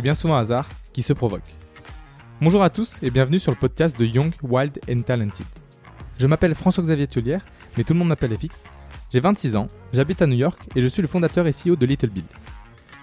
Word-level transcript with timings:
est 0.00 0.02
bien 0.02 0.14
souvent 0.14 0.36
hasard 0.36 0.66
qui 0.94 1.02
se 1.02 1.12
provoque. 1.12 1.44
Bonjour 2.40 2.62
à 2.62 2.70
tous 2.70 2.98
et 3.02 3.10
bienvenue 3.10 3.38
sur 3.38 3.52
le 3.52 3.58
podcast 3.58 3.98
de 3.98 4.06
Young, 4.06 4.32
Wild 4.42 4.80
and 4.90 5.00
Talented. 5.00 5.44
Je 6.18 6.26
m'appelle 6.26 6.54
François-Xavier 6.54 7.06
Tullière, 7.06 7.44
mais 7.76 7.84
tout 7.84 7.92
le 7.92 7.98
monde 7.98 8.08
m'appelle 8.08 8.34
FX. 8.34 8.64
J'ai 9.12 9.20
26 9.20 9.56
ans, 9.56 9.66
j'habite 9.92 10.22
à 10.22 10.26
New 10.26 10.38
York 10.38 10.58
et 10.74 10.80
je 10.80 10.86
suis 10.86 11.02
le 11.02 11.08
fondateur 11.08 11.46
et 11.46 11.52
CEO 11.52 11.76
de 11.76 11.84
Little 11.84 12.08
Bill. 12.08 12.24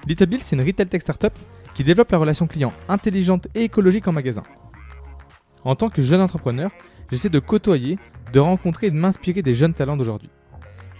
Little 0.07 0.25
Bill, 0.25 0.39
c'est 0.41 0.55
une 0.55 0.65
retail 0.65 0.87
tech 0.87 1.01
startup 1.01 1.33
qui 1.75 1.83
développe 1.83 2.11
la 2.11 2.17
relation 2.17 2.47
client 2.47 2.73
intelligente 2.89 3.47
et 3.53 3.65
écologique 3.65 4.07
en 4.07 4.11
magasin. 4.11 4.41
En 5.63 5.75
tant 5.75 5.89
que 5.89 6.01
jeune 6.01 6.21
entrepreneur, 6.21 6.71
j'essaie 7.11 7.29
de 7.29 7.37
côtoyer, 7.37 7.99
de 8.33 8.39
rencontrer 8.39 8.87
et 8.87 8.91
de 8.91 8.95
m'inspirer 8.95 9.43
des 9.43 9.53
jeunes 9.53 9.75
talents 9.75 9.97
d'aujourd'hui. 9.97 10.31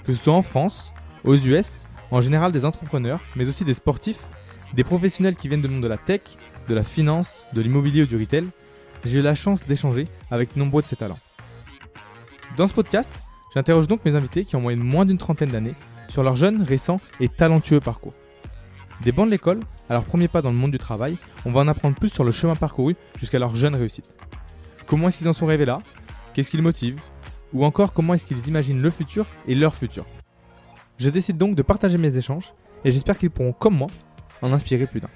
Que 0.04 0.14
ce 0.14 0.24
soit 0.24 0.36
en 0.36 0.44
France, 0.44 0.94
aux 1.24 1.36
US, 1.36 1.88
en 2.12 2.22
général 2.22 2.52
des 2.52 2.66
entrepreneurs, 2.66 3.20
mais 3.36 3.50
aussi 3.50 3.66
des 3.66 3.74
sportifs, 3.74 4.28
des 4.74 4.84
professionnels 4.84 5.36
qui 5.36 5.48
viennent 5.48 5.62
du 5.62 5.68
monde 5.68 5.84
de 5.84 5.88
la 5.88 5.98
tech, 5.98 6.22
de 6.68 6.76
la 6.76 6.84
finance, 6.84 7.44
de 7.54 7.62
l'immobilier 7.62 8.04
ou 8.04 8.06
du 8.06 8.18
retail, 8.18 8.48
j'ai 9.06 9.20
eu 9.20 9.22
la 9.22 9.36
chance 9.36 9.66
d'échanger 9.66 10.08
avec 10.32 10.56
nombreux 10.56 10.82
de 10.82 10.88
ces 10.88 10.96
talents. 10.96 11.20
Dans 12.58 12.68
ce 12.68 12.74
podcast, 12.74 13.12
j'interroge 13.54 13.88
donc 13.88 14.04
mes 14.06 14.16
invités 14.16 14.46
qui 14.46 14.56
ont 14.56 14.62
moyenne 14.62 14.84
moins 14.84 15.06
d'une 15.06 15.18
trentaine 15.18 15.50
d'années 15.50 15.76
sur 16.10 16.24
leur 16.24 16.36
jeune, 16.36 16.62
récent 16.62 17.00
et 17.20 17.30
talentueux 17.30 17.80
parcours. 17.80 18.14
Des 19.02 19.12
bancs 19.12 19.28
de 19.28 19.32
l'école 19.32 19.60
à 19.90 19.94
leur 19.94 20.06
premier 20.06 20.28
pas 20.28 20.42
dans 20.42 20.52
le 20.52 20.58
monde 20.58 20.72
du 20.72 20.78
travail, 20.78 21.18
on 21.46 21.52
va 21.52 21.62
en 21.62 21.68
apprendre 21.68 21.96
plus 21.96 22.10
sur 22.10 22.24
le 22.24 22.32
chemin 22.32 22.56
parcouru 22.56 22.96
jusqu'à 23.18 23.40
leur 23.40 23.56
jeune 23.56 23.76
réussite. 23.76 24.10
Comment 24.88 25.10
est-ce 25.10 25.20
qu'ils 25.20 25.30
en 25.30 25.34
sont 25.34 25.46
rêvés 25.46 25.66
là? 25.66 25.82
Qu'est-ce 26.34 26.50
qui 26.50 26.58
les 26.58 26.64
motive 26.64 27.00
Ou 27.54 27.64
encore 27.66 27.94
comment 27.94 28.14
est-ce 28.14 28.26
qu'ils 28.26 28.48
imaginent 28.48 28.82
le 28.82 28.90
futur 28.90 29.26
et 29.48 29.56
leur 29.56 29.76
futur? 29.76 30.06
Je 30.98 31.10
décide 31.10 31.38
donc 31.38 31.56
de 31.56 31.62
partager 31.62 31.98
mes 31.98 32.18
échanges 32.18 32.54
et 32.84 32.92
j'espère 32.92 33.18
qu'ils 33.18 33.30
pourront, 33.30 33.54
comme 33.54 33.76
moi, 33.76 33.88
en 34.42 34.54
inspirer 34.54 34.88
plus 34.88 35.00
d'un. 35.00 35.10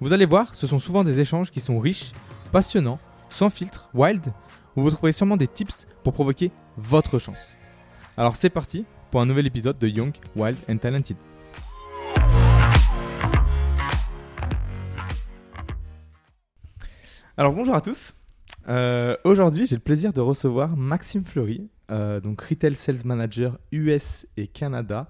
Vous 0.00 0.12
allez 0.12 0.26
voir, 0.26 0.54
ce 0.54 0.66
sont 0.66 0.78
souvent 0.78 1.04
des 1.04 1.20
échanges 1.20 1.50
qui 1.50 1.60
sont 1.60 1.78
riches, 1.78 2.12
passionnants, 2.52 2.98
sans 3.28 3.50
filtre, 3.50 3.90
wild, 3.94 4.32
où 4.76 4.82
vous 4.82 4.90
trouverez 4.90 5.12
sûrement 5.12 5.36
des 5.36 5.48
tips 5.48 5.86
pour 6.02 6.12
provoquer 6.12 6.50
votre 6.76 7.18
chance. 7.18 7.56
Alors 8.16 8.36
c'est 8.36 8.50
parti 8.50 8.86
pour 9.10 9.20
un 9.20 9.26
nouvel 9.26 9.46
épisode 9.46 9.78
de 9.78 9.88
Young, 9.88 10.12
Wild 10.36 10.58
and 10.68 10.78
Talented. 10.78 11.16
Alors 17.36 17.52
bonjour 17.52 17.74
à 17.74 17.80
tous. 17.80 18.14
Euh, 18.68 19.16
Aujourd'hui, 19.24 19.66
j'ai 19.66 19.76
le 19.76 19.80
plaisir 19.80 20.12
de 20.12 20.20
recevoir 20.20 20.76
Maxime 20.76 21.24
Fleury, 21.24 21.70
euh, 21.90 22.20
donc 22.20 22.40
Retail 22.42 22.74
Sales 22.74 23.04
Manager 23.04 23.58
US 23.72 24.26
et 24.36 24.46
Canada 24.46 25.08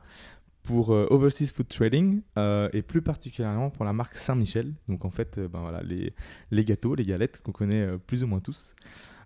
pour 0.63 0.93
euh, 0.93 1.07
Overseas 1.11 1.53
Food 1.55 1.69
Trading 1.69 2.23
euh, 2.39 2.69
et 2.73 2.83
plus 2.83 3.03
particulièrement 3.03 3.71
pour 3.71 3.85
la 3.85 3.93
marque 3.93 4.17
Saint-Michel. 4.17 4.75
Donc 4.89 5.05
en 5.05 5.11
fait, 5.11 5.39
euh, 5.39 5.49
ben 5.49 5.61
voilà, 5.61 5.83
les, 5.83 6.15
les 6.51 6.65
gâteaux, 6.65 6.95
les 6.95 7.05
galettes 7.05 7.41
qu'on 7.43 7.53
connaît 7.53 7.87
plus 8.07 8.25
ou 8.25 8.27
moins 8.27 8.41
tous, 8.41 8.75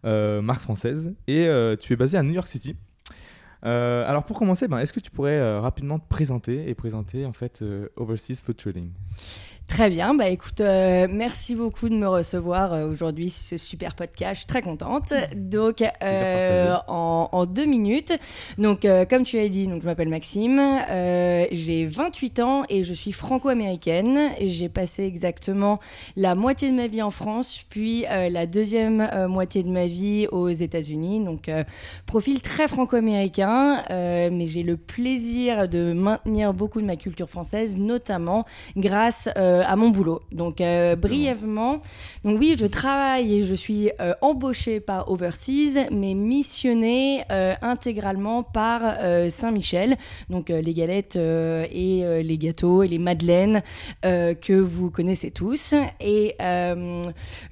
marque 0.05 0.63
française. 0.63 1.15
Et 1.27 1.49
tu 1.81 1.93
es 1.93 1.97
basé 1.97 2.19
à 2.19 2.23
New 2.23 2.35
York 2.35 2.49
City. 2.49 2.77
Alors 3.63 4.25
pour 4.25 4.39
commencer, 4.39 4.69
ben, 4.69 4.79
est-ce 4.79 4.93
que 4.93 5.01
tu 5.01 5.11
pourrais 5.11 5.59
rapidement 5.59 5.99
te 5.99 6.07
présenter 6.09 6.69
et 6.69 6.75
présenter 6.75 7.25
en 7.25 7.33
fait 7.33 7.65
Overseas 7.97 8.43
Food 8.45 8.57
Trading? 8.57 8.91
Très 9.67 9.89
bien, 9.91 10.15
bah 10.15 10.29
écoute, 10.29 10.61
euh, 10.61 11.09
merci 11.11 11.57
beaucoup 11.57 11.89
de 11.89 11.95
me 11.95 12.07
recevoir 12.07 12.73
euh, 12.73 12.87
aujourd'hui 12.89 13.31
sur 13.31 13.43
ce 13.43 13.57
super 13.57 13.95
podcast, 13.95 14.35
je 14.35 14.39
suis 14.41 14.47
très 14.47 14.63
contente. 14.63 15.13
Donc, 15.35 15.83
euh, 16.03 16.77
en, 16.87 17.31
en 17.33 17.47
deux 17.47 17.65
minutes, 17.65 18.13
donc 18.59 18.87
comme 19.09 19.25
tu 19.25 19.39
as 19.39 19.49
dit, 19.49 19.67
donc, 19.67 19.83
je 19.83 19.87
m'appelle 19.87 20.11
Maxime, 20.11 20.61
j'ai 21.51 21.87
28 21.87 22.41
ans 22.41 22.63
et 22.69 22.85
je 22.85 22.93
suis 22.93 23.11
franco-américaine. 23.11 24.31
J'ai 24.41 24.69
passé 24.69 25.05
exactement 25.05 25.81
la 26.15 26.35
moitié 26.35 26.71
de 26.71 26.77
ma 26.77 26.87
vie 26.87 27.03
en 27.03 27.11
France, 27.11 27.63
puis 27.69 28.03
la 28.03 28.47
deuxième 28.47 29.09
moitié 29.29 29.63
de 29.63 29.71
ma 29.71 29.87
vie 29.87 30.29
aux 30.31 30.51
États-Unis. 30.51 31.25
Donc, 31.25 31.51
profil 32.07 32.43
très 32.43 32.69
franco-américain, 32.69 33.83
mais 33.91 34.47
j'ai 34.47 34.63
le 34.63 34.77
plaisir 34.77 35.69
de 35.69 35.93
maintenir 35.93 36.53
beaucoup 36.53 36.81
de 36.81 36.87
ma 36.87 36.97
culture 36.97 37.31
française, 37.31 37.77
notamment 37.79 38.45
grâce 38.77 39.29
euh, 39.54 39.54
à 39.63 39.77
mon 39.77 39.91
boulot. 39.91 40.23
Donc 40.33 40.61
euh, 40.61 40.97
brièvement, 40.97 41.81
donc 42.25 42.39
oui, 42.41 42.57
je 42.59 42.67
travaille 42.67 43.35
et 43.35 43.45
je 43.45 43.55
suis 43.55 43.91
euh, 44.01 44.15
embauchée 44.23 44.81
par 44.81 45.11
Overseas, 45.11 45.89
mais 45.91 46.15
missionnée 46.15 47.23
euh, 47.31 47.55
intégralement 47.61 48.43
par 48.43 48.81
euh, 48.83 49.29
Saint-Michel. 49.29 49.97
Donc 50.31 50.51
euh, 50.51 50.63
les 50.63 50.73
galettes 50.73 51.17
euh, 51.17 51.67
et 51.71 52.05
euh, 52.05 52.23
les 52.23 52.39
gâteaux 52.39 52.83
et 52.83 52.89
les 52.89 52.99
madeleines 52.99 53.63
euh, 54.05 54.35
que 54.35 54.55
vous 54.55 54.91
connaissez 54.91 55.31
tous. 55.31 55.75
Et 56.01 56.35
euh, 56.41 57.03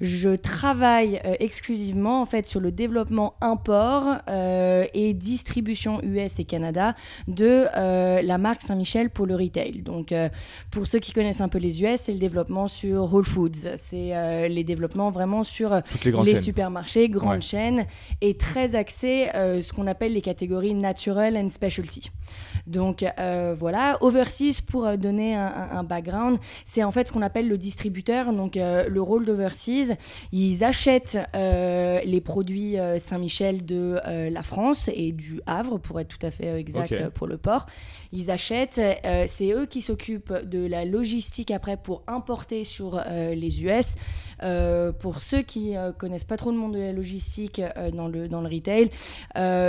je 0.01 0.29
travaille 0.35 1.21
euh, 1.25 1.35
exclusivement 1.39 2.21
en 2.21 2.25
fait 2.25 2.47
sur 2.47 2.59
le 2.59 2.71
développement 2.71 3.35
import 3.41 4.17
euh, 4.27 4.85
et 4.93 5.13
distribution 5.13 6.01
US 6.01 6.39
et 6.39 6.45
Canada 6.45 6.95
de 7.27 7.65
euh, 7.77 8.21
la 8.21 8.37
marque 8.37 8.63
Saint-Michel 8.63 9.11
pour 9.11 9.27
le 9.27 9.35
retail. 9.35 9.81
Donc 9.83 10.11
euh, 10.11 10.29
pour 10.71 10.87
ceux 10.87 10.99
qui 10.99 11.11
connaissent 11.11 11.41
un 11.41 11.49
peu 11.49 11.59
les 11.59 11.83
US, 11.83 11.92
c'est 11.97 12.11
le 12.13 12.19
développement 12.19 12.67
sur 12.67 13.13
Whole 13.13 13.25
Foods. 13.25 13.75
C'est 13.77 14.15
euh, 14.15 14.47
les 14.47 14.63
développements 14.63 15.09
vraiment 15.09 15.43
sur 15.43 15.73
euh, 15.73 15.81
les 16.23 16.35
supermarchés, 16.35 17.09
grandes 17.09 17.35
Ouais. 17.35 17.41
chaînes, 17.41 17.85
et 18.21 18.35
très 18.37 18.75
axé 18.75 19.27
euh, 19.35 19.61
ce 19.61 19.73
qu'on 19.73 19.87
appelle 19.87 20.13
les 20.13 20.21
catégories 20.21 20.73
natural 20.73 21.37
and 21.37 21.49
specialty. 21.49 22.11
Donc 22.67 23.03
euh, 23.19 23.55
voilà, 23.57 23.97
Overseas, 24.01 24.61
pour 24.65 24.97
donner 24.97 25.35
un, 25.35 25.45
un- 25.47 25.77
un 25.79 25.83
background, 25.83 26.37
c'est 26.65 26.83
en 26.83 26.91
fait 26.91 27.07
ce 27.07 27.13
qu'on 27.13 27.21
appelle 27.21 27.47
le 27.47 27.57
distributeur. 27.57 28.31
Donc 28.33 28.55
le 28.55 29.01
rôle 29.01 29.25
d'Overseas, 29.25 29.95
ils 30.31 30.63
achètent 30.63 31.17
les 31.33 32.21
produits 32.21 32.75
Saint-Michel 32.97 33.65
de 33.65 33.99
la 34.31 34.43
France 34.43 34.89
et 34.93 35.11
du 35.11 35.41
Havre, 35.45 35.77
pour 35.79 35.99
être 35.99 36.07
tout 36.17 36.25
à 36.25 36.31
fait 36.31 36.59
exact 36.59 37.09
pour 37.09 37.27
le 37.27 37.37
port. 37.37 37.65
Ils 38.15 38.29
achètent, 38.29 38.79
euh, 38.79 39.25
c'est 39.27 39.51
eux 39.53 39.65
qui 39.65 39.81
s'occupent 39.81 40.33
de 40.33 40.63
la 40.67 40.85
logistique 40.85 41.49
après 41.49 41.77
pour 41.77 42.03
importer 42.05 42.63
sur 42.63 43.01
euh, 43.03 43.33
les 43.33 43.65
US. 43.65 43.95
Euh, 44.43 44.91
pour 44.91 45.19
ceux 45.19 45.41
qui 45.41 45.73
connaissent 45.97 46.23
pas 46.23 46.37
trop 46.37 46.51
le 46.51 46.57
monde 46.57 46.75
de 46.75 46.79
la 46.79 46.91
logistique 46.91 47.59
dans, 47.93 48.07
le, 48.07 48.29
dans 48.29 48.41
le 48.41 48.47
retail, 48.47 48.91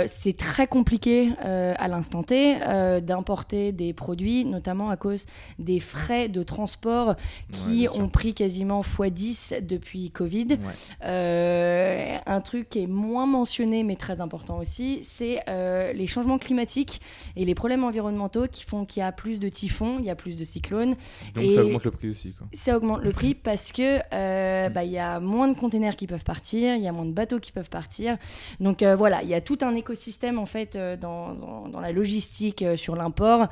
c'est 0.07 0.37
très 0.37 0.67
compliqué 0.67 1.31
à 1.39 1.87
l'instant 1.87 2.21
T 2.21 2.55
d'importer 3.01 3.71
des 3.71 3.93
produits, 3.93 4.45
notamment 4.45 4.89
à 4.91 4.97
cause 4.97 5.25
des 5.57 5.79
frais 5.79 6.29
de 6.29 6.43
transport 6.43 7.15
qui 7.51 7.87
ont 7.95 8.09
pris 8.09 8.33
quasiment 8.33 8.81
x10 8.81 9.65
depuis 9.65 10.11
Covid. 10.11 10.59
Ouais. 11.01 12.21
Un 12.25 12.41
truc 12.41 12.69
qui 12.69 12.83
est 12.83 12.87
moins 12.87 13.25
mentionné 13.25 13.83
mais 13.83 13.95
très 13.95 14.21
important 14.21 14.59
aussi, 14.59 14.99
c'est 15.01 15.43
les 15.47 16.07
changements 16.07 16.37
climatiques 16.37 17.01
et 17.35 17.45
les 17.45 17.55
problèmes 17.55 17.83
environnementaux 17.83 18.34
qui 18.51 18.63
font 18.63 18.85
qu'il 18.85 19.01
y 19.01 19.03
a 19.03 19.11
plus 19.11 19.39
de 19.39 19.49
typhons, 19.49 19.97
il 19.99 20.05
y 20.05 20.09
a 20.09 20.15
plus 20.15 20.37
de 20.37 20.43
cyclones. 20.43 20.95
Donc 21.35 21.43
Et- 21.43 21.55
ça 21.55 21.63
augmente 21.63 21.85
le 21.85 21.91
prix 21.91 22.09
aussi. 22.09 22.33
Quoi. 22.33 22.47
Ça 22.53 22.77
augmente 22.77 23.03
le 23.03 23.11
prix 23.11 23.33
parce 23.43 23.71
que 23.71 23.99
euh, 24.13 24.69
bah, 24.69 24.83
il 24.83 24.91
y 24.91 24.97
a 24.99 25.19
moins 25.19 25.47
de 25.47 25.57
containers 25.57 25.95
qui 25.95 26.07
peuvent 26.07 26.23
partir, 26.23 26.75
il 26.75 26.81
y 26.83 26.87
a 26.87 26.91
moins 26.91 27.05
de 27.05 27.11
bateaux 27.13 27.39
qui 27.39 27.51
peuvent 27.51 27.69
partir. 27.69 28.17
Donc 28.59 28.83
euh, 28.83 28.95
voilà, 28.95 29.23
il 29.23 29.29
y 29.29 29.33
a 29.33 29.41
tout 29.41 29.57
un 29.61 29.73
écosystème 29.75 30.37
en 30.39 30.45
fait 30.45 30.75
euh, 30.75 30.95
dans, 30.97 31.33
dans- 31.33 31.67
dans 31.69 31.79
la 31.79 31.91
logistique 31.91 32.61
euh, 32.61 32.75
sur 32.77 32.95
l'import. 32.95 33.47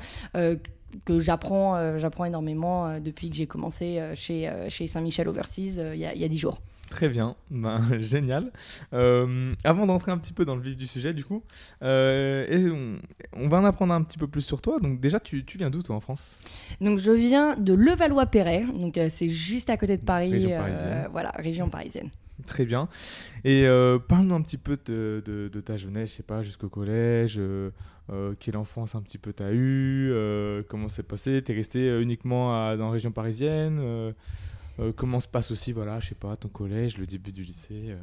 que 1.04 1.18
j'apprends 1.18 1.74
euh, 1.76 1.98
j'apprends 1.98 2.24
énormément 2.24 2.86
euh, 2.86 3.00
depuis 3.00 3.28
que 3.28 3.34
j'ai 3.34 3.46
commencé 3.48 3.98
euh, 3.98 4.14
chez, 4.14 4.48
chez 4.68 4.86
Saint-Michel 4.86 5.28
Overseas 5.28 5.92
il 5.94 5.98
y, 5.98 6.04
a- 6.06 6.14
il 6.14 6.20
y 6.20 6.24
a 6.24 6.28
10 6.28 6.38
jours. 6.38 6.60
Très 6.94 7.08
bien, 7.08 7.34
ben, 7.50 7.80
génial. 8.00 8.52
Euh, 8.92 9.52
avant 9.64 9.84
d'entrer 9.86 10.12
un 10.12 10.18
petit 10.18 10.32
peu 10.32 10.44
dans 10.44 10.54
le 10.54 10.62
vif 10.62 10.76
du 10.76 10.86
sujet, 10.86 11.12
du 11.12 11.24
coup, 11.24 11.42
euh, 11.82 12.46
et 12.48 12.70
on, 12.70 12.98
on 13.44 13.48
va 13.48 13.58
en 13.58 13.64
apprendre 13.64 13.92
un 13.92 14.02
petit 14.04 14.16
peu 14.16 14.28
plus 14.28 14.42
sur 14.42 14.62
toi. 14.62 14.78
Donc 14.78 15.00
déjà, 15.00 15.18
tu, 15.18 15.44
tu 15.44 15.58
viens 15.58 15.70
d'où 15.70 15.82
toi 15.82 15.96
en 15.96 16.00
France? 16.00 16.38
Donc 16.80 17.00
je 17.00 17.10
viens 17.10 17.56
de 17.56 17.74
Levallois-Perret, 17.74 18.66
donc 18.78 18.96
euh, 18.96 19.08
c'est 19.10 19.28
juste 19.28 19.70
à 19.70 19.76
côté 19.76 19.96
de 19.96 20.02
Paris, 20.04 20.30
Région 20.30 20.52
euh, 20.52 20.58
parisienne. 20.58 21.08
voilà, 21.10 21.30
région 21.36 21.68
parisienne. 21.68 22.10
Très 22.46 22.64
bien. 22.64 22.88
Et 23.44 23.64
parle-nous 24.08 24.34
un 24.36 24.42
petit 24.42 24.58
peu 24.58 24.78
de, 24.86 25.20
de- 25.24 25.48
de 25.52 25.60
ta 25.60 25.76
jeunesse, 25.76 26.10
je 26.10 26.14
sais 26.16 26.22
pas, 26.22 26.42
jusqu'au 26.42 26.68
collège. 26.68 27.40
quelle 28.38 28.56
enfance 28.56 28.94
un 28.94 29.02
petit 29.02 29.18
peu 29.18 29.32
t'as 29.32 29.52
eu 29.52 30.12
Comment 30.68 30.88
c'est 30.88 31.02
passé? 31.02 31.42
T'es 31.42 31.54
resté 31.54 32.00
uniquement 32.00 32.54
à- 32.68 32.76
dans 32.76 32.86
la 32.86 32.92
région 32.92 33.10
parisienne 33.12 33.80
Comment 34.96 35.20
se 35.20 35.28
passe 35.28 35.50
aussi, 35.50 35.72
voilà, 35.72 36.00
je 36.00 36.08
sais 36.08 36.14
pas, 36.14 36.36
ton 36.36 36.48
collège, 36.48 36.98
le 36.98 37.06
début 37.06 37.32
du 37.32 37.42
lycée 37.44 37.90
euh 37.90 38.02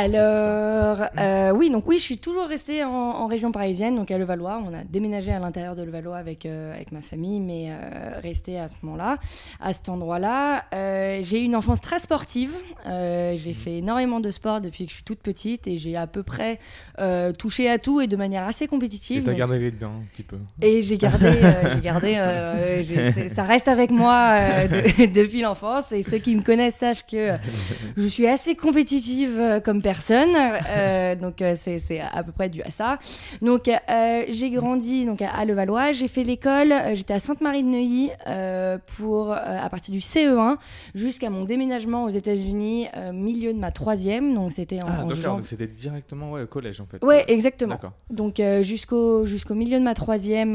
Alors, 0.00 1.08
euh, 1.18 1.52
oui, 1.52 1.70
donc 1.70 1.88
oui, 1.88 1.96
je 1.96 2.02
suis 2.02 2.18
toujours 2.18 2.46
restée 2.46 2.84
en, 2.84 3.26
région 3.28 3.50
parisienne, 3.50 3.96
donc 3.96 4.10
à 4.10 4.18
Levallois. 4.18 4.60
On 4.62 4.74
a 4.74 4.84
déménagé 4.84 5.32
à 5.32 5.38
l'intérieur 5.38 5.74
de 5.74 5.82
Levallois 5.82 6.18
avec, 6.18 6.44
euh, 6.44 6.74
avec 6.74 6.92
ma 6.92 7.00
famille, 7.00 7.40
mais 7.40 7.68
euh, 7.70 8.20
resté 8.22 8.58
à 8.58 8.68
ce 8.68 8.74
moment-là, 8.82 9.16
à 9.58 9.72
cet 9.72 9.88
endroit-là. 9.88 10.64
Euh, 10.74 11.20
j'ai 11.22 11.40
eu 11.40 11.44
une 11.44 11.56
enfance 11.56 11.80
très 11.80 11.98
sportive. 11.98 12.52
j'ai 12.84 13.40
Mhm. 13.46 13.54
fait 13.54 13.78
énormément 13.78 14.20
de 14.20 14.30
sport 14.30 14.60
depuis 14.60 14.84
que 14.84 14.90
je 14.90 14.96
suis 14.96 15.02
toute 15.04 15.20
petite 15.20 15.66
et 15.66 15.78
j'ai 15.78 15.96
à 15.96 16.06
peu 16.06 16.22
près 16.22 16.58
touché 17.38 17.68
à 17.70 17.78
tout 17.78 18.00
et 18.02 18.06
de 18.06 18.16
manière 18.16 18.46
assez 18.46 18.66
compétitive. 18.66 19.22
Et 19.22 19.24
t'as 19.24 19.30
donc- 19.30 19.38
gardé 19.38 19.58
les 19.58 19.70
bien 19.70 19.88
un 19.88 20.04
petit 20.14 20.22
peu. 20.22 20.36
et 20.60 20.82
j'ai 20.82 20.98
gardé, 20.98 21.30
j'ai 21.74 21.80
gardé 21.80 23.28
ça 23.30 23.44
reste 23.44 23.68
avec 23.68 23.90
moi 23.90 24.36
de- 24.68 25.06
depuis 25.12 25.40
l'enfance. 25.40 25.90
Et 25.92 26.02
ceux 26.02 26.18
qui 26.18 26.36
me 26.36 26.42
connaissent 26.42 26.76
sachent 26.76 27.06
que 27.06 27.30
je 27.96 28.06
suis 28.06 28.26
assez 28.26 28.54
compétitive 28.54 29.62
comme 29.64 29.80
personne. 29.90 30.34
Euh, 30.36 31.14
donc 31.14 31.40
euh, 31.40 31.54
c'est 31.56 31.78
c'est 31.78 32.00
à 32.00 32.22
peu 32.24 32.32
près 32.32 32.48
dû 32.48 32.60
à 32.62 32.70
ça. 32.70 32.98
Donc 33.40 33.68
euh, 33.68 34.24
j'ai 34.28 34.50
grandi 34.50 35.04
donc 35.04 35.22
à 35.22 35.30
à 35.30 35.44
Levallois. 35.44 35.92
J'ai 35.92 36.08
fait 36.08 36.24
l'école. 36.24 36.72
euh, 36.72 36.94
J'étais 36.96 37.14
à 37.14 37.20
Sainte-Marie 37.20 37.62
de 37.62 37.68
Neuilly 37.68 38.10
euh, 38.26 38.78
pour 38.96 39.32
à 39.32 39.68
partir 39.70 39.92
du 39.92 40.00
CE1 40.00 40.56
jusqu'à 40.94 41.30
mon 41.30 41.44
déménagement 41.44 42.04
aux 42.04 42.08
États-Unis, 42.22 42.88
milieu 43.12 43.52
de 43.54 43.58
ma 43.58 43.70
troisième. 43.70 44.34
Donc 44.34 44.50
c'était 44.52 44.80
en, 44.82 44.86
Ah, 44.88 45.02
en 45.04 45.06
d'accord, 45.06 45.36
donc 45.36 45.46
c'était 45.46 45.68
directement 45.68 46.32
ouais, 46.32 46.42
au 46.42 46.46
collège 46.46 46.80
en 46.80 46.86
fait. 46.86 47.04
Ouais, 47.04 47.24
exactement. 47.28 47.74
D'accord. 47.74 47.92
Donc 48.10 48.42
jusqu'au 48.62 49.24
jusqu'au 49.26 49.54
milieu 49.54 49.78
de 49.78 49.84
ma 49.84 49.94
troisième, 49.94 50.52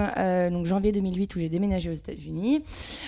donc 0.52 0.66
janvier 0.66 0.92
2008 0.92 1.36
où 1.36 1.40
j'ai 1.40 1.50
déménagé 1.50 1.90
aux 1.90 1.94
États-Unis. 1.94 2.64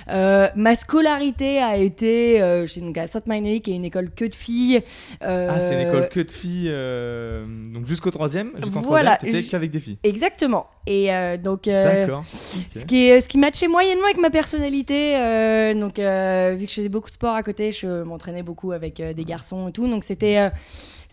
Ma 0.07 0.75
scolarité 0.75 1.59
a 1.59 1.75
été 1.77 2.41
euh, 2.41 2.65
chez 2.67 2.79
donc 2.81 2.97
à 2.97 3.07
Sainte-Marie 3.07 3.61
qui 3.61 3.71
est 3.71 3.75
une 3.75 3.85
école 3.85 4.09
que 4.11 4.25
de 4.25 4.35
filles. 4.35 4.81
Euh, 5.23 5.47
Ah, 5.49 5.59
c'est 5.59 5.73
une 5.81 5.87
école 5.87 6.02
que 6.09 6.19
de 6.19 6.31
filles, 6.31 6.69
euh, 6.69 7.45
donc 7.73 7.85
jusqu'au 7.87 8.11
troisième, 8.11 8.51
jusqu'en 8.61 8.81
Voilà, 8.81 9.17
troisième, 9.17 9.41
t'étais 9.41 9.49
qu'avec 9.51 9.71
des 9.71 9.79
filles. 9.79 9.97
Exactement. 10.03 10.67
Et 10.85 11.13
euh, 11.13 11.37
donc 11.37 11.67
euh, 11.67 12.01
D'accord. 12.05 12.23
ce 12.25 12.85
qui 12.85 13.07
est 13.07 13.21
ce 13.21 13.29
qui 13.29 13.37
matchait 13.37 13.67
moyennement 13.67 14.05
avec 14.05 14.17
ma 14.17 14.29
personnalité. 14.29 15.15
euh, 15.15 15.73
donc 15.73 15.99
euh, 15.99 16.55
vu 16.57 16.65
que 16.65 16.71
je 16.71 16.75
faisais 16.75 16.89
beaucoup 16.89 17.09
de 17.09 17.13
sport 17.15 17.35
à 17.35 17.43
côté, 17.43 17.71
je 17.71 18.03
m'entraînais 18.03 18.43
beaucoup 18.43 18.71
avec 18.73 18.99
euh, 18.99 19.13
des 19.13 19.23
garçons 19.25 19.69
et 19.69 19.71
tout. 19.71 19.87
Donc 19.87 20.03
c'était 20.03 20.37
euh, 20.37 20.49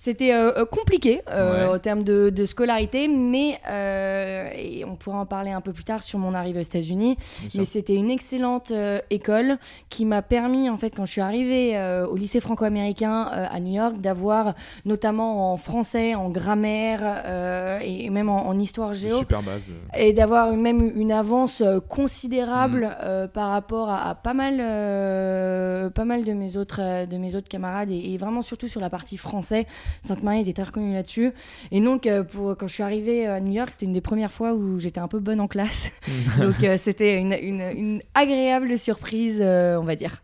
c'était 0.02 0.32
euh, 0.32 0.50
euh, 0.56 0.64
compliqué 0.64 1.20
euh, 1.30 1.68
Ouais. 1.68 1.74
en 1.74 1.78
termes 1.78 2.02
de, 2.02 2.30
de 2.30 2.44
scolarité, 2.46 3.06
mais 3.06 3.58
euh, 3.68 4.48
et 4.56 4.82
on 4.86 4.96
pourra 4.96 5.18
en 5.18 5.26
parler 5.26 5.50
un 5.50 5.60
peu 5.60 5.74
plus 5.74 5.84
tard 5.84 6.02
sur 6.02 6.18
mon 6.18 6.32
arrivée 6.32 6.60
aux 6.60 6.70
États-Unis. 6.72 7.18
Mais 7.54 7.66
c'était 7.66 7.96
une 7.96 8.10
excellente 8.10 8.70
euh, 8.70 9.00
école 9.10 9.58
qui 9.90 10.06
m'a 10.06 10.22
permis, 10.22 10.70
en 10.70 10.78
fait, 10.78 10.88
quand 10.96 11.04
je 11.04 11.12
suis 11.12 11.20
arrivée 11.20 11.76
euh, 11.76 12.06
au 12.06 12.16
lycée 12.16 12.40
franco-américain 12.40 13.28
euh, 13.34 13.46
à 13.50 13.60
New 13.60 13.74
York, 13.74 14.00
d'avoir 14.00 14.54
notamment 14.86 15.52
en 15.52 15.58
français, 15.58 16.14
en 16.14 16.30
grammaire 16.30 17.00
euh, 17.26 17.78
et 17.82 18.08
même 18.08 18.30
en, 18.30 18.46
en 18.46 18.58
histoire 18.58 18.94
géo. 18.94 19.18
Super 19.18 19.42
base. 19.42 19.70
Et 19.98 20.14
d'avoir 20.14 20.52
même 20.56 20.90
une 20.96 21.12
avance 21.12 21.62
considérable 21.90 22.86
Mm. 22.86 22.96
euh, 23.02 23.28
par 23.28 23.50
rapport 23.50 23.90
à, 23.90 24.08
à 24.08 24.14
pas 24.14 24.32
mal, 24.34 24.60
euh, 24.60 25.90
pas 25.90 26.04
mal 26.06 26.24
de 26.24 26.32
mes 26.32 26.56
autres, 26.56 27.06
de 27.06 27.16
mes 27.18 27.34
autres 27.34 27.48
camarades 27.48 27.90
et, 27.90 28.12
et 28.12 28.16
vraiment 28.16 28.42
surtout 28.42 28.68
sur 28.68 28.80
la 28.80 28.88
partie 28.90 29.16
français. 29.18 29.66
Sainte-Marie 30.02 30.40
était 30.40 30.52
très 30.52 30.64
reconnue 30.64 30.92
là-dessus. 30.92 31.32
Et 31.70 31.80
donc, 31.80 32.06
euh, 32.06 32.22
pour, 32.24 32.56
quand 32.56 32.66
je 32.68 32.74
suis 32.74 32.82
arrivée 32.82 33.26
à 33.26 33.40
New 33.40 33.52
York, 33.52 33.70
c'était 33.72 33.86
une 33.86 33.92
des 33.92 34.00
premières 34.00 34.32
fois 34.32 34.54
où 34.54 34.78
j'étais 34.78 35.00
un 35.00 35.08
peu 35.08 35.18
bonne 35.20 35.40
en 35.40 35.48
classe. 35.48 35.92
donc, 36.40 36.62
euh, 36.64 36.76
c'était 36.78 37.18
une, 37.20 37.32
une- 37.32 37.60
une 37.78 38.02
agréable 38.14 38.78
surprise, 38.78 39.38
euh, 39.42 39.76
on 39.80 39.84
va 39.84 39.96
dire. 39.96 40.22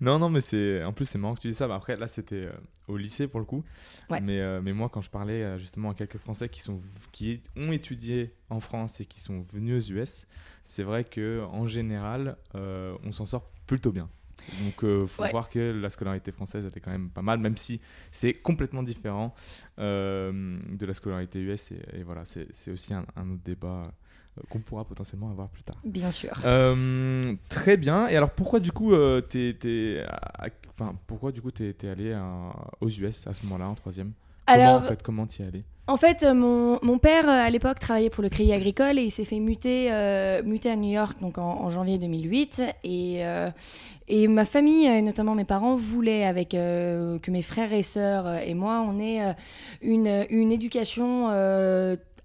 Non, 0.00 0.18
non, 0.18 0.28
mais 0.28 0.42
c'est. 0.42 0.84
En 0.84 0.92
plus, 0.92 1.06
c'est 1.06 1.18
marrant 1.18 1.34
que 1.34 1.40
tu 1.40 1.48
dis 1.48 1.54
ça. 1.54 1.64
après, 1.74 1.96
là, 1.96 2.06
c'était 2.08 2.34
euh, 2.36 2.52
au 2.88 2.96
lycée 2.98 3.26
pour 3.26 3.40
le 3.40 3.46
coup. 3.46 3.64
Ouais. 4.10 4.20
Mais, 4.20 4.38
euh, 4.40 4.60
mais 4.62 4.74
moi, 4.74 4.90
quand 4.92 5.00
je 5.00 5.08
parlais 5.08 5.42
euh, 5.42 5.56
justement 5.56 5.90
à 5.90 5.94
quelques 5.94 6.18
Français 6.18 6.48
qui, 6.50 6.60
sont, 6.60 6.76
qui 7.10 7.40
ont 7.56 7.72
étudié 7.72 8.34
en 8.50 8.60
France 8.60 9.00
et 9.00 9.06
qui 9.06 9.18
sont 9.18 9.40
venus 9.40 9.90
aux 9.90 9.92
US, 9.94 10.26
c'est 10.64 10.82
vrai 10.82 11.04
que 11.04 11.42
en 11.50 11.66
général, 11.66 12.36
on 12.54 13.12
s'en 13.12 13.24
sort 13.24 13.50
plutôt 13.66 13.92
bien. 13.92 14.08
Donc, 14.52 14.80
il 14.82 15.06
faut 15.06 15.22
Ouais. 15.24 15.30
voir 15.30 15.48
que 15.48 15.58
la 15.72 15.90
scolarité 15.90 16.32
française, 16.32 16.64
elle 16.70 16.76
est 16.76 16.80
quand 16.80 16.90
même 16.92 17.10
pas 17.10 17.22
mal, 17.22 17.38
même 17.40 17.56
si 17.56 17.80
c'est 18.10 18.34
complètement 18.34 18.82
différent 18.82 19.34
euh, 19.78 20.58
de 20.70 20.86
la 20.86 20.94
scolarité 20.94 21.40
US. 21.40 21.72
Et, 21.72 21.80
et 21.98 22.02
voilà, 22.02 22.24
c'est 22.24 22.70
aussi 22.70 22.94
un, 22.94 23.04
un 23.16 23.30
autre 23.30 23.42
débat 23.44 23.82
euh, 24.38 24.42
qu'on 24.48 24.60
pourra 24.60 24.84
potentiellement 24.84 25.30
avoir 25.30 25.48
plus 25.48 25.62
tard. 25.62 25.80
Bien 25.84 26.10
sûr. 26.10 26.32
Euh, 26.44 27.34
très 27.48 27.76
bien. 27.76 28.08
Et 28.08 28.16
alors 28.16 28.30
pourquoi 28.30 28.60
du 28.60 28.72
coup 28.72 28.92
euh, 28.94 29.20
t'es, 29.20 30.04
enfin 30.68 30.94
pourquoi 31.06 31.32
du 31.32 31.40
coup 31.42 31.50
t'es, 31.50 31.72
t'es 31.72 31.88
allé 31.88 32.12
à- 32.12 32.52
aux 32.80 32.88
US 32.88 33.26
à 33.26 33.32
ce 33.34 33.44
moment-là 33.46 33.68
en 33.68 33.74
troisième? 33.74 34.12
Comment, 34.46 34.62
Alors, 34.62 34.80
en 34.80 34.82
fait 34.82 35.02
comment 35.02 35.26
t'y 35.26 35.42
En 35.88 35.96
fait, 35.96 36.22
euh, 36.22 36.34
mon, 36.34 36.78
mon 36.82 36.98
père, 36.98 37.28
euh, 37.28 37.46
à 37.46 37.50
l'époque, 37.50 37.78
travaillait 37.78 38.10
pour 38.10 38.22
le 38.22 38.28
Crédit 38.28 38.52
Agricole 38.52 38.98
et 38.98 39.02
il 39.02 39.10
s'est 39.10 39.24
fait 39.24 39.40
muter, 39.40 39.88
euh, 39.90 40.42
muter 40.44 40.70
à 40.70 40.76
New 40.76 40.90
York 40.90 41.20
donc 41.20 41.38
en, 41.38 41.62
en 41.62 41.68
janvier 41.68 41.98
2008. 41.98 42.62
Et, 42.84 43.24
euh, 43.26 43.50
et 44.08 44.28
ma 44.28 44.44
famille, 44.44 44.88
euh, 44.88 45.00
notamment 45.00 45.34
mes 45.34 45.44
parents, 45.44 45.76
voulaient 45.76 46.24
avec, 46.24 46.54
euh, 46.54 47.18
que 47.18 47.30
mes 47.30 47.42
frères 47.42 47.72
et 47.72 47.82
sœurs 47.82 48.38
et 48.38 48.54
moi, 48.54 48.84
on 48.86 49.00
ait 49.00 49.34
une, 49.82 50.24
une 50.30 50.52
éducation 50.52 51.28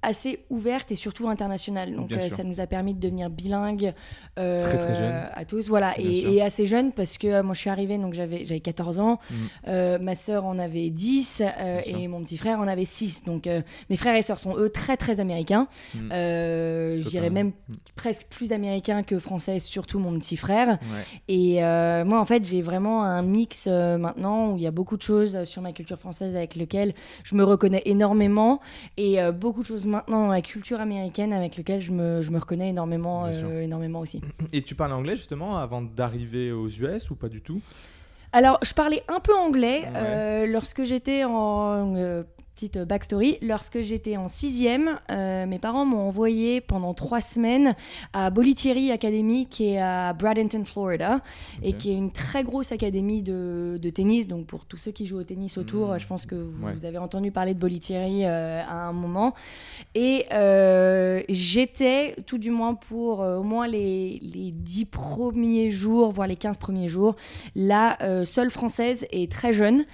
assez 0.02 0.46
ouverte 0.50 0.92
et 0.92 0.96
surtout 0.96 1.30
internationale. 1.30 1.96
Donc 1.96 2.12
euh, 2.12 2.30
ça 2.30 2.44
nous 2.44 2.60
a 2.60 2.68
permis 2.68 2.94
de 2.94 3.00
devenir 3.00 3.30
bilingues 3.30 3.94
euh, 4.40 4.62
Très, 4.64 4.78
très 4.78 4.96
jeune. 4.96 5.14
à 5.34 5.46
tous. 5.46 5.68
Voilà, 5.70 5.94
et, 6.00 6.34
et 6.36 6.42
assez 6.42 6.66
jeune 6.66 6.92
parce 6.92 7.18
que 7.18 7.28
euh, 7.28 7.44
moi 7.44 7.54
je 7.54 7.60
suis 7.60 7.70
arrivée, 7.70 7.98
donc 7.98 8.14
j'avais 8.14 8.46
j'avais 8.46 8.60
14 8.62 9.00
ans, 9.00 9.20
Mm. 9.30 9.36
euh, 9.68 10.00
ma 10.00 10.16
sœur 10.16 10.46
en 10.46 10.58
avait 10.60 10.90
10 10.90 11.42
euh, 11.42 11.82
Bien 11.82 11.84
sûr. 11.84 12.00
et 12.00 12.08
mon 12.08 12.24
petit 12.24 12.38
frère 12.38 12.60
en 12.60 12.68
avait 12.68 12.86
6. 12.86 13.24
Donc 13.26 13.48
mes 13.90 13.96
frères 13.98 14.16
et 14.16 14.22
sœurs 14.22 14.40
sont 14.40 14.58
eux 14.58 14.70
très 14.70 14.98
très 14.98 15.20
américains. 15.20 15.68
Mm. 15.96 16.10
Euh, 16.12 17.02
je 17.02 17.08
dirais 17.10 17.30
même 17.30 17.48
Mm. 17.50 17.74
presque 17.96 18.28
plus 18.30 18.52
américains 18.54 19.04
que 19.04 19.20
français, 19.20 19.60
surtout 19.60 20.00
mon 20.00 20.18
petit 20.20 20.38
frère. 20.38 20.68
Ouais. 20.70 21.22
Et 21.28 21.56
moi, 22.06 22.20
en 22.20 22.26
fait, 22.26 22.44
j'ai 22.46 22.62
vraiment 22.62 23.04
un 23.04 23.22
mix 23.22 23.68
maintenant 23.68 24.52
où 24.52 24.58
il 24.58 24.64
y 24.64 24.68
a 24.68 24.72
beaucoup 24.72 24.98
de 24.98 25.02
choses 25.02 25.44
sur 25.44 25.62
ma 25.62 25.72
culture 25.74 25.98
française 26.00 26.36
avec 26.36 26.56
lesquelles 26.56 26.94
je 27.24 27.36
me 27.36 27.44
reconnais 27.44 27.82
énormément 27.86 28.60
et 28.98 29.18
beaucoup 29.34 29.62
de 29.62 29.68
choses 29.68 29.86
maintenant 29.92 30.26
dans 30.28 30.32
la 30.32 30.42
culture 30.42 30.80
américaine 30.82 31.34
avec 31.34 31.56
lesquelles 31.58 31.82
je 31.82 31.92
me, 31.92 32.22
je 32.22 32.32
me 32.32 32.40
reconnais 32.40 32.70
énormément, 32.70 33.26
euh, 33.26 33.62
énormément 33.62 34.00
aussi. 34.00 34.22
Et 34.54 34.62
tu 34.64 34.74
parles 34.76 34.94
anglais 34.94 35.16
justement 35.16 35.58
avant 35.58 35.82
d'arriver 35.82 36.52
aux 36.52 36.68
US 36.68 37.12
ou 37.12 37.16
pas 37.16 37.30
du 37.30 37.42
tout? 37.42 37.62
Alors, 38.34 38.58
je 38.64 38.74
parlais 38.74 39.04
un 39.10 39.20
peu 39.20 39.36
anglais 39.36 39.82
Ouais. 39.84 39.92
euh, 39.98 40.48
lorsque 40.48 40.84
j'étais 40.84 41.24
en. 41.26 41.96
euh, 41.96 42.24
petite 42.54 42.78
backstory. 42.80 43.38
Lorsque 43.42 43.82
j'étais 43.82 44.18
en 44.18 44.28
sixième, 44.28 45.00
euh, 45.10 45.46
mes 45.46 45.60
parents 45.60 45.86
m'ont 45.86 46.08
envoyé 46.08 46.62
pendant 46.62 46.94
trois 46.94 47.22
semaines 47.22 47.76
à 48.14 48.30
Bolitieri 48.30 48.92
Academy, 48.92 49.48
qui 49.48 49.70
est 49.74 49.80
à 49.82 50.14
Bradenton, 50.14 50.64
Florida, 50.66 51.22
et 51.64 51.74
qui 51.74 51.92
est 51.92 51.96
une 51.96 52.12
très 52.12 52.44
grosse 52.44 52.72
académie 52.72 53.24
de, 53.24 53.80
de 53.82 53.90
tennis. 53.90 54.28
Donc, 54.28 54.46
pour 54.48 54.66
tous 54.66 54.78
ceux 54.78 54.92
qui 54.92 55.06
jouent 55.08 55.20
au 55.20 55.24
tennis 55.24 55.58
autour, 55.58 55.90
Mhm. 55.90 56.00
je 56.00 56.08
pense 56.08 56.26
que 56.26 56.36
vous, 56.36 56.66
Ouais. 56.66 56.74
vous 56.74 56.86
avez 56.86 56.98
entendu 56.98 57.32
parler 57.32 57.54
de 57.54 57.60
Bolitieri 57.60 58.26
euh, 58.26 58.62
à 58.64 58.74
un 58.88 58.94
moment. 58.94 59.34
Et 59.96 60.26
euh, 60.34 61.22
j'étais, 61.30 62.16
tout 62.26 62.38
du 62.38 62.52
moins 62.52 62.74
pour 62.76 63.22
euh, 63.22 63.38
au 63.38 63.44
moins 63.44 63.68
les, 63.68 64.20
les 64.22 64.52
10 64.52 64.86
premiers 64.86 65.72
jours, 65.72 66.12
voire 66.12 66.28
les 66.28 66.36
15 66.36 66.58
premiers 66.58 66.90
jours, 66.90 67.16
la 67.56 68.02
euh, 68.02 68.26
seule 68.26 68.52
française 68.52 69.06
et 69.12 69.28
très 69.28 69.54
jeune. 69.54 69.86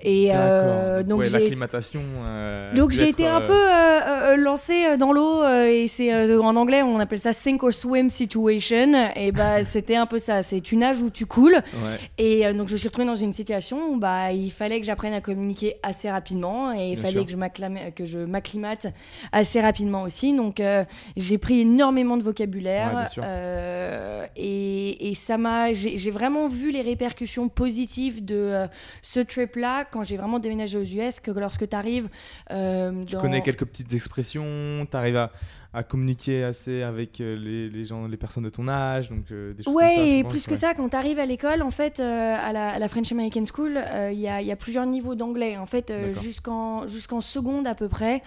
Et 0.00 0.28
euh, 0.32 1.02
donc 1.02 1.18
ouais, 1.20 1.28
l'acclimatation. 1.28 2.00
euh, 2.24 2.72
donc 2.72 2.92
dû 2.92 2.98
j'ai 2.98 3.08
été 3.08 3.26
un 3.26 3.40
euh, 3.42 3.46
peu 3.46 3.52
euh, 3.52 4.32
euh, 4.32 4.36
lancée 4.36 4.84
euh, 4.84 4.96
dans 4.96 5.12
l'eau 5.12 5.42
euh, 5.42 5.64
et 5.66 5.88
c'est 5.88 6.14
euh, 6.14 6.40
en 6.40 6.54
anglais 6.54 6.82
on 6.82 7.00
appelle 7.00 7.18
ça 7.18 7.32
sink 7.32 7.64
or 7.64 7.72
swim 7.72 8.08
situation 8.08 8.94
et 9.16 9.32
bah 9.32 9.64
c'était 9.64 9.96
un 9.96 10.06
peu 10.06 10.20
ça 10.20 10.44
c'est 10.44 10.60
tu 10.60 10.76
nages 10.76 11.02
ou 11.02 11.10
tu 11.10 11.26
coules 11.26 11.54
Ouais. 11.54 11.96
et 12.16 12.46
euh, 12.46 12.52
donc 12.52 12.68
je 12.68 12.74
me 12.74 12.78
suis 12.78 12.86
retrouvée 12.86 13.08
dans 13.08 13.16
une 13.16 13.32
situation 13.32 13.88
où 13.90 13.96
bah 13.96 14.30
il 14.30 14.52
fallait 14.52 14.78
que 14.78 14.86
j'apprenne 14.86 15.14
à 15.14 15.20
communiquer 15.20 15.74
assez 15.82 16.08
rapidement 16.08 16.72
et 16.72 16.90
il 16.90 16.94
Bien 16.94 17.02
fallait 17.02 17.12
sûr. 17.26 17.26
que 17.26 18.04
je 18.06 18.18
m'acclimate 18.18 18.86
assez 19.32 19.60
rapidement 19.60 20.02
aussi 20.02 20.32
donc 20.32 20.60
euh, 20.60 20.84
j'ai 21.16 21.38
pris 21.38 21.62
énormément 21.62 22.16
de 22.16 22.22
Ouais, 22.22 22.26
vocabulaire 22.28 23.06
euh, 23.18 24.24
et, 24.36 25.08
et 25.10 25.14
ça 25.14 25.38
m'a 25.38 25.72
j'ai 25.72 26.10
vraiment 26.10 26.46
vu 26.46 26.70
les 26.70 26.82
répercussions 26.82 27.48
positives 27.48 28.24
de 28.24 28.34
euh, 28.36 28.66
ce 29.02 29.20
trip 29.20 29.56
là 29.56 29.86
quand 29.90 30.02
j'ai 30.02 30.16
vraiment 30.16 30.38
déménagé 30.38 30.78
aux 30.78 30.82
US 30.82 31.20
que 31.20 31.30
lorsque 31.30 31.68
tu 31.68 31.76
arrives 31.76 32.08
Tu 32.48 33.16
connais 33.16 33.42
quelques 33.42 33.64
petites 33.64 33.92
expressions, 33.92 34.86
tu 34.90 34.96
arrives 34.96 35.16
à, 35.16 35.32
à 35.74 35.82
communiquer 35.82 36.44
assez 36.44 36.82
avec 36.82 37.20
euh, 37.20 37.36
les, 37.36 37.68
les 37.68 37.84
gens, 37.84 38.06
les 38.06 38.16
personnes 38.16 38.44
de 38.44 38.48
ton 38.48 38.68
âge, 38.68 39.10
donc 39.10 39.24
euh, 39.30 39.52
des 39.52 39.62
choses 39.62 39.74
Ouais, 39.74 39.94
comme 39.96 40.04
ça, 40.04 40.10
et 40.10 40.22
pense, 40.22 40.32
plus 40.32 40.46
que 40.46 40.54
ça, 40.54 40.72
quand 40.74 40.88
tu 40.88 40.96
arrives 40.96 41.18
à 41.18 41.26
l'école, 41.26 41.60
en 41.60 41.70
fait, 41.70 42.00
euh, 42.00 42.36
à, 42.40 42.52
la, 42.52 42.70
à 42.70 42.78
la 42.78 42.88
French 42.88 43.12
American 43.12 43.44
School, 43.44 43.76
euh, 43.76 44.10
il 44.10 44.18
y, 44.18 44.28
a, 44.28 44.40
il 44.40 44.46
y 44.46 44.50
a 44.52 44.56
plusieurs 44.56 44.86
niveaux 44.86 45.14
d'anglais. 45.14 45.56
En 45.58 45.66
fait, 45.66 45.92
jusqu'en 46.22 46.88
jusqu'en 46.88 47.20
seconde 47.20 47.66
à 47.66 47.74
peu 47.74 47.88
près, 47.88 48.22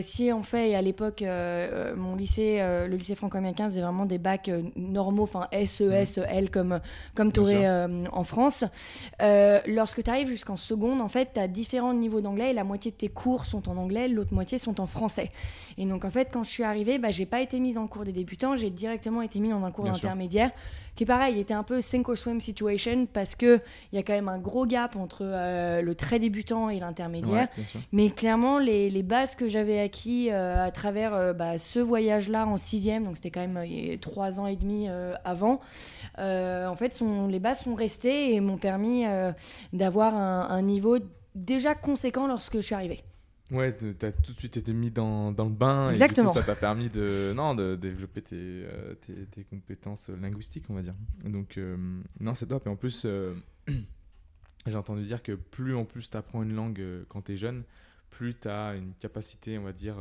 si 0.00 0.30
on 0.32 0.42
fait, 0.42 0.70
et 0.70 0.76
à 0.76 0.82
l'époque, 0.82 1.24
mon 1.96 2.14
lycée, 2.16 2.58
le 2.60 2.96
lycée 2.96 3.14
franco-américain 3.14 3.64
faisait 3.66 3.80
vraiment 3.80 4.04
des 4.04 4.18
bacs 4.18 4.50
normaux, 4.76 5.22
enfin 5.22 5.48
SE, 5.64 6.04
SEL, 6.04 6.50
comme, 6.50 6.80
comme 7.14 7.32
tu 7.32 7.40
Mhm. 7.40 7.46
Aurais 7.46 7.86
en 8.12 8.24
France. 8.24 8.64
Lorsque 9.66 10.02
tu 10.02 10.10
arrives 10.10 10.28
jusqu'en 10.28 10.56
seconde, 10.56 11.00
en 11.00 11.08
fait, 11.08 11.30
tu 11.34 11.40
as 11.40 11.48
différents 11.48 11.94
niveaux 11.94 12.20
d'anglais 12.20 12.50
et 12.50 12.52
la 12.52 12.64
moitié 12.64 12.90
de 12.90 12.96
tes 12.96 13.08
cours 13.08 13.46
sont 13.46 13.68
en 13.68 13.76
anglais, 13.76 14.08
l'autre 14.08 14.34
moitié 14.34 14.58
sont 14.58 14.80
en 14.80 14.86
français. 14.86 15.30
Et 15.76 15.84
donc, 15.86 16.04
en 16.04 16.10
fait, 16.10 16.28
quand 16.32 16.44
je 16.44 16.50
suis 16.50 16.57
arrivée, 16.64 16.98
bah, 16.98 17.10
j'ai 17.10 17.26
pas 17.26 17.40
été 17.40 17.60
mise 17.60 17.78
en 17.78 17.86
cours 17.86 18.04
des 18.04 18.12
débutants, 18.12 18.56
j'ai 18.56 18.70
directement 18.70 19.22
été 19.22 19.40
mise 19.40 19.52
dans 19.52 19.64
un 19.64 19.70
cours 19.70 19.84
Bien 19.84 19.94
sûr. 19.94 20.10
qui 20.94 21.04
est 21.04 21.06
pareil, 21.06 21.38
était 21.38 21.54
un 21.54 21.62
peu 21.62 21.80
sink 21.80 22.08
or 22.08 22.16
swim 22.16 22.40
situation 22.40 23.06
parce 23.06 23.36
que 23.36 23.60
il 23.92 23.96
y 23.96 23.98
a 23.98 24.02
quand 24.02 24.14
même 24.14 24.28
un 24.28 24.38
gros 24.38 24.66
gap 24.66 24.96
entre 24.96 25.20
euh, 25.22 25.80
le 25.80 25.94
très 25.94 26.18
débutant 26.18 26.70
et 26.70 26.80
l'intermédiaire. 26.80 27.48
Ouais. 27.56 27.80
Mais 27.92 28.10
clairement, 28.10 28.58
les, 28.58 28.90
les 28.90 29.02
bases 29.04 29.36
que 29.36 29.46
j'avais 29.46 29.78
acquis 29.78 30.30
euh, 30.30 30.64
à 30.64 30.72
travers 30.72 31.14
euh, 31.14 31.32
bah, 31.32 31.56
ce 31.58 31.78
voyage-là 31.78 32.46
en 32.46 32.56
sixième, 32.56 33.04
donc 33.04 33.16
c'était 33.16 33.30
quand 33.30 33.46
même 33.46 33.98
trois 34.00 34.40
ans 34.40 34.46
et 34.46 34.56
demi 34.56 34.88
avant, 35.24 35.60
en 36.18 36.74
fait, 36.74 36.92
sont, 36.92 37.28
les 37.28 37.38
bases 37.38 37.60
sont 37.60 37.74
restées 37.74 38.34
et 38.34 38.40
m'ont 38.40 38.58
permis 38.58 39.04
d'avoir 39.72 40.14
un, 40.14 40.48
un 40.50 40.62
niveau 40.62 40.98
déjà 41.34 41.74
conséquent 41.74 42.26
lorsque 42.26 42.56
je 42.56 42.60
suis 42.60 42.74
arrivée. 42.74 43.04
Ouais, 43.50 43.72
t'as 43.72 44.12
tout 44.12 44.34
de 44.34 44.38
suite 44.38 44.58
été 44.58 44.74
mis 44.74 44.90
dans, 44.90 45.32
dans 45.32 45.44
le 45.46 45.50
bain 45.54 45.90
Exactement. 45.90 46.28
et 46.28 46.32
du 46.32 46.38
coup, 46.38 46.40
ça 46.46 46.46
t'a 46.54 46.58
permis 46.58 46.90
de, 46.90 47.32
non, 47.34 47.54
de 47.54 47.76
développer 47.76 48.20
tes, 48.20 48.36
euh, 48.36 48.94
tes, 48.94 49.24
tes 49.24 49.44
compétences 49.44 50.10
linguistiques, 50.10 50.66
on 50.68 50.74
va 50.74 50.82
dire. 50.82 50.94
Donc, 51.24 51.56
euh, 51.56 51.76
non, 52.20 52.34
c'est 52.34 52.46
top. 52.46 52.66
Et 52.66 52.70
en 52.70 52.76
plus, 52.76 53.04
euh, 53.06 53.34
j'ai 54.66 54.76
entendu 54.76 55.02
dire 55.04 55.22
que 55.22 55.32
plus 55.32 55.74
en 55.74 55.86
plus 55.86 56.10
t'apprends 56.10 56.42
une 56.42 56.54
langue 56.54 56.82
quand 57.08 57.22
t'es 57.22 57.38
jeune, 57.38 57.62
plus 58.10 58.34
t'as 58.34 58.76
une 58.76 58.92
capacité, 59.00 59.56
on 59.56 59.62
va 59.62 59.72
dire, 59.72 59.96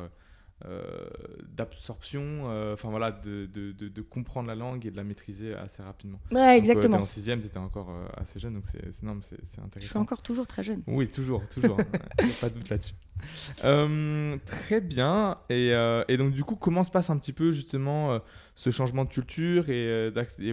d'absorption, 1.56 2.46
enfin 2.74 2.90
voilà, 2.90 3.12
de, 3.12 3.46
de, 3.46 3.72
de, 3.72 3.88
de 3.88 4.02
comprendre 4.02 4.48
la 4.48 4.56
langue 4.56 4.86
et 4.86 4.92
de 4.92 4.98
la 4.98 5.04
maîtriser 5.04 5.54
assez 5.54 5.84
rapidement. 5.84 6.20
Ouais, 6.32 6.58
exactement. 6.58 6.98
en 6.98 7.06
sixième, 7.06 7.40
t'étais 7.42 7.60
encore 7.60 7.92
assez 8.18 8.40
jeune, 8.40 8.56
donc 8.56 8.66
c'est 8.66 8.84
mais 9.04 9.14
c'est 9.22 9.38
c'est 9.46 9.58
je 9.58 9.62
intéressant. 9.62 9.90
suis 9.92 9.98
encore 10.00 10.22
toujours 10.22 10.48
très 10.48 10.64
jeune. 10.64 10.82
Oui, 10.88 11.08
toujours, 11.10 11.48
toujours. 11.48 11.78
Il 12.20 12.26
n'y 12.26 12.32
a 12.32 12.36
pas 12.42 12.50
de 12.50 12.56
doute 12.56 12.70
là-dessus. 12.70 12.94
Euh, 13.64 14.38
très 14.46 14.82
bien. 14.82 15.38
Et, 15.50 15.74
euh, 15.74 16.04
et 16.08 16.18
donc, 16.18 16.34
du 16.34 16.44
coup, 16.44 16.56
comment 16.56 16.84
se 16.84 16.92
passe 16.92 17.10
un 17.10 17.18
petit 17.18 17.34
peu 17.34 17.52
justement 17.52 18.12
euh, 18.14 18.20
ce 18.56 18.70
changement 18.72 19.04
de 19.06 19.10
culture 19.10 19.70
et, 19.70 20.12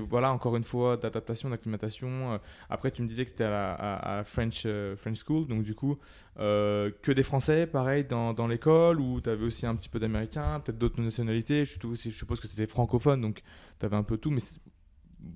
voilà, 0.09 0.33
encore 0.33 0.57
une 0.57 0.65
fois, 0.65 0.97
d'adaptation, 0.97 1.51
d'acclimatation. 1.51 2.39
Après, 2.71 2.91
tu 2.91 3.03
me 3.03 3.09
disais 3.09 3.25
que 3.25 3.31
c'était 3.31 3.45
à 3.45 3.73
à- 3.75 4.19
à 4.21 4.25
French, 4.25 4.67
French 4.97 5.19
School, 5.25 5.47
donc 5.47 5.63
du 5.63 5.75
coup, 5.75 5.99
que 6.37 7.13
des 7.13 7.23
Français, 7.23 7.67
pareil, 7.67 8.05
dans, 8.05 8.47
l'école, 8.47 9.01
ou 9.01 9.21
tu 9.21 9.31
avais 9.31 9.45
aussi 9.45 9.67
un 9.67 9.75
petit 9.77 9.89
peu 9.89 9.99
d'Américains, 9.99 10.61
peut-être 10.61 10.79
d'autres 10.79 11.01
nationalités. 11.01 11.65
Je, 11.65 11.73
suppose- 12.11 12.41
que 12.41 12.49
c'était 12.49 12.67
francophone, 12.67 13.21
donc 13.21 13.43
tu 13.79 13.87
avais 13.87 13.97
un 13.97 14.03
peu 14.03 14.17
tout, 14.19 14.31
mais 14.31 14.41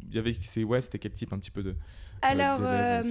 il 0.08 0.14
y 0.14 0.18
avait, 0.18 0.36
ouais, 0.64 0.80
c'était 0.80 0.98
quel 0.98 1.12
type 1.12 1.32
un 1.32 1.38
petit 1.38 1.50
peu 1.50 1.62
de. 1.62 1.74
Alors, 2.22 2.58
euh, 2.62 3.02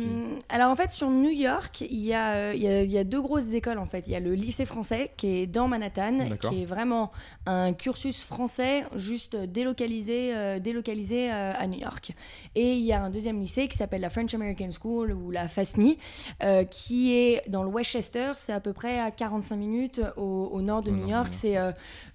alors 0.49 0.69
en 0.71 0.75
fait 0.75 0.91
sur 0.91 1.09
New 1.09 1.29
York, 1.29 1.81
il 1.81 1.99
y, 2.01 2.13
a, 2.13 2.33
euh, 2.33 2.53
il 2.55 2.61
y, 2.61 2.67
a, 2.67 2.81
il 2.83 2.91
y 2.91 2.97
a 2.97 3.03
deux 3.03 3.21
grosses 3.21 3.53
écoles 3.53 3.77
en 3.79 3.85
fait. 3.85 4.03
Il 4.07 4.13
y 4.13 4.15
a 4.15 4.19
le 4.19 4.33
lycée 4.33 4.65
français 4.65 5.11
qui 5.17 5.27
est 5.39 5.47
dans 5.47 5.67
Manhattan, 5.67 6.17
qui 6.49 6.61
est 6.63 6.65
vraiment 6.65 7.11
un 7.45 7.73
cursus 7.73 8.25
français 8.25 8.83
juste 8.95 9.35
délocalisé, 9.35 10.35
euh, 10.35 10.59
délocalisé 10.59 11.31
euh, 11.31 11.53
à 11.57 11.67
New 11.67 11.79
York. 11.79 12.11
Et 12.55 12.73
il 12.73 12.83
y 12.83 12.91
a 12.91 13.01
un 13.01 13.09
deuxième 13.09 13.39
lycée 13.39 13.67
qui 13.67 13.77
s'appelle 13.77 14.01
la 14.01 14.09
French 14.09 14.33
American 14.33 14.69
School 14.71 15.13
ou 15.13 15.31
la 15.31 15.47
FASNY, 15.47 15.97
euh, 16.43 16.63
qui 16.65 17.13
est 17.13 17.43
dans 17.49 17.63
le 17.63 17.69
Westchester. 17.69 18.33
C'est 18.35 18.53
à 18.53 18.59
peu 18.59 18.73
près 18.73 18.99
à 18.99 19.11
45 19.11 19.55
minutes 19.55 20.01
au, 20.17 20.49
au 20.51 20.61
nord 20.61 20.83
de 20.83 20.89
Au 20.91 20.93
New 20.93 21.07
York. 21.07 21.29
C'est 21.31 21.55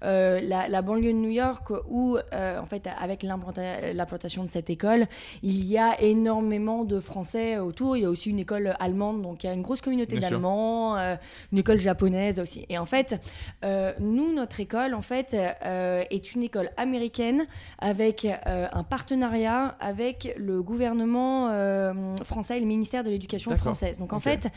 la, 0.03 0.69
la 0.69 0.83
banlieue 0.83 1.13
de 1.13 1.19
New 1.19 1.31
York 1.31 1.73
où, 1.89 2.19
en 2.33 2.67
fait, 2.67 2.87
avec 3.01 3.23
l'implanta- 3.23 3.93
l'implantation 3.93 4.45
de 4.45 4.49
cette 4.49 4.69
école, 4.71 5.07
il 5.43 5.65
y 5.65 5.79
a 5.79 6.01
énormément 6.01 6.82
de 6.85 7.01
Français 7.01 7.59
autour. 7.59 7.97
Il 7.97 8.03
y 8.03 8.05
a 8.05 8.11
aussi 8.11 8.31
une 8.31 8.39
école 8.39 8.75
allemande, 8.79 9.23
donc 9.23 9.45
il 9.45 9.47
y 9.47 9.51
a 9.51 9.53
une 9.53 9.63
grosse 9.63 9.81
communauté 9.81 10.17
d'Allemands, 10.17 10.97
euh, 10.97 11.17
une 11.53 11.59
école 11.59 11.81
japonaise 11.81 12.39
aussi. 12.41 12.67
Et 12.69 12.79
en 12.79 12.87
fait, 12.87 13.21
euh, 13.65 13.93
nous, 14.01 14.33
notre 14.33 14.61
école, 14.61 14.95
en 14.95 15.03
fait, 15.03 15.35
euh, 15.35 16.05
est 16.11 16.35
une 16.35 16.43
école 16.43 16.71
américaine 16.77 17.47
avec 17.79 18.27
un 18.47 18.83
partenariat 18.83 19.77
avec 19.81 20.35
le 20.37 20.63
gouvernement 20.63 21.49
français 22.23 22.57
et 22.57 22.61
le 22.61 22.67
ministère 22.67 23.05
de 23.05 23.11
l'Éducation 23.11 23.57
française. 23.57 23.99
Donc 23.99 24.13
en 24.13 24.21
fait, 24.21 24.49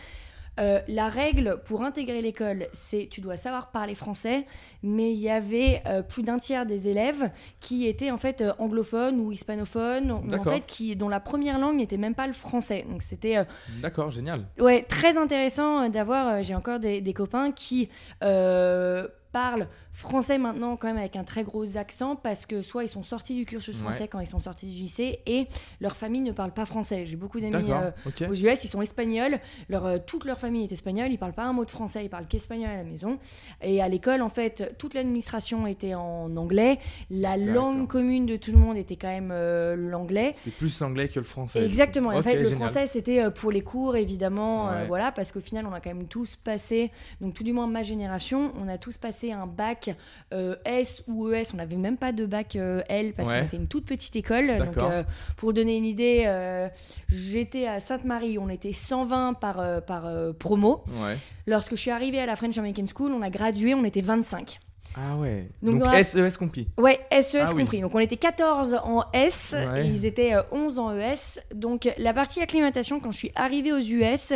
euh, 0.60 0.80
la 0.88 1.10
règle 1.10 1.60
pour 1.66 1.84
intégrer 1.84 2.22
l'école, 2.22 2.68
c'est 2.74 3.08
tu 3.10 3.22
dois 3.22 3.38
savoir 3.38 3.72
parler 3.72 3.96
français, 3.96 4.46
mais 4.84 5.14
il 5.14 5.20
y 5.20 5.30
avait 5.30 5.82
euh, 5.86 6.02
plus 6.02 6.24
d'un 6.24 6.38
tiers 6.38 6.66
des 6.66 6.88
élèves 6.88 7.30
qui 7.60 7.88
étaient 7.88 8.12
en 8.12 8.18
fait 8.18 8.42
euh, 8.42 8.54
anglophones 8.60 9.20
ou 9.20 9.32
hispanophones, 9.32 10.12
ou 10.12 10.34
en 10.34 10.44
fait 10.44 10.66
qui 10.66 10.96
dont 10.96 11.10
la 11.10 11.20
première 11.20 11.60
langue 11.60 11.78
n'était 11.78 11.98
même 11.98 12.16
pas 12.16 12.28
le 12.28 12.34
français. 12.34 12.86
Donc 12.90 13.02
c'était 13.02 13.46
D'accord, 13.82 14.12
génial. 14.12 14.46
ouais 14.60 14.84
très 14.84 15.18
intéressant 15.18 15.90
d'avoir. 15.90 16.42
J'ai 16.42 16.56
encore 16.56 16.80
des, 16.80 17.02
des 17.02 17.14
copains 17.14 17.52
qui 17.52 17.90
parlent 19.36 19.68
français 19.92 20.38
maintenant 20.38 20.78
quand 20.78 20.88
même 20.88 20.98
avec 20.98 21.18
un 21.18 21.26
très 21.26 21.44
gros 21.44 21.76
accent 21.76 22.16
parce 22.16 22.46
que 22.46 22.62
soit 22.62 22.84
ils 22.86 22.90
sont 22.90 23.04
sortis 23.04 23.36
du 23.36 23.46
cursus 23.46 23.76
Ouais. 23.76 23.82
français 23.82 24.08
quand 24.08 24.22
ils 24.22 24.28
sont 24.28 24.40
sortis 24.40 24.66
du 24.68 24.72
lycée 24.74 25.20
et 25.26 25.48
leur 25.82 25.98
famille 25.98 26.22
ne 26.22 26.32
parle 26.32 26.52
pas 26.54 26.66
français. 26.66 27.06
J'ai 27.06 27.18
beaucoup 27.18 27.42
d'amis 27.42 27.70
euh, 27.72 27.92
aux 28.30 28.34
US, 28.34 28.64
ils 28.64 28.68
sont 28.70 28.82
espagnols. 28.82 29.40
Leur, 29.68 29.86
euh, 29.86 29.98
toute 30.06 30.24
leur 30.24 30.40
famille 30.40 30.64
est 30.64 30.72
espagnole. 30.72 31.12
Ils 31.12 31.18
parlent 31.18 31.34
pas 31.34 31.44
un 31.44 31.52
mot 31.52 31.66
de 31.66 31.72
français. 31.72 32.06
Ils 32.06 32.10
parlent 32.10 32.28
qu'espagnol 32.28 32.70
à 32.70 32.76
la 32.78 32.84
maison. 32.86 33.20
Et 33.62 33.82
à 33.82 33.90
l'école, 33.90 34.22
en 34.22 34.30
fait, 34.30 34.74
toute 34.78 34.94
l'administration 34.94 35.68
était 35.68 35.96
en 35.96 36.36
anglais. 36.38 36.80
La 37.10 37.36
langue 37.36 37.88
commune 37.88 38.26
de 38.26 38.38
tout 38.38 38.52
le 38.54 38.58
monde 38.58 38.78
était 38.78 38.96
quand 38.96 39.10
même 39.10 39.32
euh, 39.34 39.76
l'anglais. 39.76 40.32
C'était 40.36 40.52
plus 40.58 40.80
l'anglais 40.80 41.10
que 41.10 41.20
le 41.20 41.26
français. 41.26 41.66
Exactement. 41.66 42.10
En 42.12 42.18
Ok, 42.20 42.24
fait, 42.24 42.42
le 42.42 42.50
français, 42.50 42.88
c'était 42.88 43.30
pour 43.32 43.52
les 43.52 43.62
cours, 43.62 43.98
évidemment. 43.98 44.70
Ouais. 44.70 44.88
voilà, 44.88 45.12
parce 45.12 45.34
qu'au 45.34 45.42
final, 45.42 45.66
on 45.70 45.74
a 45.74 45.82
quand 45.82 45.94
même 45.94 46.08
tous 46.08 46.38
passé, 46.38 46.92
donc 47.20 47.34
tout 47.34 47.44
du 47.44 47.52
moins 47.52 47.68
ma 47.68 47.84
génération, 47.84 48.54
on 48.62 48.68
a 48.70 48.78
tous 48.78 48.98
passé 48.98 49.25
un 49.32 49.48
bac 49.48 49.90
euh, 50.34 50.56
S 50.66 51.04
ou 51.08 51.30
ES. 51.32 51.46
On 51.54 51.58
n'avait 51.58 51.76
même 51.76 51.98
pas 51.98 52.12
de 52.12 52.26
bac 52.26 52.56
euh, 52.56 52.82
L 52.90 53.14
parce 53.14 53.30
Ouais. 53.30 53.40
qu'on 53.40 53.46
était 53.46 53.58
une 53.58 53.68
toute 53.68 53.86
petite 53.86 54.16
école. 54.16 54.58
Donc, 54.58 54.78
euh, 54.78 55.04
pour 55.38 55.54
donner 55.54 55.78
une 55.78 55.86
idée, 55.86 56.26
j'étais 57.10 57.68
à 57.68 57.80
Sainte-Marie, 57.80 58.38
on 58.40 58.50
était 58.50 58.74
120 58.74 59.34
par, 59.34 59.82
par 59.84 60.10
promo. 60.40 60.84
Ouais. 61.02 61.18
Lorsque 61.48 61.72
je 61.76 61.82
suis 61.82 61.92
arrivée 61.92 62.20
à 62.20 62.26
la 62.26 62.36
French 62.36 62.58
American 62.58 62.86
School, 62.94 63.12
on 63.12 63.22
a 63.22 63.30
gradué, 63.30 63.74
on 63.76 63.86
était 63.86 64.02
25. 64.02 64.60
Ah 64.98 65.18
ouais. 65.18 65.50
Donc, 65.62 65.76
Donc, 65.80 65.84
dans 65.86 65.92
la- 65.92 66.04
SES 66.04 66.38
compris. 66.38 66.68
Ouais, 66.78 67.00
SES 67.12 67.40
Ah 67.42 67.50
oui. 67.54 67.62
compris. 67.64 67.82
Donc 67.82 67.94
on 67.94 68.00
était 68.00 68.16
14 68.18 68.80
en 68.84 69.04
S 69.14 69.54
Ouais. 69.74 69.86
et 69.86 69.90
ils 69.90 70.06
étaient 70.06 70.34
euh, 70.34 70.42
11 70.52 70.80
en 70.80 70.98
ES. 70.98 71.40
Donc 71.54 71.90
la 71.98 72.14
partie 72.14 72.42
acclimatation 72.42 73.00
quand 73.00 73.12
je 73.12 73.18
suis 73.18 73.32
arrivée 73.36 73.74
aux 73.74 73.80
US 73.80 74.34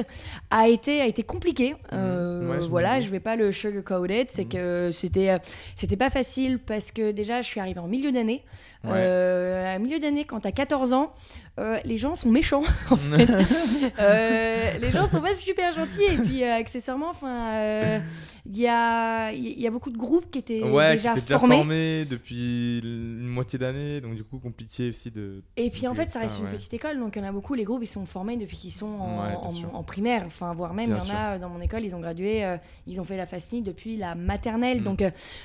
a 0.52 0.68
été 0.68 1.02
a 1.02 1.06
été 1.06 1.24
compliquée. 1.24 1.76
Euh, 1.94 2.28
Mmh. 2.44 2.50
Ouais, 2.50 2.62
je 2.62 2.68
voilà, 2.68 3.00
je 3.00 3.08
vais 3.10 3.20
pas 3.20 3.36
le 3.36 3.52
sugarcoat 3.52 4.08
it, 4.10 4.32
c'est 4.32 4.44
Mhm. 4.46 4.50
que 4.50 4.92
c'était 4.92 5.30
euh, 5.30 5.38
c'était 5.76 5.98
pas 5.98 6.10
facile 6.10 6.60
parce 6.60 6.92
que 6.92 7.12
déjà 7.12 7.42
je 7.42 7.48
suis 7.48 7.60
arrivée 7.60 7.80
en 7.80 7.88
milieu 7.88 8.12
d'année. 8.12 8.44
Ouais. 8.84 8.92
Euh, 8.94 9.76
à 9.76 9.80
milieu 9.80 10.00
d'année 10.00 10.26
quand 10.26 10.40
t'as 10.42 10.52
14 10.52 10.94
ans, 10.94 11.12
euh, 11.60 11.80
les 11.84 11.98
gens 11.98 12.16
sont 12.16 12.30
méchants 12.30 12.64
en 12.90 12.96
fait. 12.96 13.28
Euh, 14.00 14.78
les 14.80 14.92
gens 14.92 15.08
sont 15.08 15.22
pas 15.22 15.34
super 15.34 15.74
gentils 15.74 16.04
et 16.04 16.18
puis 16.18 16.44
euh, 16.44 16.54
accessoirement 16.56 17.10
enfin 17.10 18.02
il 18.46 18.58
y 18.58 18.68
a 18.68 19.32
il 19.32 19.60
y 19.60 19.68
a 19.68 19.72
beaucoup 19.72 19.90
de 19.92 19.98
groupes 19.98 20.30
qui 20.32 20.40
étaient 20.40 20.64
ouais, 20.64 20.94
déjà 20.94 21.14
qui 21.14 21.22
déjà 21.22 21.38
formés. 21.40 21.56
formé 21.58 22.06
depuis 22.06 22.80
une 22.84 23.28
moitié 23.28 23.60
d'année, 23.60 24.02
donc 24.02 24.16
du 24.16 24.24
coup 24.24 24.40
compliqué 24.40 24.90
aussi 24.90 25.12
de. 25.12 25.44
Et 25.58 25.70
puis 25.70 25.88
en 25.88 25.94
fait, 25.94 26.08
ça 26.08 26.14
ça, 26.14 26.20
reste 26.22 26.40
une 26.40 26.46
ouais. 26.46 26.52
petite 26.52 26.74
école, 26.74 27.00
donc 27.00 27.16
il 27.16 27.20
y 27.22 27.26
en 27.26 27.28
a 27.28 27.32
beaucoup. 27.32 27.54
Les 27.54 27.64
groupes, 27.64 27.84
ils 27.84 27.88
sont 27.88 28.06
formés 28.06 28.38
depuis 28.38 28.58
qu'ils 28.58 28.72
sont 28.72 28.88
en, 28.88 29.22
Ouais, 29.22 29.30
bien 29.30 29.38
en- 29.40 29.52
sûr. 29.52 29.76
en 29.76 29.84
primaire, 29.84 30.24
enfin 30.26 30.54
voire 30.54 30.74
même 30.74 30.90
il 30.90 31.08
y 31.08 31.12
en 31.12 31.16
a 31.16 31.38
dans 31.40 31.50
mon 31.50 31.62
école, 31.62 31.84
ils 31.84 31.96
ont 31.96 32.00
gradué, 32.00 32.58
ils 32.88 33.00
ont 33.00 33.04
fait 33.04 33.18
la 33.18 33.26
FASNI 33.26 33.62
depuis 33.62 33.98
la 33.98 34.16
maternelle. 34.16 34.82
Mm. 34.82 34.84
Donc 34.84 35.04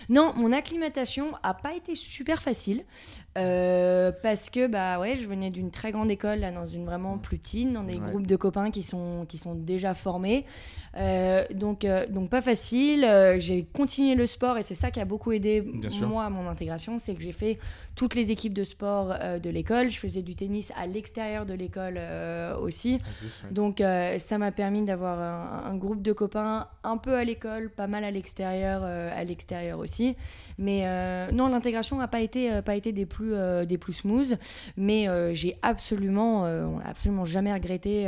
non, 0.09 0.33
mon 0.37 0.52
acclimatation 0.52 1.26
a 1.42 1.54
pas 1.54 1.75
été 1.75 1.94
super 1.94 2.40
facile 2.42 2.85
euh, 3.37 4.12
parce 4.23 4.49
que 4.50 4.67
bah 4.69 5.00
ouais, 5.00 5.17
je 5.17 5.26
venais 5.29 5.50
d'une 5.50 5.71
très 5.71 5.91
grande 5.93 6.11
école 6.11 6.38
là, 6.41 6.53
dans 6.53 6.67
une 6.67 6.85
vraiment 6.85 7.19
plus 7.19 7.38
petite, 7.38 7.73
dans 7.73 7.83
des 7.83 7.95
Ouais. 7.95 8.11
groupes 8.11 8.26
de 8.26 8.37
copains 8.37 8.71
qui 8.71 8.83
sont 8.83 9.25
qui 9.29 9.38
sont 9.38 9.55
déjà 9.55 9.95
formés, 9.95 10.45
Euh, 10.97 11.45
donc 11.53 11.85
euh, 11.85 12.07
donc 12.07 12.31
pas 12.31 12.41
facile. 12.41 13.05
J'ai 13.38 13.64
continué 13.73 14.14
le 14.14 14.26
sport 14.26 14.57
et 14.59 14.62
c'est 14.62 14.76
ça 14.76 14.91
qui 14.93 15.00
a 15.00 15.05
beaucoup 15.05 15.33
aidé 15.33 15.61
Bien 15.61 15.91
sûr. 15.91 16.09
moi 16.09 16.25
à 16.25 16.31
mon 16.31 16.47
intégration, 16.49 16.99
c'est 16.99 17.14
que 17.17 17.23
j'ai 17.23 17.33
fait 17.33 17.59
toutes 17.96 18.14
les 18.14 18.30
équipes 18.30 18.52
de 18.52 18.64
sport 18.64 19.14
de 19.42 19.50
l'école. 19.50 19.90
Je 19.90 19.98
faisais 19.98 20.22
du 20.22 20.34
tennis 20.34 20.72
à 20.76 20.86
l'extérieur 20.86 21.46
de 21.46 21.54
l'école 21.54 22.00
aussi. 22.60 22.98
Donc 23.50 23.82
ça 24.18 24.38
m'a 24.38 24.52
permis 24.52 24.84
d'avoir 24.84 25.66
un, 25.66 25.76
groupe 25.76 26.02
de 26.02 26.12
copains 26.12 26.68
un 26.82 26.96
peu 26.96 27.14
à 27.14 27.24
l'école, 27.24 27.70
pas 27.70 27.86
mal 27.86 28.04
à 28.04 28.10
l'extérieur, 28.10 28.84
à 28.84 29.24
l'extérieur 29.24 29.78
aussi. 29.78 30.16
Mais 30.58 30.84
non, 31.32 31.48
l'intégration 31.48 31.96
n'a 31.98 32.08
pas 32.08 32.20
été, 32.20 32.62
pas 32.62 32.74
été 32.74 32.92
des 32.92 33.06
plus, 33.06 33.34
des 33.66 33.78
plus 33.78 33.92
smooth. 33.92 34.38
Mais 34.76 35.06
j'ai 35.34 35.58
absolument, 35.62 36.44
absolument 36.84 37.24
jamais 37.24 37.52
regretté 37.52 38.04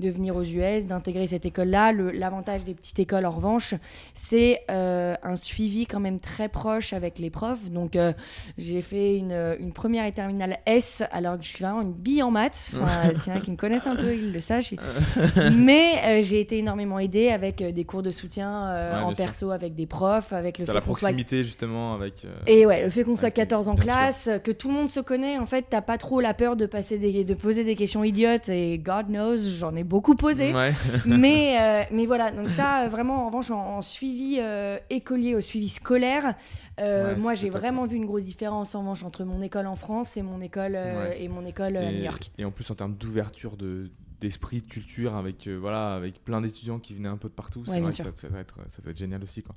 de 0.00 0.10
venir 0.10 0.36
aux 0.36 0.44
US, 0.44 0.86
d'intégrer 0.86 1.26
cette 1.26 1.46
école-là. 1.46 1.92
L'avantage 1.92 2.64
des 2.64 2.74
petites 2.74 2.98
écoles, 2.98 3.26
en 3.26 3.30
revanche, 3.30 3.74
c'est 4.14 4.62
euh, 4.70 5.14
un 5.22 5.36
suivi 5.36 5.86
quand 5.86 6.00
même 6.00 6.20
très 6.20 6.48
proche 6.48 6.92
avec 6.92 7.18
les 7.18 7.30
profs. 7.30 7.70
Donc, 7.70 7.96
euh, 7.96 8.12
j'ai 8.56 8.82
fait 8.82 9.17
une, 9.18 9.56
une, 9.60 9.72
première 9.72 10.04
et 10.06 10.12
terminale 10.12 10.58
S, 10.66 11.02
alors 11.12 11.38
que 11.38 11.44
je 11.44 11.48
suis 11.48 11.64
vraiment 11.64 11.82
une 11.82 11.92
bille 11.92 12.22
en 12.22 12.30
maths. 12.30 12.70
Enfin, 12.80 13.14
S'il 13.14 13.32
y 13.32 13.36
en 13.36 13.38
a 13.38 13.42
qui 13.42 13.50
me 13.50 13.56
connaissent 13.56 13.86
un 13.86 13.96
peu, 13.96 14.14
ils 14.14 14.32
le 14.32 14.40
sachent. 14.40 14.74
Mais 15.52 15.94
euh, 16.04 16.22
j'ai 16.22 16.40
été 16.40 16.58
énormément 16.58 16.98
aidée 16.98 17.28
avec 17.28 17.62
des 17.62 17.84
cours 17.84 18.02
de 18.02 18.10
soutien 18.10 19.02
en 19.04 19.12
perso 19.12 19.50
avec 19.50 19.74
des 19.74 19.86
profs, 19.86 20.32
avec 20.32 20.58
le 20.58 20.66
fait 20.66 20.72
la 20.72 20.80
proximité 20.80 21.42
justement 21.42 21.94
avec. 21.94 22.26
Et 22.46 22.66
ouais, 22.66 22.84
le 22.84 22.90
fait 22.90 23.04
qu'on 23.04 23.16
soit 23.16 23.30
14 23.30 23.68
en 23.68 23.76
classe, 23.76 24.30
que 24.44 24.50
tout 24.50 24.68
le 24.68 24.74
monde 24.74 24.88
se 24.88 25.00
connaît, 25.00 25.38
en 25.38 25.46
fait, 25.46 25.66
t'as 25.68 25.82
pas 25.82 25.98
trop 25.98 26.20
la 26.20 26.34
peur 26.34 26.56
de 26.56 26.66
passer 26.66 26.98
des, 26.98 27.24
de 27.24 27.34
poser 27.34 27.64
des 27.64 27.76
questions 27.76 28.04
idiotes. 28.04 28.48
Et 28.48 28.78
God 28.78 29.06
knows, 29.08 29.36
j'en 29.58 29.74
ai 29.76 29.84
beaucoup 29.84 30.14
posé. 30.14 30.52
mais, 31.06 31.86
mais 31.90 32.06
voilà, 32.06 32.30
donc 32.30 32.50
ça, 32.50 32.88
vraiment, 32.88 33.24
en 33.24 33.26
revanche, 33.26 33.50
en, 33.50 33.82
suivi 33.82 34.38
euh, 34.38 34.78
écolier, 34.90 35.34
au 35.34 35.40
suivi 35.40 35.68
scolaire, 35.68 36.34
euh, 36.78 37.16
moi, 37.18 37.34
j'ai 37.34 37.50
vraiment 37.50 37.86
vu 37.86 37.96
une 37.96 38.06
grosse 38.06 38.24
différence 38.24 38.74
en 38.74 38.80
revanche 38.80 39.02
entre 39.02 39.24
mon 39.24 39.40
école 39.42 39.66
en 39.66 39.76
France 39.76 40.16
et 40.16 40.22
mon 40.22 40.40
école, 40.40 40.74
euh, 40.74 41.12
et 41.16 41.28
mon 41.28 41.44
école 41.44 41.76
à 41.76 41.90
New 41.90 42.02
York. 42.02 42.30
Et 42.38 42.44
en 42.44 42.50
plus, 42.50 42.70
en 42.70 42.74
termes 42.74 42.94
d'ouverture 42.94 43.56
de 43.56 43.90
d'esprit, 44.20 44.62
de 44.62 44.66
culture, 44.68 45.14
avec, 45.14 45.46
voilà, 45.46 45.94
avec 45.94 46.24
plein 46.24 46.40
d'étudiants 46.40 46.80
qui 46.80 46.92
venaient 46.92 47.08
un 47.08 47.18
peu 47.18 47.28
de 47.28 47.34
partout. 47.34 47.62
c'est 47.64 47.78
vrai 47.78 47.90
que 47.90 47.96
ça, 47.96 48.10
ça, 48.12 48.28
doit 48.28 48.40
être, 48.40 48.58
ça 48.66 48.82
doit 48.82 48.90
être 48.90 48.98
génial 48.98 49.22
aussi. 49.22 49.44
Quoi. 49.44 49.54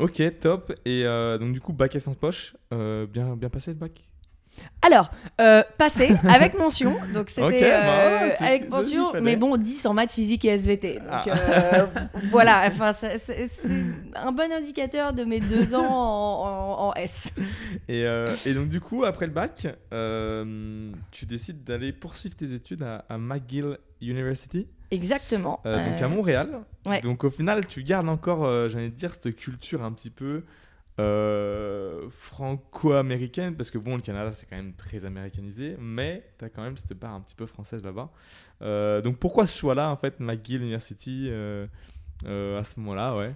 ok, 0.00 0.40
top. 0.40 0.74
Et 0.84 1.04
donc, 1.04 1.52
du 1.52 1.60
coup, 1.60 1.72
bac 1.72 1.94
à 1.94 2.00
sans 2.00 2.14
poche, 2.14 2.56
bien, 2.72 3.36
bien 3.36 3.50
passé 3.50 3.70
le 3.70 3.76
bac? 3.76 4.02
Alors, 4.84 5.10
euh, 5.40 5.62
passé 5.78 6.10
avec 6.28 6.58
mention. 6.58 6.94
Donc 7.14 7.30
c'était 7.30 7.70
bah 7.70 8.24
euh, 8.24 8.30
avec 8.40 8.68
mention, 8.68 9.12
mais 9.22 9.36
bon, 9.36 9.56
10 9.56 9.86
en 9.86 9.94
maths, 9.94 10.12
physique 10.12 10.44
et 10.44 10.48
SVT. 10.48 10.94
Donc 10.96 11.08
ah. 11.08 11.24
euh, 11.26 11.86
voilà, 12.30 12.64
enfin, 12.66 12.92
c'est 12.92 13.48
un 14.14 14.32
bon 14.32 14.52
indicateur 14.52 15.14
de 15.14 15.24
mes 15.24 15.40
deux 15.40 15.74
ans 15.74 16.88
en, 16.88 16.92
S. 16.94 17.32
Et, 17.88 18.04
donc 18.54 18.68
du 18.68 18.80
coup, 18.80 19.04
après 19.04 19.26
le 19.26 19.32
bac, 19.32 19.66
tu 21.10 21.26
décides 21.26 21.64
d'aller 21.64 21.92
poursuivre 21.92 22.36
tes 22.36 22.52
études 22.52 22.82
à, 22.82 23.18
McGill 23.18 23.78
University 24.02 24.68
Exactement. 24.90 25.60
donc 25.64 26.02
à 26.02 26.08
Montréal. 26.08 26.60
Donc 27.02 27.24
au 27.24 27.30
final, 27.30 27.66
tu 27.66 27.82
gardes 27.82 28.08
encore, 28.10 28.68
j'allais 28.68 28.90
dire, 28.90 29.14
cette 29.14 29.34
culture 29.34 29.82
un 29.82 29.92
petit 29.92 30.10
peu 30.10 30.42
euh, 31.00 32.08
franco-américaine, 32.08 33.56
parce 33.56 33.70
que 33.70 33.78
bon, 33.78 33.96
le 33.96 34.02
Canada 34.02 34.30
c'est 34.32 34.46
quand 34.46 34.56
même 34.56 34.74
très 34.74 35.04
américanisé, 35.04 35.76
mais 35.80 36.24
tu 36.38 36.44
as 36.44 36.48
quand 36.48 36.62
même 36.62 36.76
cette 36.76 36.94
part 36.94 37.14
un 37.14 37.20
petit 37.20 37.34
peu 37.34 37.46
française 37.46 37.82
là-bas. 37.82 38.10
Euh, 38.62 39.00
donc 39.00 39.18
pourquoi 39.18 39.46
ce 39.46 39.58
choix-là, 39.58 39.90
en 39.90 39.96
fait, 39.96 40.20
McGill 40.20 40.62
University, 40.62 41.26
euh, 41.30 41.66
à 42.24 42.62
ce 42.64 42.78
moment-là, 42.80 43.16
ouais? 43.16 43.34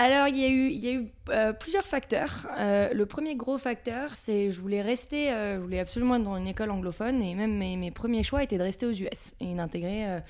Alors, 0.00 0.28
il 0.28 0.36
y 0.36 0.44
a 0.44 0.48
eu, 0.48 0.68
il 0.68 0.84
y 0.84 0.88
a 0.90 0.92
eu 0.92 1.08
euh, 1.30 1.52
plusieurs 1.52 1.84
facteurs. 1.84 2.46
Euh, 2.56 2.94
le 2.94 3.04
premier 3.04 3.34
gros 3.34 3.58
facteur, 3.58 4.12
c'est 4.14 4.52
je 4.52 4.60
voulais 4.60 4.80
rester, 4.80 5.32
euh, 5.32 5.56
je 5.56 5.60
voulais 5.60 5.80
absolument 5.80 6.14
être 6.14 6.22
dans 6.22 6.36
une 6.36 6.46
école 6.46 6.70
anglophone 6.70 7.20
et 7.20 7.34
même 7.34 7.56
mes, 7.56 7.76
mes 7.76 7.90
premiers 7.90 8.22
choix 8.22 8.44
étaient 8.44 8.58
de 8.58 8.62
rester 8.62 8.86
aux 8.86 8.92
US 8.92 9.34
et 9.40 9.56
d'intégrer 9.56 10.04
une 10.04 10.22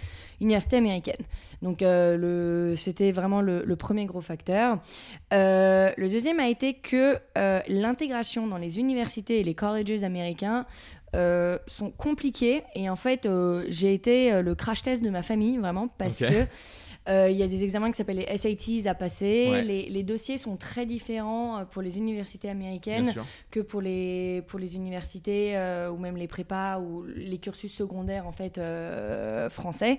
université 0.46 0.78
américaine. 0.78 1.20
Donc, 1.60 1.84
c'était 2.78 3.12
vraiment 3.12 3.42
le, 3.42 3.62
le, 3.62 3.76
premier 3.76 4.06
gros 4.06 4.22
facteur. 4.22 4.78
le 5.30 6.08
deuxième 6.08 6.40
a 6.40 6.48
été 6.48 6.72
que 6.72 7.18
l'intégration 7.68 8.46
dans 8.46 8.56
les 8.56 8.78
universités 8.78 9.40
et 9.40 9.44
les 9.44 9.54
colleges 9.54 10.02
américains 10.02 10.64
sont 11.12 11.90
compliqués 11.90 12.62
et 12.74 12.88
en 12.88 12.96
fait, 12.96 13.28
j'ai 13.68 13.92
été 13.92 14.40
le 14.40 14.54
crash 14.54 14.80
test 14.80 15.02
de 15.02 15.10
ma 15.10 15.22
famille 15.22 15.58
vraiment 15.58 15.88
parce 15.98 16.20
que 16.20 16.46
il 17.08 17.36
y 17.36 17.42
a 17.42 17.46
des 17.46 17.64
examens 17.64 17.90
qui 17.90 17.96
s'appellent 17.96 18.24
les 18.26 18.36
SATs 18.36 18.86
à 18.86 18.94
passer. 18.94 19.62
Les, 19.64 19.88
les, 19.88 20.02
dossiers 20.02 20.36
sont 20.36 20.56
très 20.56 20.86
différents 20.86 21.58
euh, 21.58 21.64
pour 21.64 21.82
les 21.82 21.98
universités 21.98 22.48
américaines 22.48 23.12
que 23.50 23.60
pour 23.60 23.80
les, 23.80 24.42
pour 24.46 24.58
les 24.58 24.76
universités 24.76 25.56
euh, 25.56 25.90
ou 25.90 25.96
même 25.96 26.16
les 26.16 26.28
prépas 26.28 26.78
ou 26.78 27.04
les 27.04 27.38
cursus 27.38 27.72
secondaires 27.72 28.26
en 28.26 28.32
fait 28.32 28.60
français. 29.48 29.98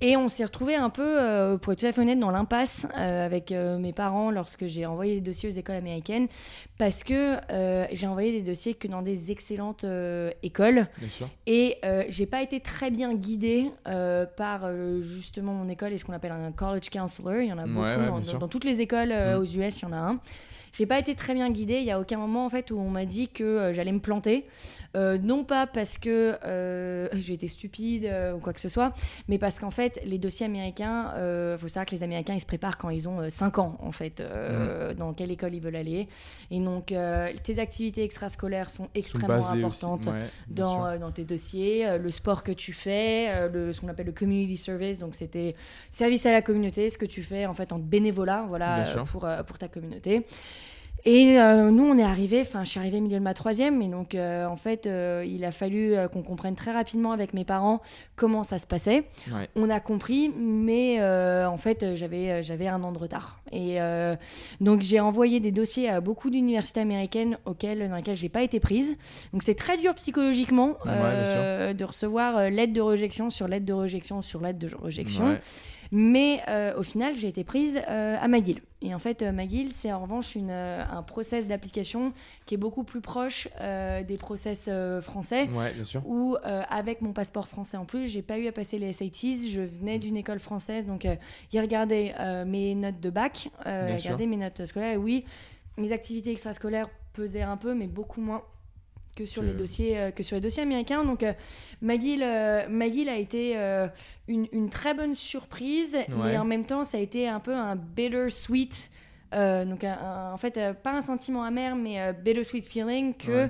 Et 0.00 0.16
on 0.16 0.28
s'est 0.28 0.44
retrouvé 0.44 0.74
un 0.74 0.90
peu, 0.90 1.58
pour 1.60 1.72
être 1.72 1.80
tout 1.80 1.86
à 1.86 1.92
fait 1.92 2.00
honnête, 2.00 2.18
dans 2.18 2.30
l'impasse 2.30 2.86
avec 2.94 3.50
mes 3.52 3.92
parents 3.92 4.30
lorsque 4.30 4.66
j'ai 4.66 4.86
envoyé 4.86 5.14
des 5.14 5.20
dossiers 5.20 5.48
aux 5.48 5.52
écoles 5.52 5.76
américaines 5.76 6.28
parce 6.78 7.04
que 7.04 7.36
j'ai 7.92 8.06
envoyé 8.06 8.32
des 8.32 8.42
dossiers 8.42 8.74
que 8.74 8.88
dans 8.88 9.02
des 9.02 9.30
excellentes 9.30 9.84
écoles. 10.42 10.86
Et 11.46 11.78
j'ai 12.08 12.26
pas 12.26 12.42
été 12.42 12.60
très 12.60 12.90
bien 12.90 13.14
guidée 13.14 13.70
par 14.36 14.70
justement 15.02 15.52
mon 15.52 15.68
école 15.68 15.92
et 15.92 15.98
ce 15.98 16.04
qu'on 16.04 16.12
appelle 16.12 16.32
un 16.32 16.37
un 16.46 16.52
college 16.52 16.90
counselor, 16.90 17.40
il 17.42 17.48
y 17.48 17.52
en 17.52 17.58
a 17.58 17.66
beaucoup 17.66 18.38
dans, 18.38 18.48
toutes 18.48 18.64
les 18.64 18.80
écoles 18.80 19.12
euh, 19.12 19.36
mm. 19.36 19.40
aux 19.40 19.44
US, 19.44 19.80
il 19.80 19.82
y 19.82 19.84
en 19.86 19.92
a 19.92 19.96
un. 19.96 20.20
J'ai 20.78 20.86
pas 20.86 21.00
été 21.00 21.16
très 21.16 21.34
bien 21.34 21.50
guidée. 21.50 21.78
Il 21.78 21.84
y 21.86 21.90
a 21.90 21.98
aucun 21.98 22.18
moment 22.18 22.44
en 22.44 22.48
fait 22.48 22.70
où 22.70 22.78
on 22.78 22.88
m'a 22.88 23.04
dit 23.04 23.28
que 23.28 23.42
euh, 23.42 23.72
j'allais 23.72 23.90
me 23.90 23.98
planter, 23.98 24.46
euh, 24.96 25.18
non 25.18 25.42
pas 25.42 25.66
parce 25.66 25.98
que 25.98 26.38
j'ai 27.14 27.34
été 27.34 27.48
stupide 27.48 28.08
ou 28.36 28.38
quoi 28.38 28.52
que 28.52 28.60
ce 28.60 28.68
soit, 28.68 28.92
mais 29.26 29.38
parce 29.38 29.58
qu'en 29.58 29.72
fait 29.72 30.00
les 30.04 30.18
dossiers 30.18 30.46
américains, 30.46 31.12
il 31.16 31.58
faut 31.58 31.66
savoir 31.66 31.86
que 31.86 31.96
les 31.96 32.04
Américains 32.04 32.34
ils 32.34 32.40
se 32.40 32.46
préparent 32.46 32.78
quand 32.78 32.90
ils 32.90 33.08
ont 33.08 33.28
5 33.28 33.58
ans 33.58 33.76
en 33.80 33.90
fait, 33.90 34.20
mm. 34.20 34.94
dans 34.94 35.12
quelle 35.14 35.32
école 35.32 35.54
ils 35.54 35.60
veulent 35.60 35.74
aller. 35.74 36.06
Et 36.52 36.60
donc 36.60 36.94
tes 37.42 37.58
activités 37.58 38.04
extrascolaires 38.04 38.70
sont 38.70 38.88
extrêmement 38.94 39.48
importantes 39.48 40.08
dans, 40.48 40.96
dans, 40.98 41.10
tes 41.10 41.24
dossiers. 41.24 41.98
le 41.98 42.10
sport 42.12 42.44
que 42.44 42.52
tu 42.52 42.72
fais, 42.72 43.48
le, 43.48 43.72
ce 43.72 43.80
qu'on 43.80 43.88
appelle 43.88 44.06
le 44.06 44.12
community 44.12 44.56
service, 44.56 45.00
donc 45.00 45.16
c'était 45.16 45.56
service 45.90 46.24
à 46.26 46.30
la 46.30 46.42
communauté, 46.42 46.88
ce 46.88 46.98
que 46.98 47.06
tu 47.06 47.22
fais 47.22 47.46
en 47.46 47.54
fait 47.54 47.72
en 47.72 47.78
bénévolat, 47.78 48.44
voilà, 48.48 48.84
pour, 49.10 49.28
pour 49.46 49.58
ta 49.58 49.66
communauté. 49.66 50.24
Et 51.08 51.40
euh, 51.40 51.70
nous, 51.70 51.84
on 51.84 51.96
est 51.96 52.02
arrivé, 52.02 52.42
enfin, 52.42 52.64
je 52.64 52.68
suis 52.68 52.78
arrivée 52.78 52.98
au 52.98 53.00
milieu 53.00 53.18
de 53.18 53.24
ma 53.24 53.32
troisième, 53.32 53.80
et 53.80 53.88
donc 53.88 54.14
euh, 54.14 54.44
en 54.44 54.56
fait, 54.56 54.86
euh, 54.86 55.24
il 55.26 55.42
a 55.46 55.52
fallu 55.52 55.94
qu'on 56.12 56.20
comprenne 56.20 56.54
très 56.54 56.70
rapidement 56.70 57.12
avec 57.12 57.32
mes 57.32 57.46
parents 57.46 57.80
comment 58.14 58.44
ça 58.44 58.58
se 58.58 58.66
passait. 58.66 59.04
On 59.56 59.70
a 59.70 59.80
compris, 59.80 60.30
mais 60.38 61.02
en 61.02 61.56
fait, 61.56 61.96
j'avais 61.96 62.42
j'avais 62.42 62.68
un 62.68 62.82
an 62.84 62.92
de 62.92 62.98
retard. 62.98 63.40
Et 63.52 63.78
donc 64.60 64.82
j'ai 64.82 65.00
envoyé 65.00 65.40
des 65.40 65.50
dossiers 65.50 65.88
à 65.88 66.02
beaucoup 66.02 66.28
d'universités 66.28 66.80
américaines 66.80 67.38
auxquelles, 67.46 67.88
dans 67.88 67.96
lesquelles 67.96 68.16
j'ai 68.16 68.28
pas 68.28 68.42
été 68.42 68.60
prise. 68.60 68.98
Donc 69.32 69.42
c'est 69.42 69.54
très 69.54 69.78
dur 69.78 69.94
psychologiquement 69.94 70.76
de 70.84 71.84
recevoir 71.84 72.50
l'aide 72.50 72.74
de 72.74 72.82
rejection 72.82 73.30
sur 73.30 73.48
l'aide 73.48 73.64
de 73.64 73.72
rejection 73.72 74.20
sur 74.20 74.42
l'aide 74.42 74.58
de 74.58 74.68
rejection. 74.74 75.38
Mais 75.90 76.42
euh, 76.48 76.76
au 76.78 76.82
final, 76.82 77.14
j'ai 77.16 77.28
été 77.28 77.44
prise 77.44 77.80
euh, 77.88 78.16
à 78.20 78.28
McGill. 78.28 78.60
Et 78.82 78.94
en 78.94 78.98
fait, 78.98 79.22
euh, 79.22 79.32
McGill, 79.32 79.72
c'est 79.72 79.92
en 79.92 80.00
revanche 80.00 80.34
une, 80.34 80.50
un 80.50 81.02
process 81.02 81.46
d'application 81.46 82.12
qui 82.46 82.54
est 82.54 82.58
beaucoup 82.58 82.84
plus 82.84 83.00
proche 83.00 83.48
des 83.58 84.16
process 84.18 84.70
français. 85.00 85.48
Ouais, 85.48 85.72
bien 85.72 85.84
sûr. 85.84 86.02
Où, 86.06 86.36
avec 86.42 87.02
mon 87.02 87.12
passeport 87.12 87.48
français 87.48 87.76
en 87.76 87.84
plus, 87.84 88.08
j'ai 88.08 88.22
pas 88.22 88.38
eu 88.38 88.46
à 88.46 88.52
passer 88.52 88.78
les 88.78 88.92
SATs. 88.92 89.48
Je 89.50 89.60
venais 89.60 89.98
d'une 89.98 90.16
école 90.16 90.38
française. 90.38 90.86
Donc, 90.86 91.06
ils 91.52 91.60
regardaient 91.60 92.14
mes 92.46 92.74
notes 92.74 93.00
de 93.00 93.10
bac, 93.10 93.50
ils 93.66 93.96
regardaient 93.96 94.26
mes 94.26 94.36
notes 94.36 94.64
scolaires. 94.66 94.94
Et 94.94 94.96
oui, 94.96 95.24
mes 95.76 95.92
activités 95.92 96.30
extrascolaires 96.30 96.88
pesaient 97.12 97.42
un 97.42 97.56
peu, 97.56 97.74
mais 97.74 97.86
beaucoup 97.86 98.20
moins 98.20 98.42
que 99.18 99.26
sur 99.26 99.42
les 99.42 99.52
dossiers 99.52 99.98
euh, 99.98 100.10
que 100.12 100.22
sur 100.22 100.36
les 100.36 100.40
dossiers 100.40 100.62
américains. 100.62 101.04
Donc 101.04 101.22
euh, 101.22 101.32
McGill, 101.82 102.22
euh, 102.22 103.10
a 103.10 103.16
été 103.16 103.56
une, 104.28 104.46
une, 104.52 104.70
très 104.70 104.94
bonne 104.94 105.14
surprise, 105.14 105.96
mais 106.08 106.38
en 106.38 106.44
même 106.44 106.64
temps 106.64 106.84
ça 106.84 106.98
a 106.98 107.00
été 107.00 107.28
un 107.28 107.40
peu 107.40 107.54
un 107.54 107.74
bitter 107.76 108.30
sweet. 108.30 108.90
donc 109.32 109.84
en 109.84 110.36
fait 110.36 110.58
pas 110.82 110.92
un 110.92 111.02
sentiment 111.02 111.42
amer 111.42 111.76
mais 111.76 112.12
bitter 112.14 112.44
sweet 112.44 112.64
feeling 112.64 113.14
que 113.14 113.30
euh, 113.30 113.48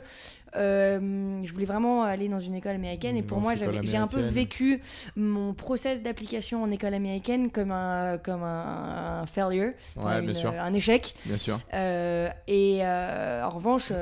je 0.55 1.53
voulais 1.53 1.65
vraiment 1.65 2.03
aller 2.03 2.29
dans 2.29 2.41
une 2.41 2.55
école 2.55 2.75
américaine 2.75 3.17
et 3.17 3.23
pour 3.23 3.41
moi 3.41 3.55
j'ai 3.83 3.97
un 3.97 4.07
peu 4.07 4.21
vécu 4.21 4.81
mon 5.17 5.55
process 5.55 6.03
d'application 6.03 6.63
en 6.63 6.71
école 6.71 6.95
américaine 6.95 7.51
comme 7.51 7.71
un, 7.71 8.19
comme 8.19 8.43
un, 8.43 9.25
failure, 9.27 9.73
un 9.97 10.75
échec. 10.75 11.15
Bien 11.25 11.37
sûr. 11.37 11.61
Euh, 11.75 12.29
et 12.47 12.79
euh, 12.83 13.45
en 13.45 13.51
revanche, 13.51 13.93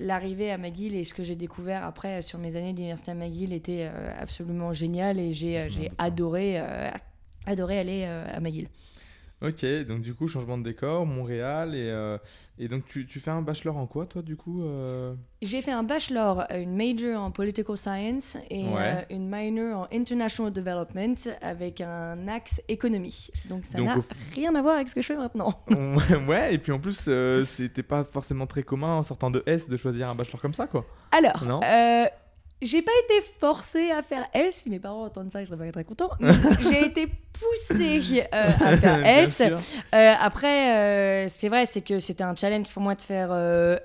l'arrivée 0.00 0.50
à 0.50 0.58
McGill 0.58 0.94
et 0.94 1.04
ce 1.04 1.14
que 1.14 1.22
j'ai 1.22 1.36
découvert 1.36 1.84
après 1.84 2.22
sur 2.22 2.38
mes 2.38 2.56
années 2.56 2.72
d'université 2.72 3.12
à 3.12 3.14
McGill 3.14 3.52
était 3.52 3.90
absolument 4.20 4.72
génial 4.72 5.18
et 5.18 5.32
j'ai 5.32 5.68
adoré, 5.98 6.60
adoré 7.46 7.78
aller 7.78 8.04
à 8.04 8.40
McGill. 8.40 8.68
Ok, 9.46 9.64
donc 9.86 10.00
du 10.00 10.12
coup, 10.12 10.26
changement 10.26 10.58
de 10.58 10.64
décor, 10.64 11.06
Montréal, 11.06 11.76
et, 11.76 11.88
euh, 11.88 12.18
et 12.58 12.66
donc 12.66 12.84
tu, 12.86 13.06
tu, 13.06 13.20
fais 13.20 13.30
un 13.30 13.42
bachelor 13.42 13.76
en 13.76 13.86
quoi, 13.86 14.04
toi, 14.04 14.20
du 14.22 14.36
coup 14.36 14.64
euh? 14.64 15.14
J'ai 15.40 15.62
fait 15.62 15.70
un 15.70 15.84
bachelor, 15.84 16.46
une 16.50 16.74
major 16.74 17.22
en 17.22 17.30
political 17.30 17.76
science 17.76 18.38
et 18.50 18.66
euh, 18.66 19.02
une 19.10 19.28
minor 19.28 19.82
en 19.82 19.96
international 19.96 20.52
development 20.52 21.30
avec 21.42 21.80
un 21.80 22.26
axe 22.26 22.60
économie. 22.66 23.28
Donc 23.48 23.66
ça 23.66 23.80
n'a 23.80 23.94
rien 24.34 24.52
à 24.56 24.62
voir 24.62 24.76
avec 24.76 24.88
ce 24.88 24.96
que 24.96 25.02
je 25.02 25.06
fais 25.06 25.16
maintenant. 25.16 25.62
ouais, 26.28 26.54
et 26.54 26.58
puis 26.58 26.72
en 26.72 26.80
plus, 26.80 27.08
c'était 27.44 27.84
pas 27.84 28.02
forcément 28.02 28.48
très 28.48 28.64
commun 28.64 28.96
en 28.96 29.02
sortant 29.04 29.30
de 29.30 29.44
S 29.46 29.68
de 29.68 29.76
choisir 29.76 30.08
un 30.08 30.16
bachelor 30.16 30.42
comme 30.42 30.54
ça, 30.54 30.66
quoi. 30.66 30.84
Alors, 31.12 31.62
j'ai 32.62 32.80
pas 32.80 32.92
été 33.04 33.20
forcée 33.38 33.90
à 33.90 34.02
faire 34.02 34.24
S. 34.32 34.62
Si 34.62 34.70
mes 34.70 34.78
parents 34.78 35.04
entendent 35.04 35.30
ça, 35.30 35.42
ils 35.42 35.46
seraient 35.46 35.66
pas 35.66 35.72
très 35.72 35.84
contents. 35.84 36.10
J'ai 36.62 36.86
été 36.86 37.06
poussée 37.38 38.22
euh, 38.32 38.48
à 38.64 38.76
faire 38.78 39.04
S. 39.04 39.42
Euh, 39.42 40.14
après, 40.18 41.26
euh, 41.26 41.28
c'est 41.28 41.50
vrai, 41.50 41.66
c'est 41.66 41.82
que 41.82 42.00
c'était 42.00 42.24
un 42.24 42.34
challenge 42.34 42.72
pour 42.72 42.82
moi 42.82 42.94
de 42.94 43.02
faire 43.02 43.30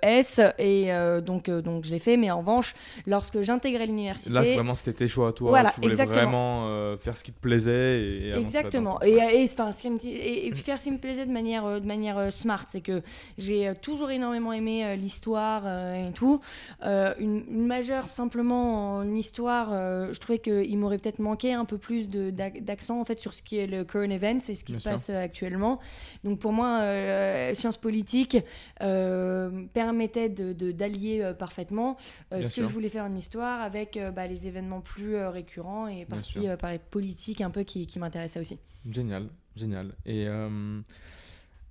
S. 0.02 0.40
Et 0.58 0.90
donc, 1.26 1.50
donc, 1.50 1.84
je 1.84 1.92
l'ai 1.92 2.00
fait. 2.00 2.16
Mais 2.16 2.32
en 2.32 2.40
revanche, 2.40 2.74
lorsque 3.06 3.42
j'intégrais 3.42 3.88
l'université. 3.88 4.34
Là, 4.34 4.42
vraiment, 4.42 4.76
c'était 4.76 4.94
tes 4.94 5.08
choix 5.10 5.30
à 5.30 5.32
toi. 5.34 5.50
Voilà, 5.50 5.72
tu 5.72 5.82
voulais 5.82 6.06
vraiment 6.06 6.96
faire 6.98 7.18
ce 7.18 7.26
qui 7.26 7.34
te 7.34 7.42
plaisait. 7.42 8.02
Et 8.02 8.34
exactement. 8.38 9.02
Et, 9.04 9.12
et, 9.12 9.44
et, 9.44 10.48
et, 10.48 10.56
faire 10.56 10.80
ce 10.80 10.86
qui 10.86 10.92
me 10.92 10.98
plaisait 10.98 11.26
de 11.26 11.32
manière, 11.32 11.82
de 11.82 11.86
manière 11.86 12.32
smart. 12.32 12.66
C'est 12.72 12.82
que 12.82 13.02
j'ai 13.38 13.74
toujours 13.82 14.12
énormément 14.12 14.54
aimé 14.54 14.96
l'histoire 14.96 15.68
et 15.68 16.12
tout. 16.14 16.40
une, 16.82 17.44
une 17.50 17.66
majeure 17.66 18.08
simplement 18.08 18.61
en 18.62 19.16
histoire, 19.16 19.70
euh, 19.72 20.14
je 20.14 20.20
trouvais 20.20 20.40
qu'il 20.40 20.78
m'aurait 20.78 20.98
peut-être 20.98 21.20
manqué 21.20 21.54
un 21.54 21.66
peu 21.66 21.78
plus 21.78 22.10
d'accent 22.10 23.00
en 23.00 23.06
fait 23.06 23.20
sur 23.20 23.34
ce 23.34 23.42
qui 23.42 23.58
est 23.58 23.68
le 23.68 23.84
current 23.84 24.10
event, 24.10 24.40
c'est 24.42 24.56
ce 24.56 24.64
qui 24.64 24.74
se 24.74 24.82
passe 24.82 25.10
euh, 25.10 25.24
actuellement. 25.24 25.80
Donc 26.24 26.40
pour 26.40 26.52
moi, 26.54 26.82
euh, 26.82 27.54
sciences 27.56 27.78
politiques 27.78 28.38
permettait 28.80 30.30
d'allier 30.30 31.24
de, 31.24 31.34
parfaitement 31.34 31.98
ce 32.32 32.56
que 32.56 32.64
je 32.64 32.68
voulais 32.68 32.90
faire 32.90 33.06
en 33.06 33.16
histoire 33.16 33.62
avec 33.62 34.00
bah, 34.16 34.28
les 34.28 34.48
événements 34.48 34.82
plus 34.82 35.18
récurrents 35.26 35.88
et 35.88 36.06
partie 36.06 36.48
par 36.60 36.72
les 36.72 36.80
politiques 36.80 37.42
un 37.42 37.50
peu 37.50 37.64
qui, 37.64 37.88
qui 37.88 38.00
m'intéressait 38.00 38.40
aussi. 38.40 38.60
Génial, 38.90 39.28
génial. 39.56 39.94
Et 40.06 40.28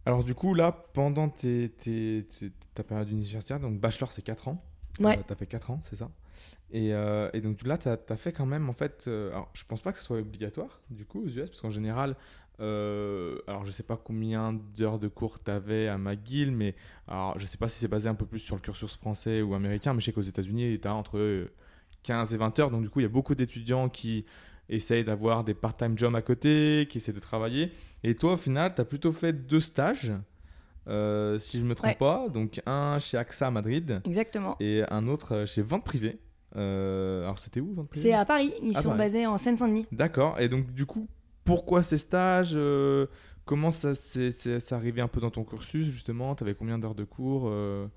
alors 0.07 0.25
du 0.25 0.35
coup 0.35 0.55
là, 0.55 0.73
pendant 0.93 1.29
tes, 1.29 1.71
ta 2.75 2.83
période 2.83 3.11
universitaire, 3.11 3.61
donc 3.61 3.79
bachelor 3.79 4.13
c'est 4.13 4.23
4 4.23 4.49
ans. 4.49 4.63
Ouais. 4.99 5.19
tu 5.27 5.33
as 5.33 5.37
fait 5.37 5.47
4 5.47 5.71
ans, 5.71 5.81
c'est 5.83 5.97
ça? 5.97 6.11
Euh, 6.75 7.31
et, 7.33 7.41
donc 7.41 7.63
là, 7.67 7.79
tu 7.79 7.89
as, 7.89 8.17
fait 8.17 8.33
quand 8.33 8.47
même, 8.47 8.69
en 8.69 8.73
fait, 8.73 9.05
euh, 9.07 9.31
alors 9.31 9.51
je 9.55 9.65
pense 9.65 9.81
pas 9.81 9.93
que 9.93 9.99
ce 9.99 10.05
soit 10.05 10.19
obligatoire, 10.19 10.81
du 10.91 11.05
coup, 11.05 11.25
aux 11.25 11.29
US, 11.29 11.51
parce 11.51 11.61
qu'en 11.61 11.71
général, 11.71 12.17
euh, 12.61 13.39
alors 13.47 13.65
je 13.65 13.71
sais 13.71 13.83
pas 13.83 13.97
combien 13.97 14.53
d'heures 14.53 14.99
de 14.99 15.09
cours 15.09 15.43
tu 15.43 15.51
avais 15.51 15.89
à 15.89 15.97
McGill, 15.97 16.53
mais 16.53 16.75
alors 17.09 17.39
je 17.39 17.47
sais 17.47 17.57
pas 17.57 17.69
si 17.69 17.79
c'est 17.79 17.89
basé 17.89 18.09
un 18.09 18.15
peu 18.15 18.27
plus 18.27 18.39
sur 18.39 18.55
le 18.55 18.61
cursus 18.61 18.97
français 18.97 19.41
ou 19.43 19.55
américain, 19.55 19.95
mais 19.95 20.01
je 20.01 20.07
sais 20.07 20.13
qu'aux 20.13 20.21
États-Unis, 20.21 20.79
tu 20.81 20.87
as 20.87 20.95
entre 20.95 21.49
15 22.03 22.35
et 22.35 22.37
20 22.37 22.59
heures, 22.61 22.71
donc 22.71 22.83
du 22.83 22.91
coup, 22.91 23.01
il 23.01 23.05
y 23.05 23.07
a 23.07 23.11
beaucoup 23.11 23.35
d'étudiants 23.35 23.89
qui 23.89 24.25
essayent 24.69 25.05
d'avoir 25.05 25.43
des 25.43 25.55
part-time 25.55 25.99
jobs 25.99 26.15
à 26.15 26.23
côté, 26.23 26.87
qui 26.89 26.99
essaient 26.99 27.13
de 27.13 27.19
travailler. 27.19 27.73
Et 28.05 28.15
toi, 28.15 28.35
au 28.35 28.37
final, 28.37 28.73
tu 28.75 28.81
as 28.81 28.85
plutôt 28.85 29.11
fait 29.11 29.33
deux 29.33 29.59
stages. 29.59 30.13
si 30.87 31.59
je 31.59 31.63
ne 31.65 31.69
me 31.69 31.75
trompe 31.75 31.99
pas, 31.99 32.29
donc 32.29 32.61
un 32.67 33.01
chez 33.01 33.17
AXA 33.17 33.51
Madrid. 33.51 34.01
Exactement. 34.05 34.57
Et 34.61 34.85
un 34.89 35.09
autre 35.09 35.45
chez 35.47 35.63
Vente 35.63 35.85
Privée. 35.85 36.21
Euh, 36.57 37.23
alors 37.23 37.39
c'était 37.39 37.61
où 37.61 37.87
C'est 37.93 38.13
à 38.13 38.25
Paris, 38.25 38.53
ils 38.63 38.77
sont 38.77 38.95
basés 38.95 39.27
en 39.27 39.39
Seine-Saint-Denis. 39.39 39.87
D'accord, 39.93 40.41
et 40.41 40.49
donc 40.49 40.73
du 40.73 40.87
coup, 40.87 41.09
pourquoi 41.45 41.83
ces 41.83 41.99
stages 41.99 42.53
euh, 42.55 43.07
Comment 43.45 43.71
ça 43.71 43.95
s'est 43.95 44.73
arrivé 44.73 45.01
un 45.01 45.09
peu 45.09 45.21
dans 45.21 45.31
ton 45.31 45.45
cursus 45.45 45.87
justement? 45.87 46.35
Tu 46.35 46.45
avais 46.45 46.55
combien 46.55 46.79
d'heures 46.79 46.95
de 46.95 47.05
cours 47.05 47.49
euh? 47.49 47.89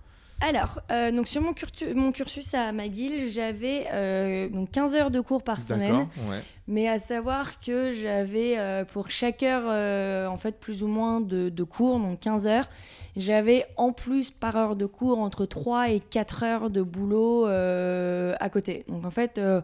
Alors, 0.44 0.80
donc 1.14 1.28
sur 1.28 1.42
mon, 1.42 1.54
cursus, 1.54 1.94
mon 1.96 2.12
cursus 2.12 2.54
à 2.54 2.72
McGill, 2.72 3.30
j'avais 3.30 4.50
donc 4.50 4.72
15 4.72 4.96
heures 4.96 5.12
de 5.12 5.22
cours 5.22 5.44
par 5.44 5.62
semaine. 5.62 6.08
Ouais. 6.30 6.38
Mais 6.68 6.88
à 6.88 7.00
savoir 7.00 7.60
que 7.60 7.92
j'avais 7.92 8.58
pour 8.92 9.10
chaque 9.10 9.44
heure, 9.44 10.30
en 10.32 10.38
fait, 10.38 10.60
plus 10.60 10.84
ou 10.84 10.88
moins 10.88 11.22
de, 11.22 11.50
de 11.50 11.64
cours, 11.64 12.00
donc 12.00 12.20
15 12.20 12.48
heures, 12.48 12.68
j'avais 13.16 13.66
en 13.78 13.92
plus 13.92 14.32
par 14.32 14.56
heure 14.56 14.76
de 14.76 14.86
cours 14.86 15.20
entre 15.20 15.46
3 15.46 15.90
et 15.90 16.00
4 16.00 16.44
heures 16.44 16.70
de 16.70 16.82
boulot 16.82 17.48
euh, 17.48 18.34
à 18.40 18.50
côté. 18.50 18.86
Donc 18.88 19.06
en 19.06 19.12
fait, 19.12 19.38
euh, 19.38 19.62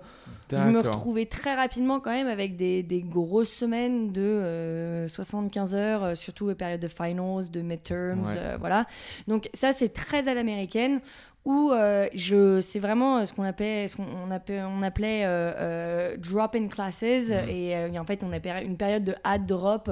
je 0.52 0.68
me 0.68 0.80
retrouvais 0.80 1.26
très 1.26 1.56
rapidement 1.56 2.00
quand 2.00 2.12
même 2.12 2.28
avec 2.28 2.56
des, 2.56 2.84
des 2.84 3.02
grosses 3.02 3.52
semaines 3.52 4.12
de 4.12 5.06
75 5.08 5.74
euh, 5.74 5.78
heures, 5.78 6.18
surtout 6.18 6.48
les 6.50 6.56
périodes 6.56 6.82
de 6.82 6.88
finals, 6.88 7.50
de 7.52 7.62
midterms, 7.62 8.26
voilà. 8.60 8.86
Donc 9.28 9.50
ça, 9.54 9.72
c'est 9.72 9.90
très 9.90 10.28
à 10.28 10.34
l'américaine 10.34 11.02
où 11.50 11.72
euh, 11.72 12.08
je 12.14 12.62
c'est 12.62 12.78
vraiment 12.78 13.18
euh, 13.18 13.26
ce 13.26 13.34
qu'on 13.34 13.44
appelait 13.44 13.88
ce 13.88 13.96
qu'on 13.96 14.30
appelait, 14.30 14.62
on 14.62 14.84
appelait 14.84 15.24
euh, 15.26 16.16
drop 16.18 16.56
in 16.56 16.68
classes. 16.68 17.02
Mhm. 17.02 17.50
et 17.50 18.00
en 18.00 18.06
fait 18.06 18.24
on 18.24 18.32
a 18.32 18.62
une 18.62 18.78
période 18.78 19.04
de 19.04 19.16
add 19.24 19.48
drop 19.48 19.90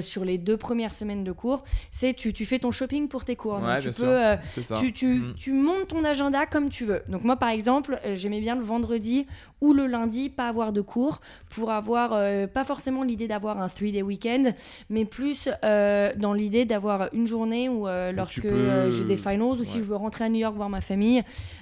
sur 0.00 0.24
les 0.24 0.38
deux 0.38 0.56
premières 0.56 0.94
semaines 0.94 1.24
de 1.24 1.32
cours. 1.32 1.64
C'est 1.90 2.14
tu, 2.14 2.32
tu 2.32 2.44
fais 2.44 2.60
ton 2.60 2.70
shopping 2.70 3.08
pour 3.08 3.24
tes 3.24 3.34
cours. 3.34 3.58
Donc 3.58 3.80
tu 3.80 3.90
peux 3.90 4.36
tu, 4.78 4.92
tu, 4.92 5.06
mhm. 5.06 5.34
tu, 5.36 5.52
montes 5.52 5.88
ton 5.88 6.04
agenda 6.04 6.46
comme 6.46 6.68
tu 6.68 6.84
veux. 6.84 7.02
Donc 7.08 7.24
moi 7.24 7.36
par 7.36 7.48
exemple 7.48 7.98
j'aimais 8.14 8.40
bien 8.40 8.54
le 8.54 8.62
vendredi 8.62 9.26
ou 9.60 9.72
le 9.72 9.86
lundi 9.86 10.30
pas 10.30 10.46
avoir 10.46 10.72
de 10.72 10.82
cours 10.82 11.20
pour 11.50 11.72
avoir 11.72 12.10
pas 12.48 12.64
forcément 12.64 13.02
l'idée 13.02 13.26
d'avoir 13.26 13.60
un 13.60 13.68
three 13.68 13.90
day 13.90 14.02
weekend 14.02 14.54
mais 14.88 15.04
plus 15.04 15.48
dans 15.62 16.32
l'idée 16.32 16.64
d'avoir 16.64 17.08
une 17.12 17.26
journée 17.26 17.68
où 17.68 17.88
lorsque 18.14 18.46
j'ai 18.90 19.04
des 19.04 19.16
finals 19.16 19.32
ou 19.58 19.64
si 19.64 19.78
je 19.78 19.84
veux 19.84 19.96
rentrer 19.96 20.24
à 20.24 20.28
New 20.28 20.38
York 20.38 20.54
voir 20.54 20.68
ma 20.68 20.80
famille, 20.80 20.91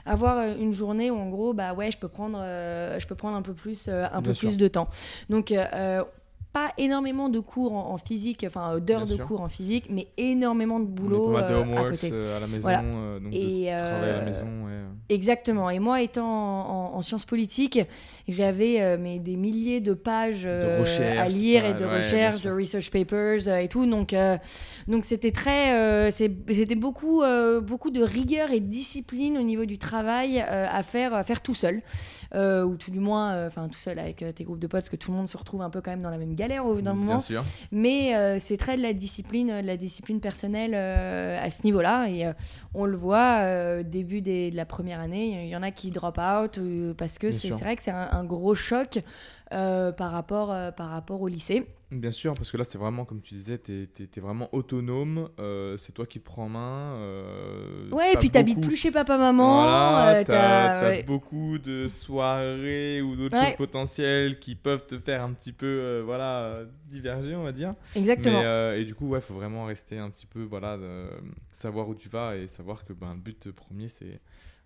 avoir 0.06 0.38
euh, 0.38 0.54
une 0.58 0.72
journée 0.72 1.10
où 1.10 1.16
en 1.18 1.28
gros, 1.28 1.52
bah 1.52 1.74
ouais, 1.74 1.90
je 1.90 1.98
peux 1.98 2.08
prendre, 2.08 2.38
euh, 2.40 2.98
je 2.98 3.06
peux 3.06 3.14
prendre 3.14 3.36
un 3.36 3.42
peu 3.42 3.54
plus, 3.54 3.86
euh, 3.88 4.06
un 4.12 4.22
peu 4.22 4.34
plus 4.34 4.56
de 4.56 4.68
temps. 4.68 4.88
Donc 5.28 5.52
pas 6.52 6.72
énormément 6.78 7.28
de 7.28 7.38
cours 7.38 7.74
en, 7.74 7.96
physique, 7.96 8.44
enfin 8.46 8.80
d'heures 8.80 9.06
de 9.06 9.16
cours 9.16 9.40
en 9.40 9.48
physique, 9.48 9.86
mais 9.88 10.08
énormément 10.16 10.80
de 10.80 10.86
boulot 10.86 11.36
à 11.36 11.44
côté. 11.88 12.12
à 12.12 12.40
la 12.40 12.46
maison, 12.46 13.20
donc 13.20 13.32
et 13.32 13.70
à 13.72 14.16
la 14.16 14.22
maison. 14.22 14.46
Exactement. 15.08 15.70
Et 15.70 15.78
moi, 15.78 16.02
étant 16.02 16.94
en, 16.94 17.02
sciences 17.02 17.24
politiques, 17.24 17.80
j'avais 18.28 18.96
mais 18.98 19.18
des 19.18 19.36
milliers 19.36 19.80
de 19.80 19.92
pages 19.94 20.46
à 20.46 21.28
lire 21.28 21.64
et 21.64 21.74
de 21.74 21.84
recherches, 21.84 22.42
de 22.42 22.50
research 22.50 22.90
papers 22.90 23.48
et 23.48 23.68
tout. 23.68 23.86
Donc, 23.86 24.14
donc 24.88 25.04
c'était 25.04 25.32
très, 25.32 26.10
c'était 26.10 26.74
beaucoup, 26.74 27.22
beaucoup 27.62 27.90
de 27.90 28.02
rigueur 28.02 28.50
et 28.50 28.60
discipline 28.60 29.38
au 29.38 29.42
niveau 29.42 29.64
du 29.64 29.78
travail 29.78 30.40
à 30.40 30.82
faire, 30.82 31.14
à 31.14 31.22
faire 31.22 31.42
tout 31.42 31.54
seul, 31.54 31.82
ou 32.34 32.76
tout 32.76 32.90
du 32.90 33.00
moins, 33.00 33.46
enfin 33.46 33.68
tout 33.68 33.78
seul 33.78 33.98
avec 33.98 34.24
tes 34.34 34.44
groupes 34.44 34.58
de 34.58 34.66
potes, 34.66 34.80
parce 34.80 34.88
que 34.88 34.96
tout 34.96 35.10
le 35.10 35.16
monde 35.16 35.28
se 35.28 35.36
retrouve 35.36 35.62
un 35.62 35.70
peu 35.70 35.80
quand 35.80 35.90
même 35.90 36.02
dans 36.02 36.10
la 36.10 36.18
même 36.18 36.34
galère 36.40 36.66
au 36.66 36.74
bout 36.74 36.82
d'un 36.82 36.94
moment. 36.94 37.20
Mais 37.72 38.14
euh, 38.14 38.38
c'est 38.40 38.56
très 38.56 38.76
de 38.76 38.82
la 38.82 38.92
discipline, 38.92 39.60
de 39.60 39.66
la 39.66 39.76
discipline 39.76 40.20
personnelle 40.20 40.72
euh, 40.74 41.38
à 41.40 41.50
ce 41.50 41.64
niveau-là. 41.64 42.08
Et 42.08 42.26
euh, 42.26 42.32
on 42.74 42.86
le 42.86 42.96
voit 42.96 43.82
début 43.82 44.22
de 44.22 44.54
la 44.54 44.64
première 44.64 45.00
année, 45.00 45.44
il 45.44 45.48
y 45.48 45.56
en 45.56 45.62
a 45.62 45.70
qui 45.70 45.90
drop 45.90 46.18
out 46.18 46.58
parce 46.96 47.18
que 47.18 47.30
c'est 47.30 47.50
vrai 47.50 47.76
que 47.76 47.82
c'est 47.82 47.90
un, 47.90 48.24
gros 48.24 48.54
choc 48.54 49.00
par, 49.50 50.10
rapport, 50.12 50.54
par 50.74 50.90
rapport 50.90 51.20
au 51.20 51.28
lycée. 51.28 51.66
Bien 51.90 52.12
sûr, 52.12 52.34
parce 52.34 52.52
que 52.52 52.56
là, 52.56 52.62
c'est 52.62 52.78
vraiment, 52.78 53.04
comme 53.04 53.20
tu 53.20 53.34
disais, 53.34 53.58
tu 53.58 53.88
es, 53.98 54.20
vraiment 54.20 54.48
autonome. 54.52 55.28
Euh, 55.40 55.76
c'est 55.76 55.92
toi 55.92 56.06
qui 56.06 56.20
te 56.20 56.24
prends 56.24 56.44
en 56.44 56.48
main. 56.48 56.94
Euh, 56.94 57.90
ouais, 57.90 58.12
et 58.12 58.16
puis 58.16 58.30
t'habites 58.30 58.60
plus 58.60 58.76
chez 58.76 58.92
papa-maman. 58.92 59.62
Voilà, 59.62 60.14
euh, 60.14 60.24
t'as 60.24 61.02
beaucoup 61.02 61.58
de 61.58 61.88
soirées 61.88 63.02
ou 63.02 63.16
d'autres 63.16 63.36
choses 63.36 63.56
potentielles 63.56 64.38
qui 64.38 64.54
peuvent 64.54 64.86
te 64.86 64.98
faire 64.98 65.24
un 65.24 65.32
petit 65.32 65.52
peu 65.52 66.00
voilà, 66.04 66.60
diverger, 66.86 67.34
on 67.34 67.42
va 67.42 67.52
dire. 67.52 67.74
Exactement. 67.96 68.72
et 68.72 68.84
du 68.84 68.94
coup, 68.94 69.08
ouais, 69.08 69.20
faut 69.20 69.34
vraiment 69.34 69.64
rester 69.64 69.98
un 69.98 70.10
petit 70.10 70.26
peu, 70.26 70.42
voilà, 70.42 70.78
savoir 71.50 71.88
où 71.88 71.94
tu 71.96 72.08
vas 72.08 72.36
et 72.36 72.46
savoir 72.46 72.84
que 72.84 72.92
ben, 72.92 73.14
le 73.14 73.20
but 73.20 73.50
premier, 73.50 73.88
c'est 73.88 74.20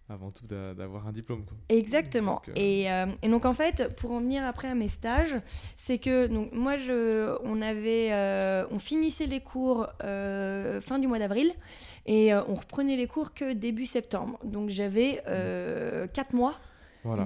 avant 0.09 0.31
tout 0.31 0.47
d'avoir 0.47 1.07
un 1.07 1.13
diplôme. 1.13 1.45
Exactement. 1.69 2.43
Euh, 2.49 2.53
et, 2.57 2.91
euh, 2.91 3.07
et, 3.23 3.29
donc 3.29 3.47
en 3.47 3.55
fait, 3.55 3.95
pour 3.97 4.13
en 4.13 4.21
venir 4.21 4.45
après 4.45 4.69
à 4.69 4.75
mes 4.75 4.89
stages, 4.89 5.37
c'est 5.77 5.99
que 5.99 6.27
donc 6.27 6.53
moi 6.53 6.77
je, 6.77 7.37
on 7.43 7.63
avait, 7.63 8.13
euh, 8.13 8.67
on 8.71 8.79
finissait 8.79 9.27
les 9.27 9.41
cours 9.41 9.89
fin 10.01 10.99
du 10.99 11.07
mois 11.07 11.19
d'avril 11.19 11.53
et 12.07 12.35
on 12.35 12.55
reprenait 12.55 12.97
les 12.97 13.07
cours 13.07 13.33
que 13.33 13.53
début 13.53 13.87
septembre. 13.87 14.39
Donc 14.45 14.69
j'avais 14.69 15.23
quatre 16.13 16.35
mois 16.35 16.55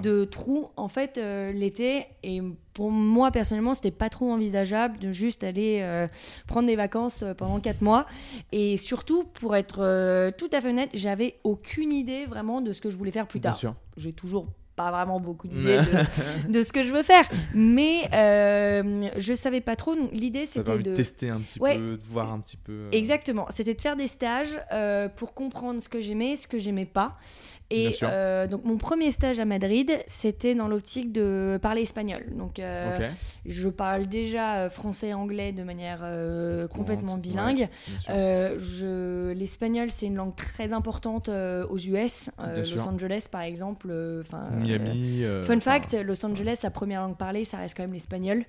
de 0.01 0.25
trous 0.25 0.69
en 0.75 0.87
fait 0.87 1.17
l'été. 1.53 2.05
Et 2.23 2.41
pour 2.79 2.91
moi 2.91 3.29
personnellement 3.29 3.75
c'était 3.75 3.91
pas 3.91 4.07
trop 4.07 4.31
envisageable 4.31 4.99
de 4.99 5.11
juste 5.11 5.43
aller 5.43 5.79
euh, 5.81 6.07
prendre 6.47 6.65
des 6.65 6.77
vacances 6.77 7.23
euh, 7.23 7.33
pendant 7.33 7.59
quatre 7.59 7.81
mois. 7.81 8.05
Et 8.53 8.77
surtout 8.77 9.25
pour 9.25 9.57
être 9.57 9.79
euh, 9.81 10.31
tout 10.31 10.49
à 10.53 10.61
fait 10.61 10.69
honnête 10.69 10.89
j'avais 10.93 11.39
aucune 11.43 11.91
idée 11.91 12.25
vraiment 12.25 12.61
de 12.61 12.71
ce 12.71 12.79
que 12.79 12.89
je 12.89 12.95
voulais 12.95 13.11
faire 13.11 13.27
plus 13.27 13.41
tard. 13.41 13.59
j'ai 13.97 14.13
toujours 14.13 14.47
pas 14.79 14.91
vraiment 14.91 15.19
beaucoup 15.19 15.49
d'idées 15.49 15.77
de, 15.77 16.51
de, 16.53 16.63
ce 16.63 16.71
que 16.71 16.85
je 16.85 16.93
veux 16.93 17.01
faire. 17.01 17.27
Mais 17.53 18.09
euh, 18.13 19.09
je 19.17 19.33
savais 19.33 19.59
pas 19.59 19.75
trop. 19.75 19.93
L'idée, 20.13 20.45
c'était 20.45 20.79
de 20.79 20.95
tester 20.95 21.29
un 21.29 21.41
petit 21.41 21.59
peu, 21.59 21.97
de 21.97 22.03
voir 22.03 22.31
un 22.31 22.39
petit 22.39 22.55
peu. 22.55 22.71
Euh, 22.71 22.89
Exactement. 22.93 23.45
C'était 23.49 23.73
de 23.73 23.81
faire 23.81 23.97
des 23.97 24.07
stages 24.07 24.57
euh, 24.71 25.09
pour 25.09 25.33
comprendre 25.33 25.81
ce 25.81 25.89
que 25.89 25.99
j'aimais, 25.99 26.37
ce 26.37 26.47
que 26.47 26.59
j'aimais 26.59 26.85
pas. 26.85 27.17
Et 27.71 27.95
euh, 28.01 28.47
donc 28.47 28.63
mon 28.65 28.77
premier 28.77 29.11
stage 29.11 29.39
à 29.39 29.45
Madrid, 29.45 29.99
c'était 30.07 30.55
dans 30.55 30.67
l'optique 30.67 31.11
de 31.11 31.59
parler 31.61 31.83
espagnol. 31.83 32.25
Donc 32.35 32.57
euh, 32.57 33.11
je 33.45 33.69
parle 33.69 34.07
déjà 34.07 34.69
français 34.71 35.09
et 35.09 35.13
anglais 35.13 35.51
de 35.51 35.61
manière 35.61 35.99
complètement 36.73 37.17
bilingue. 37.17 37.67
L'espagnol, 38.07 39.91
c'est 39.91 40.07
une 40.07 40.15
langue 40.15 40.35
très 40.35 40.73
importante 40.73 41.29
aux 41.29 41.77
US, 41.77 42.31
Los 42.55 42.87
Angeles 42.87 43.27
par 43.31 43.41
exemple. 43.41 43.93
Enfin, 44.21 44.47
Miami. 44.77 45.23
fun 45.43 45.59
fact, 45.59 45.93
Los 46.05 46.25
Angeles, 46.25 46.59
la 46.63 46.71
première 46.71 47.01
langue 47.01 47.17
parlée, 47.17 47.45
ça 47.45 47.57
reste 47.57 47.75
quand 47.75 47.83
même 47.83 47.93
l'espagnol. 47.93 48.43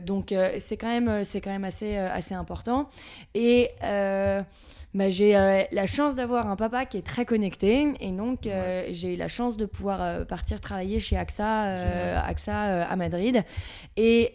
donc 0.00 0.34
c'est 0.58 0.76
quand 0.76 0.88
même, 0.88 1.24
c'est 1.24 1.40
quand 1.40 1.50
même 1.50 1.64
assez, 1.64 1.96
assez 1.96 2.34
important. 2.34 2.88
Et 3.34 3.70
bah, 4.94 5.10
j'ai 5.10 5.36
euh, 5.36 5.62
la 5.72 5.86
chance 5.86 6.16
d'avoir 6.16 6.46
un 6.46 6.54
papa 6.54 6.86
qui 6.86 6.96
est 6.96 7.02
très 7.02 7.24
connecté 7.24 7.94
et 7.98 8.12
donc 8.12 8.46
euh, 8.46 8.84
j'ai 8.92 9.14
eu 9.14 9.16
la 9.16 9.26
chance 9.26 9.56
de 9.56 9.66
pouvoir 9.66 10.00
euh, 10.00 10.24
partir 10.24 10.60
travailler 10.60 11.00
chez 11.00 11.16
AXA, 11.16 12.22
AXA 12.24 12.86
à 12.86 12.94
Madrid. 12.94 13.42
Et 13.96 14.34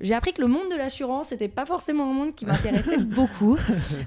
j'ai 0.00 0.14
appris 0.14 0.32
que 0.32 0.40
le 0.40 0.46
monde 0.46 0.70
de 0.70 0.76
l'assurance 0.76 1.32
n'était 1.32 1.48
pas 1.48 1.66
forcément 1.66 2.08
un 2.08 2.12
monde 2.12 2.34
qui 2.36 2.46
m'intéressait 2.46 2.98
beaucoup. 2.98 3.58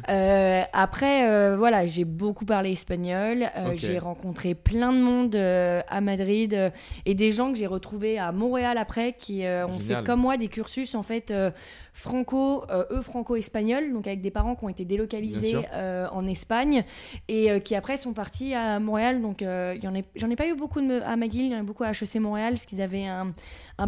après, 0.07 1.55
voilà, 1.57 1.85
j'ai 1.85 2.05
beaucoup 2.05 2.45
parlé 2.45 2.71
espagnol. 2.71 3.49
J'ai 3.75 3.99
rencontré 3.99 4.55
plein 4.55 4.93
de 4.93 4.99
monde 4.99 5.35
à 5.35 6.01
Madrid 6.01 6.71
et 7.05 7.15
des 7.15 7.31
gens 7.31 7.51
que 7.51 7.57
j'ai 7.57 7.67
retrouvés 7.67 8.17
à 8.17 8.31
Montréal 8.31 8.77
après 8.77 9.13
qui 9.13 9.43
ont 9.45 9.79
fait 9.79 10.03
comme 10.05 10.21
moi 10.21 10.37
des 10.37 10.47
cursus 10.47 10.95
en 10.95 11.03
fait 11.03 11.33
franco, 11.93 12.63
eux 12.91 13.01
franco-espagnols, 13.01 13.91
donc 13.91 14.07
avec 14.07 14.21
des 14.21 14.31
parents 14.31 14.55
qui 14.55 14.63
ont 14.63 14.69
été 14.69 14.85
délocalisés 14.85 15.48
euh, 15.55 16.07
en 16.11 16.27
Espagne 16.27 16.83
et 17.27 17.51
euh, 17.51 17.59
qui 17.59 17.75
après 17.75 17.97
sont 17.97 18.13
partis 18.13 18.53
à 18.53 18.79
Montréal. 18.79 19.21
Donc 19.21 19.43
j'en 19.43 19.93
ai, 19.93 20.35
pas 20.35 20.47
eu 20.47 20.55
beaucoup 20.55 20.79
à 20.79 21.15
McGill, 21.15 21.45
il 21.45 21.51
y 21.51 21.55
en 21.55 21.59
a 21.59 21.63
beaucoup 21.63 21.83
à 21.83 21.91
HEC 21.91 22.15
Montréal, 22.15 22.53
parce 22.53 22.65
qu'ils 22.65 22.81
avaient 22.81 23.05
un, 23.05 23.33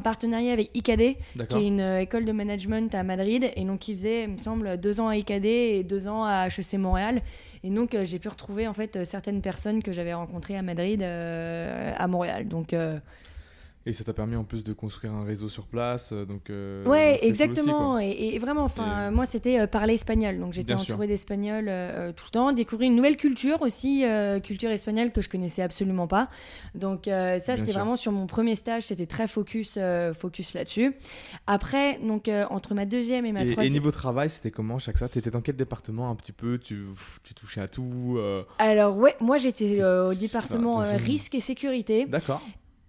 partenariat 0.03 0.53
avec 0.53 0.71
ICAD, 0.73 1.15
qui 1.49 1.57
est 1.57 1.67
une 1.67 1.79
école 1.79 2.25
de 2.25 2.31
management 2.31 2.93
à 2.95 3.03
Madrid, 3.03 3.51
et 3.55 3.65
donc 3.65 3.87
ils 3.87 3.95
faisaient, 3.95 4.23
il 4.23 4.31
me 4.31 4.37
semble, 4.37 4.77
deux 4.77 4.99
ans 4.99 5.07
à 5.07 5.17
ICAD 5.17 5.45
et 5.45 5.83
deux 5.83 6.07
ans 6.07 6.23
à 6.25 6.47
HEC 6.47 6.73
Montréal. 6.79 7.21
Et 7.63 7.69
donc 7.69 7.95
j'ai 8.03 8.19
pu 8.19 8.27
retrouver 8.27 8.67
en 8.67 8.73
fait 8.73 9.05
certaines 9.05 9.41
personnes 9.41 9.83
que 9.83 9.91
j'avais 9.91 10.13
rencontrées 10.13 10.57
à 10.57 10.61
Madrid, 10.61 11.03
à 11.03 12.07
Montréal. 12.07 12.47
Donc 12.47 12.73
et 13.85 13.93
ça 13.93 14.03
t'a 14.03 14.13
permis 14.13 14.35
en 14.35 14.43
plus 14.43 14.63
de 14.63 14.73
construire 14.73 15.13
un 15.13 15.23
réseau 15.23 15.49
sur 15.49 15.65
place. 15.65 16.11
Euh, 16.11 16.23
donc, 16.25 16.49
euh, 16.49 16.85
ouais, 16.85 17.17
exactement. 17.23 17.97
et, 17.97 18.37
vraiment, 18.37 18.63
enfin, 18.63 19.09
moi, 19.09 19.25
c'était 19.25 19.59
euh, 19.59 19.67
parler 19.67 19.95
espagnol. 19.95 20.37
Donc, 20.37 20.53
j'étais 20.53 20.73
entourée 20.73 21.07
d'espagnol 21.07 21.65
tout 22.15 22.25
le 22.27 22.31
temps. 22.31 22.51
Découvrir 22.51 22.89
une 22.89 22.95
nouvelle 22.95 23.17
culture 23.17 23.61
aussi, 23.61 24.03
culture 24.43 24.69
espagnole 24.69 25.11
que 25.11 25.21
je 25.21 25.29
connaissais 25.29 25.63
absolument 25.63 26.07
pas. 26.07 26.29
Donc, 26.75 27.05
ça, 27.05 27.39
c'était 27.39 27.71
vraiment 27.71 27.95
sur 27.95 28.11
mon 28.11 28.27
premier 28.27 28.55
stage. 28.55 28.83
C'était 28.83 29.07
très 29.07 29.27
focus, 29.27 29.79
focus 30.13 30.53
là-dessus. 30.53 30.95
Après, 31.47 31.99
donc, 31.99 32.29
entre 32.49 32.75
ma 32.75 32.85
deuxième 32.85 33.25
et 33.25 33.31
ma 33.31 33.45
troisième. 33.45 33.65
Et 33.65 33.69
niveau 33.69 33.91
travail, 33.91 34.29
c'était 34.29 34.51
comment 34.51 34.77
chaque 34.77 34.97
ça 34.97 35.09
Tu 35.09 35.17
étais 35.17 35.31
dans 35.31 35.41
quel 35.41 35.55
département 35.55 36.09
un 36.09 36.15
petit 36.15 36.33
peu? 36.33 36.59
Tu, 36.59 36.83
tu 37.23 37.33
touchais 37.33 37.61
à 37.61 37.67
tout 37.67 38.19
Alors, 38.59 38.97
ouais, 38.97 39.15
moi, 39.19 39.37
j'étais 39.39 39.83
au 39.83 40.13
département 40.13 40.83
risque 40.97 41.33
et 41.33 41.39
sécurité. 41.39 42.05
D'accord. 42.05 42.41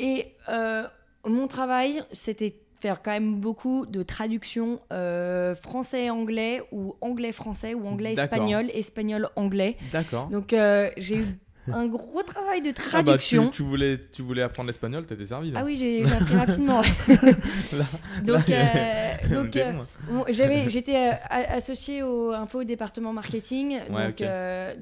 Et 0.03 0.35
euh, 0.49 0.87
mon 1.25 1.47
travail, 1.47 2.03
c'était 2.11 2.57
faire 2.81 3.01
quand 3.01 3.13
même 3.13 3.37
beaucoup 3.37 3.87
de 3.87 4.03
traductions 4.03 4.81
euh, 4.93 5.55
français-anglais 5.55 6.63
ou 6.73 6.97
anglais-français 7.01 7.75
ou 7.75 7.87
anglais-espagnol, 7.87 8.69
espagnol-anglais. 8.75 9.77
D'accord. 9.93 10.27
Donc 10.29 10.53
euh, 10.53 10.91
j'ai 10.97 11.19
eu 11.19 11.39
un 11.73 11.87
gros 11.87 12.23
travail 12.23 12.61
de 12.61 12.71
traduction. 12.71 13.43
Ah 13.43 13.47
bah, 13.47 13.51
tu, 13.53 13.63
voulais, 13.63 14.01
tu 14.11 14.23
voulais 14.23 14.43
apprendre 14.43 14.67
l'espagnol, 14.67 15.07
t'étais 15.07 15.27
servi. 15.27 15.53
Là. 15.53 15.61
Ah 15.63 15.65
oui, 15.65 15.77
j'ai 15.77 16.05
appris 16.05 16.37
rapidement. 16.37 16.83
donc, 18.25 18.51
euh, 18.51 19.13
donc 19.31 19.57
euh, 19.57 20.69
j'étais 20.69 20.97
euh, 20.97 21.13
associée 21.29 22.03
au, 22.03 22.33
un 22.33 22.47
peu 22.47 22.61
au 22.61 22.65
département 22.65 23.13
marketing. 23.13 23.79
donc, 23.89 24.23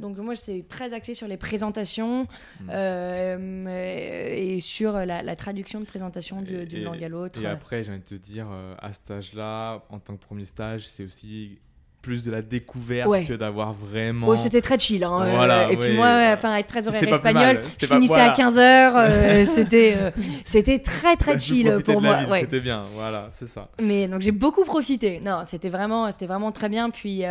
donc 0.00 0.16
moi, 0.18 0.36
c'est 0.36 0.64
très 0.68 0.94
axé 0.94 1.14
sur 1.14 1.28
les 1.28 1.36
présentations 1.36 2.26
hmm. 2.60 3.68
et 3.68 4.58
sur 4.60 4.92
la, 4.92 5.36
traduction 5.36 5.80
de 5.80 5.84
présentation 5.84 6.42
d'une 6.42 6.82
langue 6.82 7.04
à 7.04 7.08
l'autre. 7.08 7.42
Et 7.42 7.46
après, 7.46 7.82
j'ai 7.82 7.92
envie 7.92 8.00
de 8.00 8.04
te 8.04 8.14
dire, 8.14 8.46
à 8.78 8.92
ce 8.92 8.98
stage-là, 8.98 9.84
en 9.90 9.98
tant 9.98 10.16
que 10.16 10.22
premier 10.22 10.44
stage, 10.44 10.86
c'est 10.86 11.04
aussi 11.04 11.58
plus 12.02 12.24
de 12.24 12.30
la 12.30 12.40
découverte 12.40 13.10
que 13.26 13.34
d'avoir 13.34 13.74
vraiment. 13.74 14.28
Oh, 14.28 14.36
c'était 14.36 14.62
très 14.62 14.78
chill. 14.78 15.04
Hein, 15.04 15.22
euh, 15.22 15.68
et 15.68 15.76
puis 15.76 15.94
moi, 15.94 16.08
enfin, 16.32 16.56
être 16.56 16.66
très 16.66 16.86
horaire 16.88 17.02
espagnol, 17.02 17.60
je 17.80 17.86
finissais 17.86 18.20
à 18.20 18.32
15h. 18.32 18.60
Euh, 18.60 19.44
c'était, 19.46 19.96
euh, 19.98 20.10
c'était 20.44 20.78
très 20.78 21.16
très 21.16 21.38
chill 21.38 21.78
pour 21.84 22.00
moi. 22.00 22.18
C'était 22.40 22.60
bien, 22.60 22.82
voilà, 22.94 23.28
c'est 23.30 23.48
ça. 23.48 23.68
Mais 23.82 24.08
donc 24.08 24.22
j'ai 24.22 24.32
beaucoup 24.32 24.64
profité. 24.64 25.20
Non, 25.22 25.42
c'était 25.44 25.68
vraiment, 25.68 26.10
c'était 26.10 26.26
vraiment 26.26 26.52
très 26.52 26.68
bien. 26.68 26.90
Puis 26.90 27.22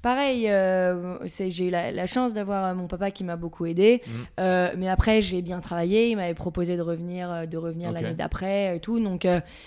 pareil, 0.00 0.50
j'ai 1.24 1.66
eu 1.66 1.70
la, 1.70 2.06
chance 2.06 2.32
d'avoir 2.32 2.74
mon 2.74 2.86
papa 2.86 3.10
qui 3.10 3.24
m'a 3.24 3.36
beaucoup 3.36 3.66
aidé. 3.66 4.02
Mm. 4.06 4.78
mais 4.78 4.88
après, 4.88 5.20
j'ai 5.20 5.42
bien 5.42 5.60
travaillé. 5.60 6.08
Il 6.08 6.16
m'avait 6.16 6.34
proposé 6.34 6.76
de 6.76 6.82
revenir, 6.82 7.46
de 7.46 7.56
revenir 7.56 7.92
l'année 7.92 8.14
d'après 8.14 8.76
et 8.76 8.80
tout. 8.80 9.00
Donc 9.00 9.26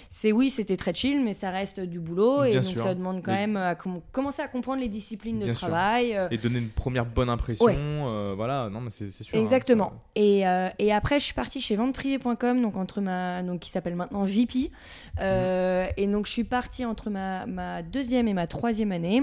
c'est 0.09 0.31
oui, 0.31 0.49
c'était 0.49 0.77
très 0.77 0.93
chill, 0.93 1.23
mais 1.23 1.33
ça 1.33 1.51
reste 1.51 1.79
du 1.79 1.99
boulot 1.99 2.43
et 2.43 2.55
donc 2.55 2.65
ça 2.65 2.95
demande 2.95 3.21
quand 3.23 3.33
même 3.33 3.57
à 3.57 3.75
commencer 3.75 4.41
à 4.41 4.46
comprendre 4.47 4.81
les 4.81 4.87
disciplines 4.87 5.39
de 5.39 5.51
travail. 5.51 6.15
Euh. 6.15 6.27
Et 6.31 6.37
donner 6.37 6.59
une 6.59 6.69
première 6.69 7.05
bonne 7.05 7.29
impression. 7.29 7.67
Euh, 7.67 8.33
voilà, 8.35 8.69
non, 8.69 8.81
mais 8.81 8.89
c'est 8.89 9.11
sûr. 9.11 9.37
Hein, 9.37 9.41
Exactement. 9.41 9.93
et, 10.15 10.47
euh, 10.47 10.69
et, 10.79 10.93
après, 10.93 11.19
je 11.19 11.25
suis 11.25 11.33
partie 11.33 11.61
chez 11.61 11.75
venteprivé.com, 11.75 12.61
donc 12.61 12.77
entre 12.77 13.01
ma, 13.01 13.43
donc 13.43 13.59
qui 13.59 13.69
s'appelle 13.69 13.95
maintenant 13.95 14.23
VP. 14.23 14.71
Mhm. 15.19 15.91
Et 15.97 16.07
donc, 16.07 16.25
je 16.25 16.31
suis 16.31 16.43
partie 16.43 16.85
entre 16.85 17.09
ma, 17.09 17.45
ma, 17.45 17.81
deuxième 17.83 18.27
et 18.27 18.33
ma 18.33 18.47
troisième 18.47 18.91
année. 18.91 19.21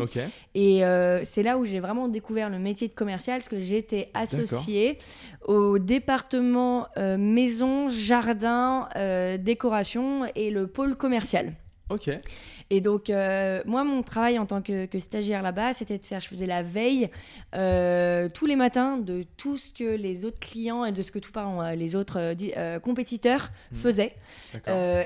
Et 0.55 0.83
c'est 1.25 1.43
là 1.43 1.59
où 1.59 1.65
j'ai 1.65 1.81
vraiment 1.81 2.09
découvert 2.09 2.51
le 2.51 2.59
métier 2.59 2.89
de 2.89 2.95
commercial, 2.95 3.39
parce 3.39 3.49
que 3.49 3.61
j'étais 3.61 4.11
associée 4.15 4.99
au 5.47 5.79
département 5.79 6.89
maison, 7.19 7.89
jardin, 7.89 8.89
décoration 9.39 10.27
et 10.35 10.51
le 10.51 10.67
pôle 10.67 10.97
commercial. 10.97 11.55
Ok. 11.91 12.11
Et 12.71 12.81
donc, 12.81 13.11
euh, 13.11 13.63
moi, 13.67 13.85
mon 13.85 14.03
travail 14.03 14.39
en 14.39 14.47
tant 14.47 14.63
que, 14.63 14.87
stagiaire 14.99 15.43
là-bas, 15.43 15.73
c'était 15.75 15.99
de 15.99 16.05
faire, 16.05 16.21
je 16.21 16.29
faisais 16.29 16.47
la 16.47 16.63
veille 16.63 17.11
euh, 17.55 18.29
tous 18.33 18.47
les 18.47 18.57
matins 18.57 18.97
de 18.97 19.23
tout 19.37 19.57
ce 19.57 19.71
que 19.71 19.97
les 19.97 20.25
autres 20.25 20.39
clients 20.39 20.85
et 20.85 20.93
de 20.93 21.03
ce 21.03 21.13
que 21.13 21.19
tout, 21.19 21.33
euh, 21.37 21.75
les 21.75 21.95
autres 21.95 22.35
compétiteurs 22.81 23.51
mmh. 23.73 23.77
faisaient. 23.77 24.15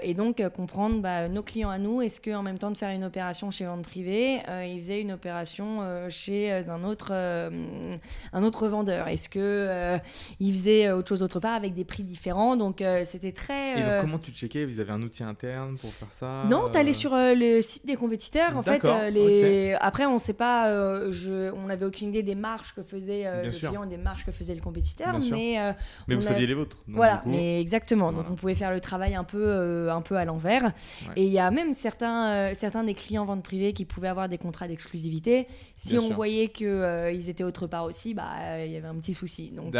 et 0.02 0.14
donc, 0.14 0.42
comprendre 0.50 1.00
bah, 1.00 1.28
nos 1.28 1.42
clients 1.42 1.70
à 1.70 1.78
nous. 1.78 2.00
Est-ce 2.00 2.20
qu'en 2.20 2.42
même 2.42 2.58
temps 2.58 2.70
de 2.70 2.76
faire 2.76 2.90
une 2.90 3.04
opération 3.04 3.50
chez 3.50 3.66
vente 3.66 3.82
privée, 3.82 4.40
ils 4.64 4.80
faisaient 4.80 5.00
une 5.00 5.12
opération 5.12 5.82
chez 6.08 6.52
un 6.52 6.84
autre, 6.84 7.12
un 7.12 8.42
autre 8.42 8.68
vendeur? 8.68 9.08
Est-ce 9.08 9.28
qu'ils 9.28 10.52
faisaient 10.52 10.90
autre 10.92 11.08
chose 11.08 11.22
autre 11.22 11.40
part 11.40 11.54
avec 11.54 11.74
des 11.74 11.84
prix 11.84 12.04
différents? 12.04 12.56
Donc, 12.56 12.82
c'était 13.04 13.32
très. 13.32 13.78
Et 13.78 13.82
donc, 13.82 14.00
comment 14.02 14.18
tu 14.18 14.30
checkais? 14.30 14.64
Vous 14.64 14.80
avez 14.80 14.92
un 14.92 15.02
outil 15.02 15.24
interne 15.24 15.76
pour 15.76 15.90
faire 15.90 16.12
ça 16.12 16.44
Non, 16.48 16.70
tu 16.70 16.78
allais 16.78 16.92
sur 16.92 17.12
le 17.14 17.47
site 17.60 17.86
des 17.86 17.96
compétiteurs. 17.96 18.56
En 18.56 18.62
fait, 18.62 18.84
euh, 18.84 19.10
les... 19.10 19.74
après, 19.80 20.06
on 20.06 20.18
sait 20.18 20.32
pas, 20.32 20.68
euh, 20.68 21.12
je... 21.12 21.52
on 21.52 21.66
n'avait 21.66 21.86
aucune 21.86 22.08
idée 22.08 22.22
des 22.22 22.34
marges 22.34 22.74
que 22.74 22.82
faisait 22.82 23.26
euh, 23.26 23.44
le 23.44 23.50
client, 23.50 23.86
des 23.86 23.96
marges 23.96 24.24
que 24.24 24.32
faisait 24.32 24.54
le 24.54 24.60
compétiteur, 24.60 25.18
mais 25.30 25.74
mais 26.06 26.14
vous 26.14 26.22
saviez 26.22 26.46
les 26.46 26.54
vôtres. 26.54 26.78
voilà, 26.88 27.22
mais 27.26 27.60
exactement. 27.60 28.12
Donc 28.12 28.26
on 28.30 28.34
pouvait 28.34 28.54
faire 28.54 28.72
le 28.72 28.80
travail 28.80 29.14
un 29.14 29.24
peu, 29.24 29.90
un 29.90 30.00
peu 30.00 30.16
à 30.16 30.24
l'envers. 30.24 30.72
Et 31.16 31.24
il 31.24 31.32
y 31.32 31.38
a 31.38 31.50
même 31.50 31.74
certains, 31.74 32.54
certains 32.54 32.84
des 32.84 32.94
clients 32.94 33.24
vente 33.24 33.42
privée 33.42 33.72
qui 33.72 33.84
pouvaient 33.84 34.08
avoir 34.08 34.28
des 34.28 34.38
contrats 34.38 34.68
d'exclusivité. 34.68 35.46
Si 35.76 35.98
on 35.98 36.10
voyait 36.10 36.48
que 36.48 37.12
ils 37.12 37.28
étaient 37.28 37.44
autre 37.44 37.66
part 37.66 37.84
aussi, 37.84 38.14
bah 38.14 38.64
il 38.64 38.72
y 38.72 38.76
avait 38.76 38.88
un 38.88 38.96
petit 38.96 39.14
souci. 39.14 39.50
Donc 39.50 39.74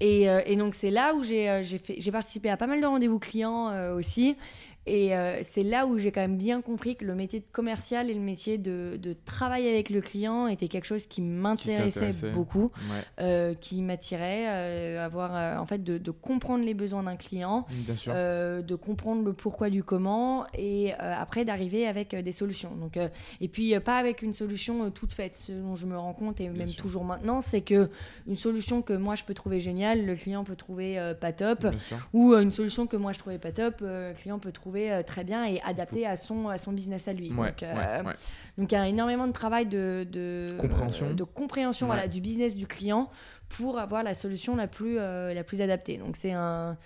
et, 0.00 0.22
et, 0.24 0.56
donc 0.56 0.74
c'est 0.74 0.90
là 0.90 1.14
où 1.14 1.22
j'ai 1.22 2.12
participé 2.12 2.50
à 2.50 2.56
pas 2.56 2.66
mal 2.66 2.80
de 2.80 2.86
rendez-vous 2.86 3.18
clients 3.18 3.94
aussi. 3.94 4.36
Et 4.86 5.14
euh, 5.14 5.40
c'est 5.42 5.62
là 5.62 5.86
où 5.86 5.98
j'ai 5.98 6.10
quand 6.10 6.22
même 6.22 6.38
bien 6.38 6.62
compris 6.62 6.96
que 6.96 7.04
le 7.04 7.14
métier 7.14 7.40
de 7.40 7.44
commercial 7.52 8.08
et 8.08 8.14
le 8.14 8.20
métier 8.20 8.56
de, 8.56 8.96
de 8.96 9.14
travail 9.24 9.68
avec 9.68 9.90
le 9.90 10.00
client 10.00 10.46
était 10.46 10.68
quelque 10.68 10.86
chose 10.86 11.06
qui 11.06 11.20
m'intéressait 11.20 12.12
beaucoup, 12.32 12.70
Ouais, 12.90 13.04
euh, 13.20 13.54
qui 13.54 13.82
m'attirait, 13.82 14.46
euh, 14.48 15.04
avoir 15.04 15.60
en 15.60 15.66
fait 15.66 15.84
de, 15.84 15.98
de 15.98 16.10
comprendre 16.10 16.64
les 16.64 16.72
besoins 16.72 17.02
d'un 17.02 17.16
client, 17.16 17.66
euh, 18.08 18.62
de 18.62 18.74
comprendre 18.74 19.22
le 19.22 19.34
pourquoi 19.34 19.68
du 19.68 19.84
comment 19.84 20.46
et 20.54 20.94
après 20.94 21.44
d'arriver 21.44 21.86
avec 21.86 22.14
des 22.14 22.32
solutions. 22.32 22.74
Donc, 22.74 22.98
et 23.40 23.48
puis 23.48 23.78
pas 23.80 23.98
avec 23.98 24.22
une 24.22 24.32
solution 24.32 24.90
toute 24.90 25.12
faite. 25.12 25.36
Ce 25.36 25.52
dont 25.52 25.76
je 25.76 25.86
me 25.86 25.98
rends 25.98 26.14
compte 26.14 26.40
et 26.40 26.48
même 26.48 26.68
sûr. 26.68 26.82
toujours 26.82 27.04
maintenant, 27.04 27.42
c'est 27.42 27.60
que 27.60 27.90
une 28.26 28.36
solution 28.36 28.80
que 28.80 28.94
moi 28.94 29.14
je 29.14 29.24
peux 29.24 29.34
trouver 29.34 29.60
géniale, 29.60 30.06
le 30.06 30.14
client 30.14 30.42
peut 30.42 30.56
trouver 30.56 31.12
pas 31.20 31.32
top. 31.32 31.66
Ou 32.14 32.34
une 32.34 32.52
solution 32.52 32.86
que 32.86 32.96
moi 32.96 33.12
je 33.12 33.18
trouvais 33.18 33.38
pas 33.38 33.52
top, 33.52 33.80
le 33.82 34.14
client 34.14 34.38
peut 34.38 34.52
trouver 34.52 34.69
euh, 34.76 35.02
très 35.02 35.24
bien 35.24 35.44
et 35.44 35.60
adapter 35.62 36.06
à 36.06 36.16
son, 36.16 36.48
à 36.48 36.58
son 36.58 36.72
business 36.72 37.08
à 37.08 37.12
lui. 37.12 37.32
Ouais, 37.32 37.48
donc, 37.48 37.62
euh, 37.62 37.74
ouais, 37.74 38.06
ouais. 38.06 38.14
donc 38.58 38.70
il 38.70 38.74
y 38.74 38.78
a 38.78 38.86
énormément 38.88 39.26
de 39.26 39.32
travail 39.32 39.66
de, 39.66 40.06
de 40.10 40.56
Compréhension. 40.58 41.06
euh, 41.08 41.12
de 41.14 41.24
compréhension 41.24 41.86
voilà, 41.86 42.08
du 42.08 42.20
business 42.20 42.54
du 42.54 42.66
client 42.66 43.10
pour 43.48 43.78
avoir 43.78 44.02
la 44.02 44.14
solution 44.14 44.54
la 44.54 44.66
plus, 44.68 44.96
la 44.96 45.42
plus 45.44 45.60
adaptée. 45.60 45.98
Donc 45.98 46.16
c'est 46.16 46.32
un 46.32 46.76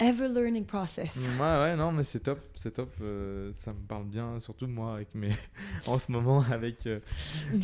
ever 0.00 0.28
learning 0.28 0.64
process. 0.64 1.30
Ouais, 1.38 1.40
ouais, 1.40 1.76
non, 1.76 1.92
mais 1.92 2.02
c'est 2.02 2.20
top, 2.20 2.40
c'est 2.58 2.72
top. 2.72 2.92
euh, 3.00 3.52
ça 3.54 3.72
me 3.72 3.78
parle 3.86 4.04
bien, 4.04 4.38
surtout 4.40 4.66
de 4.66 4.72
moi, 4.72 4.94
avec 4.94 5.14
mes... 5.14 5.30
en 5.86 5.98
ce 5.98 6.10
moment, 6.10 6.42
avec, 6.50 6.86
euh, 6.86 7.00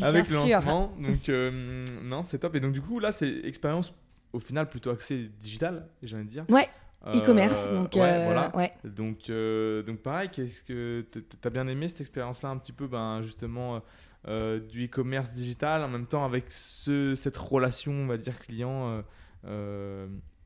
avec 0.03 0.29
le 0.29 0.37
lancement. 0.37 0.93
Donc, 0.99 1.29
euh, 1.29 1.85
non, 2.05 2.23
c'est 2.23 2.39
top. 2.39 2.55
Et 2.55 2.61
donc, 2.61 2.73
du 2.73 2.81
coup, 2.81 3.01
là, 3.01 3.13
c'est 3.13 3.41
expérience 3.45 3.93
au 4.33 4.41
final 4.41 4.69
plutôt 4.69 4.91
axée 4.91 5.31
digital, 5.41 5.89
j'ai 6.03 6.17
envie 6.17 6.27
de 6.27 6.31
dire. 6.31 6.45
Ouais, 6.49 6.69
E-commerce, 7.07 7.71
donc 7.71 7.95
ouais, 7.95 8.01
euh, 8.03 8.25
voilà. 8.25 8.57
ouais. 8.57 8.73
Donc, 8.85 9.31
euh, 9.31 9.83
donc 9.83 9.99
pareil, 9.99 10.29
qu'est-ce 10.31 10.65
que 10.65 11.07
t'as 11.41 11.51
bien 11.51 11.67
aimé 11.69 11.89
cette 11.89 12.01
expérience-là, 12.01 12.51
un 12.51 12.59
petit 12.59 12.73
peu, 12.73 12.87
ben, 12.87 13.23
justement, 13.23 13.81
euh, 14.27 14.59
du 14.59 14.87
e-commerce 14.87 15.33
digital, 15.33 15.83
en 15.83 15.89
même 15.89 16.07
temps 16.07 16.25
avec 16.25 16.47
ce, 16.49 17.15
cette 17.15 17.37
relation, 17.37 17.93
on 17.93 18.07
va 18.07 18.17
dire, 18.17 18.39
client 18.39 19.03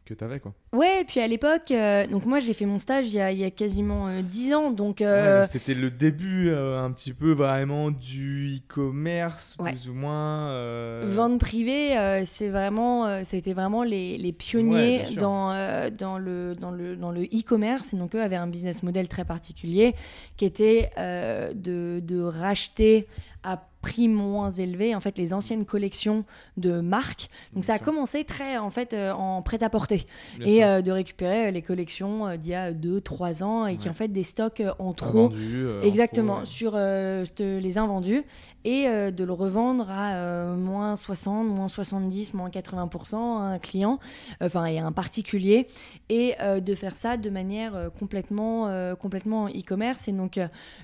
que 0.05 0.15
t'avais, 0.15 0.41
quoi. 0.41 0.53
Ouais, 0.73 1.03
et 1.03 1.05
puis 1.05 1.21
à 1.21 1.27
l'époque, 1.29 1.71
euh, 1.71 2.07
donc 2.07 2.27
moi 2.27 2.41
j'ai 2.41 2.55
fait 2.55 2.67
mon 2.67 2.79
stage 2.79 3.07
il 3.09 3.15
y 3.15 3.21
a, 3.21 3.31
il 3.31 3.39
y 3.39 3.45
a 3.45 3.51
quasiment 3.51 4.09
euh, 4.09 4.23
10 4.23 4.55
ans, 4.55 4.71
donc 4.71 5.01
euh, 5.01 5.43
donc 5.43 5.51
C'était 5.51 5.75
le 5.75 5.91
début 5.91 6.49
euh, 6.51 6.79
un 6.83 6.91
petit 6.93 7.13
peu 7.13 7.33
vraiment 7.33 7.91
du 7.91 8.57
e-commerce, 8.57 9.57
Ouais. 9.61 9.73
plus 9.73 9.89
ou 9.89 9.95
moins. 9.95 11.03
Vente 11.05 11.39
privée, 11.39 12.23
c'est 12.25 12.49
vraiment, 12.49 13.23
c'était 13.25 13.53
vraiment 13.53 13.83
les, 13.85 14.19
les 14.19 14.33
pionniers 14.33 15.05
dans, 15.19 15.51
dans 15.99 16.19
le 16.19 16.55
dans 16.55 16.71
le 16.71 16.97
dans 16.97 17.11
le 17.11 17.23
e-commerce. 17.25 17.95
Et 17.95 17.97
donc 17.97 18.15
eux 18.15 18.23
avaient 18.23 18.37
un 18.37 18.47
business 18.47 18.83
model 18.83 19.09
très 19.09 19.25
particulier 19.25 19.95
qui 20.37 20.45
était 20.45 20.91
de, 20.97 22.01
de 22.01 22.21
racheter 22.23 23.07
à 23.43 23.63
prix 23.83 24.09
moins 24.09 24.51
élevé 24.51 24.95
en 24.95 25.01
fait 25.01 25.19
les 25.19 25.35
anciennes 25.35 25.67
collections 25.67 26.25
de 26.57 26.81
marques. 26.81 27.29
Donc 27.53 27.63
Bien 27.63 27.63
ça 27.65 27.73
a 27.75 27.77
sûr. 27.79 27.85
commencé 27.87 28.25
très 28.25 28.57
en 28.57 28.71
fait 28.71 28.95
euh, 28.95 29.13
en 29.13 29.43
prêt 29.43 29.63
à 29.63 29.69
porter 29.69 30.05
bien 30.39 30.47
et 30.47 30.65
euh, 30.65 30.81
de 30.83 30.91
récupérer 30.93 31.49
euh, 31.49 31.51
les 31.51 31.61
collections 31.63 32.27
euh, 32.29 32.37
d'il 32.37 32.51
y 32.51 32.55
a 32.55 32.73
2-3 32.73 33.43
ans 33.43 33.67
et 33.67 33.77
qui 33.77 33.89
en 33.89 33.93
fait 33.93 34.09
des 34.09 34.23
stocks 34.23 34.63
en 34.79 34.93
trop 34.95 35.29
Vendu, 35.29 35.65
euh, 35.65 35.81
en 35.81 35.83
Exactement, 35.83 36.33
trop, 36.35 36.41
ouais. 36.43 36.47
sur 36.47 36.77
les 36.77 37.79
invendus 37.79 38.23
et 38.65 38.85
de 38.87 39.25
le 39.25 39.33
revendre 39.33 39.91
à 39.91 40.55
moins 40.55 40.95
60, 40.95 41.49
moins 41.49 41.67
70, 41.67 42.35
moins 42.35 42.49
80% 42.49 43.17
à 43.17 43.19
un 43.55 43.59
client, 43.59 43.99
enfin 44.41 44.67
et 44.67 44.79
à 44.79 44.87
un 44.87 44.93
particulier, 44.93 45.67
et 46.09 46.35
de 46.61 46.75
faire 46.77 46.95
ça 46.95 47.17
de 47.17 47.29
manière 47.29 47.91
complètement, 47.99 48.71
complètement 49.01 49.49
e-commerce. 49.49 50.07
Et 50.07 50.13
donc 50.13 50.39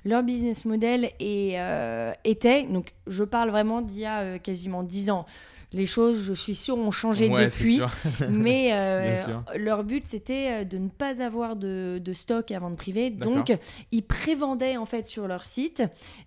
leur 0.05 0.25
business 0.25 0.65
model 0.65 1.11
est, 1.21 1.57
était, 2.25 2.65
donc 2.65 2.88
je 3.07 3.25
parle 3.25 3.51
vraiment 3.51 3.81
d'il 3.81 4.01
y 4.01 4.07
a 4.07 4.21
euh, 4.21 4.39
quasiment 4.39 4.83
10 4.83 5.11
ans. 5.11 5.27
Les 5.73 5.87
choses, 5.87 6.25
je 6.25 6.33
suis 6.33 6.55
sûre, 6.55 6.79
ont 6.79 6.91
changé 6.91 7.29
Ouais, 7.29 7.45
depuis. 7.47 7.81
Mais 8.31 8.71
euh, 8.73 9.17
leur 9.57 9.85
but, 9.85 10.07
c'était 10.07 10.63
euh, 10.63 10.65
de 10.65 10.79
ne 10.79 10.89
pas 10.89 11.23
avoir 11.23 11.57
de, 11.57 12.01
de 12.03 12.13
stock 12.13 12.51
à 12.51 12.59
vente 12.59 12.77
privée. 12.77 13.11
Donc, 13.11 13.53
ils 13.93 14.03
prévendaient 14.03 14.77
en 14.77 14.87
fait 14.87 15.05
sur 15.05 15.29
leur 15.29 15.45
site. 15.45 15.83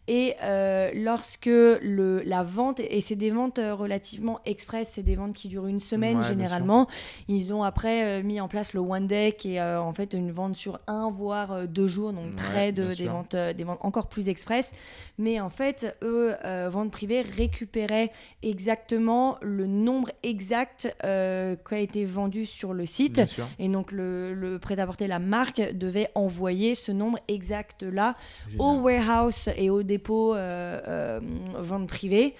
Et 0.07 0.35
euh, 0.43 0.91
lorsque 0.93 1.45
le, 1.47 2.21
la 2.25 2.43
vente, 2.43 2.79
et 2.79 3.01
c'est 3.01 3.15
des 3.15 3.31
ventes 3.31 3.59
relativement 3.59 4.39
express, 4.45 4.91
c'est 4.93 5.03
des 5.03 5.15
ventes 5.15 5.33
qui 5.33 5.47
durent 5.47 5.67
une 5.67 5.79
semaine 5.79 6.19
Ouais, 6.19 6.27
généralement. 6.27 6.87
Ils 7.27 7.53
ont 7.53 7.63
après 7.63 8.21
mis 8.23 8.41
en 8.41 8.47
place 8.47 8.73
le 8.73 8.81
One 8.81 9.07
Day, 9.07 9.35
qui 9.37 9.55
est 9.55 9.61
en 9.61 9.93
fait 9.93 10.13
une 10.13 10.31
vente 10.31 10.55
sur 10.55 10.79
un 10.87 11.09
voire 11.09 11.67
deux 11.67 11.87
jours, 11.87 12.13
donc 12.13 12.25
Ouais, 12.25 12.35
très 12.35 12.71
de, 12.71 12.93
des, 12.93 13.07
ventes, 13.07 13.35
des 13.35 13.63
ventes 13.63 13.79
encore 13.81 14.07
plus 14.07 14.29
express. 14.29 14.71
Mais 15.17 15.39
en 15.39 15.49
fait, 15.49 15.95
eux, 16.01 16.33
euh, 16.45 16.69
vente 16.71 16.91
privée, 16.91 17.21
récupéraient 17.21 18.11
exactement 18.41 19.30
le 19.41 19.67
nombre 19.67 20.09
exact 20.23 20.95
euh, 21.03 21.55
qui 21.67 21.73
a 21.75 21.79
été 21.79 22.05
vendu 22.05 22.45
sur 22.45 22.73
le 22.73 22.85
site. 22.85 23.21
Et 23.59 23.67
donc 23.69 23.91
le, 23.91 24.33
le 24.33 24.59
prêt-à-porter, 24.59 25.07
la 25.07 25.19
marque, 25.19 25.61
devait 25.73 26.09
envoyer 26.15 26.75
ce 26.75 26.91
nombre 26.91 27.19
exact-là 27.27 28.15
au 28.59 28.71
Génial. 28.75 28.83
warehouse 28.83 29.49
et 29.57 29.69
au 29.69 29.83
dépôt 29.83 30.33
euh, 30.33 30.81
euh, 30.87 31.19
vente 31.59 31.87
privée 31.87 32.35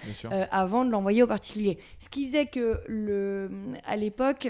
avant 0.52 0.86
de 0.86 0.92
l'envoyer 0.92 1.24
au 1.24 1.28
particulier. 1.28 1.78
Ce 2.00 2.10
qui 2.10 2.26
faisait 2.28 2.46
que 2.46 2.80
le, 2.88 3.50
à 3.86 3.96
l'époque, 3.96 4.50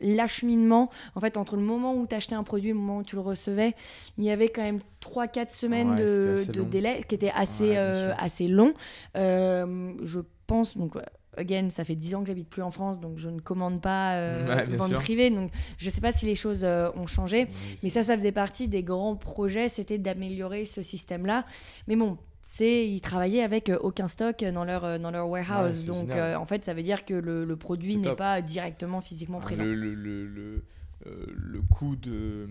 l'acheminement, 0.00 0.90
en 1.14 1.20
fait, 1.20 1.36
entre 1.36 1.56
le 1.56 1.62
moment 1.62 1.94
où 1.94 2.06
tu 2.06 2.14
achetais 2.14 2.34
un 2.34 2.42
produit 2.42 2.70
et 2.70 2.72
le 2.72 2.78
moment 2.78 2.98
où 2.98 3.02
tu 3.04 3.16
le 3.16 3.22
recevais, 3.22 3.74
il 4.18 4.24
y 4.24 4.30
avait 4.30 4.48
quand 4.48 4.62
même 4.62 4.80
3-4 5.02 5.50
semaines 5.54 5.90
Ouais, 5.90 5.96
de, 6.04 6.62
délai 6.64 7.04
qui 7.08 7.14
était 7.14 7.32
assez, 7.34 7.70
Ouais, 7.70 7.76
euh, 7.76 8.12
assez 8.18 8.48
long. 8.48 8.74
Euh, 9.16 9.92
je 10.02 10.20
pense, 10.46 10.76
donc, 10.76 10.94
again, 11.36 11.68
ça 11.70 11.84
fait 11.84 11.94
10 11.96 12.14
ans 12.14 12.20
que 12.22 12.28
j'habite 12.28 12.48
plus 12.48 12.62
en 12.62 12.70
France, 12.70 12.98
donc 13.00 13.18
je 13.18 13.28
ne 13.28 13.40
commande 13.40 13.80
pas 13.82 14.14
euh, 14.16 14.46
Ouais, 14.70 14.76
vente 14.76 14.88
sûr. 14.88 14.98
privée, 15.00 15.30
donc 15.30 15.50
je 15.78 15.90
sais 15.90 16.00
pas 16.00 16.12
si 16.12 16.24
les 16.26 16.34
choses 16.34 16.64
euh, 16.64 16.90
ont 16.94 17.06
changé. 17.06 17.46
Oui, 17.50 17.78
Mais 17.82 17.90
ça, 17.90 18.02
ça 18.02 18.16
faisait 18.16 18.32
partie 18.32 18.68
des 18.68 18.82
grands 18.82 19.16
projets, 19.16 19.68
c'était 19.68 19.98
d'améliorer 19.98 20.64
ce 20.64 20.82
système-là. 20.82 21.44
Mais 21.88 21.96
bon, 21.96 22.16
c'est 22.42 22.88
ils 22.88 23.00
travaillaient 23.00 23.42
avec 23.42 23.68
euh, 23.70 23.78
aucun 23.80 24.06
stock 24.08 24.44
dans 24.44 24.64
leur 24.64 24.84
euh, 24.84 24.98
dans 24.98 25.10
leur 25.10 25.28
warehouse, 25.28 25.84
donc 25.84 26.10
euh, 26.12 26.36
en 26.36 26.46
fait, 26.46 26.64
ça 26.64 26.74
veut 26.74 26.82
dire 26.84 27.04
que 27.04 27.14
le, 27.14 27.44
le 27.44 27.56
produit 27.56 27.96
n'est 27.96 28.14
pas 28.14 28.40
directement 28.40 29.00
physiquement 29.00 29.40
présent. 29.40 29.64
le, 29.64 29.74
le, 29.74 29.94
le, 29.94 30.26
le, 30.26 30.62
le 31.04 31.60
coût 31.62 31.96
de 31.96 32.48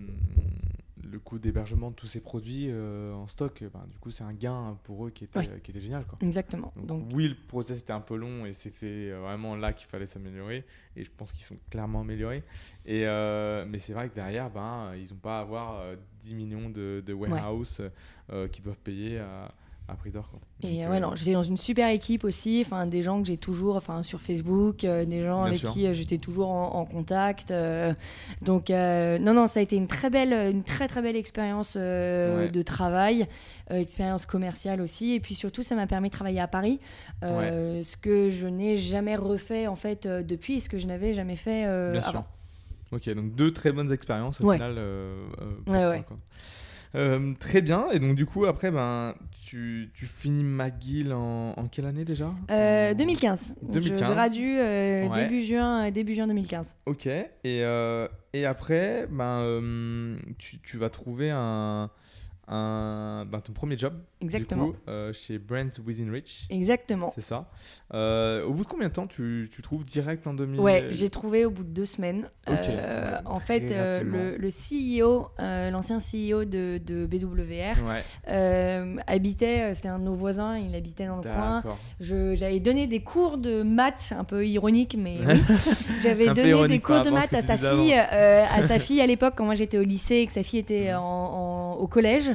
le 1.12 1.20
coût 1.20 1.38
d'hébergement 1.40 1.92
de 1.92 1.96
tous 1.96 2.08
ces 2.08 2.20
produits 2.20 2.68
euh, 2.70 3.14
en 3.14 3.28
stock, 3.28 3.62
euh, 3.62 3.70
ben, 3.74 3.86
du 3.92 3.98
coup, 3.98 4.10
c'est 4.12 4.24
un 4.24 4.34
gain 4.34 4.78
pour 4.84 5.06
eux 5.06 5.12
qui 5.12 5.24
était, 5.26 5.40
Ouais. 5.40 5.62
qui 5.64 5.72
était 5.72 5.80
génial. 5.80 6.06
Quoi. 6.06 6.18
Exactement. 6.22 6.74
Donc, 6.76 6.88
Donc, 6.88 7.10
oui, 7.14 7.28
le 7.30 7.36
process 7.48 7.80
était 7.80 7.94
un 7.94 8.02
peu 8.02 8.16
long 8.16 8.46
et 8.46 8.54
c'était 8.54 9.12
euh, 9.12 9.20
vraiment 9.20 9.56
là 9.56 9.74
qu'il 9.74 9.88
fallait 9.88 10.06
s'améliorer. 10.06 10.66
Et 10.96 11.04
je 11.04 11.12
pense 11.16 11.32
qu'ils 11.34 11.44
sont 11.46 11.58
clairement 11.70 12.02
améliorés. 12.02 12.44
Et, 12.86 13.06
euh, 13.06 13.66
mais 13.68 13.78
c'est 13.78 13.94
vrai 13.94 14.10
que 14.10 14.16
derrière, 14.16 14.50
ben, 14.50 14.94
ils 14.96 15.12
n'ont 15.14 15.20
pas 15.20 15.40
à 15.40 15.42
avoir 15.42 15.80
euh, 15.82 15.96
10 16.20 16.36
millions 16.36 16.70
de, 16.70 17.04
de 17.06 17.14
warehouse 17.14 17.82
euh, 18.32 18.48
qui 18.48 18.62
doivent 18.62 18.80
payer 18.80 19.20
à, 19.20 19.54
à 19.88 19.94
prix 19.94 20.10
d'or. 20.10 20.30
quoi. 20.32 20.40
Et 20.64 20.82
Donc, 20.82 20.90
ouais, 20.92 20.98
euh, 20.98 21.00
non, 21.00 21.14
j'étais 21.16 21.34
dans 21.34 21.44
une 21.44 21.58
super 21.58 21.90
équipe 21.90 22.24
aussi, 22.24 22.64
enfin 22.66 22.88
des 22.88 23.04
gens 23.04 23.22
que 23.22 23.28
j'ai 23.28 23.38
toujours, 23.38 23.76
enfin 23.76 24.02
sur 24.02 24.20
Facebook, 24.20 24.84
euh, 24.84 25.06
des 25.06 25.22
gens 25.22 25.42
Bien 25.44 25.48
avec 25.50 25.60
sûr. 25.60 25.72
qui 25.74 25.86
euh, 25.86 25.94
j'étais 25.94 26.18
toujours 26.18 26.50
en, 26.50 26.74
en 26.74 26.86
contact. 26.86 27.52
euh, 27.52 27.94
donc 28.42 28.72
euh, 28.72 29.20
non, 29.20 29.34
non, 29.36 29.46
ça 29.46 29.60
a 29.60 29.64
été 29.64 29.76
une 29.76 29.88
très 29.88 30.10
belle, 30.10 30.34
une 30.34 30.64
très 30.64 30.88
très 30.88 31.02
belle 31.04 31.16
expérience 31.16 31.76
euh, 31.78 32.46
Ouais. 32.46 32.50
de 32.50 32.62
travail, 32.64 33.28
euh, 33.72 33.76
expérience 33.76 34.26
commerciale 34.26 34.82
aussi, 34.82 35.14
et 35.14 35.20
puis 35.20 35.36
surtout 35.36 35.62
ça 35.62 35.76
m'a 35.76 35.86
permis 35.86 36.10
de 36.10 36.14
travailler 36.16 36.40
à 36.40 36.48
Paris, 36.48 36.80
euh, 37.24 37.84
ce 37.84 37.96
que 37.96 38.32
je 38.32 38.48
n'ai 38.48 38.78
jamais 38.78 39.16
refait 39.16 39.68
en 39.68 39.76
fait 39.76 40.06
euh, 40.08 40.24
depuis, 40.24 40.56
et 40.56 40.60
ce 40.62 40.70
que 40.70 40.80
je 40.80 40.88
n'avais 40.88 41.14
jamais 41.14 41.36
fait 41.36 41.66
euh, 41.68 41.92
Bien 41.92 42.02
avant. 42.02 42.12
sûr. 42.12 42.24
Ok, 42.92 43.10
donc 43.16 43.36
deux 43.36 43.52
très 43.52 43.72
bonnes 43.72 43.92
expériences 43.92 44.42
au 44.42 44.46
Ouais. 44.46 44.56
final. 44.56 44.76
euh, 44.78 45.26
euh, 45.68 45.94
pour 45.96 46.06
quoi. 46.06 46.18
Euh, 46.96 47.34
très 47.40 47.62
bien. 47.62 47.88
Et 47.92 48.00
donc 48.00 48.16
du 48.16 48.26
coup 48.26 48.46
après, 48.46 48.72
ben, 48.72 49.16
tu, 49.46 49.92
tu 49.94 50.06
finis 50.08 50.44
McGill 50.44 51.14
en, 51.14 51.54
en 51.56 51.68
quelle 51.68 51.86
année 51.86 52.04
déjà? 52.04 52.34
Euh, 52.50 52.92
En- 52.92 52.96
2015. 52.96 53.56
Donc, 53.62 53.72
2015. 53.74 54.00
Je 54.00 54.14
gradue 54.14 54.58
euh, 54.60 55.08
Ouais. 55.08 55.24
début 55.24 55.42
juin, 55.44 55.88
euh, 55.88 55.92
début 55.92 56.16
juin 56.16 56.28
2015. 56.28 56.76
Ok. 56.88 57.06
Et, 57.08 57.28
euh, 57.46 58.08
et 58.34 58.46
après, 58.46 59.08
ben, 59.12 59.42
euh, 59.42 60.16
tu, 60.40 60.60
tu 60.60 60.78
vas 60.78 60.90
trouver 60.90 61.30
un, 61.32 61.90
un, 62.48 63.26
ben, 63.26 63.40
ton 63.42 63.54
premier 63.54 63.78
job. 63.78 63.94
Exactement. 64.22 64.68
Du 64.68 64.72
coup, 64.74 64.78
euh, 64.88 65.12
chez 65.14 65.38
Brands 65.40 65.70
Within 65.86 66.12
Reach. 66.12 66.46
Exactement. 66.50 67.12
C'est 67.16 67.22
ça. 67.22 67.50
Euh, 67.94 68.44
au 68.46 68.54
bout 68.54 68.64
de 68.64 68.70
combien 68.70 68.88
de 68.88 68.94
temps 68.94 69.08
tu, 69.08 69.50
tu 69.52 69.62
trouves 69.62 69.86
direct 69.86 70.26
en 70.28 70.34
2000 70.34 70.60
Ouais, 70.60 70.88
j'ai 70.90 71.10
trouvé 71.10 71.46
au 71.46 71.50
bout 71.52 71.64
de 71.64 71.70
deux 71.70 71.86
semaines. 71.86 72.30
Ok, 72.48 72.56
Euh, 72.70 73.12
ouais, 73.14 73.18
en 73.26 73.40
fait, 73.40 73.72
le, 73.72 74.38
le 74.38 74.50
CEO, 74.50 75.30
l'ancien 75.40 75.98
CEO 76.00 76.46
de, 76.46 76.78
de 76.78 77.06
BWR, 77.06 77.84
Ouais, 77.86 78.94
habitait, 79.08 79.74
c'était 79.76 79.88
un 79.88 80.00
de 80.00 80.04
nos 80.06 80.16
voisins, 80.16 80.58
il 80.58 80.76
habitait 80.76 81.08
dans 81.08 81.18
le 81.18 81.24
coin. 81.24 81.64
J'avais 82.00 82.60
donné 82.60 82.88
des 82.88 83.02
cours 83.02 83.38
de 83.38 83.62
maths, 83.64 84.14
un 84.18 84.24
peu 84.24 84.46
ironique, 84.48 84.96
mais 85.00 85.18
oui. 85.26 85.42
J'avais 86.04 86.28
donné 86.34 86.68
des 86.68 86.80
cours 86.80 87.02
de 87.02 87.10
maths 87.10 87.34
à 87.34 87.42
sa 87.42 87.58
fille, 87.58 87.94
à 87.94 88.64
sa 88.64 88.80
fille 88.80 89.02
à 89.02 89.06
l'époque 89.08 89.34
quand 89.38 89.46
moi 89.46 89.56
j'étais 89.56 89.78
au 89.78 89.84
lycée 89.84 90.16
et 90.18 90.28
que 90.28 90.34
sa 90.34 90.44
fille 90.44 90.60
était 90.60 90.76
Mhm. 90.92 91.00
en- 91.00 91.74
en- 91.74 91.74
au 91.76 91.88
collège. 91.88 92.32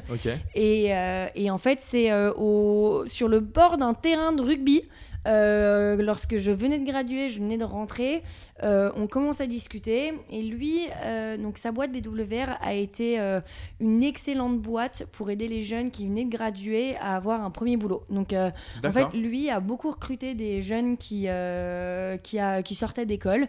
Et, 0.55 0.95
euh, 0.95 1.27
et 1.35 1.51
en 1.51 1.59
fait, 1.59 1.79
c'est 1.81 2.11
euh, 2.11 2.33
au- 2.35 3.05
sur 3.07 3.29
le 3.29 3.41
bord 3.41 3.79
d'un 3.79 3.95
terrain 3.95 4.33
de 4.33 4.43
rugby. 4.43 4.83
Euh, 5.27 5.97
lorsque 5.97 6.39
je 6.39 6.51
venais 6.51 6.79
de 6.79 6.85
graduer, 6.85 7.29
je 7.29 7.39
venais 7.39 7.59
de 7.59 7.65
rentrer, 7.65 8.23
euh, 8.63 8.91
on 8.97 9.07
commence 9.07 9.41
à 9.41 9.47
discuter 9.47 10.15
et 10.31 10.43
lui, 10.43 10.87
euh, 11.05 11.37
donc 11.37 11.59
sa 11.59 11.73
boîte 11.73 11.93
BWR 11.93 12.57
a 12.61 12.75
été 12.75 13.21
euh, 13.21 13.41
une 13.81 14.03
excellente 14.03 14.61
boîte 14.61 15.07
pour 15.13 15.31
aider 15.31 15.49
les 15.49 15.63
jeunes 15.63 15.91
qui 15.91 16.07
venaient 16.07 16.25
de 16.25 16.31
graduer 16.31 16.97
à 16.97 17.17
avoir 17.17 17.43
un 17.43 17.51
premier 17.51 17.77
boulot. 17.77 18.03
Donc 18.09 18.33
en 18.33 18.93
fait, 18.93 19.13
lui 19.13 19.51
a 19.51 19.61
beaucoup 19.61 19.91
recruté 19.91 20.35
des 20.35 20.63
jeunes 20.63 20.97
qui, 20.97 21.29
qui, 22.23 22.39
a, 22.39 22.63
qui 22.63 22.75
sortaient 22.75 23.07
d'école 23.07 23.47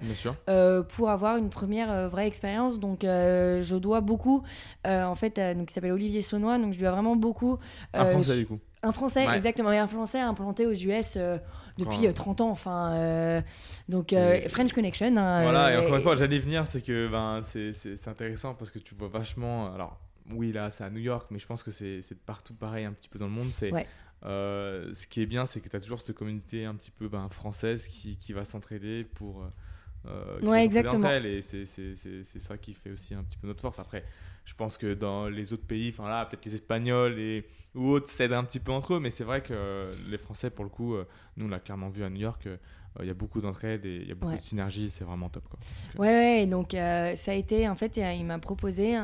pour 0.90 1.10
avoir 1.10 1.38
une 1.38 1.50
première 1.50 2.10
vraie 2.10 2.28
expérience. 2.28 2.80
Donc, 2.80 3.00
je 3.04 3.76
dois 3.76 4.02
beaucoup, 4.02 4.44
en 4.86 5.16
fait, 5.16 5.40
donc, 5.56 5.72
il 5.72 5.74
s'appelle 5.74 5.92
Olivier 5.92 6.22
Saunois, 6.22 6.58
donc 6.58 6.74
je 6.74 6.80
dois 6.80 6.92
vraiment 6.92 7.16
beaucoup. 7.16 7.58
Un 7.94 8.06
français 8.06 8.38
du 8.38 8.46
coup. 8.46 8.60
Un 8.84 8.92
Français, 8.92 9.28
Ouais. 9.28 9.36
exactement, 9.36 9.72
et 9.72 9.78
un 9.78 9.86
Français 9.88 10.20
implanté 10.20 10.66
aux 10.66 10.74
US 10.74 11.16
euh, 11.18 11.38
depuis 11.78 12.00
Ouais. 12.00 12.08
euh, 12.08 12.14
30 12.14 12.42
ans, 12.42 12.50
enfin. 12.50 12.94
euh, 12.94 13.42
donc, 13.90 14.12
euh, 14.14 14.40
French 14.50 14.74
Connection. 14.74 15.16
hein, 15.18 15.44
Voilà, 15.44 15.72
et 15.74 15.78
encore 15.78 15.96
une 15.98 16.02
fois, 16.02 16.16
j'allais 16.16 16.40
venir, 16.40 16.66
c'est 16.66 16.82
que 16.82 17.08
ben, 17.08 17.42
c'est 17.44 18.08
intéressant 18.08 18.56
parce 18.56 18.72
que 18.72 18.80
tu 18.80 18.96
vois 18.96 19.08
vachement. 19.08 19.72
Alors, 19.74 20.00
oui, 20.32 20.52
là, 20.52 20.72
c'est 20.72 20.84
à 20.84 20.90
New 20.90 21.00
York, 21.00 21.28
mais 21.30 21.38
je 21.40 21.46
pense 21.46 21.62
que 21.62 21.70
c'est 21.72 22.02
partout 22.26 22.54
pareil 22.56 22.86
un 22.86 22.94
petit 22.94 23.10
peu 23.10 23.20
dans 23.20 23.28
le 23.28 23.32
monde. 23.34 23.46
C'est 23.46 23.72
Ouais. 23.72 23.86
ce 24.24 25.08
qui 25.08 25.22
est 25.22 25.26
bien, 25.28 25.46
c'est 25.46 25.60
que 25.62 25.70
tu 25.70 25.76
as 25.76 25.80
toujours 25.80 26.00
cette 26.00 26.16
communauté 26.16 26.66
un 26.66 26.74
petit 26.76 26.92
peu 26.92 27.08
ben, 27.08 27.30
française 27.30 27.88
qui, 27.88 28.18
qui 28.18 28.34
va 28.34 28.46
s'entraider 28.46 29.04
pour. 29.04 29.44
euh, 30.08 30.40
Ouais, 30.42 30.66
exactement. 30.66 31.08
et 31.12 31.42
c'est 31.44 32.40
ça 32.40 32.58
qui 32.58 32.74
fait 32.74 32.90
aussi 32.90 33.14
un 33.14 33.24
petit 33.24 33.38
peu 33.38 33.48
notre 33.48 33.62
force. 33.62 33.78
Après, 33.80 34.04
je 34.46 34.54
pense 34.54 34.78
que 34.78 34.94
dans 34.94 35.28
les 35.28 35.54
autres 35.54 35.66
pays, 35.66 35.90
enfin 35.90 36.10
là, 36.10 36.26
peut-être 36.26 36.46
les 36.46 36.56
Espagnols 36.56 37.20
et, 37.20 37.46
ou 37.76 37.90
autres 37.90 38.10
s'aident 38.10 38.34
un 38.34 38.44
petit 38.44 38.60
peu 38.60 38.72
entre 38.72 38.96
eux, 38.96 39.00
mais 39.00 39.10
c'est 39.10 39.24
vrai 39.24 39.42
que 39.42 39.54
euh, 39.54 39.92
les 40.10 40.18
Français, 40.18 40.50
pour 40.50 40.64
le 40.64 40.70
coup, 40.70 40.96
euh, 40.96 41.06
nous, 41.38 41.46
on 41.46 41.50
l'a 41.50 41.60
clairement 41.60 41.90
vu 41.90 42.04
à 42.04 42.10
New 42.10 42.22
York. 42.22 42.48
Euh, 43.00 43.04
il 43.04 43.08
y 43.08 43.10
a 43.10 43.14
beaucoup 43.14 43.42
d'entraide 43.42 43.86
et 43.86 44.00
il 44.04 44.08
y 44.08 44.12
a 44.12 44.16
beaucoup 44.16 44.34
Ouais. 44.34 44.40
de 44.40 44.44
synergie, 44.44 44.90
c'est 44.90 45.04
vraiment 45.04 45.30
top. 45.30 45.44
Quoi. 45.50 45.60
Ouais, 45.98 46.10
ouais, 46.42 46.46
donc 46.46 46.74
euh, 46.74 47.16
ça 47.16 47.32
a 47.32 47.36
été, 47.36 47.68
en 47.70 47.76
fait, 47.76 47.98
il 47.98 48.26
m'a 48.26 48.40
proposé 48.40 48.96
un, 48.96 49.04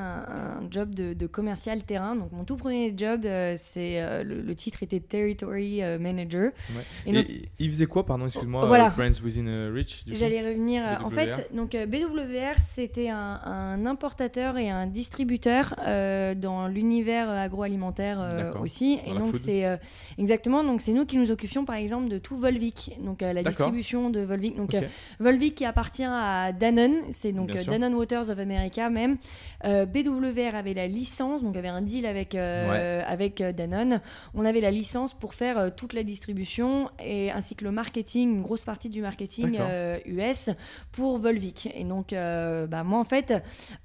un 0.59 0.67
job 0.71 0.93
de, 0.93 1.13
de 1.13 1.27
commercial 1.27 1.83
terrain. 1.83 2.15
Donc 2.15 2.31
mon 2.31 2.43
tout 2.43 2.57
premier 2.57 2.93
job, 2.95 3.21
euh, 3.25 3.53
c'est 3.57 4.01
euh, 4.01 4.23
le, 4.23 4.41
le 4.41 4.55
titre 4.55 4.83
était 4.83 4.99
Territory 4.99 5.81
euh, 5.83 5.97
Manager. 5.99 6.51
Ouais. 6.75 6.83
Et 7.05 7.09
Et, 7.09 7.13
donc- 7.13 7.27
il 7.59 7.69
faisait 7.71 7.85
quoi, 7.85 8.05
pardon, 8.05 8.25
excuse-moi, 8.25 8.65
Voilà. 8.65 8.87
euh, 8.87 8.89
Brands 8.89 9.21
Within 9.23 9.47
euh, 9.47 9.71
Reach 9.73 10.03
J'allais 10.07 10.41
revenir. 10.47 10.83
euh, 10.85 11.03
En 11.05 11.09
fait, 11.09 11.49
donc 11.53 11.75
euh, 11.75 11.85
BWR, 11.85 12.61
c'était 12.61 13.09
un, 13.09 13.39
un 13.43 13.85
importateur 13.85 14.57
et 14.57 14.69
un 14.69 14.87
distributeur 14.87 15.75
euh, 15.85 16.35
dans 16.35 16.67
l'univers 16.67 17.29
euh, 17.29 17.37
agroalimentaire 17.45 18.19
euh, 18.21 18.53
aussi. 18.59 18.97
Dans 19.05 19.15
Et 19.15 19.17
donc 19.19 19.35
c'est 19.37 19.65
euh, 19.65 19.77
exactement. 20.17 20.63
Donc 20.63 20.81
c'est 20.81 20.93
nous 20.93 21.05
qui 21.05 21.17
nous 21.17 21.31
occupions 21.31 21.65
par 21.65 21.75
exemple 21.75 22.07
de 22.09 22.17
tout 22.17 22.37
Volvic, 22.37 22.97
donc 23.03 23.21
euh, 23.21 23.33
la 23.33 23.43
D'accord. 23.43 23.67
Distribution 23.77 24.09
de 24.09 24.21
Volvic. 24.21 24.55
Donc 24.55 24.73
Ok. 24.73 24.75
euh, 24.75 24.87
Volvic 25.19 25.55
qui 25.55 25.65
appartient 25.65 26.03
à 26.03 26.51
Danone, 26.51 26.95
c'est 27.09 27.31
donc 27.31 27.55
euh. 27.55 27.63
Danone 27.63 27.93
Waters 27.93 28.29
of 28.29 28.39
America 28.39 28.89
même. 28.89 29.17
Euh, 29.65 29.85
BWR 29.85 30.55
avait 30.55 30.73
la 30.73 30.87
licence, 30.87 31.43
donc 31.43 31.55
avait 31.55 31.67
un 31.67 31.81
deal 31.81 32.05
avec 32.05 32.35
avec 32.35 33.41
Danone. 33.41 34.01
On 34.33 34.45
avait 34.45 34.61
la 34.61 34.71
licence 34.71 35.13
pour 35.13 35.33
faire 35.33 35.75
toute 35.75 35.93
la 35.93 36.03
distribution 36.03 36.89
et 37.03 37.31
ainsi 37.31 37.55
que 37.55 37.63
le 37.63 37.71
marketing, 37.71 38.35
une 38.35 38.41
grosse 38.41 38.65
partie 38.65 38.89
du 38.89 39.01
marketing 39.01 39.59
US 40.05 40.49
pour 40.91 41.17
Volvic. 41.17 41.69
Et 41.75 41.83
donc, 41.83 42.11
bah, 42.11 42.83
moi, 42.83 42.99
en 42.99 43.03
fait, 43.03 43.33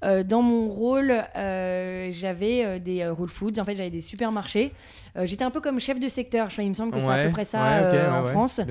dans 0.01 0.41
mon 0.41 0.67
rôle, 0.69 1.23
j'avais 1.35 2.79
des 2.79 3.05
Whole 3.05 3.29
Foods. 3.29 3.59
En 3.59 3.63
fait, 3.63 3.75
j'avais 3.75 3.89
des 3.89 4.01
supermarchés. 4.01 4.73
J'étais 5.23 5.43
un 5.43 5.51
peu 5.51 5.61
comme 5.61 5.79
chef 5.79 5.99
de 5.99 6.07
secteur. 6.07 6.47
Je 6.49 6.55
crois, 6.55 6.63
il 6.63 6.69
me 6.69 6.75
semble 6.75 6.91
que 6.91 6.99
c'est 6.99 7.09
à 7.09 7.25
peu 7.25 7.31
près 7.31 7.45
ça 7.45 7.91
ouais, 7.91 8.07
en 8.07 8.25
France. 8.25 8.61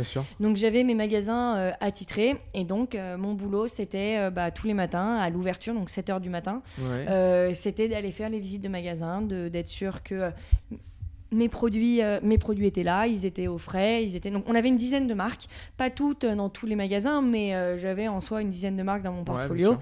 Donc 0.41 0.57
j'avais 0.57 0.85
mes 0.85 0.95
magasins 0.95 1.12
euh, 1.21 1.71
attitrés 1.81 2.37
et 2.55 2.65
donc 2.65 2.95
euh, 2.95 3.17
mon 3.17 3.35
boulot 3.35 3.67
c'était 3.67 4.17
euh, 4.19 4.31
bah, 4.31 4.51
tous 4.51 4.67
les 4.67 4.75
matins 4.75 5.17
à 5.17 5.29
l'ouverture, 5.31 5.75
donc 5.75 5.91
7h 5.91 6.21
du 6.21 6.31
matin, 6.31 6.63
Ouais. 6.81 7.53
c'était 7.55 7.89
d'aller 7.89 8.11
faire 8.13 8.29
les 8.31 8.39
visites 8.41 8.63
de 8.63 8.69
magasins, 8.69 9.23
d'être 9.23 9.69
sûr 9.69 10.03
que 10.03 10.31
mes 11.33 11.49
produits, 11.49 12.03
euh, 12.03 12.21
mes 12.23 12.39
produits 12.39 12.67
étaient 12.67 12.83
là, 12.83 13.07
ils 13.07 13.25
étaient 13.25 13.47
au 13.47 13.59
frais, 13.59 14.05
ils 14.05 14.15
étaient 14.15 14.31
donc 14.31 14.45
on 14.47 14.55
avait 14.55 14.69
une 14.69 14.77
dizaine 14.77 15.07
de 15.07 15.15
marques, 15.15 15.47
pas 15.77 15.91
toutes 15.91 16.25
euh, 16.25 16.37
dans 16.37 16.49
tous 16.49 16.67
les 16.67 16.77
magasins, 16.77 17.23
mais 17.23 17.55
euh, 17.55 17.79
j'avais 17.79 18.07
en 18.09 18.21
soi 18.21 18.43
une 18.43 18.51
dizaine 18.51 18.77
de 18.77 18.83
marques 18.83 19.03
dans 19.03 19.13
mon 19.13 19.25
portfolio. 19.25 19.77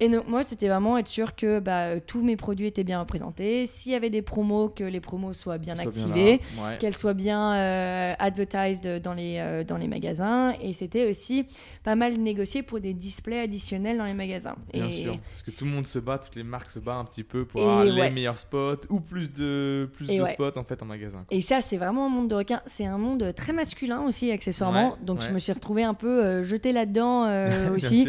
Et 0.00 0.08
donc 0.08 0.28
moi 0.28 0.42
c'était 0.42 0.68
vraiment 0.68 0.98
être 0.98 1.08
sûr 1.08 1.36
que 1.36 1.60
bah, 1.60 2.00
tous 2.00 2.22
mes 2.22 2.36
produits 2.36 2.66
étaient 2.66 2.84
bien 2.84 3.00
représentés, 3.00 3.66
s'il 3.66 3.92
y 3.92 3.94
avait 3.94 4.10
des 4.10 4.22
promos 4.22 4.68
que 4.68 4.84
les 4.84 5.00
promos 5.00 5.32
soient 5.32 5.58
bien 5.58 5.74
Sois 5.76 5.84
bien 5.84 5.90
activés 5.90 6.40
là. 6.56 6.62
Ouais. 6.62 6.78
qu'elle 6.78 6.96
soit 6.96 7.14
bien 7.14 7.54
euh, 7.54 8.14
advertised 8.18 9.00
dans 9.02 9.14
les, 9.14 9.64
dans 9.66 9.76
les 9.76 9.88
magasins. 9.88 10.54
Et 10.60 10.72
c'était 10.72 11.08
aussi 11.08 11.46
pas 11.82 11.94
mal 11.94 12.14
négocié 12.18 12.62
pour 12.62 12.80
des 12.80 12.94
displays 12.94 13.40
additionnels 13.40 13.98
dans 13.98 14.04
les 14.04 14.14
magasins. 14.14 14.56
Bien 14.72 14.86
et 14.86 14.92
sûr, 14.92 15.18
parce 15.18 15.42
que 15.42 15.50
tout 15.50 15.64
le 15.64 15.70
monde 15.70 15.86
se 15.86 15.98
bat, 15.98 16.18
toutes 16.18 16.36
les 16.36 16.42
marques 16.42 16.70
se 16.70 16.78
battent 16.78 16.96
un 16.96 17.04
petit 17.04 17.24
peu 17.24 17.44
pour 17.44 17.62
avoir 17.62 17.84
les 17.84 18.10
meilleurs 18.10 18.38
spots 18.38 18.86
ou 18.88 19.00
plus 19.00 19.32
de, 19.32 19.88
plus 19.92 20.10
Et 20.10 20.18
de 20.18 20.24
spots 20.24 20.58
en 20.58 20.64
fait 20.64 20.82
en 20.82 20.86
magasin. 20.86 20.95
Quoi. 20.98 21.20
Et 21.30 21.40
ça, 21.40 21.60
c'est 21.60 21.76
vraiment 21.76 22.06
un 22.06 22.08
monde 22.08 22.28
de 22.28 22.34
requins. 22.34 22.60
C'est 22.66 22.86
un 22.86 22.98
monde 22.98 23.32
très 23.36 23.52
masculin 23.52 24.02
aussi, 24.02 24.30
accessoirement. 24.30 24.90
Ouais, 24.90 24.96
Donc, 25.02 25.22
je 25.22 25.28
ouais. 25.28 25.32
me 25.32 25.38
suis 25.38 25.52
retrouvée 25.52 25.84
un 25.84 25.94
peu 25.94 26.24
euh, 26.24 26.42
jetée 26.42 26.72
là-dedans 26.72 27.24
euh, 27.26 27.70
aussi. 27.74 28.08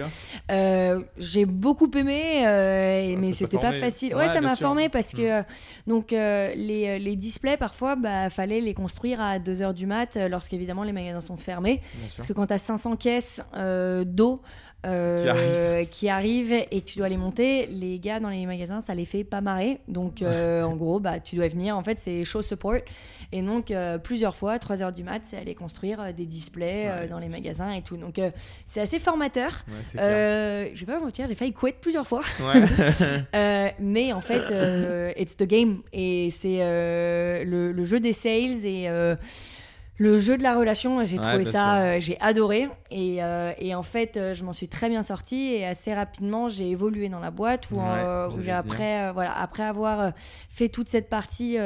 Euh, 0.52 1.02
j'ai 1.18 1.46
beaucoup 1.46 1.90
aimé, 1.96 2.44
Ah, 2.46 3.18
mais 3.20 3.34
c'était 3.34 3.58
pas 3.58 3.72
facile. 3.74 4.14
Ouais, 4.16 4.22
Ouais, 4.24 4.28
ça 4.30 4.42
m'a 4.42 4.56
formé 4.56 4.90
parce 4.90 5.14
que 5.14 5.42
Mm. 5.42 5.46
donc 5.88 6.12
les, 6.12 7.00
les 7.00 7.16
displays 7.16 7.58
parfois, 7.58 7.96
bah 7.96 8.30
fallait 8.30 8.62
les 8.62 8.74
construire 8.74 9.20
à 9.22 9.40
2 9.40 9.62
heures 9.62 9.74
du 9.74 9.86
mat, 9.86 10.18
lorsqu'évidemment 10.30 10.84
les 10.84 10.94
magasins 10.94 11.22
sont 11.22 11.38
fermés. 11.38 11.82
Parce 12.16 12.28
que 12.28 12.34
quand 12.34 12.48
tu 12.48 12.54
as 12.54 12.58
500 12.58 12.96
caisses 12.96 13.42
euh, 13.56 14.04
d'eau 14.88 14.92
euh, 14.92 15.86
qui, 15.86 16.10
arrivent 16.10 16.54
et 16.54 16.82
que 16.82 16.86
tu 16.86 16.98
dois 16.98 17.10
les 17.10 17.18
monter, 17.18 17.68
les 17.68 18.00
gars 18.00 18.20
dans 18.20 18.30
les 18.30 18.46
magasins, 18.46 18.82
ça 18.82 18.96
les 18.96 19.06
fait 19.06 19.24
pas 19.24 19.42
marrer. 19.42 19.80
Donc, 19.88 20.22
euh, 20.22 20.64
en 20.64 20.76
gros, 20.76 21.00
bah, 21.00 21.20
tu 21.20 21.36
dois 21.36 21.48
venir. 21.48 21.78
En 21.78 21.84
fait, 21.84 22.00
c'est 22.00 22.24
show 22.24 22.42
support. 22.42 22.80
Et 23.32 23.42
donc, 23.42 23.72
euh, 23.72 23.98
plusieurs 23.98 24.36
fois, 24.36 24.60
3 24.60 24.82
heures 24.82 24.92
du 24.92 25.04
mat, 25.04 25.22
c'est 25.24 25.38
aller 25.38 25.56
construire 25.56 26.14
des 26.14 26.26
displays 26.26 26.68
Ouais, 26.88 27.08
dans 27.08 27.20
les 27.20 27.28
magasins 27.28 27.72
et 27.72 27.82
tout. 27.82 27.98
Donc, 27.98 28.20
c'est 28.66 28.82
assez 28.82 29.00
formateur. 29.00 29.66
Ouais, 29.68 30.72
je 30.74 30.80
vais 30.86 30.94
pas 30.94 31.00
mentir, 31.00 31.28
j'ai 31.28 31.36
failli 31.36 31.54
quit 31.54 31.74
plusieurs 31.80 32.08
fois. 32.08 32.22
Ouais. 32.40 33.74
Mais 33.80 34.14
en 34.14 34.22
fait, 34.22 35.14
it's 35.18 35.38
the 35.38 35.44
game. 35.44 35.82
Et 35.94 36.30
c'est 36.32 36.60
le, 36.60 37.72
le 37.72 37.86
jeu 37.86 38.00
des 38.00 38.14
sales 38.14 38.66
et 38.66 38.90
le 39.98 40.20
jeu 40.20 40.38
de 40.38 40.44
la 40.44 40.56
relation. 40.56 41.04
J'ai 41.04 41.18
Ouais, 41.18 41.22
trouvé 41.24 41.44
ça, 41.44 41.78
euh, 41.82 41.98
j'ai 42.00 42.20
adoré. 42.22 42.70
Et, 42.92 43.22
euh, 43.24 43.52
et 43.58 43.76
en 43.76 43.84
fait, 43.84 44.16
euh, 44.16 44.34
je 44.34 44.44
m'en 44.44 44.54
suis 44.54 44.68
très 44.68 44.90
bien 44.90 45.04
sortie. 45.04 45.54
Et 45.54 45.66
assez 45.66 45.94
rapidement, 45.94 46.48
j'ai 46.50 46.70
évolué 46.70 47.10
dans 47.10 47.20
la 47.20 47.32
boîte 47.32 47.70
où, 47.72 47.76
Ouais, 47.76 47.84
euh, 47.86 48.28
où 48.28 48.32
j'allais 48.32 48.38
j'ai 48.38 48.44
dire. 48.46 48.56
après, 48.58 49.12
voilà, 49.12 49.38
après 49.38 49.64
avoir 49.64 50.12
fait 50.50 50.70
toute 50.70 50.88
cette 50.88 51.10
partie 51.10 51.58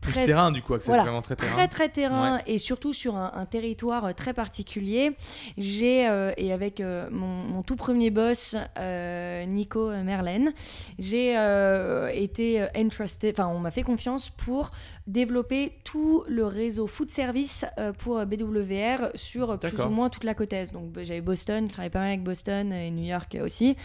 Plus 0.00 0.12
très 0.12 0.26
terrain 0.26 0.52
du 0.52 0.62
coup, 0.62 0.74
voilà, 0.84 1.02
vraiment 1.04 1.22
très 1.22 1.36
terrain. 1.36 1.52
très 1.54 1.68
très 1.68 1.88
terrain 1.88 2.40
et 2.46 2.58
surtout 2.58 2.92
sur 2.92 3.16
un, 3.16 3.32
un 3.34 3.46
territoire 3.46 4.14
très 4.14 4.34
particulier. 4.34 5.16
J'ai 5.56 6.02
et 6.36 6.52
avec 6.52 6.80
mon, 7.10 7.26
mon 7.26 7.62
tout 7.62 7.76
premier 7.76 8.10
boss 8.10 8.56
Nico 9.46 9.90
Merlen, 9.90 10.52
j'ai 10.98 11.32
été 12.12 12.66
entrusted, 12.76 13.34
enfin 13.38 13.48
on 13.48 13.58
m'a 13.60 13.70
fait 13.70 13.82
confiance 13.82 14.30
pour 14.30 14.70
développer 15.06 15.72
tout 15.84 16.24
le 16.26 16.46
réseau 16.46 16.86
food 16.86 17.10
service 17.10 17.64
euh, 17.78 17.92
pour 17.92 18.24
BWR 18.26 19.10
sur 19.14 19.52
euh, 19.52 19.56
plus 19.56 19.80
ou 19.80 19.90
moins 19.90 20.10
toute 20.10 20.24
la 20.24 20.34
côte 20.34 20.52
est. 20.52 20.72
Donc 20.72 20.90
bah, 20.90 21.04
j'avais 21.04 21.20
Boston, 21.20 21.66
je 21.66 21.72
travaillais 21.72 21.90
pas 21.90 22.00
mal 22.00 22.08
avec 22.08 22.22
Boston 22.22 22.72
et 22.72 22.90
New 22.90 23.04
York 23.04 23.36
aussi. 23.42 23.76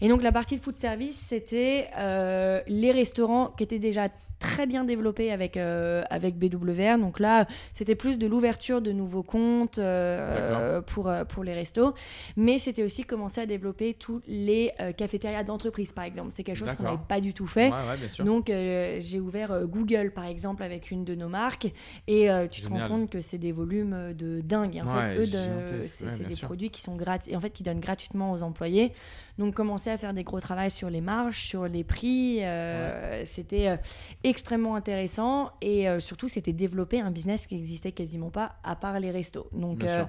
Et 0.00 0.08
donc 0.08 0.22
la 0.22 0.32
partie 0.32 0.56
de 0.56 0.62
food 0.62 0.76
service, 0.76 1.16
c'était 1.16 1.88
euh, 1.96 2.60
les 2.66 2.92
restaurants 2.92 3.54
qui 3.56 3.64
étaient 3.64 3.78
déjà 3.78 4.08
très 4.38 4.66
bien 4.66 4.84
développé 4.84 5.32
avec, 5.32 5.56
euh, 5.56 6.02
avec 6.10 6.36
BWR. 6.38 6.98
Donc 6.98 7.20
là, 7.20 7.46
c'était 7.72 7.94
plus 7.94 8.18
de 8.18 8.26
l'ouverture 8.26 8.82
de 8.82 8.92
nouveaux 8.92 9.22
comptes 9.22 9.78
euh, 9.78 10.80
pour, 10.82 11.08
euh, 11.08 11.24
pour 11.24 11.44
les 11.44 11.54
restos. 11.54 11.94
Mais 12.36 12.58
c'était 12.58 12.82
aussi 12.82 13.04
commencer 13.04 13.40
à 13.40 13.46
développer 13.46 13.94
tous 13.94 14.20
les 14.26 14.72
euh, 14.80 14.92
cafétérias 14.92 15.44
d'entreprise, 15.44 15.92
par 15.92 16.04
exemple. 16.04 16.30
C'est 16.32 16.42
quelque 16.44 16.56
chose 16.56 16.72
qu'on 16.74 16.82
n'avait 16.84 16.96
pas 17.08 17.20
du 17.20 17.32
tout 17.34 17.46
fait. 17.46 17.68
Ouais, 17.70 17.76
ouais. 17.76 18.24
Donc, 18.24 18.50
euh, 18.50 18.98
j'ai 19.00 19.20
ouvert 19.20 19.52
euh, 19.52 19.66
Google, 19.66 20.12
par 20.14 20.24
exemple, 20.26 20.62
avec 20.62 20.90
une 20.90 21.04
de 21.04 21.14
nos 21.14 21.28
marques. 21.28 21.72
Et 22.06 22.30
euh, 22.30 22.46
tu 22.46 22.60
te 22.62 22.68
rends 22.68 22.88
compte 22.88 23.10
que 23.10 23.20
c'est 23.20 23.38
des 23.38 23.52
volumes 23.52 23.92
euh, 23.94 24.12
de 24.12 24.40
dingue. 24.40 24.82
En 24.84 24.94
Ouais, 24.96 25.16
fait, 25.16 25.20
eux, 25.22 25.82
c'est 25.82 26.26
des 26.28 26.34
sûr. 26.34 26.46
produits 26.48 26.70
qui 26.70 26.80
sont 26.82 26.96
gratuits, 26.96 27.34
en 27.34 27.40
fait, 27.40 27.50
qui 27.50 27.62
donnent 27.62 27.80
gratuitement 27.80 28.32
aux 28.32 28.42
employés. 28.42 28.92
Donc, 29.38 29.54
commencer 29.54 29.90
à 29.90 29.98
faire 29.98 30.14
des 30.14 30.24
gros 30.24 30.40
travaux 30.40 30.70
sur 30.70 30.88
les 30.88 31.02
marges, 31.02 31.40
sur 31.42 31.68
les 31.68 31.84
prix, 31.84 32.42
euh, 32.42 33.22
c'était 33.26 33.68
euh, 33.68 33.76
extrêmement 34.24 34.76
intéressant. 34.76 35.50
Et 35.60 35.88
euh, 35.88 35.98
surtout, 35.98 36.28
c'était 36.28 36.54
développer 36.54 37.00
un 37.00 37.10
business 37.10 37.46
qui 37.46 37.54
existait 37.54 37.92
quasiment 37.92 38.30
pas, 38.30 38.56
à 38.64 38.76
part 38.76 38.98
les 38.98 39.10
restos. 39.10 39.48
Donc, 39.52 39.84
euh, 39.84 40.04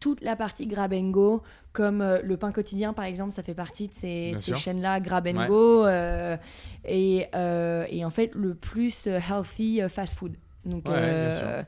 toute 0.00 0.22
la 0.22 0.34
partie 0.34 0.66
grab 0.66 0.94
and 0.94 1.10
go, 1.10 1.42
comme 1.72 2.02
le 2.22 2.36
pain 2.36 2.52
quotidien 2.52 2.92
par 2.94 3.04
exemple, 3.04 3.32
ça 3.32 3.42
fait 3.42 3.54
partie 3.54 3.88
de 3.88 3.94
ces, 3.94 4.36
chaînes-là, 4.40 5.00
grab 5.00 5.26
and 5.28 5.36
Ouais. 5.36 5.46
go, 5.46 5.86
et, 6.84 7.28
et 7.32 8.04
en 8.04 8.10
fait 8.10 8.34
le 8.34 8.54
plus 8.54 9.06
healthy 9.06 9.80
fast 9.88 10.14
food. 10.14 10.36
Donc, 10.66 10.88
Ouais, 10.88 10.94
euh, 10.96 11.62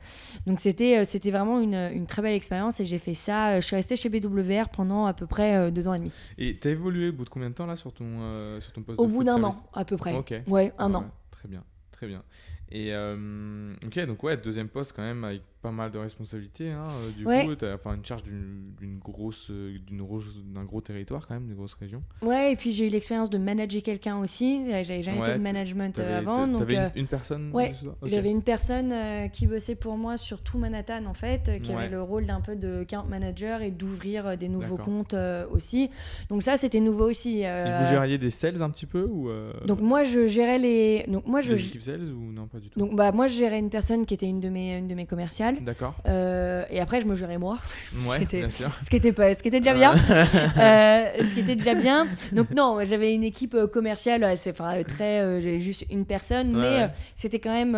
donc 0.47 0.61
c'était, 0.61 0.99
euh, 0.99 1.05
c'était 1.05 1.31
vraiment 1.31 1.61
une, 1.61 1.75
une 1.75 2.07
très 2.07 2.21
belle 2.21 2.35
expérience 2.35 2.79
et 2.81 2.85
j'ai 2.85 2.99
fait 2.99 3.15
ça. 3.15 3.53
euh, 3.53 3.61
Je 3.61 3.67
suis 3.67 3.77
restée 3.77 3.97
chez 3.97 4.09
BWR 4.11 4.69
pendant 4.71 5.07
à 5.07 5.15
peu 5.15 5.27
près 5.27 5.71
deux 5.73 5.89
ans 5.89 5.95
et 5.95 5.99
demi. 5.99 6.13
Et 6.37 6.57
t'as 6.59 6.71
évolué 6.71 7.09
au 7.09 7.13
bout 7.13 7.25
de 7.25 7.31
combien 7.31 7.49
de 7.49 7.55
temps 7.55 7.67
là 7.67 7.77
sur 7.77 7.93
ton, 7.95 8.05
euh, 8.21 8.61
sur 8.61 8.73
ton 8.73 8.83
poste 8.83 9.01
Au 9.01 9.07
de 9.07 9.11
bout 9.13 9.25
d'un 9.25 9.43
an 9.45 9.55
à 9.73 9.85
peu 9.87 9.97
près. 9.97 10.13
Ok. 10.15 10.35
Ouais, 10.49 10.73
un 10.79 10.91
Ouais, 10.91 10.97
an. 10.97 11.11
Très 11.31 11.49
bien, 11.49 11.65
très 11.91 12.07
bien. 12.07 12.23
Et 12.71 12.93
euh, 12.93 13.75
ok, 13.85 13.99
donc 14.07 14.23
ouais, 14.23 14.37
deuxième 14.37 14.69
poste 14.69 14.93
quand 14.95 15.03
même 15.03 15.25
avec 15.25 15.43
pas 15.63 15.71
mal 15.71 15.91
de 15.93 15.99
responsabilités. 15.99 16.71
Hein, 16.73 16.85
euh, 16.91 17.11
du 17.17 17.25
Ouais. 17.25 17.45
coup, 17.47 17.55
t'as 17.55 17.75
enfin 17.75 17.95
une 17.95 18.05
charge 18.05 18.25
d'une 18.25 18.99
grosse, 18.99 19.49
euh, 19.51 19.79
d'une 19.87 20.05
d'un 20.53 20.65
gros 20.65 20.81
territoire 20.81 21.27
quand 21.27 21.35
même, 21.35 21.47
d'une 21.47 21.55
grosse 21.57 21.75
région. 21.75 22.03
Ouais, 22.21 22.53
et 22.53 22.57
puis 22.57 22.73
j'ai 22.73 22.89
eu 22.89 22.91
l'expérience 22.91 23.31
de 23.31 23.39
manager 23.39 23.81
quelqu'un 23.83 24.19
aussi. 24.19 24.61
J'avais 24.69 25.03
jamais 25.03 25.21
Ouais, 25.21 25.27
fait 25.29 25.39
de 25.39 25.43
management 25.43 25.99
euh, 26.01 26.19
avant. 26.19 26.47
Donc, 26.49 26.59
t'avais 26.59 26.79
euh, 26.79 26.89
une, 26.97 27.07
personne. 27.07 27.51
ouais, 27.55 27.71
dessus 27.71 27.85
toi 27.85 27.97
Ok. 28.03 28.09
J'avais 28.11 28.31
une 28.31 28.43
personne 28.43 28.93
euh, 28.93 29.29
qui 29.29 29.47
bossait 29.47 29.77
pour 29.77 29.97
moi 29.97 30.17
sur 30.17 30.43
tout 30.43 30.59
Manhattan 30.59 31.05
en 31.07 31.15
fait, 31.15 31.49
euh, 31.49 31.59
qui 31.59 31.73
avait 31.73 31.89
le 31.89 32.03
rôle 32.03 32.27
d'un 32.27 32.41
peu 32.41 32.57
de 32.57 32.81
account 32.81 33.05
manager 33.09 33.63
et 33.63 33.71
d'ouvrir 33.71 34.37
des 34.37 34.49
nouveaux 34.49 34.77
comptes 34.77 35.15
aussi. 35.51 35.91
Donc 36.29 36.43
ça 36.43 36.57
c'était 36.57 36.81
nouveau 36.81 37.09
aussi. 37.09 37.41
Et 37.43 37.73
vous 37.79 37.87
gériez 37.89 38.19
des 38.19 38.31
sales 38.31 38.63
un 38.63 38.71
petit 38.71 38.87
peu 38.87 39.05
ou 39.05 39.31
donc 39.67 39.81
moi 39.81 40.03
je 40.03 40.27
gérais 40.27 40.59
les. 40.59 41.05
Donc 41.09 41.27
moi 41.27 41.41
je. 41.41 41.53
des 41.53 41.67
équipes 41.67 41.83
sales 41.83 42.03
ou 42.13 42.33
non 42.33 42.49
pas 42.49 42.59
du 42.59 42.69
tout? 42.69 42.79
Donc 42.79 42.97
bah 42.97 43.13
moi 43.13 43.29
je 43.29 43.35
gérais 43.39 43.59
une 43.61 43.71
personne 43.71 44.05
qui 44.07 44.15
était 44.15 44.27
une 44.29 44.41
de 44.41 44.49
mes 44.49 44.79
une 44.79 44.89
de 44.89 44.95
mes 44.95 45.07
commerciales. 45.07 45.52
D'accord. 45.61 45.95
Euh, 46.07 46.65
et 46.71 46.81
après 46.81 47.01
je 47.01 47.07
me 47.07 47.15
gérais 47.15 47.39
moi. 47.39 47.59
Ouais, 48.09 48.21
C'était- 48.21 48.41
bien 48.41 48.49
sûr. 48.49 48.71
ce 48.85 48.89
qui 48.91 48.97
était 48.97 49.13
pas 49.13 49.35
ce 49.35 49.43
qui 49.43 49.49
était 49.49 49.61
déjà 49.61 49.75
bien 49.75 49.93
Euh, 50.59 51.05
ce 51.19 51.35
qui 51.35 51.41
était 51.41 51.57
déjà 51.57 51.75
bien 51.75 52.07
donc 52.33 52.51
non 52.51 52.79
j'avais 52.85 53.15
une 53.15 53.25
équipe 53.25 53.55
euh, 53.55 53.67
commerciale 53.67 54.25
enfin 54.49 54.83
très 54.83 55.41
j'avais 55.41 55.61
juste 55.61 55.85
une 55.91 56.05
personne 56.07 56.55
Ouais, 56.57 56.61
mais 56.63 56.77
ouais. 56.85 56.91
c'était 57.15 57.39
quand 57.39 57.53
même 57.53 57.75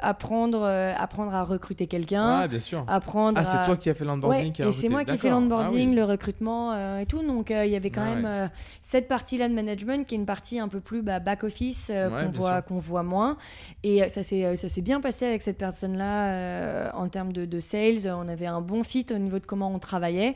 apprendre 0.00 0.64
apprendre 0.96 1.34
à 1.34 1.44
recruter 1.44 1.86
quelqu'un 1.86 2.40
Ouais, 2.42 2.48
bien 2.48 2.60
sûr. 2.60 2.84
apprendre 2.88 3.38
Ah, 3.40 3.44
c'est 3.44 3.58
à- 3.58 3.64
toi 3.66 3.76
qui 3.76 3.90
as 3.90 3.94
fait 3.94 4.04
l'onboarding 4.04 4.52
qui 4.52 4.62
et 4.62 4.72
c'est 4.72 4.88
moi 4.88 5.04
qui 5.04 5.14
ai 5.14 5.18
fait 5.18 5.30
l'onboarding, 5.30 5.86
Ah 5.88 5.90
oui. 5.90 5.94
le 5.96 6.04
recrutement 6.04 6.98
et 6.98 7.06
tout. 7.06 7.22
Donc 7.22 7.50
il 7.50 7.70
y 7.70 7.76
avait 7.76 7.90
quand 7.90 8.02
Ah 8.06 8.14
même 8.14 8.50
cette 8.80 9.08
partie-là 9.08 9.48
de 9.48 9.54
management 9.54 10.06
qui 10.06 10.14
est 10.14 10.18
une 10.18 10.26
partie 10.26 10.58
un 10.58 10.68
peu 10.68 10.80
plus 10.80 11.02
bah, 11.02 11.18
back-office 11.20 11.90
euh, 11.92 12.10
Ouais, 12.10 12.24
qu'on 12.24 12.30
voit, 12.30 12.62
qu'on 12.62 12.78
voit 12.78 13.02
moins. 13.02 13.36
Et 13.82 14.08
ça 14.08 14.22
s'est 14.22 14.56
ça 14.56 14.68
s'est 14.68 14.80
bien 14.82 15.00
passé 15.00 15.26
avec 15.26 15.42
cette 15.42 15.58
personne-là 15.58 16.26
euh, 16.28 16.90
en 16.96 17.08
termes 17.08 17.32
de, 17.32 17.44
de 17.44 17.60
sales. 17.60 18.06
On 18.08 18.28
avait 18.28 18.46
un 18.46 18.60
bon 18.60 18.82
fit 18.82 19.06
au 19.12 19.18
niveau 19.18 19.38
de 19.38 19.46
comment 19.46 19.72
on 19.74 19.78
travaillait. 19.78 20.34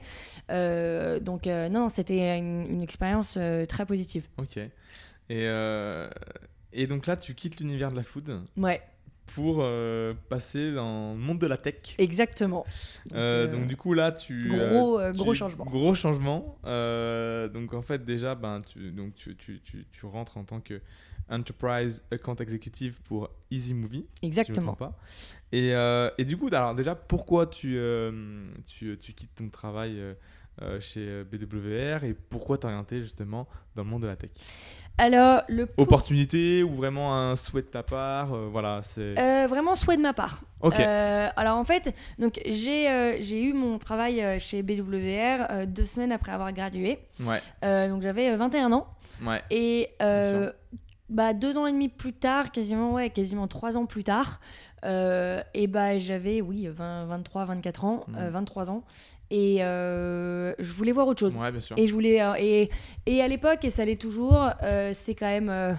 Euh, 0.50 1.20
donc 1.20 1.46
euh, 1.46 1.68
non, 1.68 1.88
c'était 1.88 2.38
une, 2.38 2.66
une 2.70 2.82
expérience 2.82 3.36
euh, 3.38 3.66
très 3.66 3.86
positive. 3.86 4.26
Ok. 4.38 4.58
Et, 5.28 5.46
et 6.72 6.86
donc 6.86 7.06
là, 7.06 7.16
tu 7.16 7.34
quittes 7.34 7.60
l'univers 7.60 7.90
de 7.90 7.96
la 7.96 8.02
food 8.02 8.42
Ouais, 8.56 8.80
pour 9.34 9.58
euh, 9.60 10.12
passer 10.28 10.72
dans 10.72 11.12
le 11.12 11.18
monde 11.18 11.38
de 11.38 11.46
la 11.46 11.56
tech. 11.56 11.94
exactement. 11.98 12.64
Donc, 13.06 13.14
Euh, 13.16 13.46
euh, 13.46 13.52
donc 13.52 13.68
du 13.68 13.76
coup 13.76 13.94
là 13.94 14.10
tu 14.10 14.48
gros, 14.48 15.00
gros 15.12 15.34
changement. 15.34 15.64
gros 15.64 15.94
changement 15.94 16.58
donc 16.64 17.74
en 17.74 17.82
fait 17.82 18.04
déjà 18.04 18.34
ben 18.34 18.58
tu 18.60 18.90
donc 18.90 19.14
tu, 19.14 19.36
tu, 19.36 19.60
tu 19.62 20.06
rentres 20.06 20.36
en 20.36 20.42
tant 20.44 20.60
que 20.60 20.80
enterprise 21.30 22.04
account 22.10 22.36
executive 22.36 23.00
pour 23.02 23.28
Easy 23.50 23.74
Movie 23.74 24.06
si 24.14 24.20
je 24.22 24.26
me 24.26 24.28
exactement. 24.28 24.74
pas. 24.74 24.92
Et, 25.52 25.74
euh, 25.74 26.10
et 26.18 26.24
du 26.24 26.36
coup 26.36 26.48
alors 26.52 26.74
déjà 26.74 26.94
pourquoi 26.94 27.46
tu 27.46 27.76
euh, 27.76 28.12
tu, 28.66 28.96
tu 28.98 29.12
quittes 29.12 29.34
ton 29.36 29.48
travail 29.48 30.00
euh, 30.62 30.80
chez 30.80 31.24
BWR 31.24 32.04
et 32.04 32.14
pourquoi 32.14 32.58
t'orienter 32.58 33.00
justement 33.00 33.48
dans 33.74 33.82
le 33.84 33.88
monde 33.90 34.02
de 34.02 34.06
la 34.08 34.16
tech? 34.16 34.30
Alors 34.98 35.42
le 35.48 35.64
pour- 35.64 35.84
opportunité 35.84 36.62
ou 36.62 36.74
vraiment 36.74 37.16
un 37.16 37.34
souhait 37.34 37.62
de 37.62 37.68
ta 37.68 37.82
part 37.82 38.34
euh, 38.34 38.48
voilà 38.52 38.80
c'est 38.82 39.18
Euh, 39.18 39.46
vraiment 39.48 39.74
souhait 39.74 39.96
de 39.96 40.02
ma 40.02 40.12
part. 40.12 40.42
ok. 40.60 40.78
Euh, 40.78 41.28
alors 41.36 41.56
en 41.56 41.64
fait, 41.64 41.94
donc 42.18 42.38
j'ai 42.44 43.16
j'ai 43.22 43.42
eu 43.42 43.54
mon 43.54 43.78
travail 43.78 44.38
chez 44.40 44.62
BWR 44.62 45.66
deux 45.66 45.86
semaines 45.86 46.12
après 46.12 46.32
avoir 46.32 46.52
gradué. 46.52 46.98
ouais. 47.20 47.40
Donc 47.88 48.02
j'avais 48.02 48.30
euh, 48.30 48.36
21 48.36 48.72
ans. 48.72 48.86
Ouais. 49.24 49.40
Et 49.50 49.88
bah 51.10 51.34
deux 51.34 51.58
ans 51.58 51.66
et 51.66 51.72
demi 51.72 51.88
plus 51.88 52.12
tard, 52.14 52.50
quasiment 52.52 52.94
ouais, 52.94 53.10
quasiment 53.10 53.46
trois 53.48 53.76
ans 53.76 53.84
plus 53.86 54.04
tard, 54.04 54.40
euh, 54.84 55.42
et 55.54 55.66
bah 55.66 55.98
j'avais 55.98 56.40
oui 56.40 56.68
20, 56.68 57.04
23, 57.06 57.44
24 57.44 57.84
ans, 57.84 58.04
Mhm. 58.08 58.16
euh, 58.18 58.30
23 58.30 58.70
ans 58.70 58.82
et 59.30 59.58
euh, 59.62 60.54
je 60.58 60.72
voulais 60.72 60.92
voir 60.92 61.06
autre 61.06 61.20
chose. 61.20 61.36
ouais 61.36 61.50
bien 61.52 61.60
sûr 61.60 61.76
Et 61.78 61.86
je 61.86 61.92
voulais 61.92 62.22
euh, 62.22 62.34
et, 62.38 62.70
et 63.06 63.20
à 63.22 63.28
l'époque 63.28 63.64
et 63.64 63.70
ça 63.70 63.84
l'est 63.84 64.00
toujours, 64.00 64.48
c'est 64.92 65.14
quand 65.14 65.26
même 65.28 65.76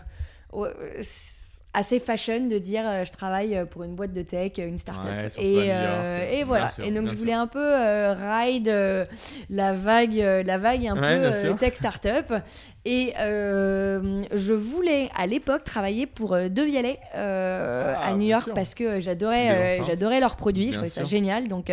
assez 1.74 2.00
fashion 2.02 2.48
de 2.48 2.58
dire 2.58 2.84
euh, 2.86 3.06
je 3.06 3.12
travaille 3.14 3.66
pour 3.70 3.84
une 3.84 3.96
boîte 3.96 4.12
de 4.12 4.22
tech, 4.24 4.58
une 4.58 4.78
startup. 4.78 5.10
Ouais, 5.10 5.28
et, 5.42 5.72
euh, 5.74 6.44
voilà. 6.46 6.68
sûr, 6.68 6.84
et 6.84 6.92
donc 6.92 7.06
je 7.06 7.12
sûr. 7.12 7.20
voulais 7.20 7.32
un 7.32 7.48
peu 7.48 7.60
euh, 7.64 8.14
ride 8.14 9.08
la 9.50 9.72
vague, 9.74 10.14
la 10.46 10.58
vague 10.58 10.86
un 10.88 10.96
Ouais, 10.98 11.32
peu 11.52 11.56
tech 11.58 11.76
startup. 11.76 12.34
Et 12.84 13.14
euh, 13.20 14.24
je 14.34 14.54
voulais 14.54 15.10
à 15.16 15.28
l'époque 15.28 15.64
travailler 15.64 16.08
pour 16.08 16.34
euh, 16.34 16.50
De 16.50 16.64
Vialet 16.64 16.98
euh, 17.16 17.94
Ah, 17.96 18.08
à 18.08 18.14
New 18.16 18.26
York 18.28 18.46
sûr. 18.46 18.54
parce 18.56 18.74
que 18.74 19.00
j'adorais 19.00 19.80
euh, 19.82 19.86
j'adorais 19.86 20.20
leurs 20.20 20.36
produits, 20.36 20.68
je 20.68 20.74
trouvais 20.74 20.90
ça 20.90 21.04
génial. 21.04 21.48
Donc 21.48 21.72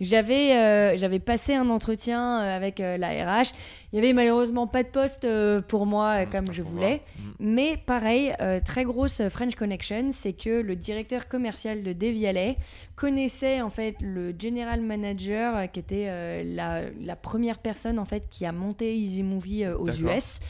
j'avais 0.00 0.96
j'avais 0.96 1.18
passé 1.18 1.54
un 1.54 1.68
entretien 1.70 2.36
avec 2.38 2.78
la 2.78 3.08
RH. 3.08 3.48
Il 3.92 3.96
y 3.96 3.98
avait 3.98 4.12
malheureusement 4.12 4.66
pas 4.66 4.82
de 4.82 4.88
poste 4.88 5.26
pour 5.68 5.86
moi 5.86 6.04
Mmh, 6.24 6.30
comme 6.30 6.52
je 6.52 6.62
voulais. 6.62 7.00
Mmh. 7.18 7.22
Mais 7.40 7.76
pareil, 7.76 8.32
très 8.64 8.84
grosse 8.84 9.22
French 9.28 9.54
Connection, 9.56 10.10
c'est 10.12 10.32
que 10.32 10.60
le 10.60 10.76
directeur 10.76 11.28
commercial 11.28 11.82
de 11.82 11.92
Devialet 11.92 12.56
connaissait 12.96 13.60
en 13.60 13.70
fait 13.70 13.96
le 14.00 14.32
general 14.38 14.80
manager 14.80 15.70
qui 15.72 15.80
était 15.80 16.44
la, 16.44 16.82
la 17.00 17.16
première 17.16 17.58
personne 17.58 17.98
en 17.98 18.04
fait 18.04 18.28
qui 18.30 18.46
a 18.46 18.52
monté 18.52 18.96
Easy 18.96 19.22
Movie 19.22 19.66
aux. 19.68 19.88
US. 19.88 20.40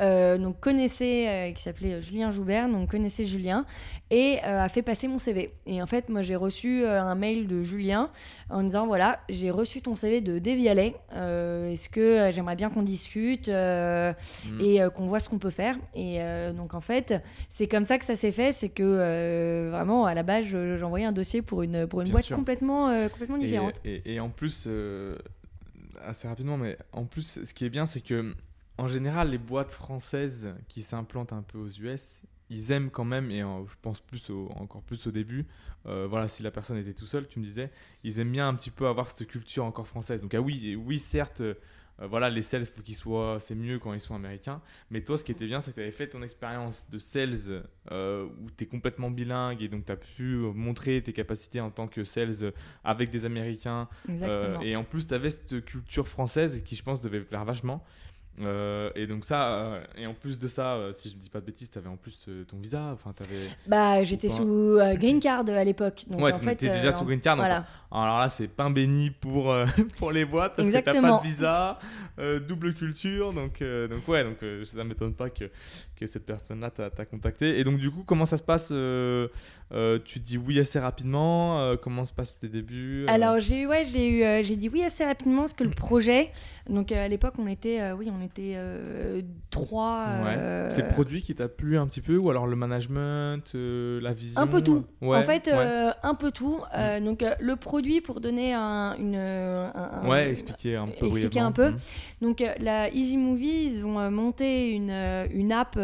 Euh, 0.00 0.38
donc 0.38 0.58
connaissait, 0.60 1.28
euh, 1.28 1.52
qui 1.52 1.62
s'appelait 1.62 2.00
Julien 2.00 2.30
Joubert, 2.30 2.68
donc 2.68 2.90
connaissait 2.90 3.24
Julien 3.24 3.64
et 4.10 4.38
euh, 4.44 4.62
a 4.62 4.68
fait 4.68 4.82
passer 4.82 5.06
mon 5.06 5.18
CV. 5.18 5.52
Et 5.66 5.80
en 5.80 5.86
fait, 5.86 6.08
moi 6.08 6.22
j'ai 6.22 6.34
reçu 6.36 6.84
un 6.84 7.14
mail 7.14 7.46
de 7.46 7.62
Julien 7.62 8.10
en 8.50 8.62
disant 8.62 8.86
voilà, 8.86 9.20
j'ai 9.28 9.50
reçu 9.52 9.82
ton 9.82 9.94
CV 9.94 10.20
de 10.20 10.38
Devialet. 10.38 10.96
Euh, 11.14 11.70
Est-ce 11.70 11.88
que 11.88 12.30
j'aimerais 12.32 12.56
bien 12.56 12.70
qu'on 12.70 12.82
discute 12.82 13.48
Mm. 13.48 14.60
et 14.60 14.78
qu'on 14.94 15.06
voit 15.06 15.20
ce 15.20 15.28
qu'on 15.28 15.38
peut 15.38 15.50
faire. 15.50 15.76
Et 15.94 16.18
donc 16.56 16.74
en 16.74 16.80
fait, 16.80 17.14
c'est 17.48 17.66
comme 17.68 17.84
ça 17.84 17.98
que 17.98 18.04
ça 18.04 18.16
s'est 18.16 18.32
fait. 18.32 18.52
C'est 18.52 18.68
que 18.68 19.70
vraiment 19.70 20.06
à 20.06 20.14
la 20.14 20.22
base, 20.22 20.44
je- 20.46 20.76
j'envoyais 20.76 21.06
un 21.06 21.12
dossier 21.12 21.42
pour 21.42 21.62
une 21.62 21.86
pour 21.86 22.00
une 22.00 22.06
Bien 22.06 22.12
boîte 22.12 22.24
sûr. 22.24 22.36
complètement 22.36 22.88
complètement 23.10 23.38
différente. 23.38 23.80
Et, 23.84 24.02
et 24.14 24.20
en 24.20 24.28
plus, 24.30 24.68
assez 26.02 26.28
rapidement, 26.28 26.56
mais 26.56 26.76
en 26.92 27.04
plus, 27.04 27.40
ce 27.44 27.54
qui 27.54 27.64
est 27.64 27.70
bien, 27.70 27.86
c'est 27.86 28.00
que 28.00 28.34
en 28.78 28.88
général, 28.88 29.30
les 29.30 29.38
boîtes 29.38 29.70
françaises 29.70 30.54
qui 30.68 30.82
s'implantent 30.82 31.32
un 31.32 31.42
peu 31.42 31.58
aux 31.58 31.68
US, 31.68 32.22
ils 32.50 32.72
aiment 32.72 32.90
quand 32.90 33.04
même, 33.04 33.30
et 33.30 33.40
je 33.40 33.74
pense 33.80 34.00
plus 34.00 34.30
au- 34.30 34.48
encore 34.56 34.82
plus 34.82 35.06
au 35.06 35.10
début, 35.10 35.46
euh, 35.86 36.06
voilà, 36.08 36.28
si 36.28 36.42
la 36.42 36.50
personne 36.50 36.76
était 36.76 36.92
tout 36.94 37.06
seul, 37.06 37.26
tu 37.28 37.38
me 37.38 37.44
disais, 37.44 37.70
ils 38.02 38.20
aiment 38.20 38.32
bien 38.32 38.48
un 38.48 38.54
petit 38.54 38.70
peu 38.70 38.86
avoir 38.86 39.10
cette 39.10 39.26
culture 39.26 39.64
encore 39.64 39.86
française. 39.86 40.20
Donc, 40.20 40.34
ah 40.34 40.40
oui, 40.40 40.76
oui 40.76 40.98
certes, 40.98 41.40
euh, 41.40 41.54
euh, 42.00 42.06
voilà, 42.08 42.28
les 42.28 42.42
sales, 42.42 42.66
faut 42.66 42.82
qu'ils 42.82 42.96
soient, 42.96 43.38
c'est 43.38 43.54
mieux 43.54 43.78
quand 43.78 43.92
ils 43.94 44.00
sont 44.00 44.14
américains. 44.16 44.60
Mais 44.90 45.02
toi, 45.02 45.16
ce 45.16 45.24
qui 45.24 45.30
était 45.30 45.46
bien, 45.46 45.60
c'est 45.60 45.70
que 45.70 45.76
tu 45.76 45.80
avais 45.82 45.90
fait 45.92 46.08
ton 46.08 46.22
expérience 46.22 46.88
de 46.90 46.98
sales 46.98 47.62
euh, 47.92 48.24
où 48.42 48.50
tu 48.50 48.64
es 48.64 48.66
complètement 48.66 49.10
bilingue 49.12 49.62
et 49.62 49.68
donc 49.68 49.84
tu 49.86 49.92
as 49.92 49.96
pu 49.96 50.34
montrer 50.54 51.00
tes 51.02 51.12
capacités 51.12 51.60
en 51.60 51.70
tant 51.70 51.86
que 51.86 52.02
sales 52.02 52.52
avec 52.82 53.10
des 53.10 53.26
Américains. 53.26 53.88
Exactement. 54.08 54.60
Et 54.62 54.74
en 54.74 54.82
plus, 54.84 55.06
tu 55.06 55.14
avais 55.14 55.30
cette 55.30 55.64
culture 55.64 56.08
française 56.08 56.62
qui, 56.64 56.74
je 56.74 56.82
pense, 56.82 57.00
devait 57.00 57.20
plaire 57.20 57.44
vachement. 57.44 57.84
Euh, 58.40 58.90
et 58.96 59.06
donc 59.06 59.24
ça, 59.24 59.48
euh, 59.48 59.84
et 59.96 60.06
en 60.06 60.14
plus 60.14 60.38
de 60.38 60.48
ça, 60.48 60.74
euh, 60.74 60.92
si 60.92 61.08
je 61.08 61.14
ne 61.14 61.20
dis 61.20 61.30
pas 61.30 61.40
de 61.40 61.46
bêtises, 61.46 61.70
tu 61.70 61.78
avais 61.78 61.88
en 61.88 61.96
plus 61.96 62.26
ton 62.48 62.58
visa, 62.58 62.90
enfin 62.92 63.12
t'avais... 63.12 63.36
Bah, 63.66 64.02
j'étais 64.02 64.28
sous 64.28 64.78
green 64.94 65.20
card 65.20 65.44
à 65.48 65.64
l'époque. 65.64 66.04
Donc 66.08 66.20
Ouais, 66.20 66.32
en 66.32 66.38
fait, 66.38 66.56
t'étais 66.56 66.74
déjà 66.74 66.92
sous 66.92 67.04
green 67.04 67.20
card, 67.20 67.36
donc. 67.36 67.46
Alors 67.46 68.18
là, 68.18 68.28
c'est 68.28 68.48
pain 68.48 68.70
béni 68.70 69.10
pour, 69.10 69.54
pour 69.98 70.10
les 70.10 70.24
boîtes 70.24 70.56
parce 70.56 70.68
que 70.68 70.72
t'as 70.74 70.82
pas 70.82 70.90
Exactement. 70.90 71.20
de 71.20 71.24
visa, 71.24 71.78
double 72.46 72.74
culture, 72.74 73.32
donc, 73.32 73.62
donc 73.62 74.08
ouais, 74.08 74.24
donc 74.24 74.38
ça 74.64 74.82
m'étonne 74.82 75.14
pas 75.14 75.30
que, 75.30 75.44
que 75.96 76.06
cette 76.06 76.26
personne-là 76.26 76.70
t'a 76.70 76.90
t'a 76.90 77.04
contacté. 77.04 77.58
Et 77.60 77.64
donc 77.64 77.78
du 77.78 77.90
coup, 77.90 78.02
comment 78.04 78.24
ça 78.24 78.36
se 78.36 78.42
passe 78.42 78.70
euh, 78.72 79.28
euh, 79.72 79.98
Tu 80.04 80.18
dis 80.18 80.36
oui 80.38 80.58
assez 80.58 80.78
rapidement 80.80 81.60
euh, 81.60 81.76
Comment 81.80 82.04
se 82.04 82.12
passent 82.12 82.38
tes 82.38 82.48
débuts 82.48 83.04
Alors 83.08 83.38
j'ai 83.40 83.60
eu- 83.62 83.66
ouais, 83.66 83.84
j'ai 83.84 84.08
eu, 84.40 84.44
j'ai 84.44 84.56
dit 84.56 84.68
oui 84.68 84.82
assez 84.82 85.04
rapidement 85.04 85.40
parce 85.42 85.52
que 85.52 85.64
le 85.64 85.70
projet, 85.86 86.30
donc 86.68 86.90
à 86.92 87.06
l'époque 87.08 87.34
on 87.38 87.46
était, 87.46 87.92
oui, 87.92 88.10
on 88.10 88.22
était 88.24 88.56
trois. 89.50 90.04
Ouais. 90.24 90.68
C'est 90.70 90.82
le 90.82 90.88
produit 90.88 91.22
qui 91.22 91.34
t'a 91.34 91.48
plu 91.48 91.78
un 91.78 91.86
petit 91.86 92.00
peu 92.00 92.16
ou 92.16 92.30
alors 92.30 92.46
le 92.46 92.56
management, 92.56 93.42
la 93.54 94.12
vision? 94.12 94.40
Un 94.40 94.46
peu 94.46 94.62
tout. 94.62 94.84
Ouais, 95.00 95.18
en 95.18 95.22
fait, 95.22 95.46
ouais. 95.46 95.90
un 96.02 96.14
peu 96.14 96.30
tout. 96.30 96.58
Euh, 96.76 97.00
Donc 97.00 97.24
le 97.40 97.56
produit 97.56 98.00
pour 98.00 98.20
donner 98.20 98.52
un, 98.54 98.96
une, 98.98 99.14
un- 99.16 99.72
un- 99.74 100.08
Ouais, 100.08 100.30
expliquer 100.30 100.76
un 100.76 100.86
peu. 100.86 101.06
expliquer 101.06 101.40
un 101.40 101.52
peu. 101.52 101.70
Mhm. 101.70 101.76
Donc 102.22 102.42
la 102.60 102.90
Easy 102.90 103.16
Movie, 103.16 103.74
ils 103.74 103.84
ont 103.84 104.10
monté 104.10 104.70
une, 104.70 104.90
une 104.90 105.52
app 105.52 105.76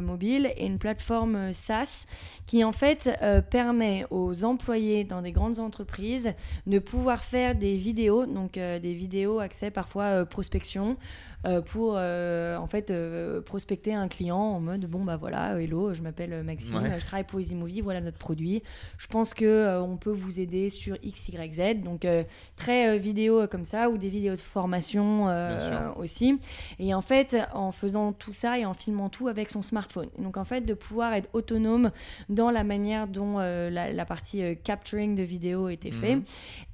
mobile 0.00 0.52
et 0.56 0.66
une 0.66 0.78
plateforme 0.78 1.36
euh, 1.36 1.52
SaaS 1.52 2.06
qui 2.46 2.64
en 2.64 2.72
fait 2.72 3.10
euh, 3.22 3.40
permet 3.40 4.06
aux 4.10 4.44
employés 4.44 5.04
dans 5.04 5.22
des 5.22 5.32
grandes 5.32 5.58
entreprises 5.58 6.32
de 6.66 6.78
pouvoir 6.78 7.22
faire 7.22 7.54
des 7.54 7.76
vidéos, 7.76 8.26
donc 8.26 8.56
euh, 8.56 8.78
des 8.78 8.94
vidéos 8.94 9.38
accès 9.38 9.70
parfois 9.70 10.04
euh, 10.04 10.24
prospection 10.24 10.90
euh, 10.90 11.37
pour 11.66 11.94
euh, 11.96 12.56
en 12.56 12.66
fait 12.66 12.90
euh, 12.90 13.40
prospecter 13.40 13.94
un 13.94 14.08
client 14.08 14.38
en 14.38 14.60
mode 14.60 14.86
bon 14.86 15.04
bah 15.04 15.16
voilà 15.16 15.60
hello 15.60 15.94
je 15.94 16.02
m'appelle 16.02 16.42
Maxime 16.42 16.82
Ouais. 16.82 16.98
je 16.98 17.04
travaille 17.06 17.24
pour 17.24 17.40
Easy 17.40 17.54
Movie 17.54 17.80
voilà 17.80 18.00
notre 18.00 18.18
produit. 18.18 18.62
Je 18.98 19.06
pense 19.06 19.34
que 19.34 19.44
euh, 19.44 19.80
on 19.80 19.96
peut 19.96 20.10
vous 20.10 20.40
aider 20.40 20.68
sur 20.68 20.96
X 21.02 21.28
Y 21.28 21.54
Z 21.54 21.82
donc 21.84 22.04
euh, 22.04 22.24
très 22.56 22.88
euh, 22.88 22.98
vidéo 22.98 23.42
euh, 23.42 23.46
comme 23.46 23.64
ça 23.64 23.88
ou 23.88 23.98
des 23.98 24.08
vidéos 24.08 24.34
de 24.34 24.40
formation 24.40 25.28
euh, 25.28 25.90
aussi. 25.96 26.38
Et 26.78 26.92
en 26.92 27.00
fait 27.02 27.36
en 27.54 27.70
faisant 27.72 28.12
tout 28.12 28.32
ça 28.32 28.58
et 28.58 28.64
en 28.66 28.74
filmant 28.74 29.08
tout 29.08 29.28
avec 29.28 29.48
son 29.48 29.62
smartphone. 29.62 30.08
Donc 30.18 30.36
en 30.36 30.44
fait 30.44 30.62
de 30.62 30.74
pouvoir 30.74 31.12
être 31.14 31.28
autonome 31.32 31.90
dans 32.28 32.50
la 32.50 32.64
manière 32.64 33.06
dont 33.06 33.36
euh, 33.38 33.70
la, 33.70 33.92
la 33.92 34.04
partie 34.04 34.42
euh, 34.42 34.54
capturing 34.54 35.14
de 35.14 35.22
vidéo 35.22 35.68
était 35.68 35.92
fait. 35.92 36.16
Mhm. 36.16 36.24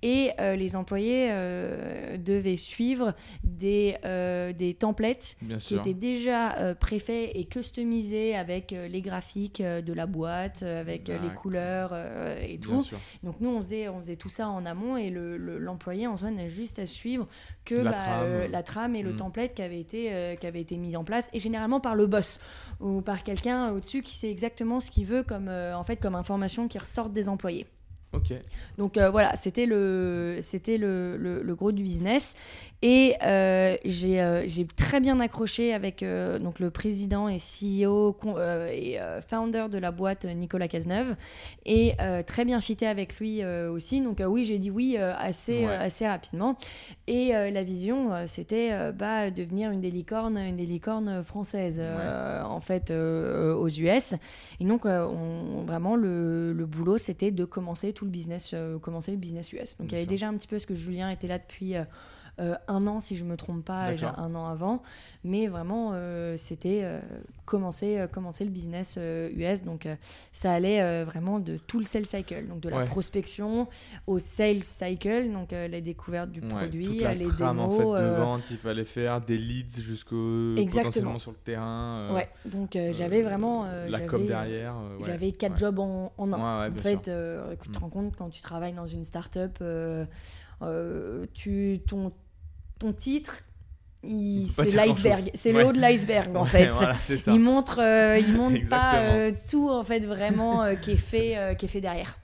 et 0.03 0.31
euh, 0.41 0.57
les 0.57 0.75
employés 0.77 1.29
euh, 1.31 2.17
devaient 2.17 2.57
suivre 2.57 3.15
des, 3.43 3.97
euh, 4.05 4.53
des 4.57 4.75
templates 4.75 5.37
Bien 5.43 5.57
qui 5.59 5.65
sûr. 5.67 5.81
étaient 5.81 5.95
déjà 5.95 6.57
euh, 6.59 6.75
préfaits 6.75 7.31
et 7.35 7.45
customisés 7.47 8.35
avec 8.37 8.73
euh, 8.73 8.89
les 8.89 9.03
graphiques 9.03 9.61
euh, 9.61 9.83
de 9.83 9.93
la 9.93 10.07
boîte, 10.07 10.63
avec 10.63 11.09
les 11.09 11.29
couleurs 11.37 11.95
et 12.41 12.59
tout. 12.59 12.85
Donc 13.23 13.37
nous, 13.41 13.51
on 13.51 13.61
faisait, 13.61 13.89
on 13.89 14.01
faisait 14.01 14.17
tout 14.17 14.29
ça 14.29 14.49
en 14.49 14.65
amont 14.67 14.97
et 14.97 15.11
le- 15.11 15.37
le- 15.37 15.59
l'employé 15.59 16.07
en 16.07 16.17
soi 16.17 16.31
n'a 16.31 16.49
juste 16.49 16.79
à 16.79 16.87
suivre 16.87 17.27
que 17.65 17.75
La 17.75 17.91
bah, 17.91 17.97
trame. 17.97 18.51
la 18.51 18.63
trame 18.63 18.97
et 18.97 19.03
le 19.03 19.13
Mm. 19.13 19.17
template 19.17 19.55
qui 19.55 19.63
avait, 19.63 19.81
été, 19.81 20.37
qui 20.41 20.47
avait 20.47 20.61
été 20.61 20.77
mis 20.77 20.97
en 20.97 21.05
place 21.05 21.29
et 21.33 21.41
généralement 21.41 21.81
par 21.81 21.95
le 21.95 22.07
boss 22.07 22.41
ou 22.81 23.01
par 23.01 23.23
quelqu'un 23.23 23.71
au-dessus 23.73 24.03
qui 24.03 24.15
sait 24.15 24.31
exactement 24.31 24.81
ce 24.81 24.91
qu'il 24.91 25.07
veut 25.07 25.23
comme, 25.23 25.49
en 25.49 25.83
fait, 25.83 25.97
comme 25.97 26.15
information 26.15 26.69
qui 26.69 26.79
ressorte 26.79 27.13
des 27.13 27.29
employés. 27.29 27.67
Donc 28.79 28.97
euh, 28.97 29.11
voilà, 29.11 29.37
c'était 29.37 29.67
le, 29.67 30.39
c'était 30.43 30.79
le, 30.79 31.17
le- 31.17 31.43
le 31.43 31.55
gros 31.55 31.73
du 31.73 31.83
business. 31.83 32.35
Et 32.83 33.15
euh, 33.25 33.77
j'ai, 33.85 34.21
euh, 34.21 34.45
j'ai 34.47 34.67
très 34.67 35.01
bien 35.01 35.19
accroché 35.21 35.73
avec 35.73 36.05
donc 36.41 36.59
le 36.61 36.71
président 36.71 37.29
et 37.29 37.39
CEO 37.39 38.12
con- 38.12 38.37
et 38.71 38.99
founder 39.27 39.67
de 39.71 39.79
la 39.79 39.91
boîte, 39.91 40.25
Nicolas 40.27 40.69
Cazeneuve. 40.69 41.17
Et 41.65 41.93
très 42.27 42.45
bien 42.45 42.61
fité 42.61 42.87
avec 42.87 43.19
lui 43.19 43.43
aussi. 43.45 44.01
Donc 44.01 44.23
oui, 44.27 44.45
j'ai 44.45 44.59
dit 44.59 44.71
oui 44.71 44.97
assez, 44.99 45.65
Ouais. 45.67 45.75
assez 45.77 46.07
rapidement. 46.07 46.57
Et 47.07 47.29
la 47.33 47.62
vision, 47.65 48.11
c'était 48.27 48.71
bah, 48.93 49.31
devenir 49.31 49.71
une 49.71 49.81
des 49.81 49.91
licornes, 49.91 50.37
une 50.37 50.57
des 50.57 50.67
licornes 50.67 51.23
françaises, 51.23 51.81
en 52.45 52.61
fait, 52.61 52.91
aux 52.91 53.69
US. 53.69 54.15
Et 54.61 54.65
donc, 54.65 54.85
on- 54.85 55.65
vraiment, 55.67 55.97
le, 55.97 56.53
le 56.53 56.67
boulot, 56.67 56.99
c'était 56.99 57.31
de 57.31 57.45
commencer 57.45 57.93
tout 57.93 58.04
le 58.05 58.11
business, 58.11 58.53
euh, 58.55 58.79
commencer 58.79 59.11
le 59.11 59.19
business 59.19 59.53
US. 59.53 59.77
Donc, 59.79 59.91
il 59.91 59.95
y 59.95 59.97
avait 59.97 60.07
déjà 60.07 60.29
un 60.29 60.35
petit 60.37 60.47
peu, 60.47 60.57
parce 60.57 60.67
que 60.67 60.75
Julien 60.75 61.11
était 61.11 61.29
là 61.29 61.39
depuis 61.39 61.75
euh, 62.41 62.55
un 62.68 62.87
an, 62.87 63.01
si 63.01 63.16
je 63.16 63.24
me 63.24 63.37
trompe 63.37 63.64
pas, 63.64 63.93
un 64.16 64.35
an 64.35 64.47
avant. 64.49 64.82
Mais 65.22 65.47
vraiment, 65.47 65.93
euh, 65.95 66.37
c'était 66.37 66.80
euh, 66.82 67.01
commencer, 67.47 68.05
commencer 68.12 68.45
le 68.45 68.51
business 68.51 68.99
US. 69.37 69.62
Donc, 69.62 69.89
ça 70.32 70.53
allait 70.53 71.05
vraiment 71.05 71.39
de 71.41 71.57
tout 71.57 71.78
le 71.78 71.85
sales 71.85 72.07
cycle. 72.07 72.47
Donc, 72.49 72.61
de 72.61 72.68
la 72.68 72.78
Ouais. 72.78 72.85
prospection 72.87 73.68
au 74.07 74.18
sales 74.18 74.64
cycle, 74.64 75.30
donc 75.32 75.53
la 75.53 75.80
découverte 75.80 76.30
du 76.30 76.41
Ouais, 76.41 76.49
produit, 76.49 76.87
toute 76.87 77.03
la 77.03 77.14
les 77.14 77.26
trame 77.26 77.57
démos. 77.57 77.80
en 77.80 77.95
fait 77.97 78.03
de 78.03 78.09
vente, 78.16 78.51
il 78.51 78.59
fallait 78.59 78.85
faire 78.85 79.20
des 79.20 79.39
leads 79.39 79.80
jusqu'au 79.80 80.55
potentiellement 80.57 81.18
sur 81.18 81.30
le 81.30 81.37
terrain. 81.39 82.12
Ouais, 82.12 82.28
donc 82.45 82.76
j'avais 82.93 83.22
vraiment. 83.22 83.64
la 83.64 83.89
j'avais, 83.89 84.07
com 84.07 84.26
derrière. 84.26 84.74
ouais. 84.99 85.05
J'avais 85.07 85.32
quatre 85.32 85.57
jobs 85.59 85.78
en, 85.78 86.12
en 86.18 86.32
un. 86.32 86.68
En 86.70 86.74
fait, 86.74 86.97
tu 87.62 87.68
te 87.70 87.78
Mm. 87.78 87.80
rends 87.80 87.89
compte 87.91 88.16
quand 88.16 88.28
tu 88.30 88.43
travailles 88.43 88.72
dans 88.74 88.87
une 88.87 89.05
start-up, 89.05 89.59
euh, 90.62 91.26
tu, 91.35 91.80
ton, 91.87 92.12
ton 92.85 92.93
titre, 92.93 93.41
il- 94.03 94.47
c'est 94.49 94.74
l'iceberg. 94.74 95.30
C'est 95.35 95.53
Ouais. 95.53 95.62
le 95.62 95.68
haut 95.68 95.72
de 95.72 95.80
l'iceberg 95.80 96.37
en 96.37 96.43
Ouais, 96.43 96.47
fait. 96.47 96.68
voilà. 96.68 96.95
Il 97.28 97.41
montre, 97.41 97.80
euh, 97.80 98.18
il 98.18 98.35
montre 98.35 98.57
pas 98.68 98.97
euh, 98.97 99.32
tout 99.51 99.70
en 99.70 99.82
fait 99.85 100.01
vraiment 100.01 100.62
euh, 100.62 100.74
qui 100.74 100.93
est 100.93 100.97
fait, 100.97 101.57
qui 101.59 101.64
est 101.64 101.68
fait 101.68 101.80
derrière. 101.80 102.18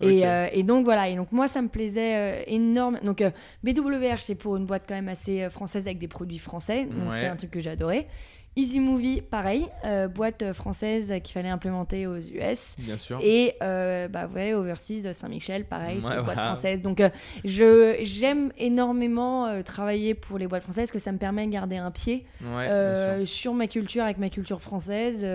Et, 0.00 0.22
et 0.52 0.62
donc 0.62 0.84
voilà, 0.86 1.08
et 1.10 1.14
donc 1.16 1.30
moi 1.30 1.46
ça 1.46 1.60
me 1.60 1.68
plaisait 1.68 2.44
énorme. 2.50 2.98
Donc 3.02 3.22
BWR, 3.62 4.16
j'étais 4.18 4.34
pour 4.34 4.56
une 4.56 4.64
boîte 4.64 4.84
quand 4.88 4.94
même 4.94 5.08
assez 5.10 5.48
française 5.50 5.84
avec 5.86 5.98
des 5.98 6.08
produits 6.08 6.38
français, 6.38 6.84
donc 6.84 7.10
Ouais. 7.12 7.18
c'est 7.20 7.26
un 7.26 7.36
truc 7.36 7.50
que 7.50 7.60
j'adorais. 7.60 8.08
Easy 8.54 8.80
Movie, 8.80 9.22
pareil, 9.22 9.66
euh, 9.84 10.08
boîte 10.08 10.52
française 10.52 11.10
qu'il 11.24 11.32
fallait 11.32 11.48
implémenter 11.48 12.06
aux 12.06 12.18
US. 12.18 12.76
Bien 12.78 12.98
sûr. 12.98 13.18
Et 13.22 13.54
euh, 13.62 14.08
bah 14.08 14.26
ouais, 14.26 14.52
Overseas 14.52 15.14
Saint-Michel, 15.14 15.64
pareil, 15.64 16.00
c'est 16.02 16.14
une 16.14 16.22
boîte 16.22 16.38
française. 16.38 16.82
Donc 16.82 17.00
euh, 17.00 17.08
je 17.46 17.96
j'aime 18.02 18.52
énormément 18.58 19.62
travailler 19.62 20.14
pour 20.14 20.36
les 20.36 20.46
boîtes 20.46 20.64
françaises, 20.64 20.82
parce 20.84 20.92
que 20.92 20.98
ça 20.98 21.12
me 21.12 21.18
permet 21.18 21.46
de 21.46 21.50
garder 21.52 21.76
un 21.76 21.90
pied 21.90 22.26
Ouais, 22.42 23.24
sur 23.24 23.54
ma 23.54 23.66
culture 23.68 24.04
avec 24.04 24.18
ma 24.18 24.28
culture 24.28 24.60
française. 24.60 25.26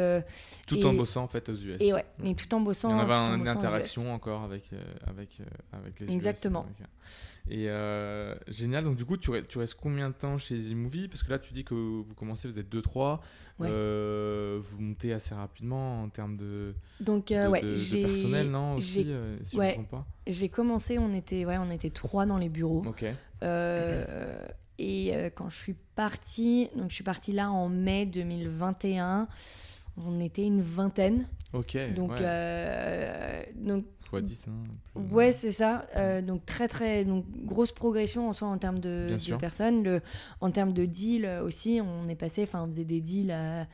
Tout 0.68 0.86
en 0.86 0.94
bossant 0.94 1.24
en 1.24 1.28
fait 1.28 1.50
aux 1.50 1.56
US. 1.56 1.82
et 1.82 1.94
ouais, 1.94 2.06
et 2.24 2.36
tout 2.36 2.54
en 2.54 2.60
bossant. 2.60 2.90
Il 2.90 2.92
y 2.92 2.96
en 2.96 3.10
avait 3.10 3.36
une 3.36 3.48
interaction 3.48 4.14
encore 4.14 4.44
avec, 4.44 4.66
avec, 5.08 5.40
avec 5.74 6.00
les 6.00 6.06
US. 6.06 6.12
Exactement. 6.12 6.66
Et 7.50 7.70
euh, 7.70 8.36
génial, 8.48 8.84
donc 8.84 8.98
du 8.98 9.06
coup, 9.06 9.16
tu, 9.18 9.32
re- 9.32 9.46
tu 9.46 9.58
restes 9.58 9.76
combien 9.76 10.10
de 10.10 10.14
temps 10.16 10.38
chez 10.38 10.56
Easy 10.56 10.76
Movie 10.76 11.08
Parce 11.08 11.24
que 11.24 11.30
là, 11.30 11.40
tu 11.40 11.54
dis 11.54 11.64
que 11.64 11.74
vous 11.74 12.06
commencez, 12.16 12.48
vous 12.48 12.60
êtes 12.60 12.70
2-3, 12.70 13.20
Ouais. 13.60 13.70
euh, 13.72 14.60
vous 14.62 14.80
montez 14.82 15.14
assez 15.14 15.34
rapidement 15.34 16.04
en 16.04 16.10
termes 16.10 16.38
de, 16.38 16.76
Donc 17.00 17.28
de, 17.30 17.36
euh, 17.36 17.50
ouais, 17.50 17.62
de- 17.62 17.70
de 17.70 17.76
j'ai 17.76 18.02
personnel, 18.02 18.52
non 18.52 18.76
aussi, 18.76 18.88
si 18.92 19.04
je 19.06 19.58
ne 19.58 19.62
me 19.68 19.72
trompe 19.74 19.90
pas? 19.90 20.06
J'ai 20.28 20.50
commencé, 20.50 20.98
on 21.00 21.14
était, 21.14 21.46
ouais, 21.46 21.58
on 21.58 21.72
était 21.72 21.90
trois 21.90 22.26
dans 22.26 22.38
les 22.38 22.50
bureaux. 22.50 22.84
Ok, 22.88 23.06
et 24.80 25.12
quand 25.36 25.50
je 25.50 25.56
suis 25.58 25.76
partie, 25.96 26.70
donc 26.76 26.90
je 26.92 26.96
suis 26.96 27.04
partie 27.04 27.32
là 27.32 27.50
en 27.52 27.68
mai 27.70 28.06
2021, 28.06 29.28
on 29.98 30.20
était 30.20 30.44
une 30.46 30.62
vingtaine. 30.62 31.28
ok, 31.54 31.78
donc 31.96 33.84
fois 34.08 34.22
10. 34.22 34.48
Hein, 34.48 34.52
plus- 34.94 35.16
ouais, 35.16 35.32
c'est 35.32 35.52
ça. 35.52 35.86
Euh, 35.96 36.22
donc 36.22 36.46
très 36.46 36.68
très, 36.68 37.06
donc 37.06 37.26
grosse 37.44 37.72
progression 37.72 38.30
en 38.30 38.34
soi 38.34 38.48
en 38.48 38.58
termes 38.58 38.80
de, 38.80 39.18
personnes. 39.40 39.84
Le, 39.84 40.02
en 40.42 40.52
termes 40.52 40.74
de 40.74 40.86
deals 40.86 41.28
aussi, 41.44 41.82
on 41.84 42.08
est 42.08 42.16
passé, 42.16 42.44
enfin 42.44 42.64
on 42.64 42.68
faisait 42.68 42.86
des 42.86 43.02
deals 43.02 43.32
à 43.32 43.68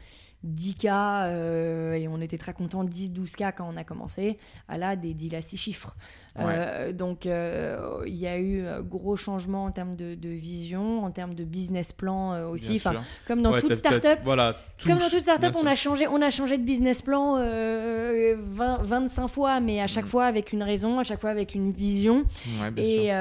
10K 0.46 0.88
euh, 1.28 1.94
et 1.94 2.08
on 2.08 2.20
était 2.22 2.38
très 2.38 2.54
contents, 2.54 2.84
10-12K 2.84 3.54
quand 3.56 3.70
on 3.74 3.78
a 3.78 3.84
commencé, 3.84 4.38
à 4.68 4.78
là 4.78 4.96
des 4.96 5.14
deals 5.14 5.36
à 5.36 5.42
6 5.42 5.58
chiffres. 5.58 5.96
Euh, 6.40 6.92
donc 6.94 7.26
euh, 7.28 8.02
il 8.08 8.16
y 8.16 8.26
a 8.28 8.38
eu 8.40 8.64
euh, 8.66 8.82
gros 8.82 9.16
changement 9.16 9.66
en 9.66 9.72
termes 9.72 9.96
de, 9.96 10.16
de 10.16 10.30
vision, 10.30 11.04
en 11.06 11.12
termes 11.12 11.36
de 11.36 11.44
business 11.44 11.92
plan 11.92 12.50
aussi. 12.50 12.76
Enfin, 12.78 13.04
comme 13.28 13.42
dans 13.42 13.52
Ouais, 13.52 13.62
toute 13.62 13.74
startup, 13.76 14.20
Voilà, 14.24 14.56
comme 14.84 14.98
dans 14.98 15.10
toute 15.10 15.20
startup, 15.22 15.56
on 15.62 15.66
a 15.68 15.76
changé, 15.76 16.08
on 16.08 16.22
a 16.22 16.30
changé 16.30 16.58
de 16.58 16.64
business 16.64 17.02
plan 17.02 17.38
euh, 17.38 18.36
20, 18.40 18.80
25 18.82 19.28
fois, 19.28 19.60
mais 19.60 19.80
à 19.80 19.88
chaque 19.88 20.06
Mm. 20.06 20.08
fois 20.08 20.26
avec 20.26 20.52
une 20.54 20.64
raison, 20.64 21.00
à 21.00 21.04
chaque 21.04 21.22
fois 21.22 21.30
avec 21.30 21.56
une 21.56 21.72
vision. 21.72 22.26
Ouais, 22.62 22.84
Et, 22.84 23.12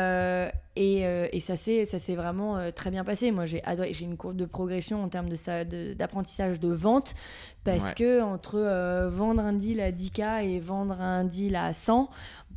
et, 0.76 1.06
euh, 1.06 1.28
et, 1.32 1.40
ça 1.40 1.56
s'est 1.56 1.84
ça 1.84 1.98
s'est 1.98 2.14
vraiment 2.14 2.56
euh, 2.56 2.70
très 2.70 2.90
bien 2.90 3.04
passé. 3.04 3.30
Moi, 3.30 3.44
j'ai 3.44 3.62
adoré. 3.64 3.92
J'ai 3.92 4.04
une 4.04 4.16
courbe 4.16 4.36
de 4.36 4.46
progression 4.46 5.02
en 5.02 5.08
termes 5.08 5.28
de 5.28 5.94
d'apprentissage 5.94 6.60
de, 6.60 6.72
vente 6.72 7.14
parce 7.64 7.92
que 7.92 8.22
entre 8.22 9.08
vendre 9.08 9.42
un 9.42 9.52
deal 9.52 9.80
à 9.80 9.92
10K 9.92 10.44
et 10.44 10.60
vendre 10.60 11.00
un 11.00 11.24
deal 11.24 11.56
à 11.56 11.72
100, 11.72 12.08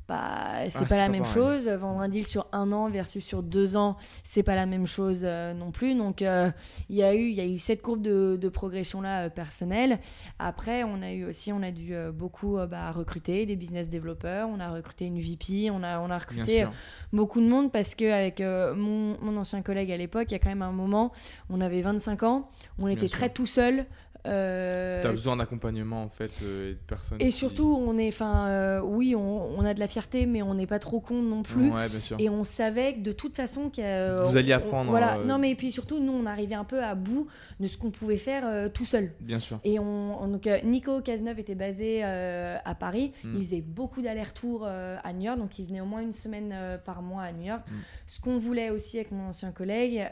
bah, 0.08 0.70
c'est 0.70 0.84
ah, 0.84 0.88
pas 0.88 0.98
la 0.98 1.10
même 1.10 1.26
chose. 1.26 1.68
Vendre 1.68 2.02
un 2.02 2.10
deal 2.10 2.28
sur 2.28 2.48
un 2.52 2.72
an 2.72 2.90
versus 2.90 3.24
sur 3.24 3.42
deux 3.42 3.76
ans, 3.76 3.98
c'est 4.24 4.44
pas 4.44 4.56
la 4.56 4.66
même 4.66 4.86
chose 4.86 5.22
euh, 5.24 5.54
non 5.54 5.72
plus. 5.72 5.96
Donc, 5.96 6.22
euh, 6.22 6.52
il 6.90 6.96
y 6.96 7.04
a 7.04 7.16
eu, 7.16 7.24
il 7.30 7.34
y 7.34 7.42
a 7.42 7.46
eu 7.46 7.58
cette 7.58 7.82
courbe 7.82 8.02
de, 8.02 8.38
de 8.40 8.50
progression 8.50 9.02
là 9.02 9.24
euh, 9.24 9.30
personnelle. 9.30 10.00
Après, 10.38 10.84
on 10.84 11.02
a 11.02 11.12
eu 11.12 11.26
aussi, 11.26 11.52
on 11.52 11.64
a 11.64 11.72
dû 11.72 11.96
beaucoup 12.14 12.58
bah, 12.70 12.92
recruter 12.92 13.46
des 13.46 13.56
business 13.56 13.90
développeurs. 13.90 14.48
On 14.50 14.60
a 14.60 14.70
recruté 14.72 15.06
une 15.06 15.20
VP. 15.20 15.72
On 15.72 15.82
a, 15.82 16.00
on 16.00 16.10
a 16.12 16.18
recruté 16.18 16.66
beaucoup 17.12 17.42
de 17.42 17.48
monde 17.48 17.72
parce 17.72 17.96
que 17.96 18.12
avec 18.12 18.42
mon, 18.42 19.18
mon, 19.22 19.38
ancien 19.38 19.62
collègue 19.62 19.92
à 19.92 19.98
l'époque, 19.98 20.28
il 20.30 20.34
y 20.34 20.36
a 20.36 20.40
quand 20.40 20.50
même 20.50 20.62
un 20.62 20.72
moment, 20.72 21.12
on 21.50 21.62
avait 21.62 21.82
25 21.82 22.24
ans, 22.24 22.50
on 22.80 22.88
était 22.88 23.10
très 23.10 23.30
tout 23.30 23.46
seul. 23.46 23.86
Euh, 24.28 25.02
tu 25.02 25.08
as 25.08 25.12
besoin 25.12 25.38
d'accompagnement 25.38 26.04
en 26.04 26.10
fait 26.10 26.32
euh, 26.44 26.72
et 26.72 26.74
de 26.74 26.80
personnes. 26.80 27.18
Et 27.22 27.32
surtout, 27.32 27.78
on 27.80 27.98
est, 27.98 28.08
enfin, 28.08 28.48
euh, 28.48 28.82
oui, 28.82 29.16
on, 29.16 29.58
on, 29.58 29.66
a 29.66 29.74
de 29.74 29.80
la 29.80 29.88
fierté, 29.88 30.26
mais 30.26 30.42
on 30.42 30.54
n'est 30.54 30.68
pas 30.68 30.80
trop 30.80 31.00
con 31.00 31.22
non 31.22 31.44
plus. 31.44 31.70
Ouais, 31.70 31.88
bien 31.88 32.00
sûr. 32.00 32.18
Et 32.20 32.30
on 32.30 32.44
savait 32.44 32.96
que 32.96 33.00
de 33.02 33.12
toute 33.12 33.36
façon, 33.36 33.72
vous 33.76 34.38
alliez 34.38 34.54
apprendre. 34.54 34.90
voilà. 34.90 35.18
Non, 35.26 35.38
mais 35.38 35.56
puis 35.56 35.72
surtout, 35.72 36.00
nous, 36.00 36.14
on 36.14 36.26
arrivait 36.26 36.56
un 36.56 36.64
peu 36.64 36.84
à 36.84 36.96
bout 36.96 37.28
de 37.60 37.68
ce 37.68 37.78
qu'on 37.78 37.92
pouvait 37.92 38.18
faire 38.18 38.72
tout 38.74 38.86
seul. 38.86 39.12
Bien 39.20 39.40
sûr. 39.40 39.60
Et 39.64 39.80
on, 39.80 40.28
donc 40.28 40.50
Nico 40.64 41.02
Cazeneuve 41.02 41.40
était 41.40 41.56
basé 41.56 42.04
à 42.04 42.76
Paris. 42.76 43.14
Hmm. 43.24 43.34
Il 43.36 43.42
faisait 43.42 43.62
beaucoup 43.62 44.02
d'allers-retours 44.02 44.66
à 44.66 45.14
New 45.14 45.24
York, 45.24 45.38
donc 45.38 45.60
il 45.60 45.66
venait 45.66 45.82
au 45.82 45.86
moins 45.86 46.02
une 46.02 46.14
semaine 46.14 46.56
par 46.86 47.02
mois 47.02 47.24
à 47.24 47.32
New 47.32 47.46
York. 47.46 47.64
Hmm. 47.68 47.76
Ce 48.08 48.20
qu'on 48.20 48.38
voulait 48.38 48.70
aussi 48.70 48.98
avec 48.98 49.12
mon 49.12 49.30
ancien 49.30 49.52
collègue, 49.52 50.06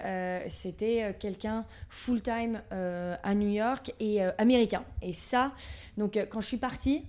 c'était 0.48 1.16
quelqu'un 1.20 1.66
full 1.90 2.22
time 2.22 2.62
à 2.72 3.36
New 3.36 3.50
York 3.50 3.94
et 4.04 4.22
euh, 4.22 4.32
américain. 4.38 4.84
Et 5.02 5.14
ça, 5.14 5.54
donc 5.98 6.18
euh, 6.18 6.26
quand 6.30 6.42
je 6.42 6.48
suis 6.48 6.58
partie, 6.58 7.06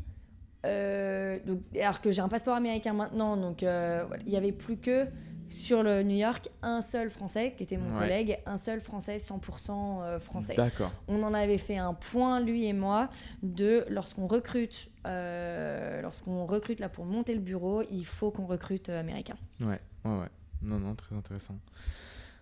euh, 0.65 1.39
donc, 1.45 1.61
alors 1.79 2.01
que 2.01 2.11
j'ai 2.11 2.21
un 2.21 2.29
passeport 2.29 2.55
américain 2.55 2.93
maintenant, 2.93 3.37
donc 3.37 3.63
il 3.63 4.29
n'y 4.31 4.37
avait 4.37 4.53
plus 4.53 4.79
que 4.79 5.07
sur 5.51 5.83
le 5.83 6.03
New 6.03 6.17
York 6.17 6.49
un 6.63 6.81
seul 6.81 7.11
français 7.11 7.55
qui 7.57 7.65
était 7.65 7.77
mon 7.77 7.99
collègue, 7.99 8.39
un 8.47 8.57
seul 8.59 8.81
français 8.81 9.19
100% 9.19 10.19
français. 10.19 10.55
D'accord. 10.57 10.91
On 11.07 11.23
en 11.23 11.35
avait 11.35 11.59
fait 11.59 11.77
un 11.77 11.95
point 11.95 12.41
lui 12.41 12.65
et 12.65 12.73
moi 12.73 13.11
de 13.43 13.85
lorsqu'on 13.91 14.27
recrute, 14.27 14.91
lorsqu'on 15.05 16.47
recrute 16.47 16.81
là 16.81 16.89
pour 16.89 17.05
monter 17.05 17.35
le 17.35 17.41
bureau, 17.41 17.83
il 17.91 18.07
faut 18.07 18.31
qu'on 18.31 18.47
recrute 18.47 18.89
américain. 18.89 19.37
Ouais, 19.61 19.81
ouais, 20.07 20.19
ouais. 20.19 20.31
Non, 20.63 20.79
non, 20.79 20.95
très 20.95 21.15
intéressant. 21.15 21.59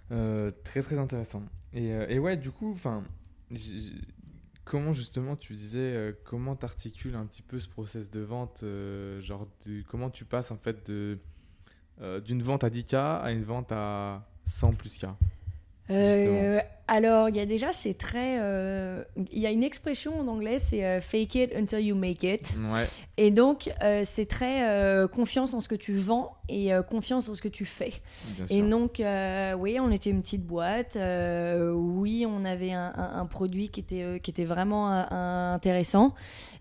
très 0.09 0.83
très 0.83 0.99
intéressant. 0.99 1.43
Et, 1.75 1.89
et 1.89 2.19
ouais, 2.21 2.37
du 2.37 2.53
coup, 2.53 2.71
enfin, 2.71 3.03
Comment 4.65 4.93
justement 4.93 5.35
tu 5.35 5.55
disais, 5.55 5.81
euh, 5.81 6.13
comment 6.25 6.55
tu 6.55 6.65
articules 6.65 7.17
un 7.17 7.27
petit 7.27 7.43
peu 7.43 7.59
ce 7.59 7.69
process 7.69 8.11
de 8.11 8.21
vente 8.21 8.61
euh, 8.63 9.21
genre 9.21 9.49
Comment 9.89 10.09
tu 10.09 10.25
passes 10.25 10.53
en 10.53 10.57
fait 10.57 10.89
de, 10.89 11.19
euh, 12.01 12.21
d'une 12.21 12.43
vente 12.43 12.63
à 12.63 12.71
10K 12.71 12.95
à 12.97 13.33
une 13.33 13.43
vente 13.43 13.73
à 13.73 14.25
100 14.45 14.75
plus 14.75 14.99
K? 14.99 15.07
Alors, 16.89 17.31
il 17.31 17.37
y 17.37 17.41
a 17.41 17.47
déjà, 17.47 17.73
c'est 17.73 17.95
très. 17.95 18.39
Euh, 18.41 19.03
il 19.31 19.39
y 19.39 19.47
a 19.47 19.51
une 19.51 19.63
expression 19.63 20.21
en 20.21 20.27
anglais, 20.27 20.59
c'est 20.59 20.85
euh, 20.85 21.01
fake 21.01 21.35
it 21.37 21.55
until 21.57 21.79
you 21.79 21.97
make 21.97 22.23
it. 22.23 22.59
Et 23.17 23.31
donc, 23.31 23.71
euh, 23.83 24.03
c'est 24.05 24.27
très 24.27 24.63
confiance 25.09 25.55
en 25.55 25.61
ce 25.61 25.69
que 25.69 25.75
tu 25.75 25.95
vends 25.95 26.37
et 26.51 26.71
confiance 26.89 27.31
en 27.31 27.35
ce 27.35 27.41
que 27.41 27.49
tu 27.49 27.65
fais. 27.65 27.93
et 28.51 28.61
donc, 28.63 29.03
oui, 29.59 29.79
on 29.81 29.91
était 29.91 30.11
une 30.11 30.21
petite 30.21 30.45
boîte. 30.45 30.99
oui, 31.01 32.27
on 32.29 32.45
avait 32.45 32.73
un, 32.73 32.93
un, 32.95 33.27
produit 33.27 33.69
qui 33.69 33.81
était, 33.81 34.21
qui 34.23 34.31
était 34.31 34.45
vraiment 34.45 34.89
intéressant. 34.91 36.15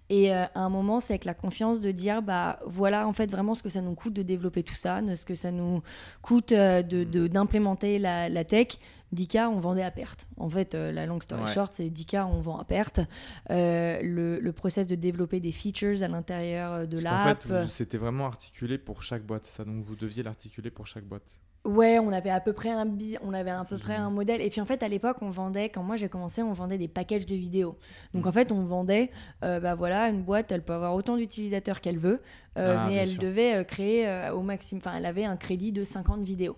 Et 0.09 0.31
à 0.33 0.49
un 0.55 0.69
moment, 0.69 0.99
c'est 0.99 1.13
avec 1.13 1.25
la 1.25 1.33
confiance 1.33 1.79
de 1.79 1.91
dire, 1.91 2.21
bah 2.21 2.59
voilà, 2.65 3.07
en 3.07 3.13
fait, 3.13 3.31
vraiment 3.31 3.55
ce 3.55 3.63
que 3.63 3.69
ça 3.69 3.81
nous 3.81 3.95
coûte 3.95 4.13
de 4.13 4.23
développer 4.23 4.61
tout 4.61 4.75
ça, 4.75 5.01
ce 5.15 5.25
que 5.25 5.35
ça 5.35 5.51
nous 5.51 5.81
coûte 6.21 6.49
d'implémenter 6.49 7.05
de, 7.05 7.27
d'implémenter 7.27 7.99
la, 7.99 8.29
la 8.29 8.43
tech 8.43 8.77
10K, 9.13 9.47
on 9.47 9.59
vendait 9.59 9.83
à 9.83 9.91
perte. 9.91 10.27
En 10.37 10.49
fait, 10.49 10.73
euh, 10.73 10.91
la 10.91 11.05
long 11.05 11.19
story 11.19 11.47
short, 11.47 11.73
c'est 11.73 11.89
10K, 11.89 12.25
on 12.25 12.41
vend 12.41 12.57
à 12.57 12.63
perte. 12.63 13.01
Euh, 13.49 13.99
le, 14.01 14.39
le, 14.39 14.53
process 14.53 14.87
de 14.87 14.95
développer 14.95 15.39
des 15.39 15.51
features 15.51 16.01
à 16.03 16.07
l'intérieur 16.07 16.71
euh, 16.71 16.85
de 16.85 16.99
l'app. 16.99 17.37
En 17.45 17.47
fait, 17.47 17.67
c'était 17.71 17.97
vraiment 17.97 18.25
articulé 18.25 18.77
pour 18.77 19.03
chaque 19.03 19.23
boîte, 19.23 19.45
ça? 19.45 19.65
Donc, 19.65 19.83
vous 19.83 19.95
deviez 19.95 20.23
l'articuler 20.23 20.71
pour 20.71 20.87
chaque 20.87 21.03
boîte? 21.03 21.35
Ouais, 21.63 21.99
on 21.99 22.11
avait 22.11 22.31
à 22.31 22.39
peu 22.39 22.53
près 22.53 22.71
un 22.71 22.91
on 23.21 23.33
avait 23.33 23.51
à 23.51 23.63
peu 23.65 23.77
près 23.77 23.95
un 23.95 24.09
modèle. 24.09 24.41
Et 24.41 24.49
puis 24.49 24.61
en 24.61 24.65
fait, 24.65 24.81
à 24.81 24.87
l'époque, 24.87 25.17
on 25.21 25.29
vendait, 25.29 25.69
quand 25.69 25.83
moi 25.83 25.95
j'ai 25.95 26.09
commencé, 26.09 26.41
on 26.41 26.53
vendait 26.53 26.79
des 26.79 26.87
packages 26.87 27.27
de 27.27 27.35
vidéos. 27.35 27.77
Donc 28.15 28.25
en 28.25 28.31
fait, 28.31 28.51
on 28.51 28.65
vendait, 28.65 29.11
bah 29.41 29.75
voilà, 29.75 30.07
une 30.07 30.23
boîte, 30.23 30.51
elle 30.51 30.63
peut 30.63 30.73
avoir 30.73 30.95
autant 30.95 31.17
d'utilisateurs 31.17 31.79
qu'elle 31.79 31.99
veut, 31.99 32.19
ah, 32.55 32.87
mais 32.87 32.95
elle 32.95 33.15
devait 33.19 33.63
créer 33.65 34.31
au 34.33 34.41
maximum, 34.41 34.81
enfin, 34.83 34.97
elle 34.97 35.05
avait 35.05 35.23
un 35.23 35.37
crédit 35.37 35.71
de 35.71 35.83
50 35.83 36.23
vidéos. 36.23 36.57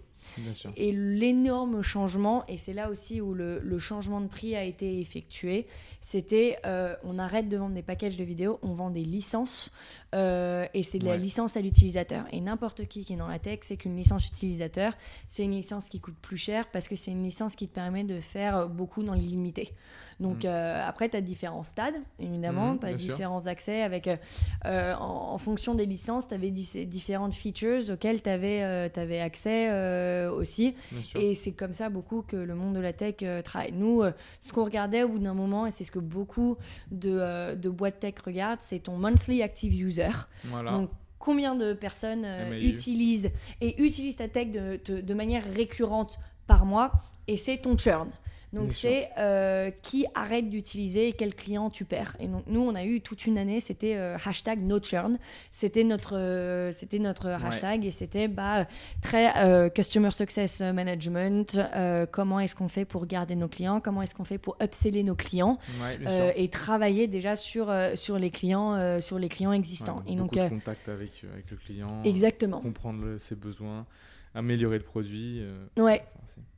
Et 0.75 0.91
l'énorme 0.91 1.81
changement, 1.81 2.43
et 2.47 2.57
c'est 2.57 2.73
là 2.73 2.89
aussi 2.89 3.21
où 3.21 3.33
le, 3.33 3.59
le, 3.59 3.79
changement 3.79 4.21
de 4.21 4.27
prix 4.27 4.55
a 4.55 4.63
été 4.63 4.99
effectué, 4.99 5.67
c'était 6.01 6.57
euh, 6.65 6.95
on 7.03 7.19
arrête 7.19 7.49
de 7.49 7.57
vendre 7.57 7.75
des 7.75 7.81
packages 7.81 8.17
de 8.17 8.23
vidéos, 8.23 8.59
on 8.61 8.73
vend 8.73 8.89
des 8.89 9.03
licences, 9.03 9.71
euh, 10.15 10.65
et 10.73 10.83
c'est 10.83 10.99
de 10.99 11.05
la 11.05 11.17
licence 11.17 11.57
à 11.57 11.61
l'utilisateur. 11.61 12.25
Et 12.31 12.41
n'importe 12.41 12.85
qui 12.87 13.03
qui 13.05 13.13
est 13.13 13.17
dans 13.17 13.27
la 13.27 13.39
tech, 13.39 13.59
c'est 13.61 13.77
qu'une 13.77 13.95
licence 13.95 14.27
utilisateur, 14.27 14.93
c'est 15.27 15.43
une 15.43 15.51
licence 15.51 15.89
qui 15.89 15.99
coûte 15.99 16.17
plus 16.21 16.37
cher 16.37 16.69
parce 16.71 16.87
que 16.87 16.95
c'est 16.95 17.11
une 17.11 17.23
licence 17.23 17.55
qui 17.55 17.67
te 17.67 17.73
permet 17.73 18.03
de 18.03 18.19
faire 18.19 18.67
beaucoup 18.67 19.03
dans 19.03 19.13
l'illimité. 19.13 19.73
Donc 20.19 20.43
mm. 20.43 20.47
euh, 20.47 20.87
après, 20.87 21.09
tu 21.09 21.17
as 21.17 21.21
différents 21.21 21.63
stades, 21.63 21.95
évidemment, 22.19 22.73
mm, 22.73 22.79
tu 22.79 22.85
as 22.87 22.93
différents 22.93 23.47
accès 23.47 23.81
avec, 23.81 24.09
euh, 24.65 24.93
en, 24.95 25.37
fonction 25.37 25.75
des 25.75 25.85
licences, 25.85 26.27
tu 26.27 26.33
avais 26.33 26.51
différentes 26.51 27.35
features 27.35 27.89
auxquelles 27.89 28.21
tu 28.21 28.29
avais, 28.29 28.61
avais, 28.95 29.19
accès 29.19 29.69
aussi. 30.29 30.75
Et 31.15 31.35
c'est 31.35 31.51
comme 31.51 31.73
ça 31.73 31.89
beaucoup 31.89 32.21
que 32.21 32.35
le 32.35 32.55
monde 32.55 32.75
de 32.75 32.79
la 32.79 32.93
tech 32.93 33.15
travaille. 33.43 33.73
Nous, 33.73 34.03
ce 34.39 34.53
qu'on 34.53 34.63
regardait 34.63 35.03
au 35.03 35.09
bout 35.09 35.19
d'un 35.19 35.33
moment, 35.33 35.67
et 35.67 35.71
c'est 35.71 35.83
ce 35.83 35.91
que 35.91 35.99
beaucoup 35.99 36.57
de, 36.91 37.55
de 37.55 37.69
boîtes 37.69 37.99
tech 37.99 38.15
regardent, 38.25 38.61
c'est 38.61 38.79
ton 38.79 38.97
monthly 38.97 39.41
active 39.41 39.73
user. 39.73 40.11
Donc, 40.43 40.89
combien 41.23 41.55
de 41.55 41.71
personnes 41.71 42.25
euh, 42.25 42.59
utilisent 42.59 43.31
et 43.61 43.81
utilisent 43.81 44.17
ta 44.17 44.27
tech 44.27 44.49
de, 44.51 44.99
de 44.99 45.13
manière 45.13 45.43
récurrente 45.55 46.19
par 46.47 46.65
mois 46.65 46.91
et 47.27 47.37
c'est 47.37 47.57
ton 47.57 47.77
churn. 47.77 48.09
Donc 48.53 48.71
c'est 48.71 49.09
euh, 49.17 49.71
qui 49.81 50.05
arrête 50.13 50.49
d'utiliser 50.49 51.09
et 51.09 51.13
quel 51.13 51.33
client 51.33 51.69
tu 51.69 51.85
perds. 51.85 52.15
Et 52.19 52.27
donc 52.27 52.43
nous, 52.47 52.61
on 52.61 52.75
a 52.75 52.83
eu 52.83 53.01
toute 53.01 53.25
une 53.25 53.37
année, 53.37 53.59
c'était 53.59 53.95
euh, 53.95 54.15
hashtag 54.23 54.61
no 54.61 54.79
churn. 54.79 55.17
C'était 55.51 55.83
notre, 55.83 56.15
euh, 56.15 56.71
c'était 56.71 56.99
notre 56.99 57.27
hashtag 57.29 57.85
et 57.85 57.91
c'était 57.91 58.27
bah, 58.27 58.67
très 59.01 59.71
customer 59.73 60.11
success 60.11 60.61
management. 60.61 61.59
comment 62.11 62.39
est-ce 62.39 62.55
qu'on 62.55 62.67
fait 62.67 62.85
pour 62.85 63.05
garder 63.05 63.35
nos 63.35 63.47
clients 63.47 63.79
Comment 63.79 64.03
est-ce 64.03 64.13
qu'on 64.13 64.23
fait 64.23 64.37
pour 64.37 64.55
upseller 64.61 65.03
nos 65.03 65.15
clients 65.15 65.57
Et 66.35 66.49
travailler 66.49 67.07
déjà 67.07 67.35
sur, 67.35 67.73
sur, 67.95 68.19
les, 68.19 68.29
clients, 68.29 69.01
sur 69.01 69.17
les 69.17 69.29
clients 69.29 69.53
existants. 69.53 70.03
et 70.07 70.15
donc, 70.15 70.33
contact 70.33 70.89
avec, 70.89 71.25
avec 71.31 71.49
le 71.49 71.57
client. 71.57 72.01
Exactement. 72.03 72.61
Comprendre 72.61 73.17
ses 73.17 73.35
besoins 73.35 73.85
améliorer 74.35 74.77
le 74.77 74.83
produit. 74.83 75.39
Euh, 75.41 75.83
ouais, 75.83 76.03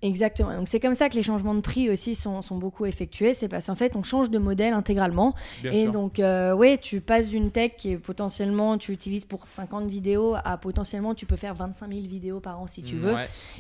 exactement. 0.02 0.56
Donc 0.56 0.70
c'est 0.70 0.80
comme 0.80 0.94
ça 0.94 1.10
que 1.10 1.16
les 1.16 1.24
changements 1.24 1.56
de 1.56 1.60
prix 1.62 1.90
aussi 1.90 2.16
sont, 2.16 2.42
sont 2.42 2.58
beaucoup 2.58 2.86
effectués. 2.86 3.34
C'est 3.34 3.50
parce 3.50 3.68
qu'en 3.68 3.76
fait, 3.76 3.96
on 3.96 4.04
change 4.04 4.30
de 4.30 4.38
modèle 4.38 4.74
intégralement. 4.74 5.36
et 5.64 5.88
donc, 5.88 6.20
euh, 6.20 6.54
ouais, 6.54 6.78
tu 6.78 7.02
passes 7.02 7.28
d'une 7.28 7.52
tech 7.52 7.74
qui 7.78 7.92
est 7.92 7.98
potentiellement, 7.98 8.78
tu 8.78 8.94
utilises 8.94 9.26
pour 9.26 9.46
50 9.46 9.88
vidéos 9.88 10.36
à 10.44 10.58
potentiellement, 10.58 11.16
tu 11.16 11.26
peux 11.26 11.36
faire 11.36 11.54
25 11.54 11.90
000 11.92 12.02
vidéos 12.08 12.40
par 12.40 12.60
an 12.60 12.68
si 12.68 12.82
tu 12.82 12.96
veux. 12.96 13.16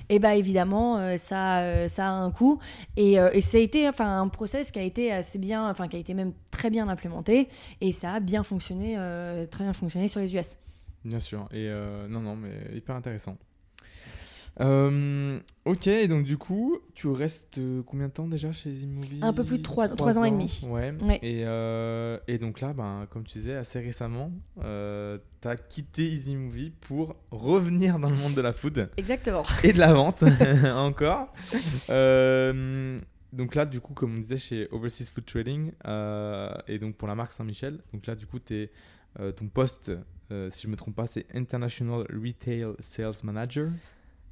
Et 0.10 0.20
bah 0.20 0.36
évidemment, 0.36 0.98
euh, 0.98 1.18
ça, 1.18 1.88
ça 1.90 2.08
a 2.08 2.12
un 2.12 2.32
coût. 2.32 2.60
Et, 2.96 3.14
et 3.14 3.42
ça 3.42 3.58
a 3.58 3.62
été 3.62 3.88
enfin, 3.88 4.22
un 4.22 4.28
process 4.30 4.72
qui 4.72 4.80
a 4.80 4.84
été 4.84 5.12
assez 5.12 5.40
bien, 5.40 5.70
enfin 5.70 5.88
qui 5.88 5.98
a 5.98 6.00
été 6.00 6.14
même 6.14 6.34
très 6.52 6.70
bien 6.70 6.88
implémenté. 6.88 7.50
Et 7.82 7.92
ça 7.92 8.14
a 8.14 8.20
bien 8.22 8.44
fonctionné, 8.44 8.96
très 9.52 9.66
bien 9.66 9.74
fonctionné 9.74 10.08
sur 10.08 10.22
les 10.22 10.36
US. 10.36 10.58
Bien 11.04 11.20
sûr. 11.20 11.50
Et 11.52 11.70
non, 12.10 12.22
non, 12.22 12.36
mais 12.38 12.76
hyper 12.76 12.96
intéressant. 12.96 13.38
Euh, 14.62 15.40
ok, 15.66 15.90
donc 16.08 16.24
du 16.24 16.38
coup, 16.38 16.80
tu 16.94 17.08
restes 17.08 17.58
euh, 17.58 17.84
combien 17.86 18.08
de 18.08 18.14
temps 18.14 18.28
déjà 18.28 18.54
chez 18.54 18.72
Zimovi 18.72 19.20
Un 19.22 19.34
peu 19.34 19.44
plus 19.44 19.58
de 19.58 19.64
3, 19.64 20.18
ans, 20.18 20.24
et 20.24 20.32
demi. 20.32 20.62
Ouais. 20.70 20.94
Et, 21.22 21.44
euh, 21.46 22.18
et, 22.28 22.38
donc 22.38 22.62
là, 22.62 22.74
ben, 22.74 23.06
comme 23.10 23.24
tu 23.24 23.38
disais, 23.38 23.56
assez 23.56 23.80
récemment, 23.80 24.32
tu 24.58 25.48
as 25.48 25.56
quitté 25.58 26.04
Easy 26.04 26.36
Movie 26.36 26.72
pour 26.82 27.16
revenir 27.32 28.00
dans 28.00 28.10
le 28.10 28.16
monde 28.16 28.34
de 28.34 28.42
la 28.42 28.54
food. 28.54 28.90
Exactement. 28.98 29.44
Et 29.64 29.74
de 29.74 29.80
la 29.80 29.94
vente, 29.94 30.24
encore. 30.76 31.34
donc 33.34 33.56
là, 33.56 33.66
du 33.66 33.82
coup, 33.82 33.94
comme 33.94 34.16
on 34.16 34.20
disait 34.20 34.38
chez 34.38 34.70
Overseas 34.72 35.12
Food 35.14 35.26
Trading, 35.26 35.72
et 36.68 36.80
donc 36.80 36.96
pour 36.96 37.08
la 37.08 37.16
marque 37.16 37.34
Saint-Michel, 37.34 37.80
donc 37.94 38.08
là, 38.08 38.16
du 38.16 38.26
coup, 38.26 38.40
es, 38.52 38.72
ton 39.36 39.48
poste, 39.50 39.92
si 40.50 40.62
je 40.62 40.68
ne 40.68 40.72
me 40.72 40.78
trompe 40.78 40.96
pas, 40.96 41.08
c'est 41.08 41.26
International 41.34 42.06
Retail 42.10 42.68
Sales 42.80 43.16
Manager. 43.24 43.70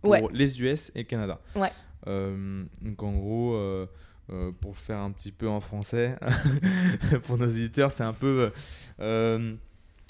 Pour 0.04 0.12
Ouais. 0.12 0.24
les 0.34 0.62
US 0.62 0.92
et 0.96 1.00
le 1.00 1.04
Canada. 1.06 1.40
Ouais. 1.56 1.72
Euh, 2.08 2.64
donc 2.82 3.02
en 3.02 3.14
gros, 3.14 3.54
euh, 3.56 3.88
euh, 4.32 4.52
pour 4.62 4.78
faire 4.78 4.98
un 5.00 5.12
petit 5.12 5.32
peu 5.32 5.48
en 5.50 5.60
français, 5.62 6.16
pour 7.24 7.38
nos 7.38 7.48
éditeurs, 7.50 7.90
c'est 7.92 8.04
un 8.04 8.14
peu 8.14 8.52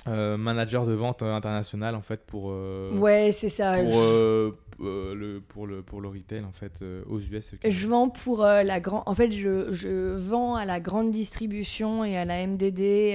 euh, 0.07 0.37
manager 0.37 0.85
de 0.85 0.93
vente 0.93 1.23
internationale 1.23 1.95
en 1.95 2.01
fait 2.01 2.21
pour, 2.25 2.49
euh, 2.51 2.91
Ouais, 2.97 3.31
c'est 3.31 3.49
ça. 3.49 3.77
pour, 3.81 3.91
Je- 3.91 3.97
euh, 3.99 4.51
euh, 4.81 5.13
le, 5.15 5.39
pour, 5.39 5.65
le, 5.67 5.81
pour 5.83 6.01
le 6.01 6.09
retail 6.09 6.43
en 6.43 6.51
fait 6.51 6.81
euh, 6.81 7.03
aux 7.07 7.19
US. 7.19 7.51
Je 7.63 7.87
vends 7.87 8.09
pour 8.09 8.43
euh, 8.43 8.63
la 8.63 8.79
grande. 8.79 9.03
En 9.05 9.13
fait, 9.13 9.31
je, 9.31 9.71
je 9.71 10.15
vends 10.17 10.55
à 10.55 10.65
la 10.65 10.79
grande 10.79 11.11
distribution 11.11 12.03
et 12.03 12.17
à 12.17 12.25
la 12.25 12.45
MDD 12.45 13.13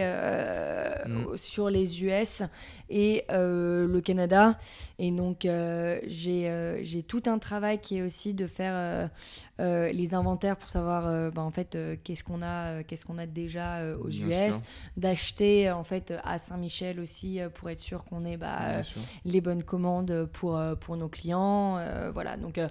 Mm. 1.07 1.37
sur 1.37 1.71
les 1.71 2.03
US 2.05 2.43
et 2.91 3.25
le 3.31 4.01
Canada. 4.01 4.59
Et 4.99 5.11
donc, 5.11 5.43
j'ai 5.43 6.79
j'ai 6.83 7.03
tout 7.03 7.23
un 7.27 7.39
travail 7.39 7.81
qui 7.81 7.99
est 7.99 8.03
aussi 8.03 8.35
de 8.35 8.47
faire 8.47 9.09
euh, 9.61 9.91
les 9.93 10.15
inventaires 10.15 10.57
pour 10.57 10.69
savoir, 10.69 11.07
euh, 11.07 11.31
bah, 11.31 11.43
en 11.43 11.51
fait, 11.51 11.75
euh, 11.75 11.97
qu'est-ce 12.05 12.23
qu'on 12.23 12.43
a, 12.43 12.83
qu'est-ce 12.85 13.05
qu'on 13.05 13.19
a 13.19 13.27
déjà 13.27 13.81
aux 14.01 14.07
Bien 14.09 14.49
US. 14.51 14.61
D'acheter, 14.97 15.71
en 15.71 15.83
fait, 15.83 16.13
à 16.23 16.39
Saint-Michel 16.39 16.78
aussi 17.01 17.41
euh, 17.41 17.49
pour 17.49 17.71
être 17.71 17.81
sûr 17.81 18.05
qu'on 18.05 18.25
ait 18.25 18.37
bah, 18.37 18.83
sûr. 18.83 19.01
les 19.25 19.41
bonnes 19.41 19.63
commandes 19.63 20.27
pour, 20.33 20.57
euh, 20.57 20.75
pour 20.75 20.97
nos 20.97 21.09
clients. 21.09 21.77
euh, 21.79 22.11
voilà, 22.13 22.37
donc, 22.37 22.59
euh, 22.59 22.69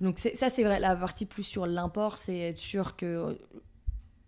donc 0.00 0.18
ça, 0.18 0.50
c'est 0.50 0.64
vrai. 0.64 0.80
La 0.80 0.96
partie 0.96 1.26
plus 1.26 1.42
sur 1.44 1.66
l'import, 1.66 2.18
c'est 2.18 2.38
être 2.38 2.58
sûr 2.58 2.96
que 2.96 3.06
euh, 3.06 3.34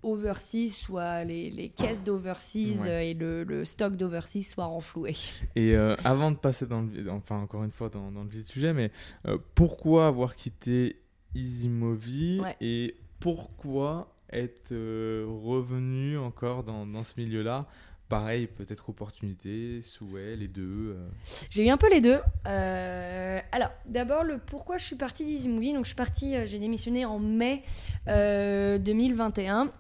Overseas 0.02 0.68
soit 0.70 1.24
les, 1.24 1.50
les 1.50 1.70
caisses 1.70 2.04
d'Overseas 2.04 2.82
Ouais. 2.84 2.88
euh, 2.90 3.00
et 3.00 3.14
le, 3.14 3.42
le 3.44 3.64
stock 3.64 3.96
d'Overseas 3.96 4.42
soient 4.42 4.66
renfloués. 4.66 5.16
Et 5.56 5.74
euh, 5.74 5.96
avant 6.04 6.30
de 6.30 6.36
passer 6.36 6.66
dans 6.66 6.82
le, 6.82 7.10
enfin 7.10 7.38
encore 7.40 7.64
une 7.64 7.70
fois 7.70 7.88
dans, 7.88 8.12
dans 8.12 8.22
le 8.22 8.28
vif 8.28 8.44
sujet, 8.44 8.74
mais 8.74 8.90
euh, 9.26 9.38
pourquoi 9.54 10.06
avoir 10.06 10.36
quitté 10.36 11.00
Easy 11.34 11.68
Movie 11.70 12.40
Ouais. 12.42 12.56
et 12.60 12.96
pourquoi 13.18 14.14
être 14.30 14.72
euh, 14.72 15.24
revenu 15.26 16.18
encore 16.18 16.64
dans, 16.64 16.86
dans 16.86 17.02
ce 17.02 17.14
milieu-là 17.18 17.66
Pareil, 18.08 18.46
peut-être 18.46 18.90
opportunité, 18.90 19.80
souhait, 19.82 20.36
les 20.36 20.46
deux. 20.46 20.94
euh. 20.96 21.08
J'ai 21.50 21.66
eu 21.66 21.70
un 21.70 21.78
peu 21.78 21.88
les 21.90 22.02
deux. 22.02 22.20
Euh, 22.46 23.40
alors, 23.50 23.70
d'abord, 23.86 24.24
le 24.24 24.38
pourquoi 24.38 24.76
je 24.76 24.84
suis 24.84 24.96
partie 24.96 25.24
d'Easy 25.24 25.48
Movie. 25.48 25.72
Donc, 25.72 25.84
je 25.84 25.88
suis 25.88 25.96
partie, 25.96 26.36
euh, 26.36 26.44
j'ai 26.44 26.58
démissionné 26.58 27.06
en 27.06 27.18
mai 27.18 27.62
euh, 28.08 28.78
2021. 28.78 29.72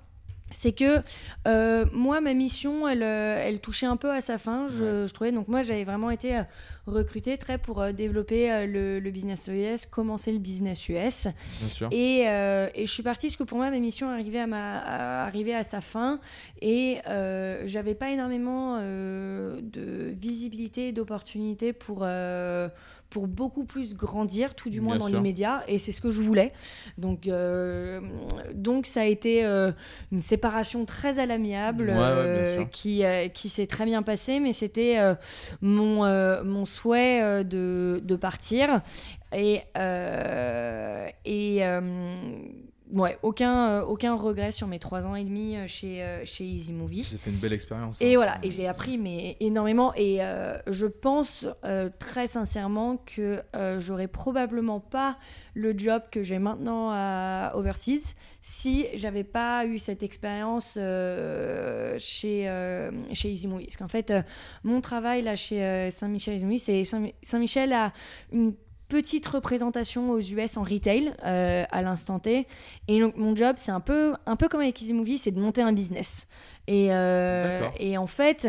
C'est 0.56 0.72
que 0.72 1.00
euh, 1.46 1.84
moi, 1.92 2.20
ma 2.20 2.32
mission, 2.34 2.86
elle, 2.88 3.02
euh, 3.02 3.42
elle 3.44 3.60
touchait 3.60 3.86
un 3.86 3.96
peu 3.96 4.10
à 4.10 4.20
sa 4.20 4.38
fin, 4.38 4.66
je, 4.68 5.06
je 5.06 5.12
trouvais. 5.12 5.32
Donc, 5.32 5.48
moi, 5.48 5.62
j'avais 5.62 5.84
vraiment 5.84 6.10
été 6.10 6.36
euh, 6.38 6.42
recrutée 6.86 7.36
très 7.38 7.58
pour 7.58 7.84
développer 7.92 8.66
le, 8.66 9.00
le 9.00 9.10
business 9.10 9.48
US, 9.52 9.86
commencer 9.86 10.32
le 10.32 10.38
business 10.38 10.88
US. 10.88 11.26
Bien 11.60 11.68
sûr. 11.68 11.88
Et, 11.90 12.24
euh, 12.28 12.68
et 12.74 12.86
je 12.86 12.92
suis 12.92 13.02
partie 13.02 13.26
parce 13.28 13.36
que 13.36 13.44
pour 13.44 13.58
moi, 13.58 13.70
ma 13.70 13.78
mission 13.78 14.08
arrivait 14.10 14.40
à, 14.40 14.46
ma, 14.46 14.78
à- 14.78 15.26
arrivait 15.26 15.54
à 15.54 15.62
sa 15.62 15.80
fin 15.80 16.20
et 16.60 16.98
euh, 17.08 17.62
j'avais 17.66 17.94
pas 17.94 18.10
énormément 18.10 18.78
de 18.78 20.14
visibilité 20.16 20.88
et 20.88 20.92
d'opportunités 20.92 21.72
pour, 21.72 22.06
pour 23.14 23.28
beaucoup 23.28 23.62
plus 23.64 23.94
grandir, 23.94 24.56
tout 24.56 24.70
du 24.70 24.80
moins 24.80 24.96
Bien 24.96 25.04
dans 25.04 25.08
sûr. 25.08 25.18
l'immédiat. 25.18 25.62
Et 25.68 25.78
c'est 25.78 25.92
ce 25.92 26.00
que 26.00 26.10
je 26.10 26.20
voulais. 26.20 26.52
Donc, 26.98 27.28
euh, 27.28 28.00
donc 28.54 28.86
ça 28.86 29.02
a 29.02 29.04
été 29.04 29.44
euh, 29.44 29.70
une 30.10 30.20
séparation 30.20 30.84
très 30.84 31.20
à 31.20 31.24
l'amiable 31.24 31.90
Ouais, 31.90 31.94
euh, 31.96 32.64
qui, 32.64 33.04
qui 33.32 33.48
s'est 33.48 33.68
très 33.68 33.84
bien 33.84 34.02
passée, 34.02 34.40
mais 34.40 34.52
c'était 34.52 34.98
mon, 35.60 36.02
mon 36.42 36.64
souhait 36.64 37.44
de, 37.44 38.00
de 38.02 38.16
partir. 38.16 38.80
Et, 39.32 39.62
et 41.24 41.62
ouais, 42.94 43.18
aucun, 43.22 43.68
euh, 43.68 43.84
aucun 43.84 44.14
regret 44.14 44.52
sur 44.52 44.66
mes 44.66 44.78
trois 44.78 45.02
ans 45.02 45.14
et 45.14 45.24
demi 45.24 45.56
euh, 45.56 45.66
chez, 45.66 46.02
euh, 46.02 46.24
chez 46.24 46.44
Easy 46.44 46.72
Movie. 46.72 47.06
J'ai 47.10 47.18
fait 47.18 47.30
une 47.30 47.36
belle 47.36 47.52
expérience. 47.52 48.00
Et 48.00 48.14
hein. 48.14 48.16
voilà, 48.16 48.38
et 48.42 48.50
j'ai 48.50 48.66
appris 48.66 48.96
mais 48.98 49.36
énormément. 49.40 49.92
Et 49.94 50.22
euh, 50.22 50.56
je 50.66 50.86
pense 50.86 51.46
euh, 51.64 51.90
très 51.98 52.26
sincèrement 52.26 52.96
que 52.96 53.42
euh, 53.54 53.80
j'aurais 53.80 54.08
probablement 54.08 54.80
pas 54.80 55.16
le 55.54 55.76
job 55.76 56.02
que 56.10 56.22
j'ai 56.22 56.38
maintenant 56.38 56.90
à 56.92 57.52
Overseas 57.54 58.14
si 58.40 58.86
j'avais 58.94 59.22
pas 59.24 59.66
eu 59.66 59.78
cette 59.78 60.02
expérience 60.02 60.74
chez, 61.98 62.50
chez 63.12 63.30
Easy 63.30 63.46
Movie. 63.46 63.66
Parce 63.66 63.76
qu'en 63.76 63.88
fait, 63.88 64.12
mon 64.64 64.80
travail 64.80 65.22
là 65.22 65.36
chez 65.36 65.90
Saint-Michel 65.90 66.34
Easy 66.34 66.44
Movie, 66.44 66.58
c'est 66.58 66.84
Saint- 66.84 67.10
Saint-Michel 67.22 67.72
a 67.72 67.92
une 68.32 68.54
petite 68.88 69.26
représentation 69.26 70.10
aux 70.10 70.20
US 70.20 70.56
en 70.56 70.62
retail 70.62 71.12
euh, 71.24 71.64
à 71.70 71.82
l'instant 71.82 72.18
T. 72.18 72.46
Et 72.88 73.00
donc 73.00 73.16
mon 73.16 73.34
job, 73.34 73.56
c'est 73.58 73.72
un 73.72 73.80
peu, 73.80 74.14
un 74.26 74.36
peu 74.36 74.48
comme 74.48 74.60
avec 74.60 74.80
Easy 74.80 74.92
Movie, 74.92 75.18
c'est 75.18 75.30
de 75.30 75.40
monter 75.40 75.62
un 75.62 75.72
business. 75.72 76.28
Et, 76.66 76.88
euh, 76.90 77.66
et 77.78 77.98
en 77.98 78.06
fait, 78.06 78.48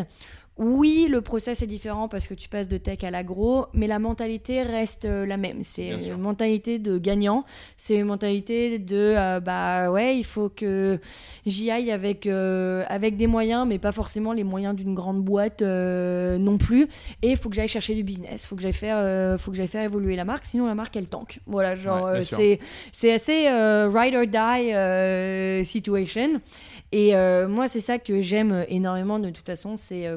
oui, 0.57 1.07
le 1.09 1.19
process 1.19 1.61
est 1.61 1.67
différent 1.67 2.07
parce 2.07 2.27
que 2.27 2.33
tu 2.33 2.47
passes 2.47 2.69
de 2.69 2.77
tech 2.77 3.03
à 3.03 3.11
l'agro, 3.11 3.65
mais 3.73 3.87
la 3.87 3.99
mentalité 3.99 4.63
reste 4.63 5.03
euh, 5.03 5.25
la 5.25 5.35
même. 5.35 5.63
C'est 5.63 5.89
une 5.89 6.17
mentalité 6.17 6.79
de 6.79 6.97
gagnant. 6.97 7.43
C'est 7.75 7.95
une 7.95 8.05
mentalité 8.05 8.79
de 8.79 9.15
euh, 9.17 9.41
bah 9.41 9.91
ouais, 9.91 10.17
il 10.17 10.23
faut 10.23 10.47
que 10.47 10.97
j'y 11.45 11.71
aille 11.71 11.91
avec, 11.91 12.25
euh, 12.25 12.85
avec 12.87 13.17
des 13.17 13.27
moyens, 13.27 13.67
mais 13.67 13.79
pas 13.79 13.91
forcément 13.91 14.31
les 14.31 14.45
moyens 14.45 14.75
d'une 14.75 14.95
grande 14.95 15.21
boîte 15.21 15.61
euh, 15.61 16.37
non 16.37 16.57
plus. 16.57 16.87
Et 17.21 17.31
il 17.31 17.37
faut 17.37 17.49
que 17.49 17.55
j'aille 17.55 17.67
chercher 17.67 17.93
du 17.93 18.03
business. 18.03 18.43
Il 18.43 18.47
faut 18.47 18.55
que 18.55 18.61
j'aille 18.61 18.71
faire, 18.71 19.37
faut 19.37 19.51
que 19.51 19.57
j'aille 19.57 19.67
faire 19.67 19.83
évoluer 19.83 20.15
la 20.15 20.23
marque, 20.23 20.45
sinon 20.45 20.67
la 20.67 20.75
marque 20.75 20.95
elle 20.95 21.07
tank. 21.07 21.39
Voilà, 21.47 21.75
genre 21.75 22.05
Ouais, 22.05 22.23
c'est 22.23 22.59
c'est 22.93 23.11
assez 23.11 23.49
ride 23.49 24.15
or 24.15 24.25
die 24.25 25.65
situation. 25.65 26.39
Et 26.93 27.13
moi, 27.47 27.67
c'est 27.67 27.81
ça 27.81 27.99
que 27.99 28.21
j'aime 28.21 28.65
énormément 28.69 29.19
de 29.19 29.29
toute 29.31 29.45
façon, 29.45 29.75
c'est 29.75 30.07